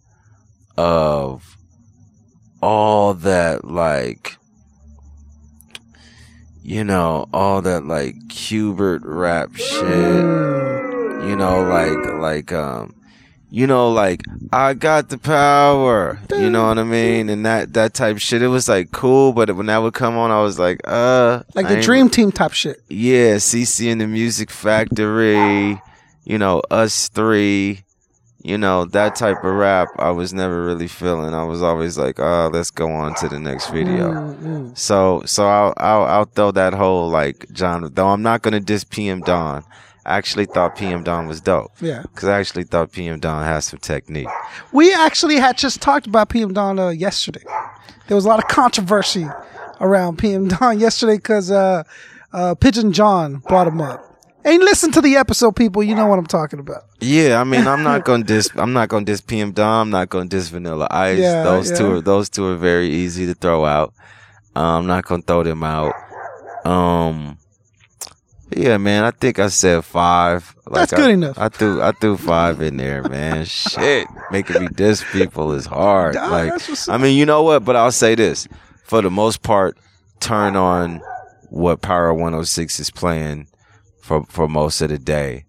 of 0.77 1.57
all 2.61 3.13
that 3.13 3.65
like 3.65 4.37
you 6.63 6.83
know 6.83 7.27
all 7.33 7.61
that 7.61 7.85
like 7.85 8.15
Hubert 8.31 9.01
rap 9.03 9.55
shit 9.55 10.25
you 11.25 11.35
know, 11.35 11.63
like 11.63 11.97
like 12.19 12.51
um 12.51 12.93
you 13.49 13.67
know, 13.67 13.89
like 13.89 14.21
I 14.51 14.73
got 14.73 15.09
the 15.09 15.17
power, 15.17 16.19
you 16.31 16.49
know 16.49 16.67
what 16.67 16.77
I 16.77 16.83
mean, 16.83 17.29
and 17.29 17.45
that 17.45 17.73
that 17.73 17.93
type 17.93 18.17
shit. 18.19 18.41
It 18.41 18.47
was 18.47 18.67
like 18.67 18.91
cool, 18.91 19.33
but 19.33 19.55
when 19.55 19.67
that 19.67 19.77
would 19.77 19.93
come 19.93 20.17
on, 20.17 20.29
I 20.29 20.41
was 20.41 20.59
like, 20.59 20.81
uh, 20.83 21.43
Like 21.53 21.67
the 21.67 21.81
Dream 21.81 22.09
Team 22.09 22.31
type 22.31 22.53
shit. 22.53 22.81
yeah, 22.89 23.35
CC 23.35 23.91
and 23.91 24.01
the 24.01 24.07
Music 24.07 24.51
Factory, 24.51 25.79
you 26.25 26.37
know, 26.37 26.61
Us3, 26.71 27.81
you 28.43 28.57
know, 28.57 28.85
that 28.85 29.15
type 29.15 29.43
of 29.43 29.53
rap. 29.55 29.87
I 29.97 30.11
was 30.11 30.33
never 30.33 30.65
really 30.65 30.87
feeling. 30.87 31.33
I 31.33 31.43
was 31.43 31.61
always 31.63 31.97
like, 31.97 32.19
oh, 32.19 32.49
let's 32.53 32.69
go 32.71 32.91
on 32.91 33.15
to 33.15 33.27
the 33.29 33.39
next 33.39 33.69
video. 33.69 34.11
Mm-mm. 34.11 34.77
So 34.77 35.23
so 35.25 35.47
I'll, 35.47 35.73
I'll 35.77 36.03
I'll 36.03 36.25
throw 36.25 36.51
that 36.51 36.73
whole 36.73 37.09
like 37.09 37.45
genre. 37.55 37.89
Though 37.89 38.09
I'm 38.09 38.21
not 38.21 38.41
gonna 38.41 38.59
diss 38.59 38.83
PM 38.83 39.21
Dawn. 39.21 39.63
I 40.07 40.17
actually 40.17 40.45
thought 40.45 40.75
PM 40.75 41.01
Dawn 41.03 41.27
was 41.27 41.41
dope 41.41 41.71
Yeah. 41.81 42.03
because 42.03 42.29
I 42.29 42.39
actually 42.39 42.65
thought 42.65 42.91
PM 42.91 43.19
Dawn 43.19 43.43
has 43.43 43.65
some 43.65 43.79
technique. 43.79 44.27
We 44.71 44.93
actually 44.93 45.37
had 45.37 45.57
just 45.57 45.81
talked 45.81 46.05
about 46.05 46.29
PM 46.29 46.53
Dawn 46.53 46.77
uh, 46.77 46.89
yesterday. 46.89 47.41
There 48.07 48.13
was 48.13 48.25
a 48.25 48.27
lot 48.27 48.37
of 48.37 48.47
controversy 48.47 49.25
around 49.81 50.19
PM 50.19 50.47
Dawn 50.47 50.79
yesterday 50.87 51.15
because 51.15 51.49
uh, 51.49 51.81
uh, 52.33 52.53
Pigeon 52.53 52.91
John 52.93 53.37
brought 53.47 53.65
him 53.67 53.81
up. 53.81 54.14
And 54.45 54.59
listen 54.63 54.91
to 54.91 55.01
the 55.01 55.15
episode, 55.15 55.55
people. 55.55 55.81
You 55.81 55.95
know 55.95 56.05
what 56.05 56.19
I'm 56.19 56.27
talking 56.27 56.59
about. 56.59 56.83
Yeah, 57.01 57.41
I 57.41 57.43
mean, 57.43 57.67
I'm 57.67 57.81
not 57.81 58.05
gonna 58.05 58.23
dis, 58.23 58.47
I'm 58.55 58.73
not 58.73 58.89
gonna 58.89 59.03
dis 59.05 59.19
PM 59.19 59.51
Dawn. 59.51 59.81
I'm 59.81 59.89
not 59.89 60.09
gonna 60.09 60.29
dis 60.29 60.49
Vanilla 60.49 60.87
Ice. 60.91 61.17
Yeah, 61.17 61.43
those 61.43 61.75
two 61.75 61.93
are 61.93 62.01
those 62.01 62.29
two 62.29 62.45
are 62.45 62.55
very 62.55 62.87
easy 62.87 63.25
to 63.25 63.33
throw 63.33 63.65
out. 63.65 63.93
Uh, 64.55 64.77
I'm 64.77 64.85
not 64.85 65.05
gonna 65.05 65.23
throw 65.23 65.41
them 65.41 65.63
out. 65.63 65.93
Um, 66.63 67.39
yeah, 68.55 68.77
man. 68.77 69.03
I 69.03 69.09
think 69.09 69.39
I 69.39 69.47
said 69.47 69.83
five. 69.83 70.55
That's 70.71 70.93
I- 70.93 70.97
good 70.97 71.09
enough. 71.09 71.39
I 71.39 71.49
threw 71.49 71.81
I 71.81 71.91
threw 71.93 72.15
five 72.15 72.61
in 72.61 72.77
there, 72.77 73.01
man. 73.01 73.45
Shit, 73.47 74.07
making 74.29 74.61
me 74.61 74.67
diss 74.67 75.03
people 75.11 75.53
is 75.53 75.65
hard. 75.65 76.13
Dog, 76.13 76.31
like, 76.31 76.61
I 76.87 76.97
mean, 76.99 77.17
you 77.17 77.25
know 77.25 77.41
what? 77.41 77.65
But 77.65 77.75
I'll 77.75 77.91
say 77.91 78.13
this: 78.13 78.47
for 78.83 79.01
the 79.01 79.09
most 79.09 79.41
part, 79.41 79.75
turn 80.19 80.55
on 80.55 81.01
what 81.49 81.81
Power 81.81 82.13
106 82.13 82.79
is 82.79 82.91
playing 82.91 83.47
for 84.05 84.23
for 84.29 84.47
most 84.47 84.81
of 84.81 84.89
the 84.89 84.99
day, 84.99 85.45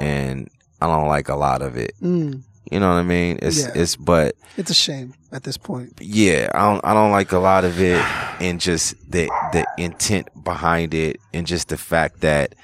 and 0.00 0.48
I 0.80 0.86
don't 0.86 1.08
like 1.08 1.28
a 1.28 1.36
lot 1.36 1.62
of 1.62 1.76
it. 1.76 1.92
Mm, 2.02 2.42
You 2.70 2.80
know 2.80 2.88
what 2.88 3.00
I 3.00 3.02
mean? 3.02 3.38
It's 3.40 3.60
Yeah. 3.62 3.72
it's 3.82 3.96
but 3.96 4.34
it's 4.56 4.70
a 4.70 4.74
shame 4.74 5.14
at 5.32 5.42
this 5.44 5.56
point. 5.56 5.94
yeah, 6.00 6.50
I 6.54 6.60
don't 6.68 6.84
I 6.84 6.92
don't 6.94 7.10
like 7.18 7.32
a 7.32 7.38
lot 7.38 7.64
of 7.64 7.80
it 7.80 8.02
and 8.40 8.60
just 8.60 8.94
the 9.10 9.30
the 9.52 9.64
intent 9.78 10.26
behind 10.44 10.92
it 10.94 11.16
and 11.32 11.46
just 11.46 11.68
the 11.68 11.76
fact 11.78 12.20
that 12.20 12.54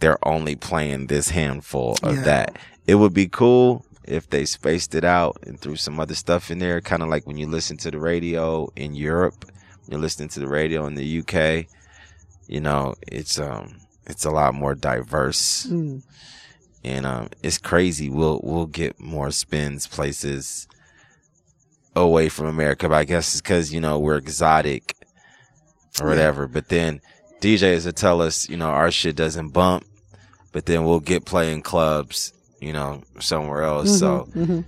they're 0.00 0.18
only 0.26 0.54
playing 0.56 1.06
this 1.06 1.30
handful 1.30 1.96
of 2.02 2.16
Yeah. 2.16 2.22
that. 2.24 2.58
It 2.86 2.96
would 2.96 3.14
be 3.14 3.28
cool 3.28 3.84
if 4.04 4.28
they 4.28 4.44
spaced 4.44 4.94
it 4.94 5.04
out 5.04 5.38
and 5.46 5.58
threw 5.58 5.76
some 5.76 5.98
other 5.98 6.14
stuff 6.14 6.50
in 6.50 6.58
there, 6.58 6.80
kind 6.82 7.02
of 7.02 7.08
like 7.08 7.26
when 7.26 7.38
you 7.38 7.46
listen 7.48 7.76
to 7.78 7.90
the 7.90 7.98
radio 7.98 8.68
in 8.76 8.94
Europe, 8.94 9.46
you're 9.88 10.00
listening 10.06 10.28
to 10.34 10.40
the 10.40 10.46
radio 10.60 10.84
in 10.86 10.94
the 10.94 11.08
UK. 11.20 11.66
You 12.46 12.60
know, 12.60 12.94
it's 13.10 13.38
um 13.38 13.80
it's 14.06 14.24
a 14.24 14.30
lot 14.30 14.54
more 14.54 14.74
diverse 14.74 15.66
Mm. 15.66 16.02
and 16.84 17.06
um, 17.06 17.28
it's 17.42 17.58
crazy. 17.58 18.08
We'll 18.10 18.40
we'll 18.42 18.66
get 18.66 19.00
more 19.00 19.30
spins 19.30 19.86
places 19.86 20.66
away 21.96 22.28
from 22.28 22.46
America, 22.46 22.88
but 22.88 22.96
I 22.96 23.04
guess 23.04 23.32
it's 23.34 23.40
because 23.40 23.72
you 23.72 23.80
know 23.80 23.98
we're 23.98 24.16
exotic 24.16 24.94
or 26.00 26.08
whatever. 26.08 26.46
But 26.48 26.68
then 26.68 27.00
DJs 27.40 27.84
will 27.86 27.92
tell 27.92 28.20
us, 28.20 28.48
you 28.48 28.56
know, 28.56 28.68
our 28.70 28.90
shit 28.90 29.16
doesn't 29.16 29.50
bump, 29.50 29.84
but 30.52 30.66
then 30.66 30.84
we'll 30.84 31.00
get 31.00 31.24
playing 31.24 31.62
clubs, 31.62 32.32
you 32.60 32.72
know, 32.72 33.02
somewhere 33.20 33.62
else. 33.62 33.98
So 33.98 34.28
Mhm. 34.34 34.64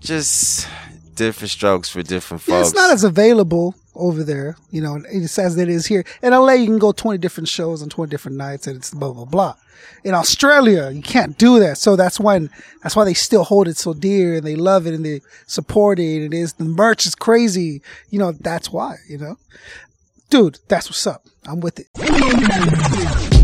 just 0.00 0.66
different 1.14 1.50
strokes 1.50 1.88
for 1.88 2.02
different 2.02 2.46
Yeah, 2.46 2.56
folks. 2.56 2.68
it's 2.68 2.76
not 2.76 2.92
as 2.92 3.02
available 3.04 3.74
over 3.98 4.24
there, 4.24 4.56
you 4.70 4.80
know, 4.80 5.02
it's 5.10 5.38
as 5.38 5.58
it 5.58 5.68
is 5.68 5.86
here. 5.86 6.04
In 6.22 6.32
LA, 6.32 6.52
you 6.52 6.66
can 6.66 6.78
go 6.78 6.92
20 6.92 7.18
different 7.18 7.48
shows 7.48 7.82
on 7.82 7.88
20 7.88 8.08
different 8.08 8.36
nights 8.36 8.66
and 8.66 8.76
it's 8.76 8.94
blah, 8.94 9.12
blah, 9.12 9.24
blah. 9.24 9.54
In 10.04 10.14
Australia, 10.14 10.90
you 10.90 11.02
can't 11.02 11.36
do 11.36 11.58
that. 11.58 11.76
So 11.76 11.96
that's 11.96 12.20
when, 12.20 12.50
that's 12.82 12.94
why 12.96 13.04
they 13.04 13.14
still 13.14 13.44
hold 13.44 13.68
it 13.68 13.76
so 13.76 13.92
dear 13.92 14.36
and 14.36 14.46
they 14.46 14.54
love 14.54 14.86
it 14.86 14.94
and 14.94 15.04
they 15.04 15.20
support 15.46 15.98
it. 15.98 16.22
And 16.22 16.32
it 16.32 16.36
is, 16.36 16.54
the 16.54 16.64
merch 16.64 17.04
is 17.04 17.14
crazy. 17.14 17.82
You 18.08 18.20
know, 18.20 18.32
that's 18.32 18.70
why, 18.70 18.96
you 19.08 19.18
know. 19.18 19.36
Dude, 20.30 20.58
that's 20.68 20.88
what's 20.88 21.06
up. 21.06 21.24
I'm 21.46 21.60
with 21.60 21.80
it. 21.80 23.37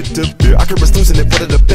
I 0.00 0.64
could 0.64 0.80
risk 0.80 0.94
losing 0.94 1.16
it. 1.16 1.26
What 1.26 1.42
are 1.42 1.46
the 1.46 1.58
benefits? 1.58 1.69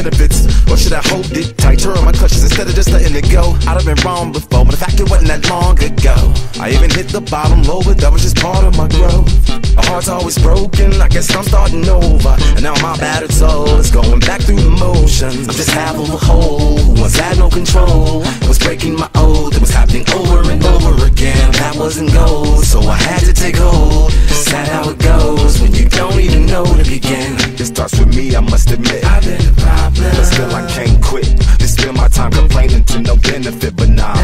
Or 0.76 0.78
should 0.78 0.92
I 0.92 1.00
hold 1.08 1.32
it 1.32 1.56
tighter 1.56 1.94
Turn 1.94 2.04
my 2.04 2.12
clutches 2.12 2.42
instead 2.42 2.68
of 2.68 2.74
just 2.74 2.90
letting 2.90 3.16
it 3.16 3.30
go. 3.30 3.56
I'd 3.64 3.80
have 3.80 3.86
been 3.86 3.96
wrong 4.04 4.32
before, 4.32 4.64
but 4.64 4.72
the 4.72 4.76
fact 4.76 5.00
it 5.00 5.08
wasn't 5.08 5.28
that 5.28 5.48
long 5.48 5.78
ago. 5.80 6.16
I 6.60 6.70
even 6.70 6.90
hit 6.90 7.08
the 7.08 7.20
bottom 7.20 7.62
low, 7.62 7.80
but 7.80 7.96
that 7.98 8.12
was 8.12 8.22
just 8.22 8.36
part 8.36 8.64
of 8.64 8.76
my 8.76 8.88
growth. 8.88 9.30
My 9.76 9.86
heart's 9.86 10.08
always 10.08 10.36
broken. 10.36 11.00
I 11.00 11.08
guess 11.08 11.34
I'm 11.34 11.44
starting 11.44 11.88
over. 11.88 12.36
And 12.56 12.62
now 12.62 12.74
my 12.82 12.96
battered 12.98 13.32
soul 13.32 13.78
is 13.78 13.90
going 13.90 14.20
back 14.20 14.42
through 14.42 14.60
the 14.60 14.68
motions. 14.68 15.48
I'm 15.48 15.54
just 15.54 15.70
half 15.70 15.96
of 15.96 16.10
a 16.10 16.16
whole 16.16 16.76
who 16.76 17.00
once 17.00 17.16
had 17.16 17.38
no 17.38 17.48
control. 17.48 18.22
It 18.24 18.48
was 18.48 18.58
breaking 18.58 18.96
my 18.96 19.08
oath. 19.14 19.54
It 19.54 19.60
was 19.60 19.70
happening 19.70 20.04
over 20.12 20.44
and 20.50 20.62
over 20.64 21.06
again. 21.06 21.52
That 21.52 21.76
wasn't 21.76 22.12
gold, 22.12 22.64
so 22.64 22.80
I 22.80 22.96
had 22.96 23.20
to 23.24 23.32
take 23.32 23.56
hold. 23.56 24.12
Sad 24.28 24.68
how 24.68 24.90
it 24.90 24.98
goes 24.98 25.60
when 25.60 25.72
you 25.72 25.88
don't 25.88 26.20
even 26.20 26.46
know 26.46 26.64
to 26.64 26.84
begin. 26.84 27.36
It 27.54 27.64
starts 27.64 27.98
with 27.98 28.14
me, 28.14 28.34
I 28.34 28.40
must 28.40 28.70
admit. 28.70 29.04
I've 29.04 29.22
been 29.24 29.40
a 29.40 29.52
problem, 29.60 30.10
but 30.16 30.24
still 30.24 30.54
I 30.54 30.65
can't 30.68 31.02
quit. 31.02 31.26
Just 31.58 31.78
spend 31.78 31.96
my 31.96 32.08
time 32.08 32.32
complaining 32.32 32.84
to 32.84 33.00
no 33.00 33.16
benefit, 33.16 33.76
but 33.76 33.88
nah. 33.88 34.14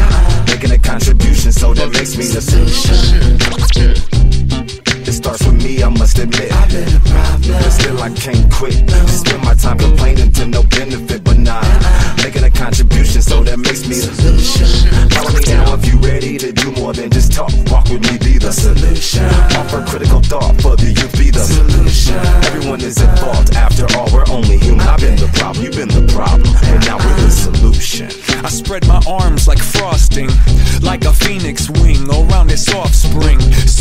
Making 0.47 0.71
a 0.71 0.77
contribution, 0.79 1.51
so 1.51 1.73
that 1.73 1.91
makes 1.91 2.17
me 2.17 2.25
the 2.25 2.41
solution. 2.41 3.37
It 5.05 5.11
starts 5.11 5.45
with 5.45 5.61
me, 5.63 5.83
I 5.83 5.89
must 5.89 6.17
admit. 6.17 6.51
I've 6.51 6.69
been 6.69 6.95
a 6.95 6.99
problem, 6.99 7.51
but 7.61 7.69
still 7.71 8.01
I 8.01 8.09
can't 8.11 8.51
quit. 8.51 8.73
Just 8.87 9.25
spend 9.25 9.43
my 9.43 9.53
time 9.53 9.77
complaining 9.77 10.31
to 10.33 10.45
no 10.47 10.63
benefit, 10.63 11.23
but 11.23 11.37
nah. 11.37 11.61
Making 12.23 12.45
a 12.45 12.49
contribution, 12.49 13.21
so 13.21 13.43
that 13.43 13.59
makes 13.59 13.87
me 13.87 13.95
the 13.95 14.13
solution. 14.15 14.67
Follow 15.11 15.31
me 15.33 15.43
now 15.47 15.75
if 15.75 15.85
you 15.85 15.97
ready 15.99 16.37
to 16.37 16.52
phoenix 31.39 31.67
wing 31.81 32.07
around 32.11 32.51
its 32.51 32.71
offspring. 32.73 33.22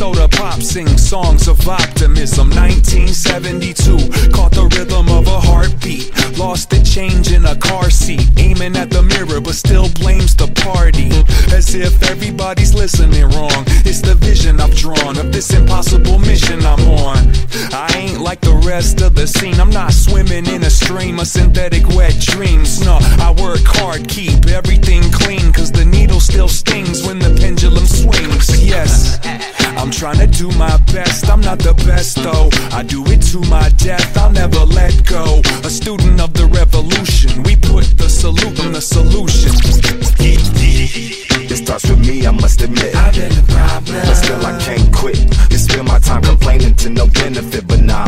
Soda 0.03 0.27
pop 0.27 0.61
sings 0.61 1.01
songs 1.01 1.47
of 1.47 1.69
optimism. 1.69 2.51
1972, 2.51 4.33
caught 4.33 4.51
the 4.51 4.67
rhythm 4.77 5.09
of 5.09 5.29
a 5.29 5.39
heartbeat. 5.39 6.11
Lost 6.37 6.71
the 6.71 6.83
change 6.83 7.31
in 7.31 7.45
a 7.45 7.55
car 7.55 7.89
seat, 7.89 8.29
aiming 8.37 8.75
at 8.75 8.91
the 8.91 9.01
mirror, 9.01 9.41
but 9.41 9.55
still 9.55 9.89
blames 10.01 10.35
the 10.35 10.49
party. 10.67 11.09
As 11.55 11.77
if 11.77 12.03
everybody's 12.11 12.75
listening 12.75 13.31
wrong. 13.31 13.63
It's 13.87 14.01
the 14.01 14.17
vision 14.17 14.59
I've 14.59 14.75
drawn 14.75 15.19
of 15.19 15.31
this 15.31 15.55
impossible 15.55 16.19
mission 16.19 16.67
I'm 16.67 16.83
on. 16.89 17.31
I 17.73 17.89
ain't 17.95 18.21
like 18.21 18.41
the 18.41 18.61
rest 18.67 19.03
of 19.03 19.15
the 19.15 19.29
scene. 19.29 19.61
I'm 19.61 19.71
not 19.71 19.93
swimming 19.93 20.47
in 20.47 20.65
a 20.65 20.71
stream 20.71 21.21
of 21.21 21.29
synthetic 21.29 21.87
wet 21.91 22.19
dreams. 22.19 22.85
No, 22.85 22.99
I 23.23 23.31
work 23.41 23.63
hard, 23.63 24.09
keep 24.09 24.49
everything 24.49 25.05
clean, 25.13 25.53
cause 25.53 25.71
the 25.71 25.85
needle 25.85 26.19
still 26.19 26.49
stings 26.49 27.07
when 27.07 27.21
the 27.21 27.39
pendulum 27.41 27.87
swings. 27.87 28.51
Yes, 28.65 29.21
I'm 29.79 29.92
trying 29.93 30.19
to 30.19 30.27
do 30.27 30.49
my 30.59 30.77
best. 30.93 31.29
I'm 31.29 31.41
not 31.41 31.59
the 31.59 31.75
best 31.87 32.17
though. 32.17 32.49
I 32.73 32.83
do 32.83 33.05
it 33.07 33.21
to 33.33 33.41
my 33.49 33.69
death. 33.77 34.17
I'll 34.17 34.33
never 34.33 34.65
let 34.65 35.05
go. 35.07 35.43
A 35.65 35.71
student 35.71 36.21
of 36.21 36.33
the 36.35 36.47
revolution. 36.47 37.43
We 37.43 37.57
put 37.57 37.85
the 37.99 38.09
salute 38.09 38.59
in 38.65 38.73
the 38.73 38.81
solution. 38.81 39.53
It 40.19 41.57
starts 41.57 41.89
with 41.89 42.01
me, 42.01 42.27
I 42.27 42.31
must 42.31 42.63
admit. 42.63 42.97
I've 42.97 43.15
been 43.15 43.33
a 43.33 43.43
problem, 43.43 44.01
but 44.07 44.15
still 44.15 44.45
I 44.45 44.59
can't 44.65 44.95
quit. 44.95 45.19
Just 45.51 45.71
spend 45.71 45.87
my 45.87 45.99
time 45.99 46.23
complaining 46.23 46.75
to 46.77 46.89
no 46.89 47.07
benefit, 47.09 47.69
but 47.69 47.81
nah. 47.81 48.07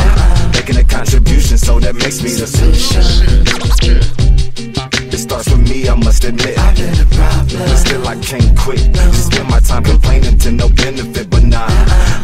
Making 0.52 0.78
a 0.78 0.84
contribution, 0.84 1.58
so 1.58 1.78
that 1.80 1.94
makes 1.94 2.22
me 2.22 2.30
the 2.30 2.46
solution. 2.46 4.33
Starts 5.34 5.50
with 5.50 5.68
me, 5.68 5.88
I 5.88 5.96
must 5.96 6.22
admit. 6.22 6.56
I've 6.56 6.76
been 6.76 6.94
a 6.94 7.06
problem, 7.10 7.58
but 7.58 7.76
still 7.76 8.06
I 8.06 8.14
can't 8.22 8.56
quit. 8.56 8.78
Just 8.94 9.32
spend 9.32 9.50
my 9.50 9.58
time 9.58 9.82
complaining 9.82 10.38
to 10.38 10.52
no 10.52 10.68
benefit, 10.68 11.28
but 11.28 11.42
nah. 11.42 11.66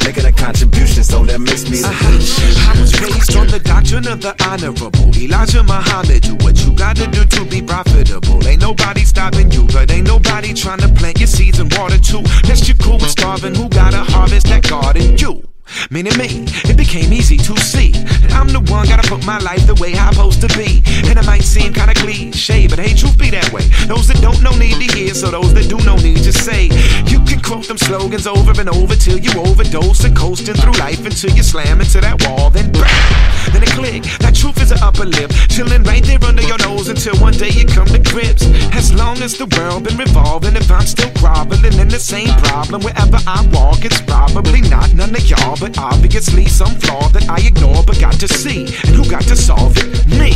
Making 0.04 0.26
a 0.26 0.30
contribution, 0.30 1.02
so 1.02 1.24
that 1.24 1.40
makes 1.40 1.68
me 1.68 1.82
uh-huh. 1.82 2.20
solution. 2.22 2.62
I 2.70 2.80
was 2.80 3.00
raised 3.02 3.34
on 3.34 3.48
the 3.48 3.58
doctrine 3.58 4.06
of 4.06 4.22
the 4.22 4.30
honorable 4.46 5.10
Elijah 5.18 5.64
Muhammad. 5.64 6.22
Do 6.22 6.36
what 6.46 6.64
you 6.64 6.70
gotta 6.70 7.08
do 7.08 7.24
to 7.24 7.44
be 7.46 7.60
profitable. 7.60 8.46
Ain't 8.46 8.60
nobody 8.60 9.04
stopping 9.04 9.50
you, 9.50 9.64
but 9.64 9.90
ain't 9.90 10.06
nobody 10.06 10.54
trying 10.54 10.78
to 10.78 10.88
plant 10.94 11.18
your 11.18 11.26
seeds 11.26 11.58
and 11.58 11.66
water 11.74 11.98
too. 11.98 12.22
Unless 12.44 12.68
you're 12.68 12.76
cool 12.76 12.98
with 12.98 13.10
starving, 13.10 13.56
who 13.56 13.68
gotta 13.68 14.04
harvest 14.06 14.46
that 14.46 14.62
garden? 14.62 15.18
You. 15.18 15.42
Meaning 15.90 16.16
me, 16.18 16.46
it 16.70 16.76
became 16.76 17.12
easy 17.12 17.36
to 17.36 17.56
see. 17.58 17.92
I'm 18.30 18.48
the 18.48 18.60
one, 18.70 18.86
gotta 18.86 19.08
put 19.08 19.24
my 19.26 19.38
life 19.38 19.66
the 19.66 19.74
way 19.74 19.94
I'm 19.94 20.12
supposed 20.12 20.40
to 20.42 20.48
be. 20.58 20.82
And 21.08 21.18
it 21.18 21.26
might 21.26 21.44
seem 21.44 21.72
kinda 21.72 21.94
cliche, 21.94 22.66
but 22.66 22.78
hey, 22.78 22.94
truth 22.94 23.18
be 23.18 23.30
that 23.30 23.52
way. 23.52 23.64
Those 23.86 24.08
that 24.08 24.20
don't 24.20 24.42
know 24.42 24.54
need 24.56 24.76
to 24.82 24.96
hear, 24.96 25.14
so 25.14 25.30
those 25.30 25.52
that 25.54 25.68
do 25.68 25.78
know 25.84 25.96
need 25.96 26.22
to 26.24 26.32
say. 26.32 26.70
You 27.06 27.20
can 27.24 27.40
quote 27.40 27.68
them 27.68 27.78
slogans 27.78 28.26
over 28.26 28.52
and 28.58 28.68
over 28.68 28.96
till 28.96 29.18
you 29.18 29.32
overdose 29.40 30.04
and 30.04 30.16
coasting 30.16 30.54
through 30.54 30.78
life 30.78 31.04
until 31.04 31.30
you 31.30 31.42
slam 31.42 31.80
into 31.80 32.00
that 32.00 32.22
wall, 32.24 32.50
then 32.50 32.70
bang, 32.72 33.52
then 33.52 33.62
it 33.62 33.70
click. 33.70 34.02
That 34.20 34.34
truth 34.34 34.60
is 34.62 34.70
an 34.70 34.78
upper 34.82 35.04
lip, 35.04 35.30
chilling 35.48 35.82
right 35.84 36.04
there 36.04 36.22
under 36.24 36.42
your 36.42 36.58
nose 36.58 36.88
until 36.88 37.16
one 37.18 37.34
day 37.34 37.50
you 37.50 37.66
come 37.66 37.86
to 37.86 37.98
grips. 37.98 38.44
As 38.72 38.92
long 38.92 39.20
as 39.22 39.36
the 39.36 39.46
world 39.58 39.84
been 39.84 39.96
revolving, 39.96 40.56
if 40.56 40.70
I'm 40.70 40.86
still 40.86 41.10
groveling 41.20 41.78
in 41.78 41.88
the 41.88 41.98
same 41.98 42.32
problem 42.44 42.82
wherever 42.82 43.18
I 43.26 43.46
walk, 43.52 43.84
it's 43.84 44.00
probably 44.02 44.60
not 44.62 44.92
none 44.94 45.14
of 45.14 45.24
y'all, 45.28 45.56
but 45.60 45.78
obviously 45.78 46.46
some 46.46 46.74
flaw 46.76 47.06
that 47.08 47.28
I 47.28 47.46
ignore 47.46 47.84
but 47.84 48.00
got 48.00 48.14
to 48.14 48.26
see. 48.26 48.62
And 48.86 48.96
who 48.96 49.08
got 49.08 49.22
to 49.24 49.36
solve 49.36 49.76
it? 49.76 50.06
Me, 50.08 50.32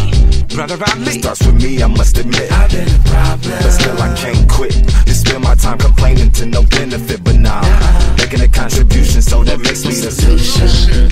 brother 0.55 0.77
Ali. 0.93 1.19
Starts 1.19 1.45
with 1.47 1.63
me, 1.63 1.83
I 1.83 1.87
must 1.87 2.19
admit. 2.19 2.53
I've 2.53 2.71
been 2.71 2.87
a 2.87 2.99
problem, 3.09 3.59
but 3.63 3.71
still 3.71 4.01
I 4.01 4.15
can't 4.15 4.49
quit. 4.49 4.75
Just 5.07 5.27
spend 5.27 5.43
my 5.43 5.55
time 5.55 5.79
complaining 5.79 6.31
to 6.33 6.47
no 6.47 6.63
benefit, 6.65 7.25
but 7.25 7.37
nah. 7.37 7.63
Making 8.19 8.43
a 8.43 8.49
contribution, 8.49 9.23
so 9.23 9.43
that 9.45 9.59
makes 9.61 9.85
me 9.85 9.95
the 9.95 10.11
solution. 10.11 11.09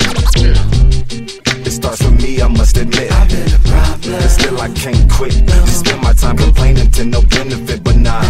Starts 1.83 2.01
with 2.01 2.23
me, 2.23 2.41
I 2.41 2.47
must 2.47 2.77
admit. 2.77 3.11
I've 3.11 3.27
been 3.27 3.53
a 3.53 3.59
problem, 3.59 4.13
but 4.13 4.29
still 4.29 4.57
I 4.61 4.69
can't 4.69 5.11
quit. 5.11 5.33
Just 5.33 5.79
spend 5.81 6.01
my 6.01 6.13
time 6.13 6.37
complaining 6.37 6.89
to 6.91 7.03
no 7.03 7.21
benefit, 7.23 7.83
but 7.83 7.97
nah. 7.97 8.23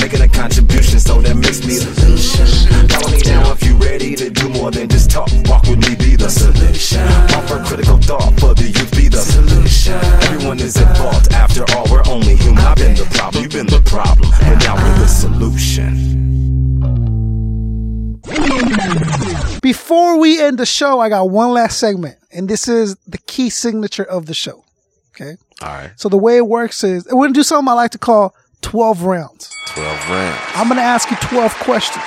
Making 0.00 0.20
a 0.22 0.28
contribution, 0.28 1.00
so 1.00 1.20
that 1.20 1.34
makes 1.34 1.66
me 1.66 1.82
the 1.82 1.90
solution. 1.98 2.46
Follow 2.88 3.10
me 3.10 3.20
now 3.26 3.50
if 3.50 3.64
you 3.64 3.74
ready 3.74 4.14
to 4.14 4.30
do 4.30 4.48
more 4.50 4.70
than 4.70 4.88
just 4.88 5.10
talk. 5.10 5.28
Walk 5.46 5.64
with 5.64 5.80
me, 5.82 5.96
be 5.96 6.14
the 6.14 6.30
solution. 6.30 7.02
Offer 7.34 7.64
critical 7.64 7.96
thought 7.96 8.38
for 8.38 8.54
the 8.54 8.70
youth, 8.70 8.92
be 8.92 9.08
the 9.08 9.18
solution. 9.18 9.98
Everyone 10.22 10.60
is 10.60 10.76
at 10.76 10.96
fault. 10.96 11.32
After 11.32 11.64
all, 11.74 11.90
we're 11.90 12.06
only 12.06 12.36
human. 12.36 12.62
I've 12.62 12.76
been 12.76 12.94
the 12.94 13.06
problem, 13.18 13.42
you've 13.42 13.50
been 13.50 13.66
the 13.66 13.82
problem, 13.82 14.30
but 14.30 14.58
now 14.62 14.76
we're 14.76 14.98
the 15.00 15.08
solution. 15.08 15.98
Before 19.60 20.20
we 20.20 20.40
end 20.40 20.58
the 20.58 20.66
show, 20.66 21.00
I 21.00 21.08
got 21.08 21.28
one 21.28 21.50
last 21.50 21.78
segment, 21.78 22.16
and 22.32 22.48
this 22.48 22.68
is 22.68 22.96
the 23.06 23.18
key 23.18 23.50
signature 23.50 24.04
of 24.04 24.26
the 24.26 24.34
show. 24.34 24.64
Okay. 25.14 25.36
All 25.60 25.68
right. 25.68 25.90
So 25.96 26.08
the 26.08 26.16
way 26.18 26.36
it 26.36 26.46
works 26.46 26.82
is 26.84 27.06
we're 27.06 27.24
gonna 27.24 27.34
do 27.34 27.42
something 27.42 27.68
I 27.68 27.74
like 27.74 27.90
to 27.92 27.98
call 27.98 28.34
12 28.62 29.02
rounds. 29.02 29.50
12 29.68 30.10
rounds. 30.10 30.40
I'm 30.54 30.68
gonna 30.68 30.80
ask 30.80 31.10
you 31.10 31.16
12 31.20 31.54
questions, 31.58 32.04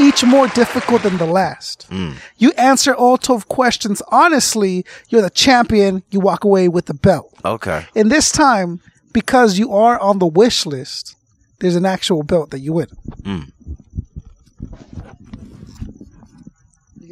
each 0.00 0.24
more 0.24 0.48
difficult 0.48 1.02
than 1.02 1.16
the 1.18 1.26
last. 1.26 1.84
Hmm. 1.84 2.12
You 2.36 2.52
answer 2.52 2.94
all 2.94 3.18
12 3.18 3.48
questions 3.48 4.02
honestly, 4.08 4.84
you're 5.08 5.22
the 5.22 5.30
champion, 5.30 6.02
you 6.10 6.20
walk 6.20 6.44
away 6.44 6.68
with 6.68 6.86
the 6.86 6.94
belt. 6.94 7.32
Okay. 7.44 7.86
And 7.94 8.10
this 8.10 8.32
time, 8.32 8.80
because 9.12 9.58
you 9.58 9.72
are 9.72 9.98
on 10.00 10.18
the 10.18 10.26
wish 10.26 10.66
list, 10.66 11.14
there's 11.60 11.76
an 11.76 11.86
actual 11.86 12.22
belt 12.22 12.50
that 12.50 12.60
you 12.60 12.72
win. 12.72 12.86
Get 13.24 15.17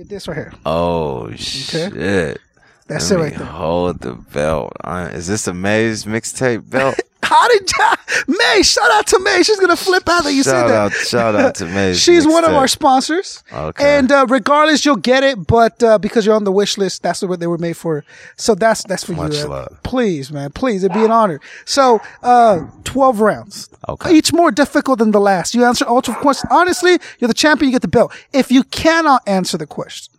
this 0.08 0.28
right 0.28 0.36
here. 0.36 0.52
Oh, 0.64 1.30
shit. 1.34 2.40
That's 2.88 3.10
Let 3.10 3.16
it 3.16 3.18
me 3.18 3.24
right 3.30 3.38
there. 3.38 3.46
Hold 3.46 4.00
the 4.00 4.14
belt. 4.14 4.72
Is 4.84 5.26
this 5.26 5.46
a 5.48 5.54
Maze 5.54 6.04
mixtape 6.04 6.68
belt? 6.70 6.98
How 7.28 7.48
did 7.48 7.68
ya? 7.78 7.94
May, 8.28 8.62
shout 8.62 8.90
out 8.92 9.06
to 9.08 9.18
May. 9.20 9.42
She's 9.42 9.58
gonna 9.58 9.76
flip 9.76 10.08
out 10.08 10.24
that 10.24 10.32
you 10.32 10.42
said 10.42 10.52
shout 10.52 10.68
that. 10.68 10.76
out, 10.76 10.92
shout 10.92 11.34
out 11.34 11.54
to 11.56 11.64
May. 11.66 11.94
She's 12.06 12.26
one 12.26 12.44
of 12.44 12.52
our 12.52 12.68
sponsors. 12.68 13.42
Okay. 13.52 13.98
And 13.98 14.10
uh, 14.12 14.26
regardless, 14.28 14.84
you'll 14.84 14.96
get 14.96 15.24
it, 15.24 15.46
but 15.46 15.82
uh, 15.82 15.98
because 15.98 16.24
you're 16.24 16.36
on 16.36 16.44
the 16.44 16.52
wish 16.52 16.78
list, 16.78 17.02
that's 17.02 17.22
what 17.22 17.40
they 17.40 17.46
were 17.46 17.58
made 17.58 17.76
for. 17.76 18.04
So 18.36 18.54
that's 18.54 18.84
that's 18.84 19.04
for 19.04 19.12
Much 19.12 19.36
you. 19.38 19.46
love. 19.48 19.76
Please, 19.82 20.30
man, 20.30 20.50
please, 20.52 20.84
it'd 20.84 20.94
be 20.94 21.04
an 21.04 21.10
honor. 21.10 21.40
So, 21.64 22.00
uh, 22.22 22.66
twelve 22.84 23.20
rounds. 23.20 23.68
Okay. 23.88 24.14
Each 24.14 24.32
more 24.32 24.50
difficult 24.50 24.98
than 24.98 25.10
the 25.10 25.20
last. 25.20 25.54
You 25.54 25.64
answer 25.64 25.84
all 25.84 26.02
twelve 26.02 26.20
questions. 26.20 26.50
Honestly, 26.52 26.98
you're 27.18 27.28
the 27.28 27.34
champion. 27.34 27.70
You 27.70 27.74
get 27.74 27.82
the 27.82 27.88
belt. 27.88 28.12
If 28.32 28.50
you 28.50 28.62
cannot 28.64 29.22
answer 29.26 29.58
the 29.58 29.66
question, 29.66 30.14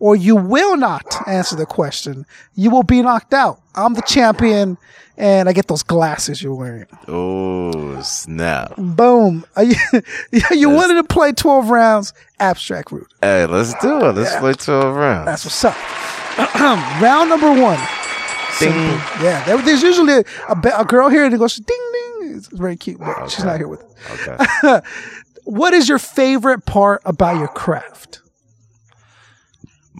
or 0.00 0.16
you 0.16 0.34
will 0.34 0.76
not 0.76 1.04
answer 1.28 1.54
the 1.54 1.66
question, 1.66 2.26
you 2.54 2.70
will 2.70 2.82
be 2.82 3.02
knocked 3.02 3.32
out. 3.32 3.60
I'm 3.74 3.94
the 3.94 4.02
champion, 4.02 4.76
and 5.16 5.48
I 5.48 5.52
get 5.52 5.68
those 5.68 5.82
glasses 5.82 6.42
you're 6.42 6.54
wearing. 6.54 6.86
Oh, 7.06 8.00
snap. 8.02 8.74
Boom. 8.76 9.44
Are 9.54 9.62
you, 9.62 9.76
you 10.50 10.70
wanted 10.70 10.94
to 10.94 11.04
play 11.04 11.32
12 11.32 11.70
rounds, 11.70 12.12
Abstract 12.40 12.90
Rude. 12.90 13.06
Hey, 13.20 13.46
let's 13.46 13.74
do 13.80 14.04
it. 14.06 14.16
Let's 14.16 14.36
play 14.36 14.54
12 14.54 14.96
rounds. 14.96 15.26
That's 15.26 15.44
what's 15.44 15.64
up. 15.64 15.76
Round 17.02 17.28
number 17.28 17.60
one. 17.60 17.78
Simple. 18.52 18.80
Yeah, 19.22 19.44
there, 19.44 19.58
there's 19.62 19.82
usually 19.82 20.14
a, 20.14 20.24
a, 20.48 20.80
a 20.80 20.84
girl 20.84 21.08
here 21.08 21.24
and 21.24 21.34
it 21.34 21.38
goes 21.38 21.56
ding 21.56 21.90
ding. 21.92 22.36
It's 22.36 22.48
very 22.48 22.76
cute, 22.76 22.98
but 22.98 23.28
she's 23.30 23.44
not 23.44 23.58
here 23.58 23.68
with 23.68 23.82
us. 23.82 24.28
Okay. 24.28 24.80
What 25.44 25.74
is 25.74 25.88
your 25.88 25.98
favorite 25.98 26.64
part 26.64 27.02
about 27.04 27.38
your 27.38 27.48
craft? 27.48 28.20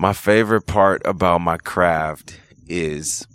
My 0.00 0.14
favorite 0.14 0.62
part 0.62 1.02
about 1.04 1.42
my 1.42 1.58
craft 1.58 2.40
is 2.66 3.26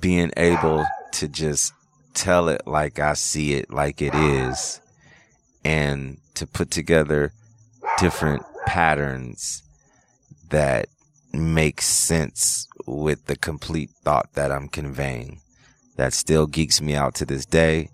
being 0.00 0.32
able 0.36 0.84
to 1.12 1.28
just 1.28 1.72
tell 2.12 2.48
it 2.48 2.66
like 2.66 2.98
I 2.98 3.12
see 3.12 3.54
it, 3.54 3.72
like 3.72 4.02
it 4.02 4.16
is, 4.16 4.80
and 5.64 6.18
to 6.34 6.44
put 6.44 6.72
together 6.72 7.32
different 7.98 8.42
patterns 8.66 9.62
that 10.48 10.88
make 11.32 11.82
sense 11.82 12.66
with 12.84 13.26
the 13.26 13.36
complete 13.36 13.90
thought 14.02 14.32
that 14.34 14.50
I'm 14.50 14.66
conveying. 14.66 15.40
That 15.98 16.12
still 16.14 16.48
geeks 16.48 16.80
me 16.80 16.96
out 16.96 17.14
to 17.14 17.24
this 17.24 17.46
day. 17.46 17.90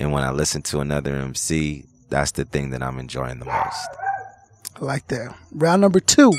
And 0.00 0.10
when 0.10 0.24
I 0.24 0.32
listen 0.32 0.62
to 0.62 0.80
another 0.80 1.14
MC, 1.14 1.84
that's 2.08 2.32
the 2.32 2.44
thing 2.44 2.70
that 2.70 2.82
I'm 2.82 2.98
enjoying 2.98 3.38
the 3.38 3.44
most. 3.44 4.03
I 4.76 4.84
like 4.84 5.08
that. 5.08 5.36
Round 5.52 5.80
number 5.82 6.00
two. 6.00 6.32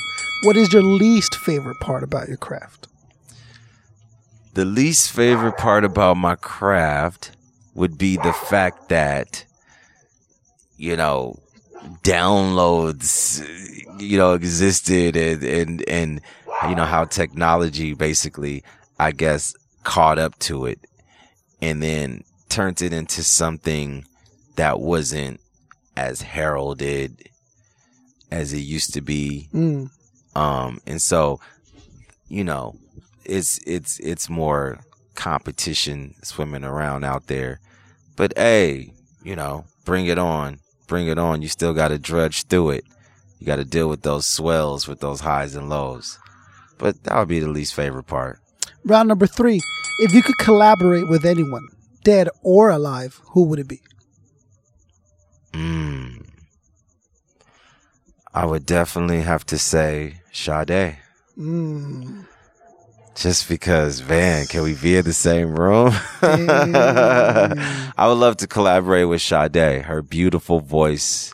What 0.44 0.58
is 0.58 0.74
your 0.74 0.84
least 0.84 1.36
favorite 1.36 1.80
part 1.80 2.04
about 2.04 2.28
your 2.28 2.38
craft? 2.38 2.88
The 4.54 4.66
least 4.66 5.12
favorite 5.12 5.58
part 5.58 5.84
about 5.84 6.18
my 6.18 6.36
craft 6.36 7.32
would 7.74 7.98
be 7.98 8.18
the 8.18 8.34
fact 8.34 8.90
that, 8.90 9.46
you 10.78 10.96
know, 10.96 11.40
downloads, 12.04 13.42
you 14.00 14.18
know, 14.18 14.34
existed 14.34 15.16
and, 15.16 15.44
and, 15.44 15.90
and, 15.90 16.22
you 16.70 16.76
know, 16.76 16.86
how 16.86 17.06
technology 17.06 17.94
basically, 17.94 18.64
I 19.00 19.12
guess, 19.12 19.56
caught 19.84 20.20
up 20.20 20.38
to 20.40 20.66
it 20.66 20.80
and 21.62 21.82
then 21.82 22.24
turned 22.50 22.82
it 22.82 22.94
into 22.94 23.24
something 23.24 24.06
that 24.56 24.80
wasn't 24.80 25.40
as 25.98 26.22
heralded 26.22 27.30
as 28.36 28.52
it 28.52 28.60
used 28.60 28.94
to 28.94 29.02
be. 29.02 29.48
Mm. 29.54 29.90
Um, 30.36 30.82
and 30.86 31.02
so, 31.02 31.40
you 32.28 32.44
know, 32.44 32.76
it's 33.24 33.60
it's 33.66 33.98
it's 34.00 34.30
more 34.30 34.82
competition 35.16 36.14
swimming 36.22 36.66
around 36.66 37.06
out 37.06 37.28
there. 37.28 37.62
But 38.18 38.34
hey, 38.38 38.94
you 39.24 39.36
know, 39.36 39.66
bring 39.86 40.08
it 40.08 40.20
on, 40.20 40.60
bring 40.88 41.08
it 41.08 41.18
on. 41.18 41.42
You 41.42 41.48
still 41.48 41.74
got 41.74 41.88
to 41.88 41.98
drudge 41.98 42.44
through 42.44 42.72
it. 42.72 42.84
You 43.40 43.48
got 43.48 43.56
to 43.56 43.66
deal 43.66 43.88
with 43.88 44.02
those 44.02 44.28
swells, 44.28 44.88
with 44.88 45.00
those 45.00 45.22
highs 45.22 45.56
and 45.56 45.70
lows. 45.70 46.20
But 46.78 47.04
that 47.04 47.18
would 47.18 47.30
be 47.30 47.40
the 47.40 47.48
least 47.48 47.74
favorite 47.74 48.04
part. 48.08 48.40
Round 48.84 49.08
number 49.08 49.28
three. 49.28 49.62
If 50.00 50.14
you 50.14 50.22
could 50.22 50.38
collaborate 50.38 51.08
with 51.08 51.26
anyone, 51.26 51.70
dead 52.04 52.28
or 52.44 52.70
alive, 52.70 53.22
who 53.30 53.44
would 53.44 53.60
it 53.60 53.68
be? 53.70 53.80
Mm. 55.54 56.25
I 58.36 58.46
would 58.46 58.66
definitely 58.66 59.22
have 59.22 59.46
to 59.46 59.58
say 59.58 60.20
Sade. 60.34 60.98
Mm. 61.38 62.26
Just 63.16 63.48
because, 63.48 64.04
man, 64.06 64.46
can 64.48 64.62
we 64.64 64.74
be 64.76 64.98
in 64.98 65.06
the 65.06 65.14
same 65.14 65.56
room? 65.56 65.94
I 66.22 68.08
would 68.10 68.18
love 68.18 68.36
to 68.38 68.48
collaborate 68.48 69.08
with 69.08 69.22
Sade. 69.22 69.84
Her 69.86 70.02
beautiful 70.02 70.60
voice 70.60 71.34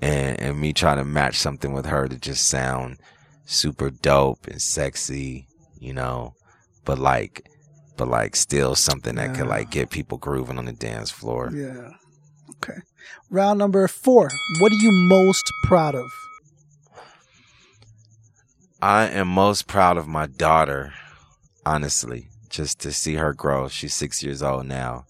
and, 0.00 0.40
and 0.40 0.60
me 0.60 0.72
trying 0.72 0.96
to 0.96 1.04
match 1.04 1.38
something 1.38 1.72
with 1.72 1.86
her 1.86 2.08
to 2.08 2.18
just 2.18 2.48
sound 2.48 2.98
super 3.46 3.90
dope 3.90 4.48
and 4.48 4.60
sexy, 4.60 5.46
you 5.78 5.92
know, 5.92 6.34
but 6.84 6.98
like, 6.98 7.48
but 7.96 8.08
like 8.08 8.34
still 8.34 8.74
something 8.74 9.14
that 9.14 9.36
could 9.36 9.46
like 9.46 9.70
get 9.70 9.90
people 9.90 10.18
grooving 10.18 10.58
on 10.58 10.64
the 10.64 10.72
dance 10.72 11.12
floor. 11.12 11.52
Yeah. 11.54 11.90
Okay. 12.56 12.80
Round 13.30 13.60
number 13.60 13.86
four. 13.86 14.28
What 14.58 14.72
are 14.72 14.82
you 14.82 14.90
most 15.08 15.44
proud 15.62 15.94
of? 15.94 16.10
I 18.82 19.06
am 19.10 19.28
most 19.28 19.68
proud 19.68 19.96
of 19.96 20.08
my 20.08 20.26
daughter, 20.26 20.92
honestly, 21.64 22.30
just 22.48 22.80
to 22.80 22.90
see 22.90 23.14
her 23.14 23.32
grow. 23.32 23.68
She's 23.68 23.94
six 23.94 24.24
years 24.24 24.42
old 24.42 24.66
now. 24.66 25.04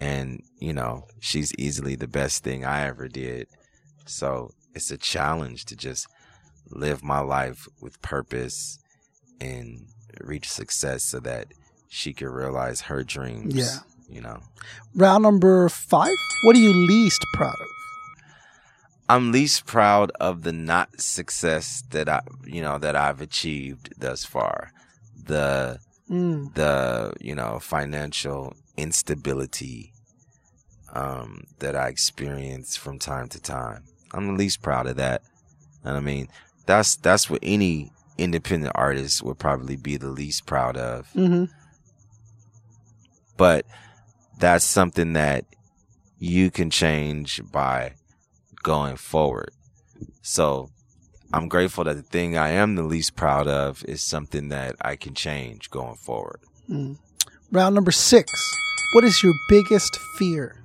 And, 0.00 0.44
you 0.60 0.72
know, 0.72 1.08
she's 1.18 1.52
easily 1.58 1.96
the 1.96 2.06
best 2.06 2.44
thing 2.44 2.64
I 2.64 2.86
ever 2.86 3.08
did. 3.08 3.48
So 4.06 4.50
it's 4.72 4.92
a 4.92 4.96
challenge 4.96 5.64
to 5.66 5.76
just 5.76 6.06
live 6.70 7.02
my 7.02 7.18
life 7.18 7.66
with 7.80 8.00
purpose 8.02 8.78
and 9.40 9.88
reach 10.20 10.48
success 10.48 11.02
so 11.02 11.18
that 11.20 11.48
she 11.88 12.12
can 12.12 12.28
realize 12.28 12.82
her 12.82 13.02
dreams. 13.02 13.56
Yeah. 13.56 13.78
You 14.08 14.20
know, 14.20 14.38
Round 14.94 15.24
number 15.24 15.68
five. 15.68 16.14
What 16.44 16.54
are 16.54 16.60
you 16.60 16.72
least 16.72 17.24
proud 17.34 17.56
of? 17.60 17.71
I'm 19.08 19.32
least 19.32 19.66
proud 19.66 20.10
of 20.20 20.42
the 20.42 20.52
not 20.52 21.00
success 21.00 21.82
that 21.90 22.08
I, 22.08 22.20
you 22.44 22.62
know, 22.62 22.78
that 22.78 22.96
I've 22.96 23.20
achieved 23.20 23.94
thus 23.98 24.24
far. 24.24 24.72
The, 25.24 25.78
Mm. 26.10 26.52
the 26.54 27.14
you 27.20 27.34
know 27.34 27.58
financial 27.58 28.54
instability 28.76 29.92
um, 30.92 31.44
that 31.60 31.74
I 31.74 31.88
experience 31.88 32.76
from 32.76 32.98
time 32.98 33.28
to 33.28 33.40
time. 33.40 33.84
I'm 34.12 34.26
the 34.26 34.32
least 34.34 34.60
proud 34.60 34.86
of 34.86 34.96
that. 34.96 35.22
And 35.84 35.96
I 35.96 36.00
mean, 36.00 36.28
that's 36.66 36.96
that's 36.96 37.30
what 37.30 37.40
any 37.42 37.92
independent 38.18 38.72
artist 38.74 39.22
would 39.22 39.38
probably 39.38 39.76
be 39.76 39.96
the 39.96 40.08
least 40.10 40.44
proud 40.44 40.76
of. 40.76 41.08
hmm 41.12 41.44
But 43.36 43.64
that's 44.38 44.64
something 44.64 45.14
that 45.14 45.46
you 46.18 46.50
can 46.50 46.68
change 46.68 47.40
by 47.50 47.94
going 48.62 48.96
forward. 48.96 49.50
So 50.22 50.70
I'm 51.32 51.48
grateful 51.48 51.84
that 51.84 51.96
the 51.96 52.02
thing 52.02 52.36
I 52.36 52.50
am 52.50 52.74
the 52.74 52.82
least 52.82 53.16
proud 53.16 53.48
of 53.48 53.84
is 53.86 54.02
something 54.02 54.48
that 54.50 54.76
I 54.80 54.96
can 54.96 55.14
change 55.14 55.70
going 55.70 55.96
forward. 55.96 56.40
Mm. 56.68 56.98
Round 57.50 57.74
number 57.74 57.92
six. 57.92 58.32
What 58.94 59.04
is 59.04 59.22
your 59.22 59.32
biggest 59.48 59.96
fear? 60.18 60.62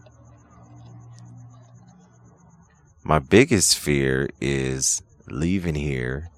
My 3.03 3.19
biggest 3.19 3.77
fear 3.77 4.29
is 4.41 5.01
leaving 5.29 5.75
here 5.75 6.29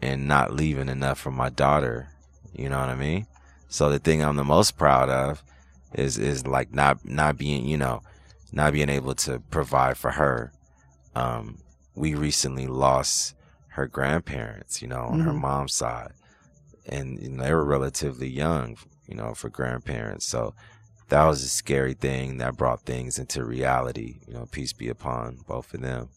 and 0.00 0.26
not 0.26 0.54
leaving 0.54 0.88
enough 0.88 1.18
for 1.18 1.30
my 1.30 1.50
daughter. 1.50 2.08
You 2.54 2.70
know 2.70 2.78
what 2.80 2.88
I 2.88 2.94
mean? 2.94 3.26
So 3.68 3.90
the 3.90 3.98
thing 3.98 4.22
I'm 4.22 4.36
the 4.36 4.44
most 4.44 4.78
proud 4.78 5.10
of 5.10 5.42
is 5.92 6.18
is 6.18 6.46
like 6.46 6.72
not 6.72 7.04
not 7.04 7.36
being, 7.36 7.66
you 7.66 7.76
know, 7.76 8.02
not 8.52 8.72
being 8.72 8.88
able 8.88 9.14
to 9.16 9.40
provide 9.50 9.96
for 9.98 10.12
her. 10.12 10.52
Um 11.20 11.58
we 11.94 12.14
recently 12.14 12.66
lost 12.66 13.34
her 13.76 13.86
grandparents, 13.86 14.80
you 14.82 14.88
know, 14.88 15.04
on 15.12 15.20
her 15.20 15.32
Mhm. 15.32 15.40
mom's 15.40 15.74
side. 15.74 16.12
And 16.86 17.06
you 17.22 17.28
know, 17.30 17.42
they 17.44 17.52
were 17.54 17.64
relatively 17.76 18.28
young, 18.28 18.76
you 19.08 19.14
know, 19.14 19.34
for 19.34 19.48
grandparents. 19.50 20.26
So 20.26 20.54
that 21.08 21.24
was 21.24 21.42
a 21.42 21.48
scary 21.48 21.94
thing 21.94 22.38
that 22.38 22.56
brought 22.56 22.82
things 22.86 23.18
into 23.18 23.44
reality. 23.44 24.10
You 24.26 24.34
know, 24.34 24.46
peace 24.50 24.72
be 24.72 24.88
upon 24.88 25.38
both 25.46 25.74
of 25.74 25.80
them. 25.82 26.08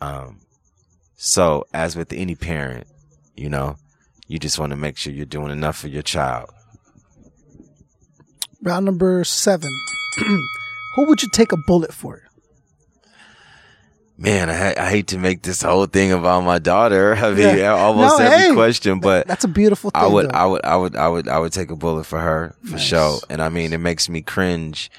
Um, 0.00 0.40
so 1.16 1.64
as 1.72 1.96
with 1.96 2.12
any 2.12 2.34
parent, 2.34 2.86
you 3.36 3.48
know, 3.54 3.76
you 4.28 4.38
just 4.38 4.58
want 4.58 4.70
to 4.70 4.76
make 4.76 4.96
sure 4.96 5.12
you're 5.12 5.26
doing 5.38 5.50
enough 5.50 5.76
for 5.78 5.88
your 5.88 6.02
child. 6.16 6.50
Round 8.62 8.84
number 8.84 9.24
seven. 9.24 9.70
Who 10.96 11.06
would 11.08 11.22
you 11.22 11.28
take 11.32 11.52
a 11.52 11.56
bullet 11.66 11.92
for? 11.92 12.22
Man, 14.22 14.50
I, 14.50 14.54
ha- 14.54 14.74
I 14.76 14.90
hate 14.90 15.06
to 15.08 15.18
make 15.18 15.40
this 15.42 15.62
whole 15.62 15.86
thing 15.86 16.12
about 16.12 16.42
my 16.44 16.58
daughter. 16.58 17.14
I 17.16 17.30
mean, 17.30 17.56
Yeah. 17.56 17.72
almost 17.72 18.18
No, 18.18 18.26
every 18.26 18.48
hey, 18.48 18.52
question, 18.54 19.00
but 19.00 19.26
That's 19.26 19.44
a 19.44 19.48
beautiful 19.48 19.90
thing. 19.90 20.02
I 20.02 20.06
would, 20.06 20.26
though. 20.26 20.30
I 20.34 20.44
would, 20.46 20.64
I 20.64 20.76
would, 20.76 20.96
I 20.96 21.08
would, 21.08 21.28
I 21.28 21.38
would 21.38 21.52
take 21.54 21.70
a 21.70 21.76
bullet 21.76 22.04
for 22.04 22.18
her 22.20 22.54
for 22.62 22.72
Nice. 22.72 22.82
sure. 22.82 23.18
And 23.30 23.40
I 23.40 23.48
mean, 23.48 23.72
it 23.72 23.78
makes 23.78 24.10
me 24.10 24.20
cringe 24.20 24.90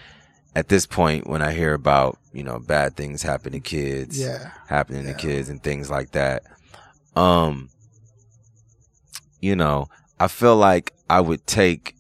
at 0.56 0.70
this 0.70 0.88
point 0.88 1.28
when 1.28 1.42
I 1.44 1.52
hear 1.54 1.74
about 1.76 2.18
you 2.34 2.44
know 2.44 2.58
bad 2.60 2.96
things 2.96 3.22
happen 3.22 3.52
to 3.52 3.60
kids, 3.60 4.20
Yeah. 4.20 4.52
happening 4.68 5.06
Yeah. 5.06 5.14
to 5.14 5.18
kids 5.20 5.50
and 5.50 5.62
things 5.62 5.90
like 5.92 6.12
that. 6.14 6.42
Um, 7.16 7.70
you 9.40 9.56
know, 9.56 9.88
I 10.20 10.28
feel 10.30 10.56
like 10.56 10.94
I 11.10 11.22
would 11.22 11.46
take 11.46 11.96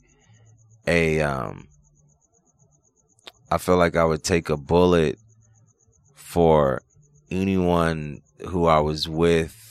a 0.87 1.21
um, 1.21 1.67
I 3.51 3.59
feel 3.59 3.77
like 3.77 3.95
I 3.95 4.05
would 4.05 4.23
take 4.23 4.49
a 4.49 4.57
bullet 4.57 5.19
for 6.15 6.81
anyone 7.31 8.21
who 8.49 8.65
I 8.65 8.79
was 8.79 9.07
with 9.07 9.61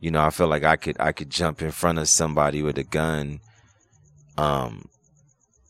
you 0.00 0.10
know, 0.10 0.22
I 0.22 0.30
felt 0.30 0.50
like 0.50 0.64
I 0.64 0.76
could 0.76 0.96
I 1.00 1.12
could 1.12 1.30
jump 1.30 1.60
in 1.60 1.70
front 1.70 1.98
of 1.98 2.08
somebody 2.08 2.62
with 2.62 2.78
a 2.78 2.84
gun. 2.84 3.40
Um, 4.36 4.88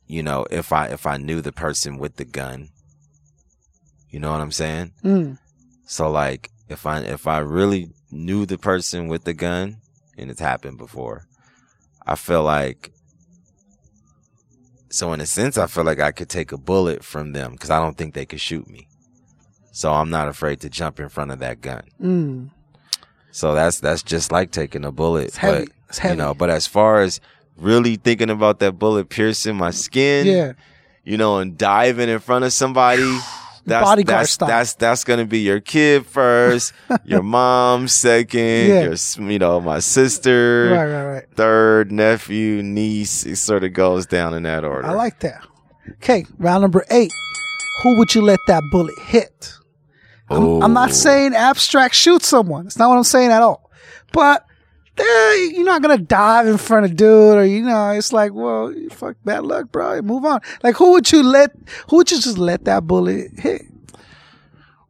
you 0.07 0.23
know, 0.23 0.47
if 0.51 0.73
I 0.73 0.89
if 0.89 1.07
I 1.07 1.17
knew 1.17 1.41
the 1.41 1.53
person 1.53 1.99
with 1.99 2.17
the 2.17 2.25
gun. 2.25 2.69
You 4.11 4.21
know 4.21 4.31
what 4.31 4.41
I'm 4.41 4.53
saying? 4.53 4.93
Mm. 5.05 5.39
So 5.87 6.11
like 6.11 6.51
if 6.69 6.87
I 6.87 7.01
if 7.01 7.27
I 7.27 7.39
really 7.39 7.91
knew 8.11 8.47
the 8.47 8.59
person 8.59 9.09
with 9.09 9.25
the 9.25 9.35
gun, 9.35 9.79
and 10.17 10.31
it's 10.31 10.41
happened 10.41 10.79
before, 10.79 11.27
I 12.07 12.15
feel 12.15 12.43
like 12.43 12.93
so 14.91 15.13
in 15.13 15.21
a 15.21 15.27
sense 15.27 15.57
I 15.57 15.67
feel 15.67 15.85
like 15.85 16.01
I 16.01 16.13
could 16.13 16.29
take 16.29 16.53
a 16.53 16.59
bullet 16.59 17.05
from 17.05 17.33
them 17.33 17.53
because 17.53 17.71
I 17.71 17.81
don't 17.81 17.97
think 17.97 18.15
they 18.15 18.27
could 18.27 18.41
shoot 18.41 18.69
me. 18.69 18.88
So 19.79 19.93
I'm 19.95 20.11
not 20.11 20.27
afraid 20.27 20.59
to 20.63 20.69
jump 20.69 20.99
in 20.99 21.09
front 21.09 21.31
of 21.31 21.39
that 21.39 21.61
gun. 21.61 21.83
Mm. 22.03 22.51
So 23.31 23.55
that's 23.55 23.79
that's 23.79 24.03
just 24.03 24.33
like 24.33 24.51
taking 24.51 24.85
a 24.85 24.91
bullet. 24.91 25.39
But 25.41 25.69
you 26.03 26.17
know, 26.17 26.35
but 26.35 26.51
as 26.51 26.67
far 26.67 27.01
as 27.01 27.21
really 27.57 27.95
thinking 27.95 28.29
about 28.29 28.59
that 28.59 28.73
bullet 28.73 29.09
piercing 29.09 29.55
my 29.55 29.71
skin, 29.71 30.27
Yeah. 30.27 30.53
you 31.05 31.17
know, 31.17 31.39
and 31.39 31.57
diving 31.57 32.09
in 32.09 32.19
front 32.19 32.45
of 32.45 32.53
somebody. 32.53 33.19
That's, 33.67 34.03
that's, 34.05 34.31
style. 34.31 34.49
that's 34.49 34.75
that's 34.75 35.05
gonna 35.05 35.27
be 35.27 35.41
your 35.41 35.61
kid 35.61 36.07
first, 36.07 36.73
your 37.05 37.23
mom 37.23 37.87
second, 37.87 38.69
Yeah. 38.69 38.81
your 38.85 38.95
you 39.31 39.39
know 39.39 39.61
my 39.61 39.81
sister 39.81 40.71
Right, 40.73 40.87
right, 40.87 41.05
right. 41.05 41.25
third, 41.35 41.93
nephew, 41.93 42.63
niece. 42.63 43.27
It 43.27 43.37
sort 43.37 43.65
of 43.65 43.75
goes 43.75 44.07
down 44.07 44.33
in 44.33 44.45
that 44.45 44.65
order. 44.65 44.87
I 44.89 44.93
like 44.95 45.21
that. 45.21 45.47
Okay, 45.97 46.25
round 46.39 46.63
number 46.63 46.83
eight. 46.91 47.13
Who 47.83 47.99
would 47.99 48.15
you 48.15 48.23
let 48.23 48.41
that 48.47 48.63
bullet 48.73 48.99
hit? 49.01 49.53
I'm, 50.31 50.63
I'm 50.63 50.73
not 50.73 50.93
saying 50.93 51.35
abstract 51.35 51.95
shoot 51.95 52.23
someone. 52.23 52.67
It's 52.67 52.77
not 52.79 52.89
what 52.89 52.97
I'm 52.97 53.05
saying 53.05 53.31
at 53.31 53.43
all. 53.43 53.71
But 54.13 54.45
you're 54.99 55.65
not 55.65 55.81
gonna 55.83 55.99
dive 55.99 56.47
in 56.47 56.59
front 56.59 56.85
of 56.87 56.97
dude, 56.97 57.37
or 57.37 57.45
you 57.45 57.63
know, 57.63 57.91
it's 57.91 58.13
like, 58.13 58.33
well, 58.35 58.75
fuck, 58.91 59.17
bad 59.25 59.45
luck, 59.45 59.71
bro. 59.73 60.03
Move 60.03 60.25
on. 60.25 60.41
Like, 60.63 60.77
who 60.77 60.93
would 60.93 61.11
you 61.13 61.23
let? 61.23 61.53
Who 61.89 61.97
would 61.97 62.11
you 62.11 62.21
just 62.21 62.39
let 62.39 62.65
that 62.65 62.87
bullet 62.87 63.31
hit? 63.39 63.63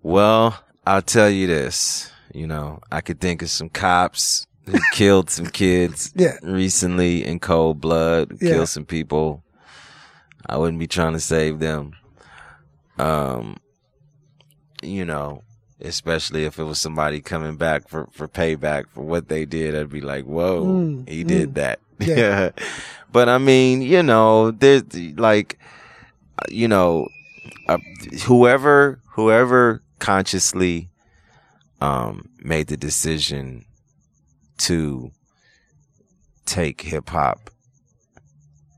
Well, 0.03 0.59
I'll 0.87 1.03
tell 1.03 1.29
you 1.29 1.47
this. 1.47 2.11
You 2.33 2.47
know, 2.47 2.81
I 2.91 3.01
could 3.01 3.21
think 3.21 3.43
of 3.43 3.51
some 3.51 3.69
cops 3.69 4.47
who 4.67 4.79
killed 4.93 5.31
some 5.31 5.47
kids 5.47 6.13
Yeah. 6.15 6.37
recently 6.43 7.25
in 7.25 7.41
cold 7.41 7.81
blood, 7.81 8.39
Yeah. 8.41 8.53
killed 8.55 8.69
some 8.69 8.85
people. 8.85 9.43
I 10.47 10.57
wouldn't 10.57 10.79
be 10.79 10.87
trying 10.87 11.13
to 11.15 11.21
save 11.21 11.59
them. 11.59 11.93
Um, 12.99 13.57
you 14.83 15.05
know, 15.05 15.43
especially 15.81 16.45
if 16.45 16.59
it 16.59 16.65
was 16.65 16.81
somebody 16.81 17.21
coming 17.21 17.57
back 17.57 17.89
for, 17.89 18.07
for 18.13 18.29
payback 18.29 18.89
for 18.89 19.03
what 19.03 19.29
they 19.29 19.45
did, 19.45 19.75
I'd 19.77 19.91
be 19.91 20.01
like, 20.01 20.25
whoa, 20.25 20.65
Mm, 20.65 21.09
he 21.09 21.25
did 21.25 21.55
that. 21.57 21.81
Yeah. 21.99 22.51
But 23.11 23.29
I 23.29 23.39
mean, 23.39 23.83
you 23.83 24.03
know, 24.05 24.53
there's 24.53 24.85
like, 25.17 25.59
you 26.49 26.69
know, 26.69 27.09
uh, 27.69 27.79
whoever, 28.27 29.01
whoever 29.15 29.83
consciously, 29.99 30.91
um, 31.81 32.29
made 32.39 32.69
the 32.69 32.77
decision 32.77 33.65
to 34.59 35.11
take 36.47 36.83
hip 36.83 37.09
hop, 37.09 37.51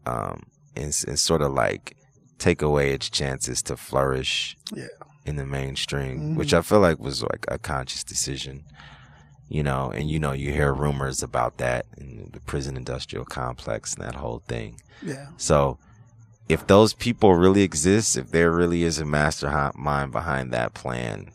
um, 0.07 0.45
and, 0.77 0.87
and 1.07 1.19
sort 1.19 1.43
of 1.43 1.53
like 1.53 1.97
take 2.39 2.63
away 2.63 2.93
its 2.93 3.11
chances 3.11 3.63
to 3.63 3.77
flourish 3.77 4.57
Yeah. 4.75 4.87
In 5.31 5.37
the 5.37 5.47
mainstream, 5.47 6.21
Mhm. 6.21 6.37
which 6.37 6.53
I 6.53 6.61
feel 6.61 6.81
like 6.81 6.99
was 6.99 7.23
like 7.23 7.47
a 7.49 7.59
conscious 7.59 8.05
decision, 8.05 8.65
you 9.49 9.63
know, 9.63 9.91
and 9.91 10.11
you 10.11 10.19
know, 10.19 10.33
you 10.33 10.53
hear 10.53 10.75
rumors 10.75 11.23
about 11.23 11.57
that 11.59 11.87
in 11.97 12.29
the 12.33 12.41
prison 12.41 12.77
industrial 12.77 13.25
complex 13.25 13.95
and 13.95 14.05
that 14.05 14.17
whole 14.17 14.43
thing. 14.47 14.81
Yeah. 15.03 15.29
So 15.39 15.79
if 16.49 16.67
those 16.67 16.93
people 16.93 17.35
really 17.35 17.63
exist, 17.63 18.17
if 18.19 18.31
there 18.33 18.51
really 18.51 18.83
is 18.83 18.99
a 18.99 19.05
mastermind 19.05 20.13
behind 20.13 20.53
that 20.53 20.75
plan, 20.75 21.31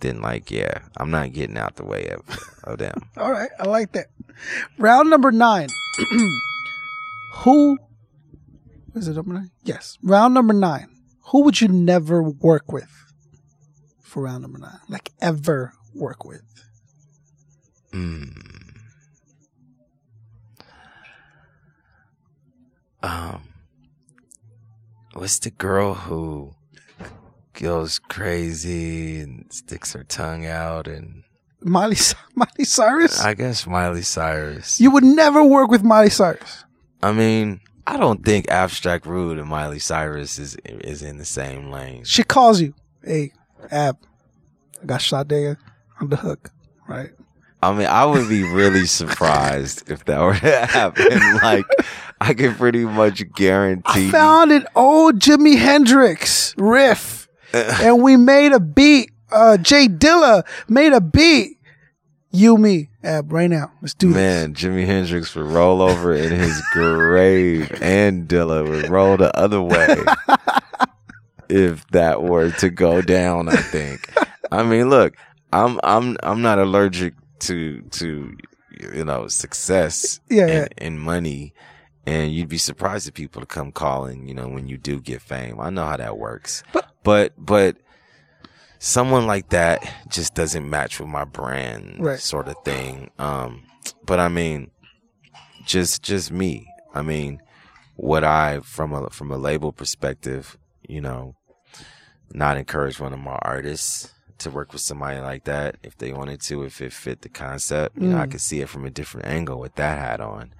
then 0.00 0.20
like, 0.20 0.50
yeah, 0.50 0.78
I'm 0.96 1.10
not 1.10 1.32
getting 1.32 1.56
out 1.58 1.76
the 1.76 1.84
way 1.84 2.08
of, 2.08 2.22
of 2.64 2.78
them. 2.78 3.00
All 3.16 3.30
right, 3.32 3.50
I 3.58 3.64
like 3.68 3.92
that. 3.92 4.06
Round 4.78 5.08
number 5.10 5.30
nine. 5.32 5.68
Who 7.44 7.78
is 8.94 9.08
it 9.08 9.14
number 9.14 9.34
nine? 9.34 9.50
Yes. 9.62 9.98
Round 10.02 10.34
number 10.34 10.52
nine. 10.54 10.88
Who 11.26 11.44
would 11.44 11.60
you 11.60 11.68
never 11.68 12.22
work 12.22 12.72
with 12.72 12.88
for 14.10 14.22
round 14.24 14.42
number 14.42 14.58
nine? 14.58 14.80
Like 14.88 15.12
ever 15.20 15.72
work 15.94 16.24
with? 16.24 16.42
Mm. 17.92 18.34
Um, 23.02 23.42
what's 25.14 25.38
the 25.38 25.50
girl 25.50 25.94
who 25.94 26.54
goes 27.54 27.98
crazy 27.98 29.20
and 29.20 29.46
sticks 29.50 29.92
her 29.94 30.04
tongue 30.04 30.44
out 30.44 30.86
and 30.86 31.22
Miley 31.62 31.96
Miley 32.34 32.64
Cyrus? 32.64 33.20
I 33.20 33.34
guess 33.34 33.66
Miley 33.66 34.02
Cyrus. 34.02 34.80
you 34.80 34.90
would 34.90 35.04
never 35.04 35.42
work 35.42 35.70
with 35.70 35.82
Miley 35.82 36.10
Cyrus. 36.10 36.64
I 37.02 37.12
mean, 37.12 37.60
I 37.86 37.96
don't 37.96 38.24
think 38.24 38.50
Abstract 38.50 39.06
Rude 39.06 39.38
and 39.38 39.48
Miley 39.48 39.78
Cyrus 39.78 40.38
is 40.38 40.56
is 40.64 41.02
in 41.02 41.18
the 41.18 41.24
same 41.24 41.70
lane. 41.70 42.04
She 42.04 42.22
calls 42.22 42.60
you, 42.60 42.74
hey, 43.02 43.32
Ab, 43.70 43.96
I 44.82 44.86
got 44.86 45.02
Sade 45.02 45.56
on 46.00 46.08
the 46.08 46.16
hook, 46.16 46.50
right? 46.88 47.10
I 47.62 47.72
mean, 47.74 47.86
I 47.86 48.06
would 48.06 48.28
be 48.28 48.42
really 48.42 48.86
surprised 48.86 49.90
if 49.90 50.04
that 50.06 50.20
were 50.20 50.34
to 50.34 50.66
happen. 50.66 51.06
Like, 51.42 51.66
I 52.20 52.34
can 52.34 52.54
pretty 52.54 52.84
much 52.84 53.22
guarantee. 53.34 54.08
I 54.08 54.10
found 54.10 54.52
an 54.52 54.66
old 54.74 55.18
Jimi 55.18 55.58
Hendrix 55.58 56.54
riff, 56.56 57.28
and 57.52 58.02
we 58.02 58.16
made 58.16 58.52
a 58.52 58.60
beat. 58.60 59.10
Uh, 59.30 59.56
Jay 59.58 59.88
Dilla 59.88 60.42
made 60.68 60.92
a 60.92 61.00
beat. 61.00 61.58
You, 62.32 62.56
me, 62.56 62.90
Ab, 63.02 63.32
right 63.32 63.50
now. 63.50 63.72
Let's 63.82 63.94
do 63.94 64.08
this. 64.08 64.16
Man, 64.16 64.54
Jimi 64.54 64.86
Hendrix 64.86 65.34
would 65.34 65.46
roll 65.46 65.82
over 65.82 66.14
in 66.14 66.30
his 66.30 66.62
grave, 66.72 67.72
and 67.82 68.28
Dilla 68.28 68.68
would 68.68 68.88
roll 68.88 69.16
the 69.16 69.36
other 69.36 69.60
way 69.60 69.96
if 71.50 71.86
that 71.88 72.22
were 72.22 72.50
to 72.52 72.70
go 72.70 73.02
down. 73.02 73.48
I 73.48 73.56
think. 73.56 74.10
I 74.52 74.62
mean, 74.62 74.88
look, 74.90 75.16
I'm 75.52 75.78
I'm 75.82 76.16
I'm 76.22 76.42
not 76.42 76.58
allergic 76.58 77.14
to 77.40 77.82
to 77.82 78.36
you 78.94 79.04
know 79.04 79.28
success 79.28 80.20
Yeah, 80.28 80.42
and, 80.46 80.50
yeah. 80.52 80.86
and 80.86 81.00
money, 81.00 81.52
and 82.06 82.32
you'd 82.32 82.48
be 82.48 82.58
surprised 82.58 83.08
if 83.08 83.14
people 83.14 83.40
to 83.42 83.46
come 83.46 83.72
calling. 83.72 84.26
You 84.28 84.34
know, 84.34 84.48
when 84.48 84.68
you 84.68 84.76
do 84.78 85.00
get 85.00 85.20
fame, 85.22 85.60
I 85.60 85.70
know 85.70 85.84
how 85.86 85.96
that 85.96 86.16
works. 86.18 86.62
But- 86.72 86.86
but 87.02 87.32
but 87.38 87.76
someone 88.78 89.26
like 89.26 89.48
that 89.50 89.82
just 90.08 90.34
doesn't 90.34 90.68
match 90.68 91.00
with 91.00 91.08
my 91.08 91.24
brand 91.24 91.96
Right. 91.98 92.18
sort 92.20 92.46
of 92.48 92.56
thing. 92.64 93.10
Um, 93.18 93.62
but 94.04 94.20
I 94.20 94.28
mean, 94.28 94.70
just 95.66 96.02
just 96.02 96.30
me. 96.30 96.66
I 96.94 97.02
mean, 97.02 97.40
what 97.96 98.24
I 98.24 98.60
from 98.60 98.92
a 98.92 99.08
from 99.10 99.30
a 99.30 99.36
label 99.38 99.72
perspective, 99.72 100.58
you 100.88 101.00
know, 101.00 101.36
not 102.32 102.56
encourage 102.56 103.00
one 103.00 103.12
of 103.12 103.18
my 103.18 103.38
artists 103.42 104.12
to 104.38 104.50
work 104.50 104.72
with 104.72 104.80
somebody 104.82 105.20
like 105.20 105.44
that 105.44 105.76
if 105.82 105.96
they 105.98 106.12
wanted 106.12 106.40
to, 106.42 106.62
if 106.64 106.80
it 106.80 106.92
fit 106.92 107.22
the 107.22 107.28
concept. 107.28 107.96
You 107.98 108.08
know, 108.08 108.18
I 108.18 108.26
Mm. 108.26 108.30
could 108.30 108.40
see 108.40 108.60
it 108.60 108.68
from 108.68 108.84
a 108.86 108.90
different 108.90 109.26
angle 109.26 109.58
with 109.60 109.74
that 109.74 109.98
hat 109.98 110.20
on. 110.20 110.54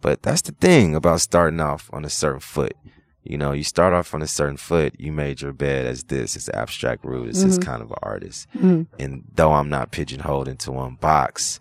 But 0.00 0.22
that's 0.22 0.40
the 0.42 0.52
thing 0.52 0.94
about 0.94 1.20
starting 1.20 1.60
off 1.60 1.90
on 1.92 2.04
a 2.06 2.10
certain 2.10 2.40
foot. 2.40 2.74
You 3.22 3.36
know, 3.36 3.52
you 3.52 3.64
start 3.64 3.92
off 3.92 4.14
on 4.14 4.22
a 4.22 4.26
certain 4.26 4.56
foot, 4.56 4.94
you 4.98 5.12
made 5.12 5.42
your 5.42 5.52
bed 5.52 5.84
as 5.84 6.04
this, 6.04 6.36
as 6.36 6.48
Abstract 6.54 7.04
Rude, 7.04 7.28
as 7.28 7.44
this 7.44 7.58
Mhm. 7.58 7.62
kind 7.62 7.82
of 7.82 7.90
an 7.90 7.98
artist. 8.02 8.48
Mhm. 8.56 8.86
And 8.98 9.24
though 9.34 9.52
I'm 9.52 9.68
not 9.68 9.90
pigeonholed 9.90 10.48
into 10.48 10.72
one 10.72 10.94
box, 10.94 11.60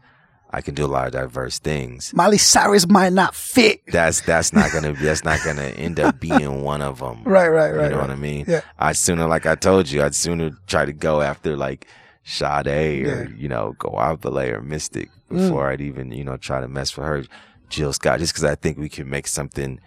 I 0.51 0.61
can 0.61 0.73
do 0.73 0.84
a 0.85 0.88
lot 0.88 1.05
of 1.07 1.13
diverse 1.13 1.59
things. 1.59 2.11
Miley 2.15 2.39
Cyrus 2.39 2.88
might 2.88 3.13
not 3.13 3.35
fit. 3.35 3.81
That's 3.88 4.21
that's 4.21 4.51
not 4.51 4.71
gonna 4.71 4.93
that's 5.01 5.23
not 5.23 5.39
gonna 5.45 5.63
end 5.77 5.99
up 5.99 6.19
being 6.19 6.63
one 6.63 6.81
of 6.81 6.99
them. 6.99 7.23
Right, 7.23 7.47
right, 7.59 7.71
right, 7.71 7.84
You 7.85 7.89
know 7.91 7.97
right. 7.97 8.07
what 8.07 8.09
I 8.09 8.15
mean? 8.15 8.45
Yeah. 8.47 8.61
I'd 8.80 8.97
sooner, 8.97 9.27
like 9.27 9.45
I 9.45 9.55
told 9.55 9.89
you, 9.91 10.01
I'd 10.03 10.15
sooner 10.15 10.51
try 10.67 10.85
to 10.85 10.93
go 10.93 11.21
after 11.21 11.55
like 11.55 11.85
Sade 12.23 12.67
or 12.67 13.23
Yeah. 13.23 13.27
you 13.38 13.47
know 13.47 13.76
Goapele 13.80 14.53
or 14.53 14.61
Mystic 14.61 15.09
Mm. 15.30 15.38
before 15.38 15.69
I'd 15.69 15.81
even 15.81 16.11
you 16.11 16.23
know 16.23 16.38
try 16.38 16.59
to 16.59 16.67
mess 16.67 16.97
with 16.97 17.05
her, 17.05 17.23
Jill 17.69 17.93
Scott, 17.93 18.17
just 18.17 18.34
because 18.34 18.43
I 18.45 18.55
think 18.55 18.80
we 18.80 18.89
can 18.89 19.07
make 19.07 19.27
something 19.27 19.80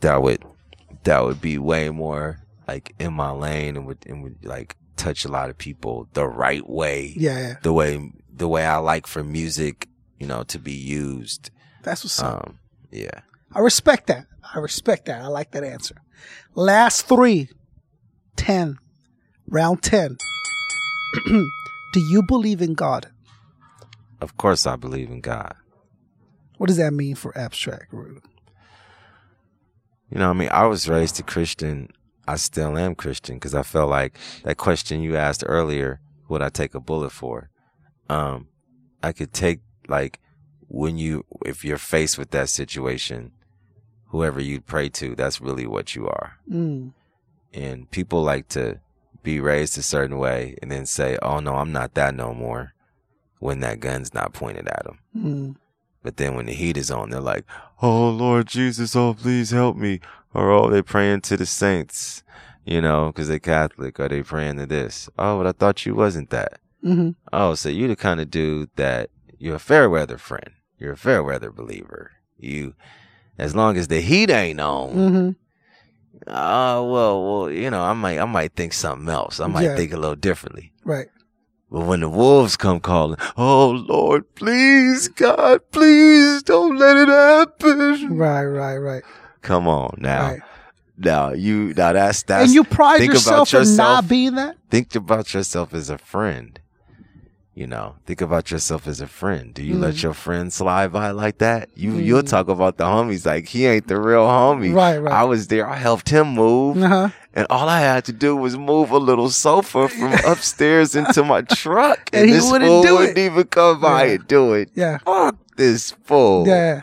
that 0.00 0.20
would 0.20 0.42
that 1.04 1.22
would 1.24 1.40
be 1.40 1.58
way 1.58 1.90
more 1.90 2.40
like 2.66 2.92
in 2.98 3.12
my 3.12 3.30
lane 3.30 3.76
and 3.76 3.86
would 3.86 3.98
and 4.06 4.24
would 4.24 4.44
like 4.44 4.74
touch 4.96 5.24
a 5.24 5.28
lot 5.28 5.48
of 5.48 5.56
people 5.56 6.08
the 6.14 6.26
right 6.26 6.68
way. 6.68 7.14
Yeah, 7.16 7.38
yeah. 7.38 7.54
The 7.62 7.72
way 7.72 8.10
the 8.38 8.48
way 8.48 8.64
I 8.64 8.78
like 8.78 9.06
for 9.06 9.22
music, 9.22 9.88
you 10.18 10.26
know, 10.26 10.42
to 10.44 10.58
be 10.58 10.72
used. 10.72 11.50
That's 11.82 12.04
what's 12.04 12.20
up. 12.20 12.46
Um, 12.46 12.58
yeah. 12.90 13.20
I 13.52 13.60
respect 13.60 14.06
that. 14.06 14.26
I 14.54 14.58
respect 14.58 15.06
that. 15.06 15.20
I 15.22 15.26
like 15.26 15.50
that 15.52 15.64
answer. 15.64 15.96
Last 16.54 17.06
three. 17.06 17.48
Ten. 18.36 18.78
Round 19.48 19.82
ten. 19.82 20.16
Do 21.26 22.00
you 22.00 22.22
believe 22.22 22.60
in 22.60 22.74
God? 22.74 23.10
Of 24.20 24.36
course, 24.36 24.66
I 24.66 24.76
believe 24.76 25.10
in 25.10 25.20
God. 25.20 25.54
What 26.58 26.66
does 26.66 26.76
that 26.76 26.92
mean 26.92 27.14
for 27.14 27.36
abstract? 27.38 27.92
Rude? 27.92 28.22
You 30.10 30.18
know, 30.18 30.30
I 30.30 30.32
mean, 30.32 30.48
I 30.50 30.66
was 30.66 30.88
raised 30.88 31.20
a 31.20 31.22
Christian. 31.22 31.90
I 32.26 32.36
still 32.36 32.76
am 32.76 32.94
Christian 32.94 33.36
because 33.36 33.54
I 33.54 33.62
felt 33.62 33.90
like 33.90 34.18
that 34.44 34.56
question 34.56 35.00
you 35.00 35.16
asked 35.16 35.44
earlier, 35.46 36.00
would 36.28 36.42
I 36.42 36.48
take 36.48 36.74
a 36.74 36.80
bullet 36.80 37.10
for? 37.10 37.48
Um, 38.08 38.48
I 39.02 39.12
could 39.12 39.32
take 39.32 39.60
like 39.88 40.20
when 40.68 40.98
you 40.98 41.24
if 41.44 41.64
you're 41.64 41.78
faced 41.78 42.18
with 42.18 42.30
that 42.30 42.48
situation, 42.48 43.32
whoever 44.08 44.40
you 44.40 44.60
pray 44.60 44.88
to, 44.90 45.14
that's 45.14 45.40
really 45.40 45.66
what 45.66 45.94
you 45.94 46.06
are. 46.06 46.38
Mm. 46.50 46.92
And 47.52 47.90
people 47.90 48.22
like 48.22 48.48
to 48.48 48.80
be 49.22 49.40
raised 49.40 49.76
a 49.78 49.82
certain 49.82 50.18
way 50.18 50.56
and 50.62 50.70
then 50.70 50.86
say, 50.86 51.16
"Oh 51.22 51.40
no, 51.40 51.56
I'm 51.56 51.72
not 51.72 51.94
that 51.94 52.14
no 52.14 52.34
more," 52.34 52.74
when 53.38 53.60
that 53.60 53.80
gun's 53.80 54.14
not 54.14 54.32
pointed 54.32 54.68
at 54.68 54.84
them. 54.84 54.98
Mm. 55.16 55.56
But 56.02 56.16
then 56.16 56.34
when 56.34 56.46
the 56.46 56.54
heat 56.54 56.76
is 56.76 56.90
on, 56.90 57.10
they're 57.10 57.20
like, 57.20 57.44
"Oh 57.82 58.08
Lord 58.10 58.46
Jesus, 58.46 58.94
oh 58.94 59.14
please 59.14 59.50
help 59.50 59.76
me," 59.76 60.00
or 60.34 60.50
"Oh 60.50 60.70
they 60.70 60.82
praying 60.82 61.22
to 61.22 61.36
the 61.36 61.46
saints," 61.46 62.22
you 62.64 62.80
know, 62.80 63.06
because 63.06 63.28
they're 63.28 63.38
Catholic, 63.38 63.98
or 63.98 64.08
they 64.08 64.22
praying 64.22 64.58
to 64.58 64.66
this. 64.66 65.08
Oh, 65.18 65.38
but 65.38 65.46
I 65.46 65.52
thought 65.52 65.86
you 65.86 65.94
wasn't 65.94 66.30
that. 66.30 66.60
Hmm 66.82 67.10
Oh, 67.32 67.54
so 67.54 67.68
you 67.68 67.88
the 67.88 67.96
kind 67.96 68.20
of 68.20 68.30
dude 68.30 68.70
that 68.76 69.10
you're 69.38 69.56
a 69.56 69.60
fair 69.60 69.88
weather 69.90 70.18
friend. 70.18 70.50
You're 70.78 70.92
a 70.92 70.96
fair 70.96 71.22
weather 71.24 71.50
believer. 71.50 72.12
You, 72.38 72.74
as 73.36 73.54
long 73.56 73.76
as 73.76 73.88
the 73.88 74.00
heat 74.00 74.30
ain't 74.30 74.60
on. 74.60 74.90
hmm 74.92 75.30
Oh 76.26 76.90
well, 76.90 77.22
well, 77.42 77.50
you 77.50 77.70
know, 77.70 77.82
I 77.82 77.92
might, 77.92 78.18
I 78.18 78.24
might 78.24 78.54
think 78.54 78.72
something 78.72 79.08
else. 79.08 79.40
I 79.40 79.46
might 79.46 79.62
Yeah. 79.64 79.76
think 79.76 79.92
a 79.92 79.96
little 79.96 80.16
differently. 80.16 80.72
Right. 80.84 81.06
But 81.70 81.86
when 81.86 82.00
the 82.00 82.08
wolves 82.08 82.56
come 82.56 82.80
calling, 82.80 83.18
oh 83.36 83.70
Lord, 83.70 84.34
please, 84.34 85.08
God, 85.08 85.60
please 85.70 86.42
don't 86.42 86.76
let 86.78 86.96
it 86.96 87.08
happen. 87.08 88.16
Right. 88.16 88.44
Right. 88.44 88.76
Right. 88.78 89.02
Come 89.42 89.68
on 89.68 89.96
now, 89.98 90.28
Right. 90.30 90.40
now 90.96 91.32
you, 91.32 91.72
now 91.76 91.92
that's 91.92 92.22
that's. 92.24 92.46
and 92.46 92.54
you 92.54 92.64
pride 92.64 92.98
think 92.98 93.12
yourself 93.14 93.52
about 93.52 93.62
in 93.68 93.76
not 93.76 94.08
being 94.08 94.34
that. 94.34 94.56
think 94.70 94.94
about 94.94 95.32
yourself 95.34 95.72
as 95.74 95.90
a 95.90 95.98
friend. 95.98 96.58
You 97.58 97.66
know, 97.66 97.96
think 98.06 98.20
about 98.20 98.52
yourself 98.52 98.86
as 98.86 99.00
a 99.00 99.08
friend. 99.08 99.52
Do 99.52 99.64
you 99.64 99.74
Mm. 99.74 99.80
let 99.86 99.96
your 100.04 100.14
friend 100.14 100.52
slide 100.52 100.92
by 100.92 101.10
like 101.10 101.38
that? 101.38 101.70
You 101.74 101.90
you'll 102.06 102.22
talk 102.22 102.46
about 102.48 102.76
the 102.76 102.84
homies 102.84 103.26
like 103.26 103.48
he 103.48 103.66
ain't 103.66 103.88
the 103.88 103.98
real 103.98 104.26
homie. 104.26 104.72
Right, 104.72 104.98
right. 104.98 105.12
I 105.12 105.24
was 105.24 105.48
there. 105.48 105.66
I 105.68 105.74
helped 105.88 106.08
him 106.16 106.26
move, 106.44 106.80
Uh-huh. 106.80 107.08
and 107.34 107.46
all 107.50 107.68
I 107.68 107.80
had 107.80 108.04
to 108.04 108.12
do 108.12 108.36
was 108.36 108.56
move 108.56 108.92
a 108.92 108.98
little 109.10 109.28
sofa 109.30 109.88
from 109.88 110.12
upstairs 110.32 110.94
into 110.94 111.24
my 111.24 111.40
truck, 111.42 112.10
And 112.12 112.26
he 112.28 112.34
this 112.36 112.48
wouldn't 112.48 112.70
fool 112.70 112.96
wouldn't 112.98 113.18
even 113.18 113.44
come 113.58 113.80
by 113.80 114.04
Yeah. 114.04 114.12
and 114.14 114.28
do 114.28 114.52
it. 114.54 114.68
Yeah. 114.76 114.98
Fuck 115.04 115.34
this 115.56 115.90
fool 116.04 116.46
Yeah. 116.46 116.82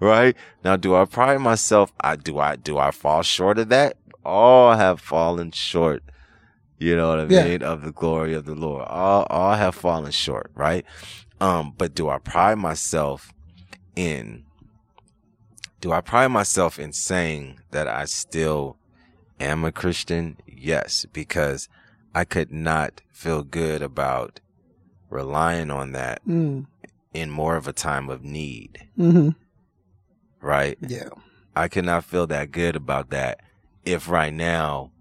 right 0.00 0.34
now 0.64 0.74
do 0.76 0.96
i 0.96 1.04
pride 1.04 1.38
myself 1.40 1.92
i 2.00 2.16
do 2.16 2.38
i 2.40 2.56
do 2.56 2.76
i 2.78 2.90
fall 2.90 3.22
short 3.22 3.56
of 3.62 3.68
that 3.68 3.94
all 4.24 4.74
have 4.74 4.98
fallen 5.00 5.52
short 5.52 6.02
you 6.78 6.96
know 6.96 7.08
what 7.10 7.20
i 7.20 7.24
Yeah. 7.24 7.44
mean? 7.44 7.62
Of 7.62 7.82
the 7.82 7.92
glory 7.92 8.34
of 8.34 8.44
the 8.44 8.54
lord. 8.54 8.86
All 8.88 9.26
all 9.30 9.54
have 9.54 9.74
fallen 9.74 10.12
short 10.12 10.50
right? 10.54 10.84
Um 11.40 11.74
but 11.76 11.94
do 11.94 12.08
i 12.08 12.18
pride 12.18 12.58
myself 12.58 13.32
in 13.96 14.44
do 15.80 15.92
i 15.92 16.00
pride 16.00 16.28
myself 16.28 16.78
in 16.78 16.92
saying 16.92 17.60
that 17.70 17.86
i 17.88 18.04
still 18.04 18.76
am 19.40 19.64
a 19.64 19.72
christian? 19.72 20.36
Yes 20.46 21.06
because 21.12 21.68
i 22.14 22.24
could 22.24 22.52
not 22.52 23.00
feel 23.12 23.42
good 23.42 23.82
about 23.82 24.40
relying 25.10 25.70
on 25.70 25.92
that 25.92 26.20
Mm. 26.26 26.66
in 27.14 27.30
more 27.30 27.56
of 27.56 27.66
a 27.66 27.72
time 27.72 28.08
of 28.08 28.22
need. 28.24 28.88
Hmm 28.96 29.30
right? 30.40 30.78
Yeah. 30.80 31.08
I 31.56 31.66
cannot 31.66 32.04
feel 32.04 32.28
that 32.28 32.52
good 32.52 32.76
about 32.76 33.10
that 33.10 33.40
if 33.84 34.08
right 34.08 34.32
now, 34.32 34.92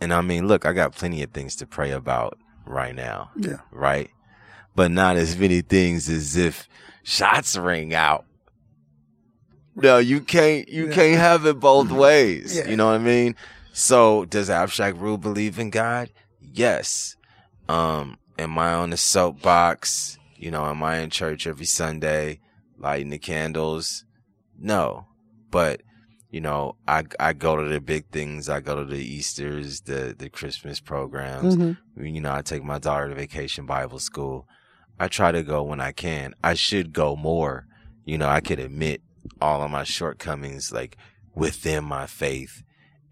and 0.00 0.12
I 0.12 0.20
mean, 0.20 0.46
look, 0.48 0.64
I 0.66 0.72
got 0.72 0.94
plenty 0.94 1.22
of 1.22 1.30
things 1.32 1.56
to 1.56 1.66
pray 1.66 1.90
about 1.90 2.38
right 2.66 2.94
now, 2.94 3.30
Yeah. 3.36 3.58
right? 3.72 4.10
But 4.74 4.90
not 4.90 5.16
as 5.16 5.36
many 5.36 5.60
things 5.62 6.08
as 6.08 6.36
if 6.36 6.68
shots 7.02 7.56
ring 7.56 7.94
out. 7.94 8.24
No, 9.76 9.98
you 9.98 10.20
can't, 10.20 10.68
you 10.68 10.88
Yeah. 10.88 10.94
can't 10.94 11.18
have 11.18 11.46
it 11.46 11.60
both 11.60 11.90
ways. 11.90 12.56
Yeah. 12.56 12.68
You 12.68 12.76
know 12.76 12.86
what 12.86 12.96
I 13.00 13.04
mean? 13.04 13.36
So 13.72 14.24
does 14.24 14.50
Abstract 14.50 14.96
Rude 14.98 15.20
believe 15.20 15.58
in 15.58 15.70
God? 15.70 16.10
Yes. 16.40 17.16
Um, 17.68 18.18
am 18.38 18.58
I 18.58 18.74
on 18.74 18.90
the 18.90 18.96
soapbox? 18.96 20.18
You 20.36 20.50
know, 20.50 20.66
am 20.66 20.82
I 20.82 20.98
in 20.98 21.10
church 21.10 21.46
every 21.46 21.66
Sunday, 21.66 22.40
lighting 22.78 23.10
the 23.10 23.18
candles? 23.18 24.04
No, 24.58 25.06
but 25.50 25.82
you 26.30 26.40
know, 26.40 26.76
I 26.86 27.04
I 27.18 27.32
go 27.32 27.56
to 27.56 27.68
the 27.68 27.80
big 27.80 28.06
things. 28.10 28.48
I 28.48 28.60
go 28.60 28.76
to 28.76 28.84
the 28.84 29.04
Easter's, 29.04 29.82
the 29.82 30.14
the 30.16 30.30
Christmas 30.30 30.80
programs. 30.80 31.56
hmm 31.56 31.72
You 31.96 32.20
know, 32.20 32.32
I 32.32 32.42
take 32.42 32.62
my 32.62 32.78
daughter 32.78 33.08
to 33.08 33.14
vacation 33.14 33.66
Bible 33.66 33.98
school. 33.98 34.46
I 34.98 35.08
try 35.08 35.32
to 35.32 35.42
go 35.42 35.62
when 35.62 35.80
I 35.80 35.92
can. 35.92 36.34
I 36.44 36.54
should 36.54 36.92
go 36.92 37.16
more. 37.16 37.66
You 38.04 38.18
know, 38.18 38.28
I 38.28 38.40
could 38.40 38.58
admit 38.58 39.02
all 39.40 39.62
of 39.62 39.70
my 39.70 39.84
shortcomings, 39.84 40.72
like 40.72 40.96
within 41.34 41.84
my 41.84 42.06
faith, 42.06 42.62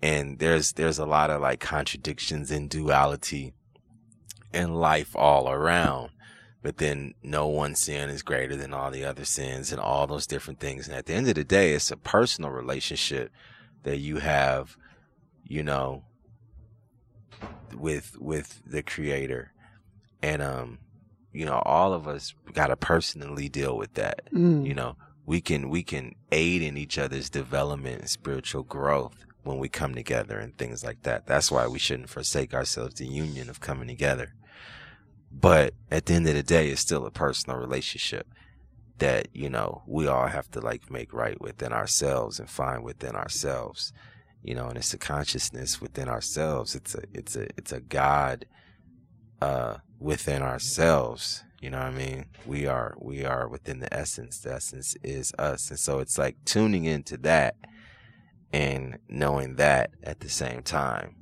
and 0.00 0.38
there's 0.38 0.72
there's 0.72 0.98
a 0.98 1.06
lot 1.06 1.30
of 1.30 1.40
like 1.40 1.60
contradictions 1.60 2.50
and 2.50 2.70
duality 2.70 3.54
in 4.52 4.74
life 4.74 5.14
all 5.16 5.50
around 5.50 6.10
but 6.68 6.76
then 6.76 7.14
no 7.22 7.46
one 7.46 7.74
sin 7.74 8.10
is 8.10 8.20
greater 8.20 8.54
than 8.54 8.74
all 8.74 8.90
the 8.90 9.02
other 9.02 9.24
sins 9.24 9.72
and 9.72 9.80
all 9.80 10.06
those 10.06 10.26
different 10.26 10.60
things. 10.60 10.86
And 10.86 10.94
at 10.94 11.06
the 11.06 11.14
end 11.14 11.26
of 11.26 11.34
the 11.34 11.42
day, 11.42 11.72
it's 11.72 11.90
a 11.90 11.96
personal 11.96 12.50
relationship 12.50 13.32
that 13.84 14.00
you 14.00 14.18
have, 14.18 14.76
you 15.44 15.62
know, 15.62 16.04
with, 17.74 18.18
with 18.20 18.60
the 18.66 18.82
creator. 18.82 19.50
And, 20.20 20.42
um, 20.42 20.80
you 21.32 21.46
know, 21.46 21.62
all 21.64 21.94
of 21.94 22.06
us 22.06 22.34
got 22.52 22.66
to 22.66 22.76
personally 22.76 23.48
deal 23.48 23.74
with 23.74 23.94
that. 23.94 24.30
Mm. 24.30 24.66
You 24.66 24.74
know, 24.74 24.96
we 25.24 25.40
can, 25.40 25.70
we 25.70 25.82
can 25.82 26.16
aid 26.30 26.60
in 26.60 26.76
each 26.76 26.98
other's 26.98 27.30
development 27.30 28.00
and 28.00 28.10
spiritual 28.10 28.62
growth 28.62 29.24
when 29.42 29.56
we 29.56 29.70
come 29.70 29.94
together 29.94 30.38
and 30.38 30.58
things 30.58 30.84
like 30.84 31.02
that. 31.04 31.24
That's 31.24 31.50
why 31.50 31.66
we 31.66 31.78
shouldn't 31.78 32.10
forsake 32.10 32.52
ourselves, 32.52 32.96
the 32.96 33.06
union 33.06 33.48
of 33.48 33.58
coming 33.58 33.88
together. 33.88 34.34
But 35.30 35.74
at 35.90 36.06
the 36.06 36.14
end 36.14 36.26
of 36.28 36.34
the 36.34 36.42
day, 36.42 36.68
it's 36.68 36.80
still 36.80 37.06
a 37.06 37.10
personal 37.10 37.58
relationship 37.58 38.26
that, 38.98 39.28
you 39.32 39.48
know, 39.48 39.82
we 39.86 40.06
all 40.06 40.26
have 40.26 40.50
to 40.52 40.60
like 40.60 40.90
make 40.90 41.12
right 41.12 41.40
within 41.40 41.72
ourselves 41.72 42.40
and 42.40 42.48
find 42.48 42.82
within 42.82 43.14
ourselves. 43.14 43.92
You 44.42 44.54
know, 44.54 44.68
and 44.68 44.76
it's 44.76 44.94
a 44.94 44.98
consciousness 44.98 45.80
within 45.80 46.08
ourselves. 46.08 46.74
It's 46.74 46.94
a 46.94 47.02
it's 47.12 47.36
a 47.36 47.48
it's 47.56 47.72
a 47.72 47.80
God 47.80 48.46
uh 49.42 49.76
within 49.98 50.42
ourselves. 50.42 51.44
You 51.60 51.70
know 51.70 51.78
what 51.78 51.88
I 51.88 51.90
mean? 51.90 52.26
We 52.46 52.66
are 52.66 52.96
we 53.00 53.24
are 53.24 53.48
within 53.48 53.80
the 53.80 53.92
essence. 53.92 54.38
The 54.38 54.54
essence 54.54 54.96
is 55.02 55.32
us. 55.38 55.70
And 55.70 55.78
so 55.78 55.98
it's 55.98 56.16
like 56.16 56.36
tuning 56.44 56.84
into 56.84 57.16
that 57.18 57.56
and 58.52 58.98
knowing 59.08 59.56
that 59.56 59.90
at 60.02 60.20
the 60.20 60.28
same 60.28 60.62
time. 60.62 61.16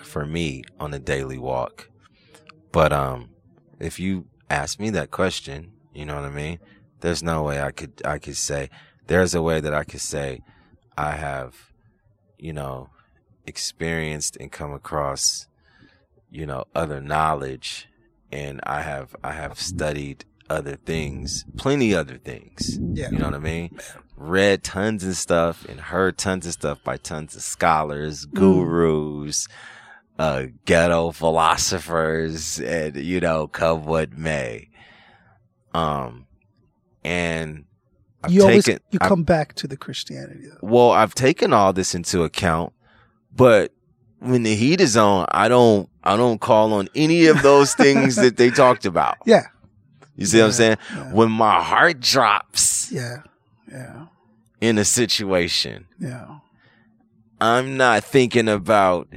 For 0.00 0.26
me 0.26 0.64
on 0.78 0.92
a 0.92 0.98
daily 0.98 1.38
walk. 1.38 1.88
But 2.74 2.92
um, 2.92 3.28
if 3.78 4.00
you 4.00 4.26
ask 4.50 4.80
me 4.80 4.90
that 4.90 5.12
question, 5.12 5.70
you 5.94 6.04
know 6.04 6.16
what 6.16 6.24
I 6.24 6.30
mean. 6.30 6.58
There's 7.02 7.22
no 7.22 7.44
way 7.44 7.62
I 7.62 7.70
could 7.70 8.02
I 8.04 8.18
could 8.18 8.36
say. 8.36 8.68
There's 9.06 9.32
a 9.32 9.40
way 9.40 9.60
that 9.60 9.72
I 9.72 9.84
could 9.84 10.00
say 10.00 10.42
I 10.98 11.12
have, 11.12 11.70
you 12.36 12.52
know, 12.52 12.90
experienced 13.46 14.36
and 14.40 14.50
come 14.50 14.72
across, 14.72 15.46
you 16.32 16.46
know, 16.46 16.64
other 16.74 17.00
knowledge, 17.00 17.86
and 18.32 18.60
I 18.64 18.80
have 18.82 19.14
I 19.22 19.34
have 19.34 19.60
studied 19.60 20.24
other 20.50 20.74
things, 20.74 21.44
plenty 21.56 21.94
other 21.94 22.18
things. 22.18 22.80
Yeah. 22.92 23.10
You 23.10 23.18
know 23.18 23.26
what 23.26 23.34
I 23.34 23.38
mean? 23.38 23.78
Read 24.16 24.64
tons 24.64 25.04
of 25.04 25.16
stuff 25.16 25.64
and 25.68 25.78
heard 25.78 26.18
tons 26.18 26.44
of 26.44 26.54
stuff 26.54 26.82
by 26.82 26.96
tons 26.96 27.36
of 27.36 27.42
scholars, 27.42 28.24
gurus, 28.24 29.46
uh, 30.18 30.44
ghetto 30.64 31.10
philosophers, 31.12 32.60
and 32.60 32.96
you 32.96 33.20
know, 33.20 33.46
come 33.48 33.84
what 33.84 34.16
may. 34.16 34.68
Um, 35.72 36.26
and 37.02 37.64
I've 38.22 38.30
you 38.32 38.42
always 38.42 38.64
taken, 38.64 38.80
you 38.90 38.98
I've- 39.00 39.08
come 39.08 39.24
back 39.24 39.54
to 39.56 39.66
the 39.66 39.76
Christianity. 39.76 40.46
Though. 40.48 40.58
well, 40.62 40.90
I've 40.92 41.14
taken 41.14 41.52
all 41.52 41.72
this 41.72 41.94
into 41.94 42.22
account, 42.22 42.72
but 43.34 43.72
when 44.20 44.42
the 44.44 44.54
heat 44.54 44.80
is 44.80 44.96
on, 44.96 45.26
I 45.32 45.48
don't, 45.48 45.88
I 46.02 46.16
don't 46.16 46.40
call 46.40 46.72
on 46.74 46.88
any 46.94 47.26
of 47.26 47.42
those 47.42 47.74
things 47.74 48.16
that 48.16 48.36
they 48.36 48.50
talked 48.50 48.86
about. 48.86 49.18
Yeah. 49.26 49.48
You 50.16 50.26
see 50.26 50.38
what 50.38 50.46
I'm 50.46 50.52
saying? 50.52 50.76
yeah. 50.94 51.12
When 51.12 51.30
my 51.30 51.60
heart 51.60 51.98
drops 52.00 52.90
Yeah. 52.92 53.22
Yeah. 53.70 54.06
in 54.60 54.78
a 54.78 54.84
situation, 54.84 55.86
Yeah. 55.98 56.38
I'm 57.40 57.76
not 57.76 58.04
thinking 58.04 58.48
about, 58.48 59.08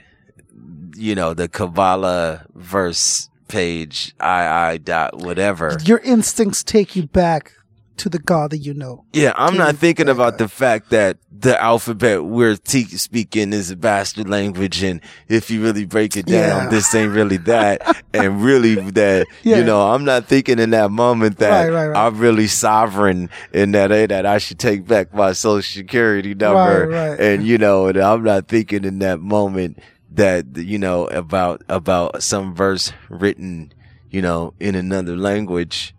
you 0.98 1.16
know, 1.16 1.34
the 1.34 1.48
Kabbalah 1.48 2.46
verse 2.56 3.30
page, 3.48 4.14
I, 4.20 4.72
I 4.72 4.78
dot 4.78 5.18
whatever. 5.20 5.78
Your 5.86 6.00
instincts 6.00 6.64
take 6.64 6.96
you 6.96 7.04
back 7.08 7.54
to 7.98 8.10
the 8.10 8.20
God 8.20 8.52
that 8.52 8.60
you 8.60 8.76
know. 8.76 9.06
Yeah, 9.12 9.34
I'm 9.36 9.58
not 9.58 9.76
thinking 9.78 10.08
about 10.08 10.34
guy. 10.34 10.44
the 10.46 10.48
fact 10.50 10.92
that 10.92 11.18
the 11.32 11.60
alphabet 11.60 12.24
we're 12.26 12.56
te- 12.56 12.84
speaking 12.86 13.54
is 13.54 13.72
a 13.72 13.76
bastard 13.76 14.30
language, 14.30 14.84
and 14.84 15.02
if 15.28 15.50
you 15.50 15.64
really 15.64 15.86
break 15.86 16.16
it 16.16 16.28
down, 16.28 16.66
Yeah. 16.66 16.70
this 16.70 16.94
ain't 16.94 17.12
really 17.12 17.38
that, 17.38 18.04
and 18.14 18.44
really 18.44 18.76
that. 18.92 19.26
Yeah. 19.42 19.58
You 19.58 19.64
know, 19.64 19.82
I'm 19.94 20.06
not 20.06 20.26
thinking 20.28 20.60
in 20.60 20.70
that 20.72 20.92
moment 20.92 21.38
that 21.40 21.70
Right, 21.70 21.74
right, 21.74 21.88
right. 21.88 22.06
I'm 22.06 22.20
really 22.20 22.46
sovereign 22.46 23.32
in 23.52 23.72
that 23.72 23.92
eh, 23.92 24.06
that 24.08 24.28
I 24.28 24.38
should 24.38 24.60
take 24.60 24.86
back 24.86 25.12
my 25.14 25.32
social 25.32 25.64
security 25.64 26.36
number, 26.36 26.88
Right, 26.88 27.10
right. 27.12 27.20
and 27.20 27.48
you 27.48 27.58
know, 27.58 27.88
and 27.88 27.98
I'm 27.98 28.24
not 28.24 28.48
thinking 28.48 28.84
in 28.86 29.00
that 29.00 29.20
moment 29.22 29.80
that 30.12 30.46
you 30.56 30.78
know 30.80 31.06
about 31.08 31.62
about 31.70 32.24
some 32.24 32.56
verse 32.56 32.94
written, 33.10 33.74
you 34.10 34.22
know, 34.22 34.54
in 34.60 34.76
another 34.76 35.16
language 35.18 35.94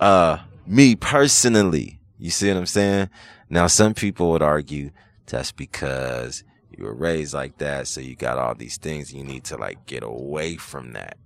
uh 0.00 0.38
me 0.66 0.94
personally. 0.96 2.00
You 2.18 2.30
see 2.30 2.48
what 2.48 2.56
i'm 2.56 2.66
saying? 2.66 3.08
Now 3.50 3.66
some 3.66 3.94
people 3.94 4.30
would 4.30 4.42
argue 4.42 4.90
that's 5.26 5.52
because 5.52 6.44
you 6.76 6.84
were 6.84 6.94
raised 6.94 7.34
like 7.34 7.58
that 7.58 7.86
so 7.88 8.00
you 8.00 8.14
got 8.16 8.38
all 8.38 8.54
these 8.54 8.76
things 8.76 9.12
you 9.12 9.24
need 9.24 9.44
to 9.44 9.56
like 9.56 9.86
get 9.86 10.02
away 10.02 10.56
from 10.56 10.92
that. 10.92 11.16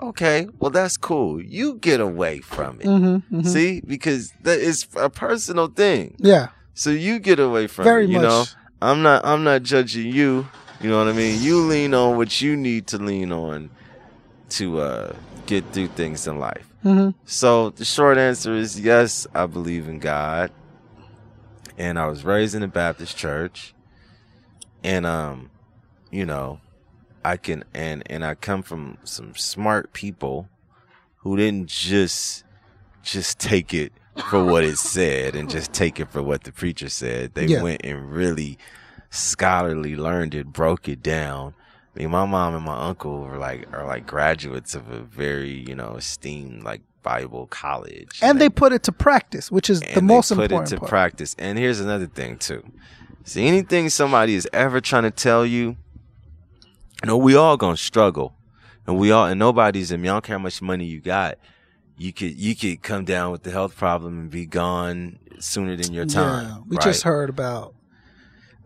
Okay 0.00 0.46
well 0.58 0.70
that's 0.70 0.96
cool. 0.96 1.42
You 1.42 1.76
get 1.76 2.00
away 2.00 2.40
from 2.40 2.80
it. 2.80 2.86
Mm-hmm, 2.86 3.42
see? 3.42 3.80
Because 3.80 4.32
that 4.42 4.58
is 4.60 4.86
a 4.96 5.08
personal 5.10 5.68
thing. 5.68 6.16
Yeah. 6.18 6.48
so 6.74 6.90
you 6.90 7.18
get 7.18 7.38
away 7.40 7.66
from 7.66 7.84
Very 7.84 8.04
it 8.04 8.10
you 8.10 8.16
much. 8.20 8.22
know 8.28 8.44
i'm 8.82 9.00
not 9.02 9.24
i'm 9.24 9.42
not 9.42 9.62
judging 9.62 10.12
you 10.12 10.46
you 10.80 10.88
know 10.90 10.98
what 10.98 11.08
i 11.08 11.12
mean 11.12 11.40
you 11.42 11.58
lean 11.60 11.94
on 11.94 12.16
what 12.16 12.40
you 12.40 12.56
need 12.56 12.86
to 12.86 12.98
lean 12.98 13.32
on 13.32 13.70
to 14.48 14.80
uh 14.80 15.14
get 15.46 15.64
through 15.72 15.88
things 15.88 16.26
in 16.26 16.38
life 16.38 16.66
Mm-hmm. 16.84 17.10
so 17.24 17.70
the 17.70 17.84
short 17.84 18.16
answer 18.16 18.54
is 18.54 18.78
yes, 18.78 19.26
I 19.34 19.46
believe 19.46 19.88
in 19.88 19.98
God. 19.98 20.52
And 21.76 21.98
I 21.98 22.06
was 22.06 22.24
raised 22.24 22.54
in 22.54 22.62
a 22.62 22.68
Baptist 22.68 23.16
church. 23.16 23.74
And 24.84 25.04
um, 25.04 25.50
you 26.12 26.24
know, 26.24 26.60
I 27.24 27.38
can 27.38 27.64
and 27.74 28.04
and 28.06 28.24
I 28.24 28.36
come 28.36 28.62
from 28.62 28.98
some 29.02 29.34
smart 29.34 29.92
people 29.94 30.48
who 31.18 31.36
didn't 31.36 31.66
just 31.68 32.44
just 33.02 33.40
take 33.40 33.74
it 33.74 33.92
for 34.28 34.44
what 34.44 34.62
it 34.62 34.78
said 34.78 35.34
and 35.34 35.50
just 35.50 35.72
take 35.72 35.98
it 35.98 36.08
for 36.08 36.22
what 36.22 36.44
the 36.44 36.52
preacher 36.52 36.88
said. 36.88 37.34
They 37.34 37.46
Yeah. 37.46 37.62
went 37.62 37.80
and 37.84 38.12
really 38.12 38.58
scholarly 39.16 39.96
learned 39.96 40.34
it, 40.34 40.46
broke 40.52 40.88
it 40.88 41.02
down. 41.02 41.54
I 41.94 42.00
mean, 42.00 42.10
my 42.10 42.26
mom 42.26 42.54
and 42.54 42.64
my 42.64 42.88
uncle 42.88 43.20
were 43.20 43.38
like 43.38 43.72
are 43.72 43.86
like 43.86 44.06
graduates 44.06 44.74
of 44.74 44.90
a 44.90 45.00
very 45.00 45.64
you 45.68 45.74
know 45.74 45.96
esteemed 45.96 46.62
like 46.62 46.82
Bible 47.02 47.46
college, 47.46 48.18
And 48.20 48.40
they 48.40 48.48
put 48.48 48.72
it 48.72 48.82
to 48.84 48.92
practice, 48.92 49.50
which 49.50 49.70
is 49.70 49.80
the 49.80 49.98
and 49.98 50.06
most 50.06 50.28
put 50.30 50.42
important 50.42 50.72
it 50.72 50.74
to 50.74 50.80
part. 50.80 50.90
practice. 50.90 51.36
And 51.38 51.56
here's 51.56 51.78
another 51.80 52.06
thing 52.08 52.36
too. 52.36 52.64
See, 53.24 53.46
anything 53.46 53.88
somebody 53.90 54.34
is 54.34 54.48
ever 54.52 54.80
trying 54.80 55.04
to 55.04 55.10
tell 55.12 55.46
you, 55.46 55.76
you 57.02 57.06
know, 57.06 57.16
we 57.16 57.36
all 57.36 57.56
gonna 57.56 57.76
struggle, 57.76 58.34
and 58.86 58.98
we 58.98 59.10
all, 59.12 59.26
and 59.26 59.38
nobody's. 59.38 59.92
I 59.92 59.96
mean, 59.96 60.10
I 60.10 60.14
don't 60.14 60.24
care 60.24 60.36
how 60.38 60.42
much 60.42 60.60
money 60.60 60.84
you 60.84 61.00
got. 61.00 61.38
You 61.96 62.12
could 62.12 62.36
you 62.38 62.54
could 62.54 62.82
come 62.82 63.04
down 63.04 63.32
with 63.32 63.42
the 63.42 63.50
health 63.52 63.76
problem 63.76 64.18
and 64.18 64.30
be 64.30 64.44
gone 64.46 65.18
sooner 65.38 65.76
than 65.76 65.92
your 65.92 66.06
time. 66.06 66.46
Yeah, 66.46 66.58
we 66.68 66.76
right? 66.76 66.84
just 66.84 67.04
heard 67.04 67.30
about 67.30 67.74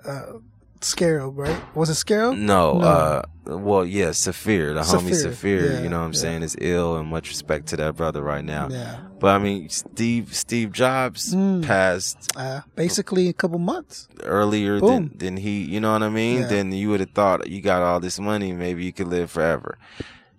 uh, 0.05 0.39
Scarab, 0.81 1.36
right? 1.36 1.77
Was 1.77 1.90
it 1.90 1.97
Scarab? 1.97 2.36
No, 2.36 2.78
No. 2.78 2.81
uh, 2.86 3.22
well, 3.47 3.85
yeah, 3.85 4.10
Saafir, 4.12 4.72
the 4.74 4.81
homie 4.81 5.14
Saafir, 5.14 5.72
yeah, 5.74 5.82
you 5.82 5.89
know 5.89 5.98
what 6.01 6.06
I'm 6.06 6.12
yeah. 6.12 6.18
saying, 6.20 6.43
is 6.43 6.56
ill, 6.60 6.97
and 6.97 7.09
much 7.09 7.28
respect 7.28 7.66
to 7.68 7.77
that 7.77 7.97
brother 7.97 8.22
right 8.22 8.44
now. 8.44 8.68
Yeah. 8.70 9.01
But 9.18 9.35
I 9.35 9.39
mean, 9.39 9.68
Steve 9.68 10.35
Steve 10.35 10.72
Jobs 10.72 11.35
Mm. 11.35 11.62
passed 11.66 12.31
Uh, 12.36 12.60
basically, 12.77 13.28
a 13.28 13.35
couple 13.35 13.59
months. 13.59 14.09
earlier 14.24 14.81
Boom. 14.81 14.89
than 15.09 15.18
than 15.18 15.36
he, 15.36 15.62
you 15.64 15.81
know 15.81 15.93
what 15.93 16.02
I 16.02 16.09
mean? 16.09 16.40
Yeah. 16.43 16.47
Then 16.48 16.72
you 16.72 16.89
would 16.90 17.01
have 17.01 17.10
thought 17.10 17.47
you 17.48 17.60
got 17.60 17.82
all 17.82 18.01
this 18.01 18.18
money, 18.18 18.52
maybe 18.52 18.85
you 18.85 18.93
could 18.93 19.09
live 19.09 19.31
forever. 19.31 19.77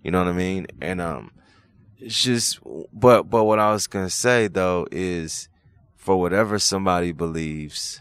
You 0.02 0.10
know 0.10 0.18
what 0.24 0.28
I 0.28 0.32
mean? 0.36 0.66
And 0.80 1.00
um, 1.00 1.30
it's 2.00 2.20
just, 2.20 2.58
but 2.92 3.30
but 3.30 3.44
what 3.44 3.60
I 3.60 3.70
was 3.72 3.86
gonna 3.86 4.10
say 4.10 4.48
though 4.48 4.88
is, 4.90 5.48
for 5.96 6.18
whatever 6.18 6.58
somebody 6.58 7.12
believes, 7.12 8.00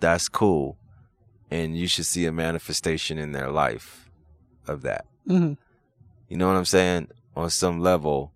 that's 0.00 0.28
cool, 0.28 0.76
and 1.52 1.76
you 1.76 1.86
should 1.86 2.06
see 2.06 2.24
a 2.24 2.32
manifestation 2.32 3.18
in 3.18 3.32
their 3.32 3.50
life 3.50 4.10
of 4.66 4.82
that. 4.82 5.04
hmm 5.26 5.52
You 6.28 6.36
know 6.38 6.46
what 6.48 6.56
I'm 6.56 6.64
saying? 6.64 7.08
On 7.36 7.50
some 7.50 7.78
level, 7.80 8.32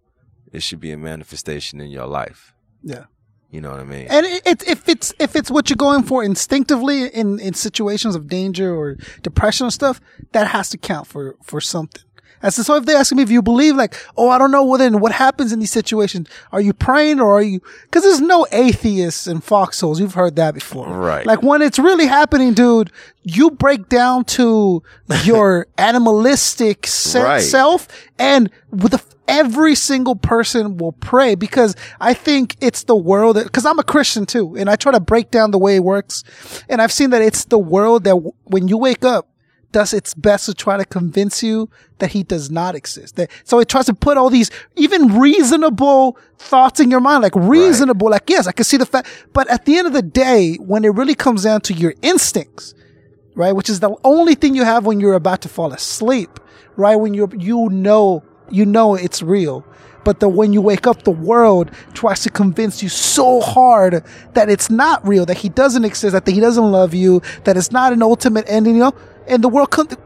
it 0.53 0.63
should 0.63 0.81
be 0.81 0.93
a 0.93 0.99
manifestation 0.99 1.81
in 1.81 1.91
your 1.91 2.07
life. 2.07 2.55
Yeah. 2.83 3.05
You 3.51 3.61
know 3.61 3.71
what 3.71 3.81
I 3.81 3.85
mean? 3.85 4.07
And 4.11 4.27
it, 4.27 4.47
it, 4.47 4.69
if 4.69 4.89
it's 4.89 5.15
if 5.19 5.35
it's 5.35 5.51
what 5.51 5.71
you're 5.71 5.77
going 5.89 6.03
for 6.03 6.23
instinctively 6.23 7.07
in, 7.07 7.39
in 7.41 7.55
situations 7.55 8.15
of 8.15 8.29
danger 8.29 8.75
or 8.75 8.97
depression 9.23 9.67
or 9.67 9.71
stuff, 9.71 10.01
that 10.33 10.49
has 10.49 10.69
to 10.71 10.79
count 10.79 11.07
for 11.07 11.37
for 11.43 11.61
something. 11.61 12.03
And 12.43 12.53
so, 12.53 12.63
so 12.63 12.75
if 12.77 12.85
they 12.85 12.95
ask 12.95 13.13
me 13.15 13.23
if 13.23 13.31
you 13.31 13.43
believe, 13.43 13.77
like, 13.77 13.97
oh, 14.17 14.29
I 14.29 14.39
don't 14.39 14.51
know, 14.51 14.63
well 14.65 14.79
then 14.79 15.01
what 15.01 15.13
happens 15.13 15.53
in 15.53 15.59
these 15.59 15.71
situations? 15.71 16.29
Are 16.53 16.61
you 16.61 16.73
praying 16.73 17.21
or 17.21 17.33
are 17.39 17.43
you? 17.43 17.61
Because 17.85 18.03
there's 18.03 18.21
no 18.21 18.47
atheists 18.53 19.27
in 19.27 19.41
foxholes. 19.41 19.99
You've 20.01 20.15
heard 20.15 20.37
that 20.37 20.55
before, 20.55 20.87
Right. 20.89 21.27
Like 21.27 21.43
when 21.43 21.63
it's 21.63 21.79
really 21.79 22.07
happening, 22.07 22.55
dude, 22.55 22.91
you 23.23 23.51
break 23.51 23.89
down 23.89 24.25
to 24.25 24.83
your 25.25 25.67
animalistic 25.79 26.87
se- 26.87 27.23
Right. 27.23 27.41
self, 27.41 27.89
and 28.19 28.51
with 28.71 28.93
the 28.93 29.03
every 29.29 29.75
single 29.75 30.15
person 30.15 30.77
will 30.77 30.93
pray 30.93 31.35
because 31.35 31.75
I 32.01 32.15
think 32.15 32.55
it's 32.61 32.85
the 32.85 32.95
world 32.95 33.35
that, 33.35 33.51
cause 33.51 33.67
I'm 33.67 33.79
a 33.81 33.83
Christian 33.83 34.25
too, 34.25 34.55
and 34.57 34.71
I 34.71 34.77
try 34.77 34.93
to 34.93 35.01
break 35.01 35.33
down 35.33 35.51
the 35.51 35.59
way 35.59 35.75
it 35.77 35.83
works. 35.83 36.23
And 36.69 36.81
I've 36.81 36.93
seen 36.93 37.11
that 37.11 37.23
it's 37.23 37.45
the 37.47 37.59
world 37.59 38.05
that 38.05 38.11
w- 38.11 38.33
when 38.45 38.69
you 38.69 38.77
wake 38.79 39.05
up, 39.05 39.29
does 39.73 39.93
its 39.93 40.15
best 40.15 40.47
to 40.47 40.55
try 40.55 40.77
to 40.77 40.85
convince 40.85 41.43
you 41.43 41.69
that 41.99 42.13
he 42.13 42.23
does 42.23 42.51
not 42.51 42.75
exist. 42.75 43.17
That, 43.17 43.31
so 43.45 43.59
it 43.59 43.69
tries 43.69 43.87
to 43.87 43.95
put 43.95 44.17
all 44.17 44.31
these 44.31 44.51
even 44.77 45.19
reasonable 45.19 46.19
thoughts 46.39 46.81
in 46.81 46.91
your 46.91 47.01
mind, 47.01 47.23
like 47.23 47.35
reasonable, 47.35 48.11
like, 48.11 48.29
yes, 48.29 48.47
I 48.47 48.53
can 48.53 48.65
see 48.65 48.77
the 48.77 48.87
fact, 48.87 49.09
but 49.33 49.49
at 49.51 49.65
the 49.65 49.77
end 49.77 49.87
of 49.87 49.93
the 49.93 50.03
day, 50.03 50.55
when 50.57 50.85
it 50.85 50.95
really 50.95 51.15
comes 51.15 51.45
down 51.45 51.61
to 51.63 51.75
your 51.75 51.95
instincts, 52.03 52.75
right? 53.35 53.53
Which 53.53 53.69
is 53.69 53.81
the 53.81 53.95
only 54.05 54.35
thing 54.35 54.55
you 54.55 54.65
have 54.65 54.87
when 54.87 55.01
you're 55.01 55.15
about 55.15 55.43
to 55.43 55.49
fall 55.49 55.73
asleep, 55.73 56.41
right? 56.77 56.97
When 56.97 57.15
you're, 57.15 57.35
you 57.37 57.69
know, 57.71 58.25
you 58.51 58.65
know 58.65 58.95
it's 58.95 59.23
real. 59.23 59.65
But 60.07 60.21
the, 60.21 60.29
when 60.29 60.53
you 60.53 60.63
wake 60.63 60.87
up, 60.87 61.03
the 61.03 61.11
world 61.11 61.73
tries 61.93 62.23
to 62.23 62.31
convince 62.31 62.81
you 62.81 62.89
so 62.89 63.41
hard 63.41 64.05
that 64.35 64.49
it's 64.49 64.71
not 64.71 65.05
real, 65.05 65.27
that 65.27 65.39
he 65.39 65.49
doesn't 65.49 65.85
exist, 65.85 66.13
that 66.13 66.29
he 66.29 66.39
doesn't 66.39 66.71
love 66.71 66.95
you, 66.95 67.23
that 67.43 67.57
it's 67.57 67.73
not 67.73 67.93
an 67.93 68.05
ultimate 68.05 68.45
ending, 68.47 68.77
you 68.77 68.83
know? 68.83 68.95
And 69.27 69.43
the 69.43 69.49
world 69.49 69.73
could, 69.73 69.99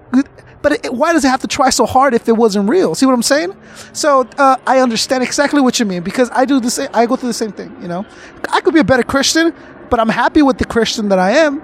but 0.62 0.72
it, 0.72 0.94
why 0.94 1.12
does 1.12 1.27
it 1.27 1.28
have 1.28 1.43
to 1.43 1.47
try 1.47 1.68
so 1.68 1.85
hard 1.85 2.14
if 2.14 2.27
it 2.31 2.32
wasn't 2.32 2.70
real? 2.70 2.94
See 2.94 3.05
what 3.05 3.12
I'm 3.12 3.22
saying? 3.22 3.55
So, 3.93 4.27
uh, 4.39 4.56
I 4.66 4.78
understand 4.78 5.22
exactly 5.22 5.60
what 5.60 5.78
you 5.78 5.85
mean 5.85 6.02
because 6.02 6.31
I 6.32 6.47
do 6.47 6.60
the 6.60 6.70
same, 6.70 6.89
I 6.94 7.05
go 7.05 7.16
through 7.16 7.28
the 7.28 7.35
same 7.35 7.52
thing, 7.52 7.77
you 7.82 7.89
know? 7.89 8.06
I 8.51 8.62
could 8.62 8.72
be 8.72 8.81
a 8.81 8.85
better 8.85 9.02
Christian, 9.02 9.52
but 9.90 10.01
I'm 10.01 10.09
happy 10.09 10.40
with 10.40 10.56
the 10.56 10.64
Christian 10.64 11.10
that 11.10 11.18
I 11.18 11.32
am 11.32 11.60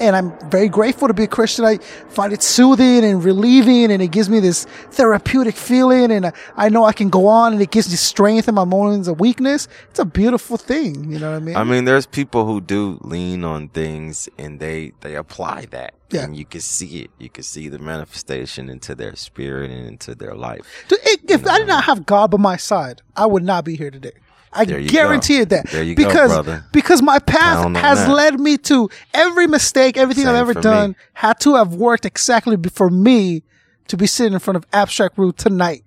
and 0.00 0.16
I'm 0.16 0.32
very 0.50 0.68
grateful 0.68 1.08
to 1.08 1.14
be 1.14 1.24
a 1.24 1.28
Christian. 1.28 1.64
I 1.64 1.76
find 2.08 2.32
it 2.32 2.42
soothing 2.42 3.04
and 3.04 3.22
relieving, 3.22 3.90
and 3.92 4.00
it 4.02 4.08
gives 4.08 4.28
me 4.30 4.40
this 4.40 4.64
therapeutic 4.92 5.54
feeling. 5.56 6.10
And 6.10 6.26
I, 6.26 6.32
I 6.56 6.68
know 6.68 6.84
I 6.84 6.92
can 6.92 7.10
go 7.10 7.26
on, 7.26 7.52
and 7.52 7.60
it 7.62 7.70
gives 7.70 7.90
me 7.90 7.96
strength 7.96 8.48
in 8.48 8.54
my 8.54 8.64
moments 8.64 9.08
of 9.08 9.20
weakness. 9.20 9.68
It's 9.90 9.98
a 9.98 10.04
beautiful 10.04 10.56
thing, 10.56 11.10
you 11.12 11.18
know 11.18 11.30
what 11.32 11.36
I 11.36 11.40
mean? 11.40 11.56
I 11.56 11.64
mean, 11.64 11.84
there's 11.84 12.06
people 12.06 12.46
who 12.46 12.60
do 12.60 12.98
lean 13.02 13.44
on 13.44 13.68
things 13.68 14.28
and 14.38 14.58
they 14.60 14.92
they 15.00 15.14
apply 15.16 15.66
that. 15.70 15.94
Yeah. 16.10 16.24
And 16.24 16.36
you 16.36 16.44
can 16.44 16.60
see 16.60 17.02
it. 17.02 17.10
You 17.18 17.28
can 17.28 17.44
see 17.44 17.68
the 17.68 17.78
manifestation 17.78 18.68
into 18.68 18.94
their 18.96 19.14
spirit 19.14 19.70
and 19.70 19.86
into 19.86 20.14
their 20.14 20.34
life. 20.34 20.62
Dude, 20.88 20.98
it- 21.04 21.30
if 21.30 21.46
I 21.46 21.58
did 21.58 21.68
not 21.68 21.84
have 21.84 22.04
God 22.06 22.30
by 22.32 22.38
my 22.38 22.56
side, 22.56 23.02
I 23.16 23.26
would 23.26 23.44
not 23.44 23.64
be 23.64 23.76
here 23.76 23.90
today. 23.92 24.12
I 24.52 24.64
guarantee 24.64 25.36
go. 25.36 25.42
it 25.42 25.48
that 25.50 25.86
you 25.86 25.94
go, 25.94 26.04
because 26.04 26.62
because 26.72 27.02
my 27.02 27.18
path 27.20 27.76
has 27.76 27.98
that. 27.98 28.12
led 28.12 28.40
me 28.40 28.58
to 28.58 28.90
every 29.14 29.46
mistake, 29.46 29.96
everything 29.96 30.26
I've 30.26 30.34
ever 30.34 30.54
done 30.54 30.90
me. 30.90 30.96
had 31.14 31.38
to 31.40 31.54
have 31.54 31.74
worked 31.74 32.04
exactly 32.04 32.56
for 32.72 32.90
me 32.90 33.42
to 33.88 33.96
be 33.96 34.06
sitting 34.06 34.32
in 34.32 34.38
front 34.40 34.56
of 34.56 34.66
Abstract 34.72 35.18
Rude 35.18 35.36
tonight. 35.36 35.84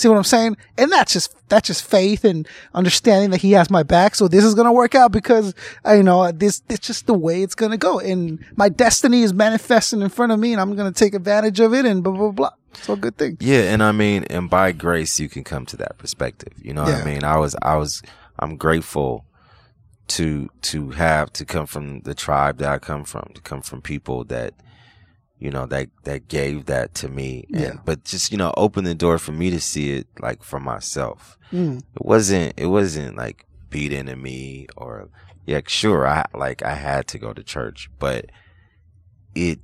See 0.00 0.08
what 0.08 0.16
I'm 0.16 0.24
saying? 0.24 0.56
And 0.78 0.90
that's 0.90 1.12
just 1.12 1.34
that's 1.50 1.66
just 1.66 1.84
faith 1.84 2.24
and 2.24 2.48
understanding 2.72 3.30
that 3.32 3.42
he 3.42 3.52
has 3.52 3.68
my 3.68 3.82
back. 3.82 4.14
So 4.14 4.28
this 4.28 4.44
is 4.44 4.54
gonna 4.54 4.72
work 4.72 4.94
out 4.94 5.12
because 5.12 5.52
uh, 5.86 5.92
you 5.92 6.02
know 6.02 6.32
this 6.32 6.62
it's 6.70 6.86
just 6.86 7.06
the 7.06 7.12
way 7.12 7.42
it's 7.42 7.54
gonna 7.54 7.76
go. 7.76 7.98
And 7.98 8.42
my 8.56 8.70
destiny 8.70 9.20
is 9.20 9.34
manifesting 9.34 10.00
in 10.00 10.08
front 10.08 10.32
of 10.32 10.38
me, 10.38 10.52
and 10.52 10.60
I'm 10.60 10.74
gonna 10.74 10.92
take 10.92 11.12
advantage 11.12 11.60
of 11.60 11.74
it. 11.74 11.84
And 11.84 12.02
blah 12.02 12.14
blah 12.14 12.30
blah. 12.30 12.50
It's 12.74 12.88
all 12.88 12.96
good 12.96 13.16
thing. 13.16 13.36
Yeah, 13.40 13.72
and 13.72 13.82
I 13.82 13.92
mean, 13.92 14.24
and 14.24 14.48
by 14.48 14.72
grace 14.72 15.18
you 15.20 15.28
can 15.28 15.44
come 15.44 15.66
to 15.66 15.76
that 15.78 15.98
perspective. 15.98 16.52
You 16.62 16.72
know 16.74 16.82
what 16.84 16.94
I 16.94 17.04
mean? 17.04 17.24
I 17.24 17.36
was 17.36 17.54
I 17.62 17.76
was 17.76 18.02
I'm 18.38 18.56
grateful 18.56 19.24
to 20.08 20.48
to 20.62 20.90
have 20.90 21.32
to 21.34 21.44
come 21.44 21.66
from 21.66 22.00
the 22.00 22.14
tribe 22.14 22.58
that 22.58 22.70
I 22.70 22.78
come 22.78 23.04
from, 23.04 23.30
to 23.34 23.40
come 23.40 23.62
from 23.62 23.80
people 23.82 24.24
that 24.24 24.54
you 25.38 25.50
know 25.50 25.66
that 25.66 25.88
that 26.04 26.28
gave 26.28 26.66
that 26.66 26.94
to 26.96 27.08
me 27.08 27.46
and 27.52 27.60
Yeah. 27.60 27.72
but 27.84 28.04
just 28.04 28.30
you 28.32 28.38
know 28.38 28.52
open 28.56 28.84
the 28.84 28.94
door 28.94 29.18
for 29.18 29.32
me 29.32 29.50
to 29.50 29.60
see 29.60 29.92
it 29.92 30.06
like 30.20 30.42
for 30.42 30.60
myself 30.60 31.36
Mm. 31.52 31.78
it 31.78 32.04
wasn't 32.04 32.54
it 32.56 32.66
wasn't 32.66 33.16
like 33.16 33.44
beat 33.70 33.92
into 33.92 34.14
me 34.16 34.66
or 34.76 35.08
yeah, 35.46 35.60
sure, 35.66 36.06
I 36.06 36.26
like 36.34 36.62
I 36.62 36.74
had 36.74 37.08
to 37.08 37.18
go 37.18 37.32
to 37.32 37.42
church, 37.42 37.90
but 37.98 38.26
it 39.34 39.58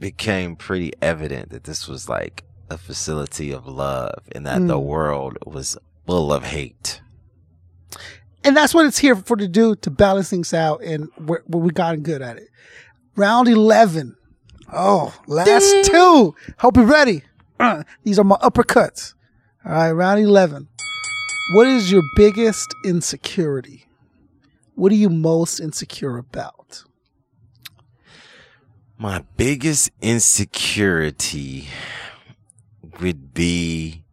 became 0.00 0.56
pretty 0.56 0.92
evident 1.00 1.50
that 1.50 1.64
this 1.64 1.86
was 1.86 2.08
like 2.08 2.44
a 2.68 2.78
facility 2.78 3.52
of 3.52 3.66
love 3.66 4.22
and 4.32 4.46
that 4.46 4.66
the 4.66 4.78
world 4.78 5.36
was 5.46 5.76
full 6.06 6.32
of 6.32 6.42
hate. 6.44 7.00
and 8.42 8.56
that's 8.56 8.72
what 8.72 8.86
it's 8.86 8.98
here 8.98 9.14
for 9.14 9.36
to 9.36 9.46
do 9.46 9.76
to 9.76 9.90
balance 9.90 10.30
things 10.30 10.54
out, 10.54 10.82
and 10.82 11.08
we're, 11.18 11.42
we 11.46 11.70
gotten 11.70 12.00
good 12.02 12.22
at 12.22 12.36
it. 12.38 12.48
Round 13.16 13.46
eleven. 13.48 14.16
Oh, 14.72 15.14
last 15.26 15.84
two. 15.90 16.34
Hope 16.58 16.76
you're 16.76 16.86
ready. 16.86 17.22
Uh, 17.58 17.82
these 18.04 18.18
are 18.18 18.24
my 18.24 18.36
uppercuts. 18.36 19.14
All 19.66 19.72
right, 19.72 19.90
round 19.92 20.20
eleven. 20.20 20.68
What 21.54 21.66
is 21.66 21.90
your 21.92 22.02
biggest 22.16 22.72
insecurity? 22.84 23.86
What 24.76 24.92
are 24.92 24.96
you 24.96 25.10
most 25.10 25.58
insecure 25.60 26.16
about? 26.16 26.84
My 29.00 29.24
biggest 29.38 29.90
insecurity 30.02 31.68
would 33.00 33.32
be, 33.32 34.04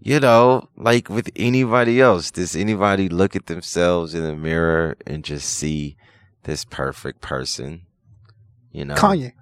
you 0.00 0.18
know, 0.18 0.70
like 0.76 1.08
with 1.08 1.30
anybody 1.36 2.00
else. 2.00 2.32
Does 2.32 2.56
anybody 2.56 3.08
look 3.08 3.36
at 3.36 3.46
themselves 3.46 4.16
in 4.16 4.24
the 4.24 4.34
mirror 4.34 4.96
and 5.06 5.22
just 5.22 5.48
see 5.48 5.96
this 6.42 6.64
perfect 6.64 7.20
person? 7.20 7.82
You 8.72 8.86
know, 8.86 8.96
Kanye. 8.96 9.34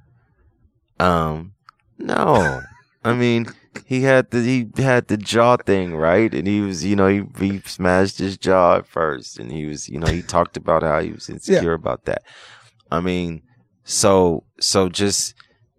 Um, 1.00 1.54
no. 1.96 2.60
I 3.02 3.14
mean, 3.14 3.46
he 3.86 4.02
had 4.02 4.30
the 4.30 4.42
he 4.42 4.68
had 4.76 5.08
the 5.08 5.16
jaw 5.16 5.56
thing 5.56 5.96
right, 5.96 6.34
and 6.34 6.46
he 6.46 6.60
was, 6.60 6.84
you 6.84 6.96
know, 6.96 7.08
he, 7.08 7.22
he 7.38 7.60
smashed 7.60 8.18
his 8.18 8.36
jaw 8.36 8.76
at 8.76 8.86
first, 8.86 9.38
and 9.38 9.50
he 9.50 9.64
was, 9.64 9.88
you 9.88 9.98
know, 9.98 10.08
he 10.08 10.20
talked 10.20 10.58
about 10.58 10.82
how 10.82 11.00
he 11.00 11.12
was 11.12 11.30
insecure 11.30 11.72
about 11.72 12.04
that. 12.04 12.22
I 12.90 13.00
mean, 13.00 13.40
so 13.86 14.42
so 14.60 14.88
just 14.90 15.34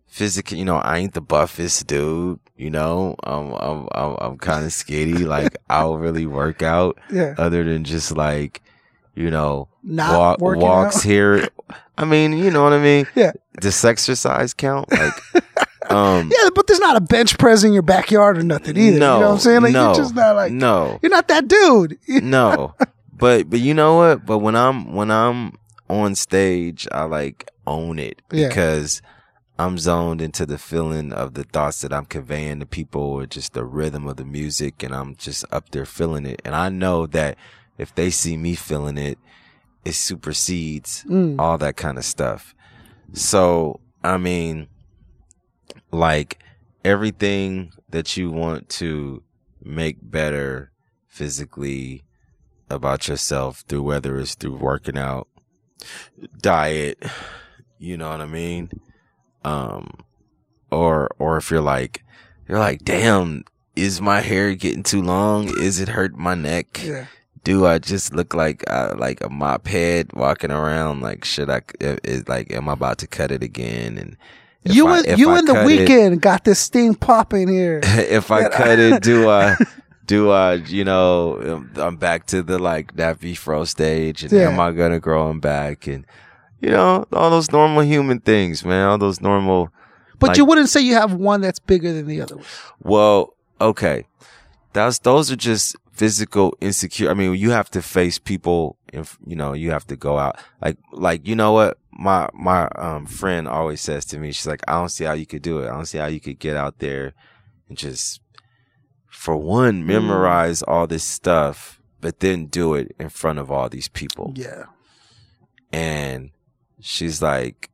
physically, 0.08 0.58
you 0.58 0.66
know, 0.66 0.78
I 0.78 0.98
ain't 0.98 1.14
the 1.14 1.22
buffest 1.22 1.86
dude. 1.86 2.40
You 2.56 2.72
know, 2.72 3.16
um, 3.24 3.54
I'm 3.54 3.88
I'm 3.92 4.16
I'm 4.20 4.38
kind 4.40 4.66
of 4.66 4.74
skinny. 4.74 5.14
like 5.36 5.56
I'll 5.70 5.98
really 5.98 6.26
work 6.26 6.64
out, 6.64 6.98
Yeah. 7.12 7.36
other 7.38 7.64
than 7.64 7.84
just 7.84 8.16
like, 8.18 8.64
you 9.14 9.30
know, 9.30 9.68
Not 9.84 10.40
walk, 10.42 10.58
walks 10.58 10.98
out. 10.98 11.04
here. 11.04 11.48
I 11.98 12.06
mean, 12.06 12.34
you 12.34 12.50
know 12.50 12.64
what 12.64 12.74
I 12.74 12.80
mean. 12.82 13.06
Yeah. 13.16 13.34
Does 13.60 13.84
exercise 13.86 14.54
count? 14.56 14.92
Like, 14.92 15.14
um, 15.92 16.32
Yeah, 16.36 16.50
but 16.56 16.66
there's 16.68 16.80
not 16.80 16.96
a 16.96 17.02
bench 17.02 17.38
press 17.38 17.64
in 17.64 17.74
your 17.74 17.82
backyard 17.84 18.38
or 18.40 18.44
nothing 18.44 18.78
either. 18.78 19.00
no, 19.00 19.16
you 19.16 19.22
know 19.22 19.28
what 19.30 19.34
I'm 19.36 19.40
saying? 19.40 19.62
Like 19.64 19.74
no, 19.74 19.86
you're 19.88 19.96
just 19.96 20.16
not 20.16 20.36
like 20.36 20.52
no, 20.52 20.98
you're 21.04 21.12
not 21.12 21.28
that 21.28 21.48
dude. 21.48 22.00
no. 22.08 22.74
But 23.14 23.50
but 23.50 23.60
you 23.60 23.74
know 23.76 23.98
what? 23.98 24.26
But 24.26 24.40
when 24.40 24.56
I'm 24.56 24.94
when 24.94 25.12
I'm 25.12 25.58
on 25.90 26.16
stage, 26.16 26.88
I 26.92 27.04
like 27.04 27.50
own 27.68 28.00
it 28.00 28.22
Yeah. 28.32 28.48
because 28.48 29.02
I'm 29.60 29.78
zoned 29.78 30.22
into 30.22 30.46
the 30.46 30.58
feeling 30.58 31.12
of 31.12 31.34
the 31.34 31.44
thoughts 31.44 31.82
that 31.82 31.92
I'm 31.94 32.06
conveying 32.06 32.60
to 32.60 32.66
people 32.66 33.02
or 33.02 33.26
just 33.26 33.54
the 33.54 33.66
rhythm 33.66 34.08
of 34.08 34.18
the 34.18 34.26
music 34.26 34.82
and 34.84 34.94
I'm 34.96 35.16
just 35.16 35.44
up 35.52 35.70
there 35.72 35.86
feeling 35.86 36.26
it. 36.26 36.42
And 36.46 36.56
I 36.56 36.70
know 36.70 37.06
that 37.08 37.38
if 37.78 37.94
they 37.94 38.10
see 38.10 38.38
me 38.38 38.56
feeling 38.56 38.98
it, 38.98 39.18
it 39.86 39.94
supersedes 39.94 41.04
Mm. 41.08 41.40
all 41.40 41.58
that 41.60 41.76
kind 41.78 41.98
of 41.98 42.06
stuff. 42.06 42.54
So, 43.14 43.80
I 44.04 44.18
mean, 44.18 44.68
like 45.92 46.40
everything 46.84 47.72
that 47.90 48.16
you 48.18 48.30
want 48.30 48.70
to 48.70 49.24
make 49.64 49.98
better 50.02 50.72
physically 51.08 52.04
about 52.70 53.08
yourself 53.08 53.64
through 53.68 53.82
whether 53.84 54.20
it's 54.20 54.36
through 54.36 54.58
working 54.58 54.98
out, 54.98 55.28
diet, 56.42 57.02
you 57.80 57.98
know 57.98 58.10
what 58.10 58.22
I 58.22 58.26
mean? 58.26 58.70
Um, 59.44 59.92
or, 60.72 61.10
or 61.20 61.38
if 61.38 61.52
you're 61.52 61.62
like, 61.62 62.04
you're 62.48 62.60
like, 62.60 62.84
damn, 62.84 63.44
is 63.76 64.02
my 64.02 64.22
hair 64.22 64.54
getting 64.56 64.84
too 64.84 65.02
long? 65.02 65.50
Is 65.62 65.80
it 65.80 65.90
hurt 65.90 66.16
my 66.18 66.36
neck? 66.36 66.82
Yeah. 66.84 67.06
Do 67.44 67.66
I 67.66 67.80
just 67.80 68.14
look 68.14 68.34
like 68.34 68.64
uh, 68.70 68.96
like 68.98 69.24
a 69.24 69.30
mop 69.30 69.68
head 69.68 70.12
walking 70.14 70.52
around? 70.52 71.00
Like, 71.02 71.24
should 71.24 71.50
I? 71.50 71.62
Is 71.80 72.28
like, 72.28 72.52
am 72.52 72.68
I 72.68 72.74
about 72.74 72.98
to 72.98 73.08
cut 73.08 73.32
it 73.32 73.42
again? 73.42 73.98
And 73.98 74.18
if 74.66 74.76
you 74.76 74.86
I- 74.88 75.02
and 75.04 75.18
you 75.20 75.30
I 75.30 75.40
and 75.40 75.48
the 75.48 75.54
cut 75.54 75.64
it- 75.64 75.66
weekend 75.80 76.22
got 76.22 76.44
this 76.44 76.68
thing 76.68 76.94
popping 76.96 77.48
here. 77.48 77.80
if 77.84 78.32
I 78.32 78.50
cut 78.50 78.80
it, 78.80 79.02
do 79.02 79.30
I, 79.30 79.56
do 80.06 80.30
I, 80.32 80.56
you 80.56 80.84
know, 80.84 81.40
um, 81.56 81.72
I'm 81.78 81.96
back 81.96 82.26
to 82.28 82.44
the 82.44 82.60
like 82.60 82.98
that 82.98 83.20
fro 83.38 83.64
stage, 83.64 84.24
and 84.24 84.32
Yeah. 84.34 84.50
am 84.50 84.60
I 84.60 84.72
gonna 84.72 85.00
grow 85.00 85.30
them 85.30 85.40
back? 85.40 85.88
And 85.88 86.06
you 86.62 86.70
know, 86.72 87.06
all 87.14 87.30
those 87.30 87.52
normal 87.52 87.84
human 87.84 88.20
things, 88.20 88.64
man. 88.66 88.88
All 88.88 88.98
those 88.98 89.22
normal. 89.22 89.70
But 90.20 90.30
like- 90.30 90.38
you 90.38 90.46
wouldn't 90.46 90.70
say 90.70 90.82
you 90.82 90.96
have 90.96 91.14
one 91.14 91.42
that's 91.42 91.60
bigger 91.60 91.94
than 91.94 92.08
the 92.08 92.22
other. 92.22 92.36
one. 92.38 92.46
Well, 92.82 93.36
okay, 93.62 94.06
that's 94.74 95.00
those 95.00 95.32
are 95.32 95.36
just 95.36 95.76
physical 95.92 96.56
insecure. 96.62 97.10
I 97.10 97.14
mean, 97.14 97.34
you 97.36 97.52
have 97.52 97.70
to 97.72 97.82
face 97.82 98.18
people, 98.20 98.78
and 98.94 99.08
you 99.26 99.36
know, 99.36 99.54
you 99.54 99.72
have 99.72 99.86
to 99.88 99.96
go 99.96 100.18
out. 100.18 100.38
Like, 100.62 100.78
like 100.92 101.28
you 101.28 101.36
know 101.36 101.52
what 101.54 101.78
my 101.92 102.30
my 102.34 102.68
um 102.76 103.06
friend 103.06 103.48
always 103.48 103.82
says 103.82 104.06
to 104.06 104.18
me. 104.20 104.32
She's 104.32 104.48
like, 104.48 104.62
I 104.68 104.74
don't 104.74 104.90
see 104.90 105.04
how 105.06 105.14
you 105.14 105.26
could 105.26 105.42
do 105.42 105.60
it. 105.60 105.66
I 105.68 105.72
don't 105.76 105.86
see 105.86 105.98
how 106.00 106.08
you 106.08 106.20
could 106.20 106.40
get 106.40 106.56
out 106.58 106.80
there 106.80 107.14
and 107.70 107.78
just, 107.78 108.22
for 109.10 109.36
one, 109.38 109.86
memorize 109.86 110.62
all 110.64 110.88
this 110.88 111.04
stuff, 111.04 111.82
but 112.02 112.20
then 112.22 112.46
do 112.46 112.74
it 112.76 112.96
in 113.00 113.10
front 113.10 113.40
of 113.40 113.52
all 113.52 113.68
these 113.70 113.88
people 113.90 114.32
Yeah. 114.36 114.64
and 115.72 116.32
she's 116.80 117.22
like 117.22 117.70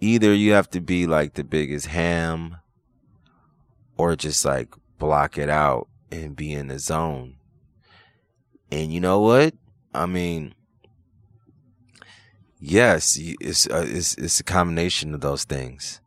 either 0.00 0.32
you 0.32 0.52
have 0.52 0.70
to 0.70 0.80
be 0.80 1.06
like 1.06 1.34
the 1.34 1.44
biggest 1.44 1.86
ham 1.86 2.56
or 3.96 4.14
just 4.16 4.44
like 4.44 4.74
block 4.98 5.36
it 5.36 5.48
out 5.48 5.88
and 6.10 6.36
be 6.36 6.52
in 6.52 6.68
the 6.68 6.78
zone. 6.78 7.36
And 8.70 8.92
you 8.92 9.00
know 9.00 9.20
what? 9.20 9.54
I 9.94 10.06
mean 10.06 10.54
yes 12.60 13.16
it's 13.18 13.68
uh, 13.68 13.84
it's 13.86 14.14
it's 14.16 14.40
a 14.40 14.44
combination 14.44 15.14
of 15.14 15.20
those 15.20 15.44
things. 15.44 16.00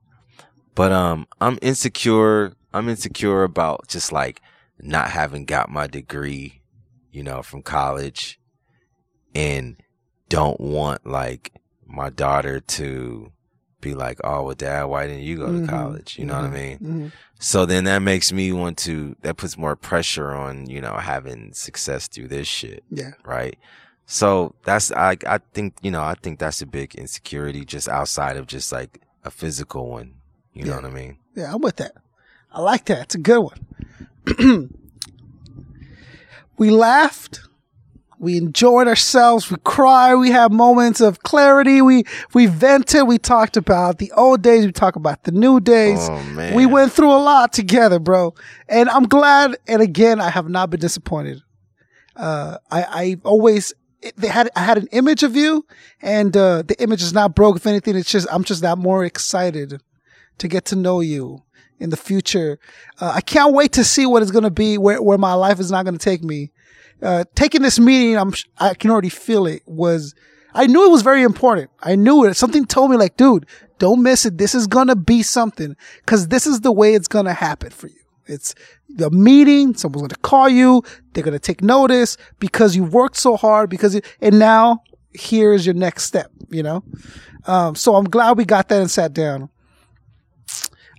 But 0.76 0.91
um 0.91 1.27
i'm 1.39 1.59
insecure 1.61 2.53
i'm 2.73 2.88
insecure 2.88 3.43
about 3.43 3.88
just 3.88 4.11
like 4.11 4.41
not 4.80 5.11
having 5.11 5.45
got 5.45 5.69
my 5.69 5.85
degree 5.85 6.61
you 7.11 7.23
know 7.23 7.43
from 7.43 7.61
college 7.61 8.39
and 9.35 9.77
don't 10.30 10.59
want 10.59 11.05
like 11.05 11.51
my 11.91 12.09
daughter 12.09 12.59
to 12.59 13.31
be 13.81 13.93
like, 13.95 14.19
oh, 14.23 14.43
well, 14.43 14.55
dad, 14.55 14.84
why 14.85 15.07
didn't 15.07 15.23
you 15.23 15.38
go 15.38 15.47
to 15.47 15.59
Mhm. 15.59 15.69
college? 15.69 16.18
You 16.19 16.26
know 16.26 16.35
what 16.35 16.45
I 16.45 16.49
mean? 16.49 16.77
Mhm. 16.80 17.11
So 17.39 17.65
then 17.65 17.85
that 17.85 17.99
makes 17.99 18.31
me 18.31 18.51
want 18.51 18.77
to, 18.80 19.15
that 19.22 19.38
puts 19.38 19.57
more 19.57 19.76
pressure 19.76 20.31
on, 20.31 20.69
you 20.69 20.80
know, 20.81 20.93
having 20.97 21.51
success 21.53 22.07
through 22.07 22.27
this 22.27 22.47
shit. 22.47 22.84
Yeah. 22.91 23.13
Right. 23.26 23.57
So 24.05 24.53
that's, 24.65 24.91
I, 24.91 25.18
I 25.26 25.39
think, 25.53 25.73
you 25.81 25.89
know, 25.89 26.03
I 26.03 26.13
think 26.22 26.38
that's 26.38 26.61
a 26.61 26.68
big 26.68 26.93
insecurity 26.95 27.65
just 27.65 27.88
outside 27.89 28.38
of 28.38 28.45
just 28.45 28.72
like 28.72 29.01
a 29.23 29.31
physical 29.31 29.89
one. 29.89 30.13
You 30.53 30.65
know 30.65 30.76
what 30.76 30.85
I 30.85 30.89
mean? 30.89 31.18
Yeah, 31.34 31.53
I'm 31.53 31.61
with 31.61 31.77
that. 31.77 31.93
I 32.51 32.61
like 32.61 32.85
that. 32.85 32.99
It's 33.03 33.15
a 33.15 33.19
good 33.19 33.39
one. 33.39 33.65
we 36.57 36.69
laughed. 36.69 37.39
We 38.22 38.38
enjoyed 38.38 38.88
ourselves. 38.88 39.49
We 39.49 39.57
cried. 39.64 40.14
We 40.14 40.30
had 40.30 40.53
moments 40.53 41.02
of 41.02 41.23
clarity. 41.23 41.81
We 41.81 42.03
we 42.35 42.45
vented. 42.45 43.07
We 43.07 43.18
talked 43.18 43.57
about 43.57 43.98
the 43.98 44.11
old 44.11 44.43
days. 44.43 44.64
We 44.64 44.72
talked 44.72 44.95
about 44.95 45.23
the 45.23 45.31
new 45.31 45.60
days. 45.60 46.07
Oh, 46.07 46.23
man. 46.26 46.53
We 46.53 46.68
went 46.68 46.91
through 46.91 47.11
a 47.11 47.18
lot 47.18 47.52
together, 47.52 47.98
bro. 47.98 48.35
And 48.69 48.89
I'm 48.91 49.06
glad. 49.06 49.57
And 49.68 49.81
again, 49.81 50.22
I 50.22 50.30
have 50.30 50.48
not 50.48 50.69
been 50.69 50.80
disappointed. 50.80 51.41
Uh, 52.15 52.60
I 52.69 52.84
I 52.84 53.18
always 53.23 53.73
they 54.18 54.27
had 54.27 54.52
I 54.56 54.60
had 54.60 54.77
an 54.77 54.88
image 54.91 55.23
of 55.23 55.35
you, 55.35 55.65
and 55.99 56.38
uh, 56.38 56.61
the 56.61 56.80
image 56.80 57.02
is 57.02 57.14
not 57.14 57.34
broke. 57.34 57.56
If 57.56 57.65
anything, 57.65 57.95
it's 57.95 58.11
just 58.11 58.27
I'm 58.31 58.43
just 58.43 58.61
that 58.61 58.77
more 58.77 59.03
excited 59.03 59.81
to 60.38 60.48
get 60.48 60.65
to 60.65 60.76
know 60.76 60.99
you 60.99 61.41
in 61.80 61.89
the 61.89 61.98
future. 61.98 62.60
Uh, 62.99 63.14
I 63.15 63.22
can't 63.22 63.56
wait 63.56 63.72
to 63.73 63.84
see 63.84 64.06
what 64.06 64.22
it's 64.22 64.31
going 64.31 64.43
to 64.43 64.52
be, 64.52 64.77
where, 64.77 65.02
where 65.02 65.18
my 65.18 65.34
life 65.34 65.60
is 65.60 65.72
not 65.72 65.85
going 65.85 65.98
to 65.98 66.03
take 66.03 66.23
me. 66.23 66.52
Uh, 67.02 67.23
taking 67.36 67.61
this 67.61 67.80
meeting, 67.80 68.18
I'm, 68.18 68.34
I 68.60 68.73
can 68.73 68.91
already 68.91 69.10
feel 69.10 69.48
it 69.48 69.64
was, 69.65 70.14
I 70.53 70.68
knew 70.68 70.86
it 70.86 70.91
was 70.91 71.02
very 71.02 71.23
important. 71.23 71.72
I 71.82 71.95
knew 71.95 72.26
it. 72.26 72.36
Something 72.36 72.65
told 72.65 72.91
me 72.91 72.98
like, 72.98 73.18
dude, 73.18 73.45
don't 73.80 74.03
miss 74.03 74.26
it. 74.26 74.38
This 74.38 74.53
is 74.53 74.68
going 74.68 74.88
to 74.88 74.95
be 74.95 75.23
something 75.23 75.76
because 76.06 76.28
this 76.28 76.45
is 76.45 76.61
the 76.61 76.72
way 76.72 76.94
it's 76.94 77.07
going 77.07 77.26
to 77.26 77.34
happen 77.34 77.72
for 77.72 77.88
you. 77.88 77.95
It's 78.28 78.53
the 78.88 79.10
meeting. 79.10 79.73
Someone's 79.73 80.02
going 80.02 80.10
to 80.10 80.18
call 80.18 80.48
you. 80.48 80.84
They're 81.14 81.23
going 81.23 81.34
to 81.34 81.40
take 81.40 81.61
notice 81.64 82.18
because 82.40 82.76
you 82.76 82.84
worked 82.84 83.18
so 83.18 83.36
hard 83.36 83.69
because, 83.69 83.95
it, 83.95 84.06
and 84.22 84.38
now 84.38 84.84
here's 85.14 85.65
your 85.65 85.76
next 85.76 86.03
step, 86.03 86.32
you 86.49 86.64
know? 86.64 86.84
Um, 87.45 87.76
so 87.76 87.95
I'm 87.95 88.06
glad 88.06 88.38
we 88.38 88.45
got 88.45 88.69
that 88.69 88.80
and 88.80 88.91
sat 88.91 89.14
down. 89.14 89.49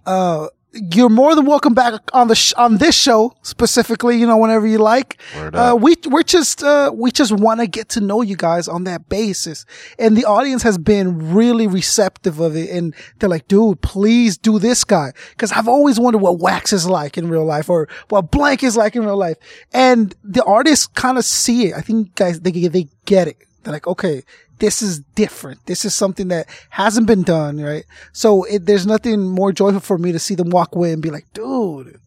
Uh, 0.05 0.49
you're 0.74 1.11
more 1.11 1.35
than 1.35 1.44
welcome 1.44 1.74
back 1.74 1.94
on 2.12 2.28
the 2.28 2.35
sh- 2.35 2.55
on 2.55 2.78
this 2.78 2.94
show 2.97 3.35
specifically. 3.43 4.16
You 4.19 4.27
know, 4.27 4.36
whenever 4.36 4.66
you 4.66 4.78
like. 4.78 5.20
Uh, 5.55 5.74
we 5.77 5.97
we're 6.07 6.23
just 6.23 6.62
uh, 6.62 6.90
we 6.94 7.11
just 7.11 7.32
want 7.32 7.61
to 7.61 7.66
get 7.66 7.89
to 7.90 8.01
know 8.01 8.23
you 8.23 8.36
guys 8.36 8.69
on 8.69 8.85
that 8.85 9.09
basis, 9.09 9.66
and 9.99 10.16
the 10.16 10.24
audience 10.24 10.62
has 10.62 10.78
been 10.78 11.35
really 11.35 11.66
receptive 11.66 12.40
of 12.40 12.57
it, 12.57 12.70
and 12.70 12.94
they're 13.19 13.28
like, 13.28 13.49
"Dude, 13.49 13.81
please 13.82 14.39
do 14.39 14.59
this 14.59 14.85
guy," 14.85 15.12
because 15.31 15.53
I've 15.53 15.69
always 15.69 16.01
wondered 16.01 16.19
what 16.23 16.39
Wax 16.39 16.73
is 16.73 16.89
like 16.89 17.19
in 17.19 17.28
real 17.28 17.44
life, 17.44 17.69
or 17.69 17.89
what 18.09 18.31
Blank 18.31 18.62
is 18.62 18.77
like 18.77 18.97
in 18.97 19.05
real 19.05 19.16
life, 19.16 19.36
and 19.73 20.15
the 20.24 20.44
artists 20.44 20.86
kind 20.86 21.19
of 21.19 21.24
see 21.24 21.66
it. 21.69 21.74
I 21.74 21.81
think 21.82 22.15
guys 22.15 22.40
they 22.40 22.51
they 22.51 22.89
get 23.05 23.28
it. 23.28 23.36
They're 23.62 23.72
like, 23.72 23.86
okay, 23.86 24.22
this 24.59 24.82
is 24.82 25.01
different. 25.14 25.64
This 25.66 25.84
is 25.84 25.94
something 25.94 26.28
that 26.28 26.47
hasn't 26.70 27.06
been 27.06 27.22
done, 27.22 27.60
right? 27.60 27.84
So 28.12 28.44
it, 28.44 28.66
there's 28.66 28.86
nothing 28.86 29.20
more 29.28 29.52
joyful 29.52 29.80
for 29.80 29.98
me 29.98 30.12
to 30.12 30.18
see 30.18 30.34
them 30.34 30.51
walk 30.51 30.74
away 30.74 30.93
and 30.93 31.02
be 31.02 31.10
like, 31.10 31.26
dude, 31.32 31.98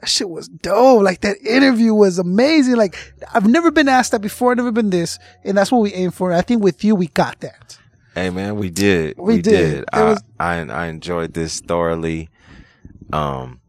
that 0.00 0.08
shit 0.08 0.28
was 0.28 0.48
dope. 0.48 1.02
Like 1.02 1.20
that 1.22 1.38
interview 1.44 1.92
was 1.94 2.18
amazing. 2.18 2.76
Like 2.76 2.96
I've 3.34 3.48
never 3.48 3.70
been 3.70 3.88
asked 3.88 4.12
that 4.12 4.20
before. 4.20 4.50
I've 4.52 4.56
never 4.58 4.70
been 4.72 4.90
this. 4.90 5.18
And 5.44 5.56
that's 5.58 5.72
what 5.72 5.80
we 5.82 5.92
aim 5.92 6.10
for. 6.12 6.32
I 6.32 6.42
think 6.42 6.62
with 6.62 6.84
you, 6.84 6.94
we 6.94 7.08
got 7.08 7.40
that. 7.40 7.78
Hey 8.14 8.30
man, 8.30 8.56
we 8.56 8.70
did. 8.70 9.16
We 9.18 9.40
did. 9.42 9.78
It 9.80 9.84
I, 9.92 10.02
was- 10.04 10.22
I 10.40 10.54
I 10.60 10.86
enjoyed 10.86 11.34
this 11.34 11.60
thoroughly. 11.60 12.28
Um, 13.12 13.60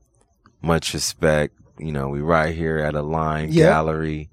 much 0.62 0.94
respect. 0.94 1.56
You 1.78 1.92
know, 1.92 2.10
we 2.10 2.20
right 2.20 2.54
here 2.54 2.78
at 2.80 2.94
Align 2.96 3.52
Yep. 3.54 3.66
gallery, 3.70 4.30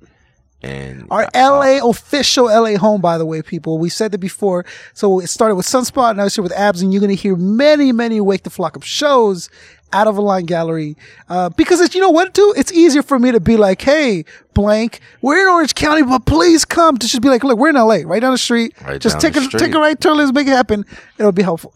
and 0.67 1.07
Our 1.11 1.29
LA 1.35 1.89
official 1.89 2.47
LA 2.47 2.77
home, 2.77 3.01
by 3.01 3.19
the 3.19 3.27
way, 3.27 3.43
people. 3.43 3.79
We 3.79 3.89
said 3.89 4.13
that 4.13 4.19
before. 4.19 4.65
So 4.95 5.21
it 5.21 5.29
started 5.29 5.55
with 5.55 5.67
Sunspot, 5.67 6.17
now 6.17 6.25
it's 6.25 6.35
here 6.35 6.43
with 6.43 6.53
Abs, 6.53 6.83
and 6.83 6.93
you're 6.93 7.01
going 7.01 7.15
to 7.15 7.21
hear 7.21 7.37
many, 7.37 7.93
many 7.93 8.21
Wake 8.21 8.43
the 8.43 8.51
Flock 8.51 8.77
Up 8.77 8.83
shows 8.83 9.49
out 9.93 10.07
of 10.09 10.17
Align 10.17 10.47
gallery. 10.47 10.97
Uh, 11.29 11.49
because 11.51 11.81
it's, 11.81 11.95
you 11.95 12.01
know 12.01 12.11
what, 12.11 12.35
too? 12.35 12.55
It's 12.57 12.73
easier 12.73 13.03
for 13.03 13.19
me 13.19 13.33
to 13.33 13.41
be 13.41 13.57
like, 13.57 13.81
hey, 13.81 14.25
blank, 14.55 15.01
we're 15.23 15.41
in 15.41 15.49
Orange 15.49 15.75
County, 15.75 16.03
but 16.03 16.27
please 16.27 16.65
come 16.65 16.97
to 16.97 17.07
just 17.07 17.23
be 17.23 17.29
like, 17.29 17.45
look, 17.45 17.59
we're 17.59 17.69
in 17.69 17.77
LA, 17.77 18.01
right 18.05 18.21
down 18.21 18.33
the 18.33 18.39
street. 18.39 18.75
Right 18.83 19.01
just 19.01 19.21
take 19.21 19.37
a, 19.37 19.49
take 19.49 19.75
a 19.75 19.79
right 19.79 20.01
turn, 20.01 20.17
let's 20.17 20.33
make 20.33 20.47
it 20.47 20.51
happen. 20.51 20.85
It'll 21.19 21.33
be 21.33 21.43
helpful. 21.43 21.73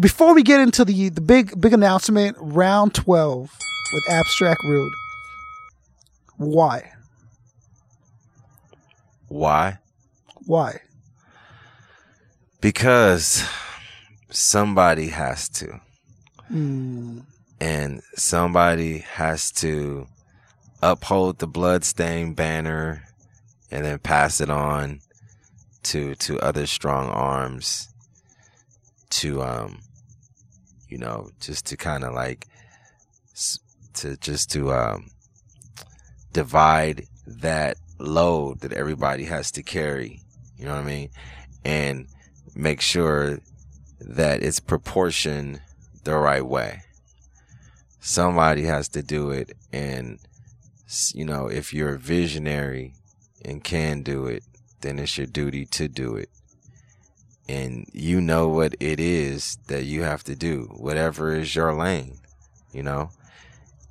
Before 0.00 0.34
we 0.34 0.42
get 0.42 0.60
into 0.60 0.84
the, 0.86 1.10
the 1.10 1.20
big, 1.20 1.60
big 1.60 1.74
announcement, 1.74 2.36
round 2.40 2.94
12 2.94 3.50
with 3.92 4.10
Abstract 4.10 4.60
Rude. 4.64 4.92
Why? 6.38 6.92
Why? 9.32 9.78
Why? 10.46 10.80
Because 12.60 13.44
somebody 14.30 15.08
has 15.08 15.48
to. 15.50 15.80
And 17.60 18.02
somebody 18.14 18.98
has 18.98 19.50
to 19.52 20.06
uphold 20.82 21.38
the 21.38 21.46
bloodstained 21.46 22.36
banner 22.36 23.04
and 23.70 23.84
then 23.84 23.98
pass 23.98 24.40
it 24.40 24.50
on 24.50 25.00
to 25.84 26.14
to 26.16 26.38
other 26.40 26.66
strong 26.66 27.08
arms 27.08 27.88
to 29.10 29.42
um 29.42 29.80
you 30.88 30.98
know 30.98 31.30
just 31.40 31.66
to 31.66 31.76
kind 31.76 32.04
of 32.04 32.12
like 32.14 32.46
to 33.94 34.16
just 34.18 34.50
to 34.50 34.72
um 34.72 35.10
divide 36.32 37.06
that 37.26 37.76
load 38.02 38.60
that 38.60 38.72
everybody 38.72 39.24
has 39.24 39.50
to 39.50 39.62
carry 39.62 40.20
you 40.56 40.64
know 40.64 40.72
what 40.72 40.80
i 40.80 40.86
mean 40.86 41.08
and 41.64 42.06
make 42.54 42.80
sure 42.80 43.38
that 44.00 44.42
it's 44.42 44.60
proportioned 44.60 45.60
the 46.04 46.16
right 46.16 46.44
way. 46.44 46.82
Somebody 48.00 48.64
has 48.64 48.88
to 48.90 49.02
do 49.02 49.30
it. 49.30 49.52
And, 49.72 50.18
you 51.14 51.24
know, 51.24 51.46
if 51.46 51.72
you're 51.72 51.94
a 51.94 51.98
visionary 51.98 52.94
and 53.44 53.62
can 53.62 54.02
do 54.02 54.26
it, 54.26 54.42
then 54.80 54.98
it's 54.98 55.16
your 55.16 55.26
duty 55.26 55.64
to 55.66 55.88
do 55.88 56.16
it. 56.16 56.28
And 57.48 57.86
you 57.92 58.20
know 58.20 58.48
what 58.48 58.74
it 58.80 58.98
is 58.98 59.58
that 59.66 59.84
you 59.84 60.02
have 60.02 60.24
to 60.24 60.34
do, 60.34 60.68
whatever 60.76 61.34
is 61.34 61.54
your 61.54 61.74
lane, 61.74 62.18
you 62.72 62.82
know? 62.82 63.10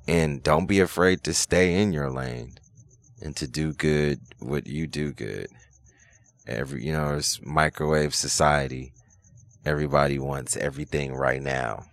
And 0.06 0.42
don't 0.42 0.66
be 0.66 0.80
afraid 0.80 1.22
to 1.24 1.34
stay 1.34 1.80
in 1.80 1.92
your 1.92 2.10
lane 2.10 2.54
and 3.22 3.36
to 3.36 3.46
do 3.46 3.72
good 3.72 4.20
what 4.40 4.66
you 4.66 4.86
do 4.86 5.12
good. 5.12 5.48
Every 6.46 6.84
you 6.84 6.92
know 6.92 7.14
it's 7.14 7.40
microwave 7.42 8.14
society. 8.14 8.92
Everybody 9.64 10.18
wants 10.18 10.56
everything 10.56 11.14
right 11.14 11.40
now. 11.40 11.84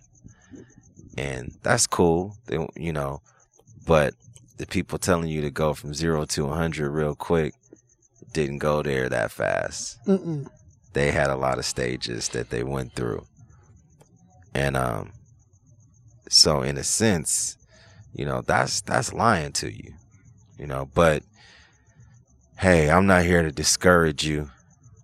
And 1.17 1.53
that's 1.63 1.85
cool 1.85 2.35
they, 2.47 2.65
you 2.75 2.93
know 2.93 3.21
but 3.85 4.13
the 4.57 4.65
people 4.65 4.97
telling 4.97 5.29
you 5.29 5.41
to 5.41 5.49
go 5.49 5.73
from 5.73 5.93
0 5.93 6.25
to 6.25 6.45
100 6.45 6.89
real 6.89 7.15
quick 7.15 7.53
didn't 8.33 8.59
go 8.59 8.83
there 8.83 9.09
that 9.09 9.31
fast. 9.31 9.97
Mm-mm. 10.05 10.47
they 10.93 11.11
had 11.11 11.29
a 11.29 11.35
lot 11.35 11.57
of 11.57 11.65
stages 11.65 12.29
that 12.29 12.49
they 12.49 12.63
went 12.63 12.93
through. 12.93 13.25
And 14.53 14.75
um 14.75 15.11
so 16.29 16.61
in 16.61 16.77
a 16.77 16.83
sense 16.83 17.57
you 18.13 18.25
know 18.25 18.41
that's 18.41 18.81
that's 18.81 19.13
lying 19.13 19.51
to 19.51 19.71
you 19.71 19.93
you 20.59 20.67
know 20.67 20.87
but 20.93 21.23
hey 22.59 22.89
i'm 22.89 23.07
not 23.07 23.23
here 23.23 23.41
to 23.41 23.51
discourage 23.51 24.23
you. 24.25 24.49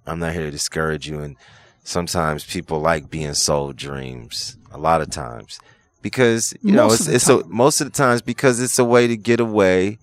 I'm 0.08 0.20
not 0.20 0.34
here 0.34 0.44
to 0.44 0.52
discourage 0.52 1.08
you. 1.08 1.20
And 1.20 1.36
sometimes 1.84 2.46
people 2.46 2.80
like 2.80 3.10
being 3.10 3.34
sold 3.34 3.76
dreams 3.76 4.58
a 4.72 4.78
lot 4.78 5.02
of 5.02 5.10
times 5.10 5.60
because 6.02 6.54
you 6.62 6.72
know 6.72 6.88
Most 6.88 7.08
it's, 7.08 7.30
of 7.30 7.38
the 7.38 7.44
it's 7.44 7.48
a, 7.48 7.48
most 7.48 7.82
of 7.82 7.88
the 7.88 7.98
times 7.98 8.22
because 8.22 8.60
it's 8.60 8.80
a 8.80 8.86
way 8.86 9.08
to 9.08 9.18
get 9.18 9.40
away. 9.40 10.00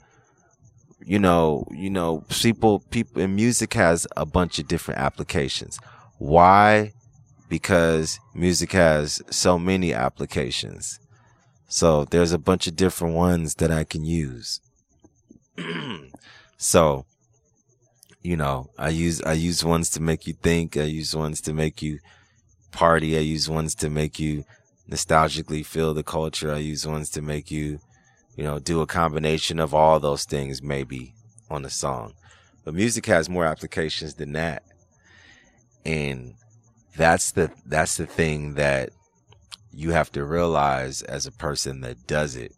You 1.05 1.19
know 1.19 1.67
you 1.71 1.91
know 1.91 2.25
people 2.29 2.81
people 2.91 3.23
and 3.23 3.35
music 3.35 3.75
has 3.75 4.07
a 4.17 4.27
bunch 4.27 4.59
of 4.59 4.69
different 4.69 5.01
applications. 5.01 5.79
Why? 6.19 6.93
Because 7.49 8.19
music 8.35 8.73
has 8.73 9.21
so 9.31 9.59
many 9.59 9.93
applications. 9.93 10.99
So 11.69 12.05
there's 12.05 12.33
a 12.33 12.39
bunch 12.39 12.67
of 12.67 12.77
different 12.77 13.15
ones 13.15 13.55
that 13.57 13.71
i 13.71 13.83
can 13.83 14.05
use 14.05 14.61
so 16.57 17.05
you 18.23 18.37
know 18.37 18.71
i 18.79 18.89
use 18.89 19.23
i 19.23 19.33
use 19.33 19.65
ones 19.65 19.91
to 19.91 20.01
make 20.01 20.27
you 20.27 20.33
think. 20.33 20.77
I 20.77 20.85
use 20.85 21.15
ones 21.15 21.41
to 21.43 21.53
make 21.53 21.83
you 21.83 21.99
party. 22.71 23.17
I 23.17 23.21
use 23.21 23.49
ones 23.49 23.75
to 23.77 23.91
make 23.91 24.19
you 24.19 24.45
nostalgically 24.91 25.65
feel 25.65 25.95
the 25.95 26.03
culture. 26.03 26.53
I 26.53 26.59
use 26.59 26.87
ones 26.87 27.11
to 27.11 27.23
make 27.23 27.51
you 27.51 27.81
you 28.37 28.45
know 28.45 28.59
do 28.59 28.81
a 28.81 28.87
combination 28.87 29.59
of 29.59 29.75
all 29.75 30.01
those 30.01 30.25
things 30.25 30.63
maybe 30.63 31.15
on 31.51 31.65
a 31.65 31.71
song. 31.71 32.15
But 32.65 32.75
music 32.75 33.07
has 33.07 33.29
more 33.29 33.45
applications 33.45 34.15
than 34.15 34.33
that. 34.33 34.63
And 35.85 36.35
that's 36.97 37.33
the 37.33 37.51
that's 37.67 37.97
the 37.97 38.07
thing 38.07 38.55
that 38.55 38.91
you 39.73 39.91
have 39.91 40.13
to 40.13 40.25
realize 40.25 41.03
as 41.03 41.27
a 41.27 41.33
person 41.33 41.81
that 41.81 42.07
does 42.07 42.37
it 42.37 42.53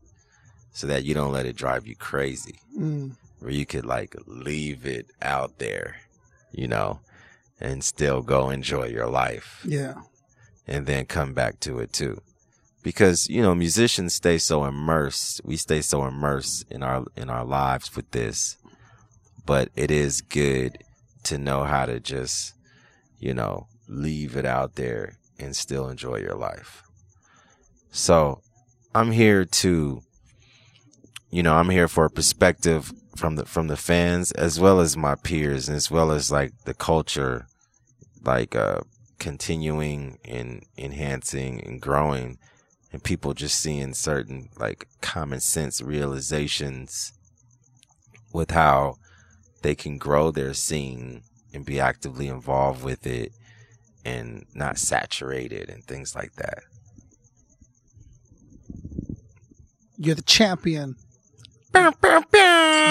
so 0.74 0.86
that 0.86 1.04
you 1.04 1.14
don't 1.14 1.32
let 1.32 1.46
it 1.46 1.56
drive 1.56 1.86
you 1.86 1.96
crazy 1.96 2.58
Mm. 2.78 3.16
where 3.40 3.52
you 3.52 3.64
could 3.64 3.86
like 3.86 4.14
leave 4.26 4.84
it 4.84 5.06
out 5.22 5.58
there 5.58 5.96
you 6.52 6.66
know 6.68 7.00
and 7.60 7.82
still 7.84 8.20
go 8.20 8.50
enjoy 8.50 8.86
your 8.88 9.06
life 9.08 9.62
Yeah. 9.64 9.94
and 10.66 10.84
then 10.86 11.06
come 11.06 11.32
back 11.34 11.60
to 11.60 11.78
it 11.78 11.92
too 11.92 12.20
because 12.82 13.28
you 13.30 13.40
know 13.42 13.54
musicians 13.54 14.12
stay 14.14 14.38
so 14.38 14.64
immersed 14.64 15.40
we 15.44 15.56
stay 15.56 15.80
so 15.80 16.04
immersed 16.04 16.64
in 16.70 16.82
our 16.82 17.04
in 17.16 17.30
our 17.30 17.44
lives 17.44 17.94
with 17.96 18.10
this 18.10 18.56
but 19.46 19.68
it 19.76 19.90
is 19.90 20.20
good 20.20 20.78
to 21.22 21.38
know 21.38 21.62
how 21.64 21.86
to 21.86 22.00
just 22.00 22.54
you 23.20 23.32
know 23.32 23.66
leave 23.88 24.36
it 24.36 24.44
out 24.46 24.74
there 24.74 25.16
and 25.38 25.54
still 25.54 25.88
enjoy 25.88 26.16
your 26.18 26.34
life 26.36 26.82
so 27.90 28.40
i'm 28.94 29.12
here 29.12 29.44
to 29.44 30.02
you 31.34 31.42
know 31.42 31.56
i'm 31.56 31.68
here 31.68 31.88
for 31.88 32.04
a 32.04 32.10
perspective 32.10 32.92
from 33.16 33.34
the 33.34 33.44
from 33.44 33.66
the 33.66 33.76
fans 33.76 34.30
as 34.32 34.60
well 34.60 34.78
as 34.78 34.96
my 34.96 35.16
peers 35.16 35.68
and 35.68 35.76
as 35.76 35.90
well 35.90 36.12
as 36.12 36.30
like 36.30 36.52
the 36.64 36.74
culture 36.74 37.48
like 38.24 38.54
uh 38.54 38.78
continuing 39.18 40.16
and 40.24 40.64
enhancing 40.78 41.60
and 41.64 41.80
growing 41.80 42.38
and 42.92 43.02
people 43.02 43.34
just 43.34 43.58
seeing 43.58 43.92
certain 43.94 44.48
like 44.60 44.86
common 45.00 45.40
sense 45.40 45.82
realizations 45.82 47.12
with 48.32 48.52
how 48.52 48.94
they 49.62 49.74
can 49.74 49.98
grow 49.98 50.30
their 50.30 50.54
scene 50.54 51.22
and 51.52 51.64
be 51.64 51.80
actively 51.80 52.28
involved 52.28 52.84
with 52.84 53.08
it 53.08 53.32
and 54.04 54.46
not 54.54 54.78
saturated 54.78 55.68
and 55.70 55.84
things 55.84 56.14
like 56.14 56.34
that. 56.34 56.58
You're 59.96 60.16
the 60.16 60.22
champion. 60.22 60.96
You 61.74 61.80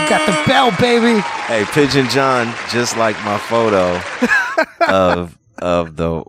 got 0.10 0.26
the 0.26 0.44
bell, 0.48 0.72
baby. 0.80 1.20
Hey, 1.48 1.66
Pigeon 1.72 2.10
John, 2.10 2.54
just 2.70 2.98
like 2.98 3.16
my 3.24 3.38
photo 3.38 4.00
of 4.88 5.38
of 5.60 5.96
the 5.96 6.24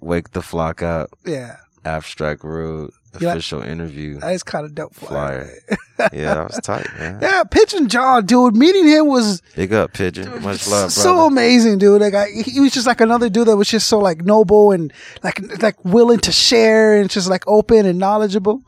Wake 0.00 0.30
the 0.30 0.42
Flock 0.42 0.82
Up 0.82 1.10
Yeah. 1.26 1.56
abstract 1.84 2.44
rude. 2.44 2.92
You 3.18 3.26
like- 3.26 3.34
official 3.38 3.60
interview 3.62 4.20
That 4.20 4.34
is 4.34 4.44
kind 4.44 4.64
of 4.64 4.72
dope. 4.76 4.94
Flyer. 4.94 5.50
flyer. 5.96 6.10
yeah, 6.12 6.34
that 6.34 6.46
was 6.46 6.60
tight, 6.62 6.86
man. 6.96 7.18
Yeah, 7.20 7.42
Pigeon 7.42 7.88
John, 7.88 8.24
dude. 8.24 8.54
Meeting 8.56 8.86
him 8.86 9.08
was 9.08 9.42
Big 9.56 9.72
up, 9.72 9.92
Pigeon. 9.94 10.30
Much 10.42 10.68
love, 10.68 10.92
so 10.92 11.26
amazing, 11.26 11.78
dude. 11.78 12.00
Like 12.00 12.14
I, 12.14 12.26
he 12.28 12.60
was 12.60 12.72
just 12.72 12.86
like 12.86 13.00
another 13.00 13.28
dude 13.28 13.48
that 13.48 13.56
was 13.56 13.66
just 13.68 13.88
so 13.88 13.98
like 13.98 14.24
noble 14.24 14.70
and 14.70 14.92
like 15.24 15.40
like 15.60 15.84
willing 15.84 16.20
to 16.20 16.30
share 16.30 17.00
and 17.00 17.10
just 17.10 17.28
like 17.28 17.42
open 17.48 17.84
and 17.84 17.98
knowledgeable. 17.98 18.62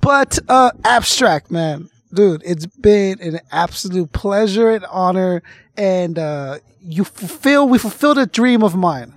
But 0.00 0.40
uh 0.48 0.72
abstract, 0.84 1.52
man, 1.52 1.88
dude, 2.12 2.42
it's 2.44 2.66
been 2.66 3.20
an 3.20 3.40
absolute 3.50 4.12
pleasure 4.12 4.70
and 4.70 4.84
honor, 4.86 5.42
and 5.76 6.18
uh 6.18 6.58
you 6.80 7.04
fulfill 7.04 7.68
we 7.68 7.78
fulfilled 7.78 8.18
a 8.18 8.26
dream 8.26 8.62
of 8.62 8.74
mine. 8.74 9.14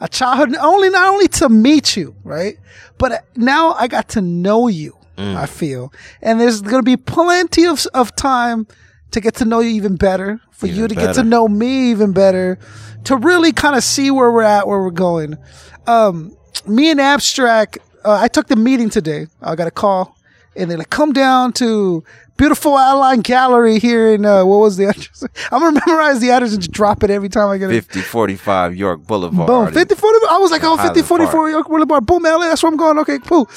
A 0.00 0.08
childhood, 0.08 0.54
only 0.60 0.90
not 0.90 1.08
only 1.12 1.28
to 1.28 1.48
meet 1.48 1.96
you, 1.96 2.14
right, 2.24 2.58
but 2.98 3.24
now 3.36 3.72
I 3.72 3.88
got 3.88 4.08
to 4.10 4.20
know 4.20 4.68
you. 4.68 4.96
Mm. 5.16 5.36
I 5.36 5.46
feel, 5.46 5.92
and 6.22 6.40
there's 6.40 6.60
going 6.60 6.82
to 6.82 6.82
be 6.82 6.96
plenty 6.96 7.66
of 7.66 7.86
of 7.94 8.16
time 8.16 8.66
to 9.12 9.20
get 9.20 9.36
to 9.36 9.44
know 9.44 9.60
you 9.60 9.70
even 9.70 9.94
better, 9.94 10.40
for 10.50 10.66
you 10.66 10.84
Even 10.84 10.88
to 10.88 10.94
get 10.96 11.14
to 11.14 11.22
know 11.22 11.46
me 11.46 11.92
even 11.92 12.12
better, 12.12 12.58
to 13.04 13.16
really 13.16 13.52
kind 13.52 13.76
of 13.76 13.84
see 13.84 14.10
where 14.10 14.32
we're 14.32 14.42
at, 14.42 14.66
where 14.66 14.80
we're 14.80 14.90
going. 14.90 15.38
Um, 15.86 16.36
me 16.66 16.90
and 16.90 17.00
Abstract, 17.00 17.78
uh, 18.04 18.18
I 18.20 18.26
took 18.26 18.48
the 18.48 18.56
meeting 18.56 18.90
today. 18.90 19.28
I 19.40 19.54
got 19.54 19.68
a 19.68 19.70
call, 19.70 20.16
and 20.56 20.68
they're 20.68 20.78
like, 20.78 20.90
"Come 20.90 21.12
down 21.12 21.52
to 21.54 22.02
beautiful 22.36 22.72
Align 22.72 23.20
Gallery 23.20 23.78
here 23.78 24.14
in 24.14 24.24
uh, 24.24 24.44
what 24.44 24.58
was 24.58 24.76
the 24.76 24.86
address? 24.86 25.24
I'm 25.52 25.60
gonna 25.60 25.80
memorize 25.86 26.20
the 26.20 26.30
address 26.30 26.52
and 26.52 26.62
just 26.62 26.72
drop 26.72 27.02
it 27.02 27.10
every 27.10 27.28
time 27.28 27.48
I 27.48 27.58
get 27.58 27.70
it. 27.70 27.84
5045 27.84 28.76
York 28.76 29.06
Boulevard. 29.06 29.46
Boom. 29.46 29.72
50 29.72 29.94
40. 29.94 30.18
I 30.30 30.38
was 30.38 30.50
like, 30.50 30.62
oh, 30.64 30.76
Highland 30.76 30.96
50 30.96 31.08
44 31.08 31.32
Park. 31.32 31.50
York 31.50 31.68
Boulevard. 31.68 32.06
Boom, 32.06 32.22
LA. 32.22 32.38
That's 32.40 32.62
where 32.62 32.70
I'm 32.70 32.78
going. 32.78 32.98
Okay, 33.00 33.18
cool. 33.20 33.48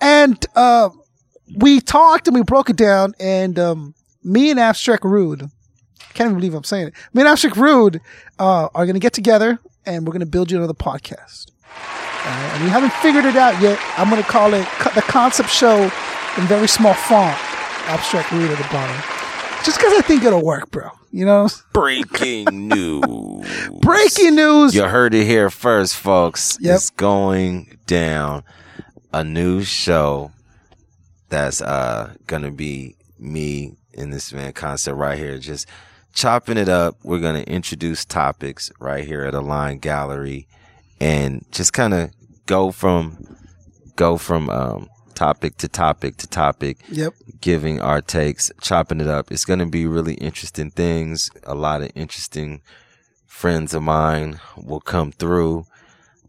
And 0.00 0.44
uh, 0.54 0.90
we 1.56 1.80
talked 1.80 2.28
and 2.28 2.34
we 2.34 2.42
broke 2.42 2.70
it 2.70 2.76
down. 2.76 3.14
And 3.18 3.58
um, 3.58 3.94
me 4.22 4.50
and 4.50 4.60
Abstract 4.60 5.04
Rude, 5.04 5.50
can't 6.14 6.30
even 6.30 6.34
believe 6.36 6.54
I'm 6.54 6.64
saying 6.64 6.88
it. 6.88 6.94
Me 7.14 7.22
and 7.22 7.28
Abstract 7.28 7.56
Rude 7.56 8.00
uh, 8.38 8.68
are 8.74 8.84
going 8.84 8.94
to 8.94 9.00
get 9.00 9.12
together 9.12 9.58
and 9.86 10.06
we're 10.06 10.12
going 10.12 10.20
to 10.20 10.26
build 10.26 10.50
you 10.50 10.58
another 10.58 10.74
podcast. 10.74 11.50
Right? 12.24 12.50
And 12.54 12.64
we 12.64 12.70
haven't 12.70 12.92
figured 12.94 13.24
it 13.24 13.36
out 13.36 13.60
yet. 13.62 13.78
I'm 13.96 14.10
going 14.10 14.22
to 14.22 14.28
call 14.28 14.52
it 14.52 14.66
the 14.94 15.02
concept 15.02 15.48
show 15.50 15.84
in 16.36 16.46
very 16.46 16.68
small 16.68 16.94
font. 16.94 17.38
Abstract 17.88 18.30
Rude 18.32 18.50
at 18.50 18.58
the 18.58 18.68
bottom. 18.72 18.96
Just 19.64 19.78
because 19.78 19.92
I 19.94 20.02
think 20.02 20.24
it'll 20.24 20.44
work, 20.44 20.70
bro. 20.70 20.90
You 21.10 21.24
know? 21.24 21.48
Breaking 21.72 22.68
news. 22.68 23.68
Breaking 23.80 24.34
news. 24.36 24.74
You 24.74 24.84
heard 24.84 25.14
it 25.14 25.24
here 25.24 25.50
first, 25.50 25.96
folks. 25.96 26.58
Yep. 26.60 26.74
It's 26.76 26.90
going 26.90 27.78
down. 27.86 28.44
A 29.12 29.24
new 29.24 29.62
show 29.62 30.32
that's 31.30 31.62
uh 31.62 32.14
gonna 32.26 32.50
be 32.50 32.94
me 33.18 33.76
in 33.94 34.10
this 34.10 34.32
man 34.32 34.52
concept 34.52 34.96
right 34.96 35.18
here, 35.18 35.38
just 35.38 35.66
chopping 36.12 36.58
it 36.58 36.68
up. 36.68 36.96
We're 37.02 37.18
gonna 37.20 37.40
introduce 37.40 38.04
topics 38.04 38.70
right 38.78 39.04
here 39.04 39.24
at 39.24 39.34
Align 39.34 39.78
Gallery 39.78 40.46
and 41.00 41.44
just 41.50 41.72
kind 41.72 41.94
of 41.94 42.10
go 42.46 42.70
from 42.70 43.36
go 43.96 44.18
from 44.18 44.50
um 44.50 44.88
topic 45.18 45.56
to 45.58 45.68
topic 45.68 46.16
to 46.18 46.26
topic 46.28 46.78
Yep. 46.90 47.12
giving 47.40 47.80
our 47.80 48.00
takes, 48.00 48.52
chopping 48.60 49.00
it 49.00 49.08
up. 49.08 49.32
It's 49.32 49.44
going 49.44 49.58
to 49.58 49.66
be 49.66 49.84
really 49.86 50.14
interesting 50.14 50.70
things. 50.70 51.28
A 51.42 51.56
lot 51.56 51.82
of 51.82 51.90
interesting 51.96 52.62
friends 53.26 53.74
of 53.74 53.82
mine 53.82 54.38
will 54.56 54.80
come 54.80 55.10
through. 55.10 55.66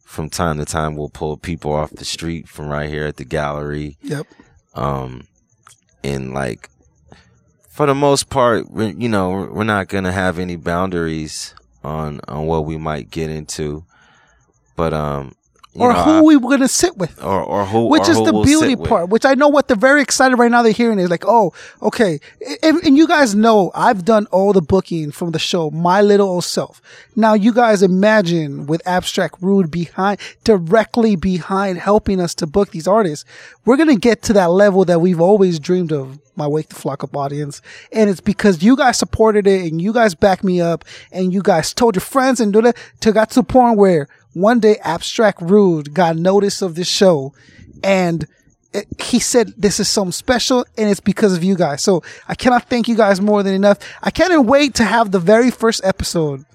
From 0.04 0.28
time 0.30 0.58
to 0.58 0.66
time, 0.66 0.96
we'll 0.96 1.10
pull 1.10 1.38
people 1.38 1.72
off 1.72 1.92
the 1.92 2.04
street 2.04 2.50
from 2.50 2.68
right 2.68 2.90
here 2.90 3.06
at 3.06 3.18
the 3.18 3.26
gallery. 3.26 3.98
Yep. 4.02 4.26
Um, 4.74 5.28
and 6.04 6.34
like, 6.34 6.70
for 7.70 7.86
the 7.86 7.94
most 7.94 8.30
part, 8.30 8.72
we're, 8.72 8.90
you 8.90 9.08
know, 9.08 9.30
we're 9.52 9.64
not 9.64 9.88
going 9.88 10.06
to 10.06 10.12
have 10.12 10.40
any 10.40 10.56
boundaries 10.56 11.54
on, 11.84 12.22
on 12.28 12.48
what 12.48 12.66
we 12.66 12.78
might 12.78 13.12
get 13.12 13.30
into. 13.30 13.86
But, 14.76 14.94
um, 14.94 15.36
Or 15.80 15.94
know, 15.94 16.04
who 16.04 16.12
I- 16.12 16.22
we 16.22 16.36
were 16.38 16.50
going 16.50 16.62
to 16.62 16.68
sit 16.68 16.98
with. 16.98 17.22
or, 17.24 17.42
or 17.44 17.66
who, 17.66 17.88
which 17.88 18.08
or 18.08 18.12
is 18.12 18.18
who 18.18 18.26
the 18.26 18.34
we'll 18.34 18.44
beauty 18.44 18.76
with. 18.76 18.90
part 18.90 19.10
which 19.10 19.26
i 19.26 19.34
know 19.34 19.48
what 19.48 19.68
they're 19.68 19.78
very 19.78 20.02
excited 20.02 20.36
right 20.38 20.52
now 20.52 20.62
they're 20.62 20.72
hearing 20.72 21.00
is 21.00 21.10
like 21.10 21.24
oh 21.28 21.54
okay 21.82 22.20
and, 22.64 22.78
and 22.84 22.98
you 22.98 23.08
guys 23.08 23.36
know 23.36 23.72
i've 23.76 24.04
done 24.06 24.26
all 24.32 24.54
the 24.54 24.62
booking 24.62 25.12
from 25.12 25.32
the 25.32 25.40
show 25.40 25.70
my 25.72 26.02
little 26.02 26.28
old 26.28 26.44
self 26.44 26.82
now 27.16 27.34
you 27.34 27.54
guys 27.54 27.82
imagine 27.84 28.66
with 28.66 28.82
abstract 28.88 29.36
rude 29.42 29.70
behind 29.72 30.20
directly 30.44 31.16
behind 31.16 31.78
helping 31.78 32.20
us 32.20 32.34
to 32.36 32.46
book 32.48 32.72
these 32.72 32.88
artists 32.88 33.24
we're 33.66 33.78
going 33.78 33.90
to 33.90 33.96
get 33.96 34.22
to 34.24 34.34
that 34.34 34.50
level 34.52 34.84
that 34.86 35.00
we've 35.00 35.22
always 35.22 35.60
dreamed 35.60 35.92
of 35.92 36.20
my 36.36 36.48
wake 36.48 36.70
the 36.70 36.76
flock 36.76 37.04
up 37.04 37.16
audience 37.16 37.62
and 37.92 38.10
it's 38.10 38.22
because 38.22 38.64
you 38.64 38.76
guys 38.76 38.98
supported 38.98 39.46
it 39.46 39.70
and 39.72 39.82
you 39.82 39.92
guys 39.94 40.16
backed 40.16 40.44
me 40.44 40.60
up 40.62 40.86
and 41.12 41.34
you 41.34 41.42
guys 41.42 41.74
told 41.74 41.96
your 41.96 42.02
friends 42.02 42.40
and 42.40 42.54
do 42.54 42.62
that 42.62 42.76
to 43.02 43.12
got 43.12 43.30
to 43.30 43.36
the 43.36 43.44
point 43.44 43.78
where 43.78 44.08
one 44.34 44.60
day 44.60 44.78
abstract 44.84 45.42
rude 45.42 45.94
got 45.94 46.16
notice 46.16 46.62
of 46.62 46.76
this 46.76 46.88
show 46.88 47.34
and 47.84 48.26
it, 48.74 48.86
he 49.02 49.20
said 49.20 49.54
this 49.58 49.80
is 49.80 49.88
something 49.90 50.12
special 50.12 50.66
and 50.78 50.90
it's 50.90 51.00
because 51.00 51.36
of 51.36 51.44
you 51.44 51.56
guys. 51.56 51.82
So 51.82 52.04
i 52.28 52.36
cannot 52.36 52.70
thank 52.70 52.88
you 52.88 52.96
guys 52.96 53.20
more 53.20 53.42
than 53.44 53.54
enough. 53.54 53.80
I 54.04 54.12
can't 54.12 54.46
wait 54.46 54.76
to 54.76 54.84
have 54.84 55.12
the 55.12 55.20
very 55.20 55.52
first 55.52 55.84
episode. 55.84 56.46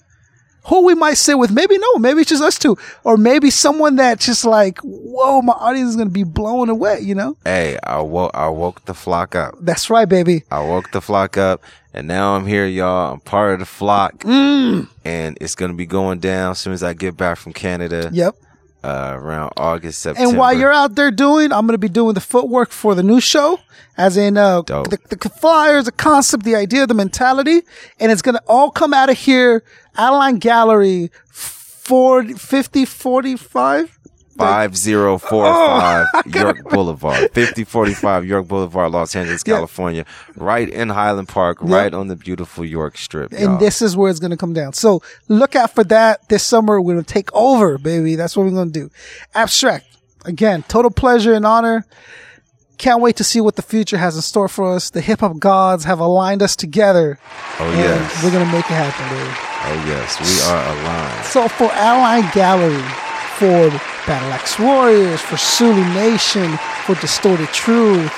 Who 0.68 0.86
we 0.86 0.94
might 0.94 1.14
sit 1.14 1.38
with 1.38 1.50
maybe 1.50 1.76
no 1.76 1.98
maybe 1.98 2.22
it's 2.22 2.30
just 2.30 2.42
us 2.42 2.58
two 2.58 2.78
or 3.02 3.18
maybe 3.18 3.50
someone 3.50 3.96
that 3.96 4.18
just 4.18 4.46
like 4.46 4.78
whoa 4.78 5.42
my 5.42 5.52
audience 5.52 5.90
is 5.90 5.96
gonna 5.96 6.08
be 6.08 6.24
blown 6.24 6.70
away 6.70 7.00
you 7.00 7.14
know? 7.14 7.36
Hey, 7.44 7.78
I 7.84 8.00
woke, 8.00 8.30
I 8.32 8.48
woke 8.48 8.84
the 8.86 8.94
flock 8.94 9.34
up. 9.34 9.56
that's 9.60 9.90
right 9.90 10.08
baby. 10.08 10.44
I 10.50 10.60
woke 10.66 10.90
the 10.92 11.02
flock 11.02 11.36
up, 11.36 11.62
and 11.94 12.06
now 12.08 12.34
I'm 12.36 12.46
here, 12.46 12.66
y'all. 12.66 13.14
I'm 13.14 13.20
part 13.20 13.54
of 13.54 13.58
the 13.60 13.66
flock, 13.66 14.18
Mm. 14.18 14.88
and 15.04 15.38
it's 15.40 15.54
gonna 15.54 15.74
be 15.74 15.86
going 15.86 16.18
down 16.18 16.50
as 16.52 16.58
soon 16.58 16.72
as 16.72 16.82
I 16.82 16.92
get 16.92 17.16
back 17.16 17.38
from 17.38 17.52
Canada. 17.52 18.10
yep 18.12 18.34
Uh, 18.82 19.12
around 19.16 19.50
August, 19.56 20.02
September. 20.02 20.28
And 20.28 20.38
while 20.38 20.52
you're 20.52 20.70
out 20.72 20.94
there 20.94 21.10
doing, 21.10 21.52
I'm 21.52 21.66
going 21.66 21.72
to 21.72 21.78
be 21.78 21.88
doing 21.88 22.12
the 22.12 22.20
footwork 22.20 22.70
for 22.70 22.94
the 22.94 23.02
new 23.02 23.18
show, 23.18 23.58
as 23.96 24.18
in 24.18 24.36
uh, 24.36 24.60
the, 24.60 24.98
the 25.08 25.30
flyers, 25.30 25.86
the 25.86 25.92
concept, 25.92 26.44
the 26.44 26.54
idea, 26.54 26.86
the 26.86 26.92
mentality, 26.92 27.62
and 27.98 28.12
it's 28.12 28.20
going 28.20 28.34
to 28.34 28.42
all 28.46 28.70
come 28.70 28.92
out 28.92 29.08
of 29.08 29.16
here. 29.16 29.62
Adeline 29.96 30.36
Gallery, 30.38 31.10
40, 31.30 32.34
50, 32.34 32.84
45. 32.84 33.98
Five 34.36 34.76
zero 34.76 35.18
four 35.18 35.44
five 35.44 36.06
oh, 36.14 36.22
York 36.26 36.64
Boulevard, 36.70 37.30
fifty 37.34 37.62
forty 37.64 37.94
five 37.94 38.24
York 38.24 38.48
Boulevard, 38.48 38.90
Los 38.90 39.14
Angeles, 39.14 39.42
Yeah. 39.46 39.54
California, 39.54 40.04
right 40.36 40.68
in 40.68 40.88
Highland 40.88 41.28
Park, 41.28 41.58
right 41.60 41.94
on 41.94 42.08
the 42.08 42.16
beautiful 42.16 42.64
York 42.64 42.98
Strip. 42.98 43.32
And 43.32 43.40
y'all. 43.40 43.58
this 43.58 43.80
is 43.80 43.96
where 43.96 44.10
it's 44.10 44.18
going 44.20 44.32
to 44.32 44.36
come 44.36 44.52
down. 44.52 44.72
So 44.72 45.02
look 45.28 45.54
out 45.54 45.74
for 45.74 45.84
that 45.84 46.28
this 46.28 46.42
summer. 46.42 46.80
We're 46.80 46.94
going 46.94 47.04
to 47.04 47.12
take 47.14 47.32
over, 47.32 47.78
baby. 47.78 48.16
That's 48.16 48.36
what 48.36 48.44
we're 48.44 48.50
going 48.52 48.72
to 48.72 48.80
do. 48.80 48.90
Abstract. 49.34 49.86
Again, 50.24 50.64
total 50.68 50.90
pleasure 50.90 51.32
and 51.34 51.44
honor. 51.46 51.84
Can't 52.76 53.00
wait 53.00 53.14
to 53.16 53.24
see 53.24 53.40
what 53.40 53.54
the 53.54 53.62
future 53.62 53.98
has 53.98 54.16
in 54.16 54.22
store 54.22 54.48
for 54.48 54.74
us. 54.74 54.90
The 54.90 55.00
hip 55.00 55.20
hop 55.20 55.38
gods 55.38 55.84
have 55.84 56.00
aligned 56.00 56.42
us 56.42 56.56
together. 56.56 57.20
oh 57.60 57.64
and 57.70 57.78
yes, 57.78 58.24
We're 58.24 58.32
going 58.32 58.44
to 58.44 58.50
make 58.52 58.64
it 58.64 58.74
happen, 58.74 59.06
baby. 59.16 59.30
oh 59.30 59.86
yes, 59.86 60.18
we 60.18 60.50
are 60.50 60.80
aligned. 60.82 61.24
So 61.26 61.46
for 61.48 61.66
Align 61.66 62.28
Gallery, 62.34 62.82
for 63.38 63.70
Battleaxe 64.06 64.58
Warriors, 64.58 65.20
for 65.20 65.36
Zulu 65.36 65.84
Nation, 65.94 66.56
for 66.86 66.94
Distorted 66.96 67.48
Truth, 67.48 68.12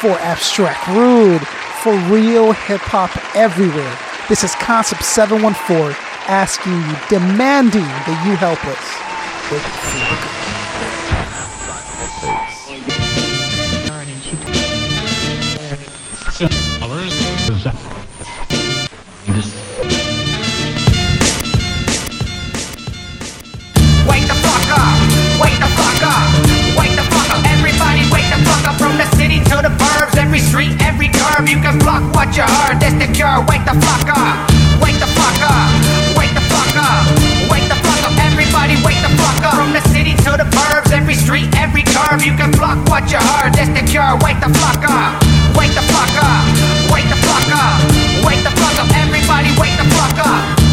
for 0.00 0.12
Abstract 0.20 0.86
Rude, 0.88 1.46
for 1.82 1.94
real 2.12 2.52
hip 2.52 2.80
hop 2.80 3.10
everywhere. 3.36 3.98
This 4.28 4.42
is 4.42 4.54
Concept 4.54 5.04
714 5.04 5.94
asking 6.26 6.72
you, 6.72 6.96
demanding 7.10 7.82
that 7.82 8.24
you 8.26 8.36
help 8.36 8.64
us. 16.40 16.73
to 29.54 29.62
the 29.62 29.74
burbs, 29.78 30.16
every 30.18 30.40
street, 30.40 30.74
every 30.82 31.08
curb. 31.08 31.46
You 31.46 31.62
can 31.62 31.78
fuck 31.78 32.02
what 32.14 32.34
you 32.34 32.42
heard, 32.42 32.82
that's 32.82 32.98
the 32.98 33.06
cure. 33.14 33.38
Wake 33.46 33.62
the 33.62 33.76
fuck 33.78 34.10
up, 34.10 34.50
wake 34.82 34.98
the 34.98 35.06
fuck 35.14 35.38
up, 35.46 35.70
wake 36.18 36.34
the 36.34 36.42
fuck 36.50 36.74
up, 36.74 37.06
wake 37.50 37.68
the 37.70 37.78
fuck 37.78 38.02
up. 38.02 38.14
Everybody, 38.18 38.74
wake 38.82 38.98
the 39.06 39.12
fuck 39.14 39.46
up. 39.46 39.54
From 39.54 39.70
the 39.70 39.82
city 39.94 40.18
to 40.26 40.34
the 40.34 40.48
burbs, 40.50 40.90
every 40.90 41.14
street, 41.14 41.54
every 41.54 41.84
curb. 41.86 42.22
You 42.22 42.34
can 42.34 42.50
block 42.50 42.82
what 42.90 43.06
you 43.10 43.18
heard, 43.18 43.54
that's 43.54 43.70
the 43.70 43.84
cure. 43.86 44.18
Wake 44.26 44.40
the 44.42 44.50
fuck 44.58 44.82
up, 44.82 45.22
wake 45.54 45.74
the 45.74 45.84
fuck 45.86 46.14
up, 46.18 46.42
wake 46.90 47.06
the 47.06 47.18
fuck 47.22 47.46
up, 47.54 47.78
wake 48.26 48.42
the 48.42 48.50
fuck 48.58 48.76
up. 48.82 48.88
Everybody, 48.90 49.54
wake 49.60 49.76
the 49.78 49.86
fuck 49.94 50.18
up. 50.18 50.63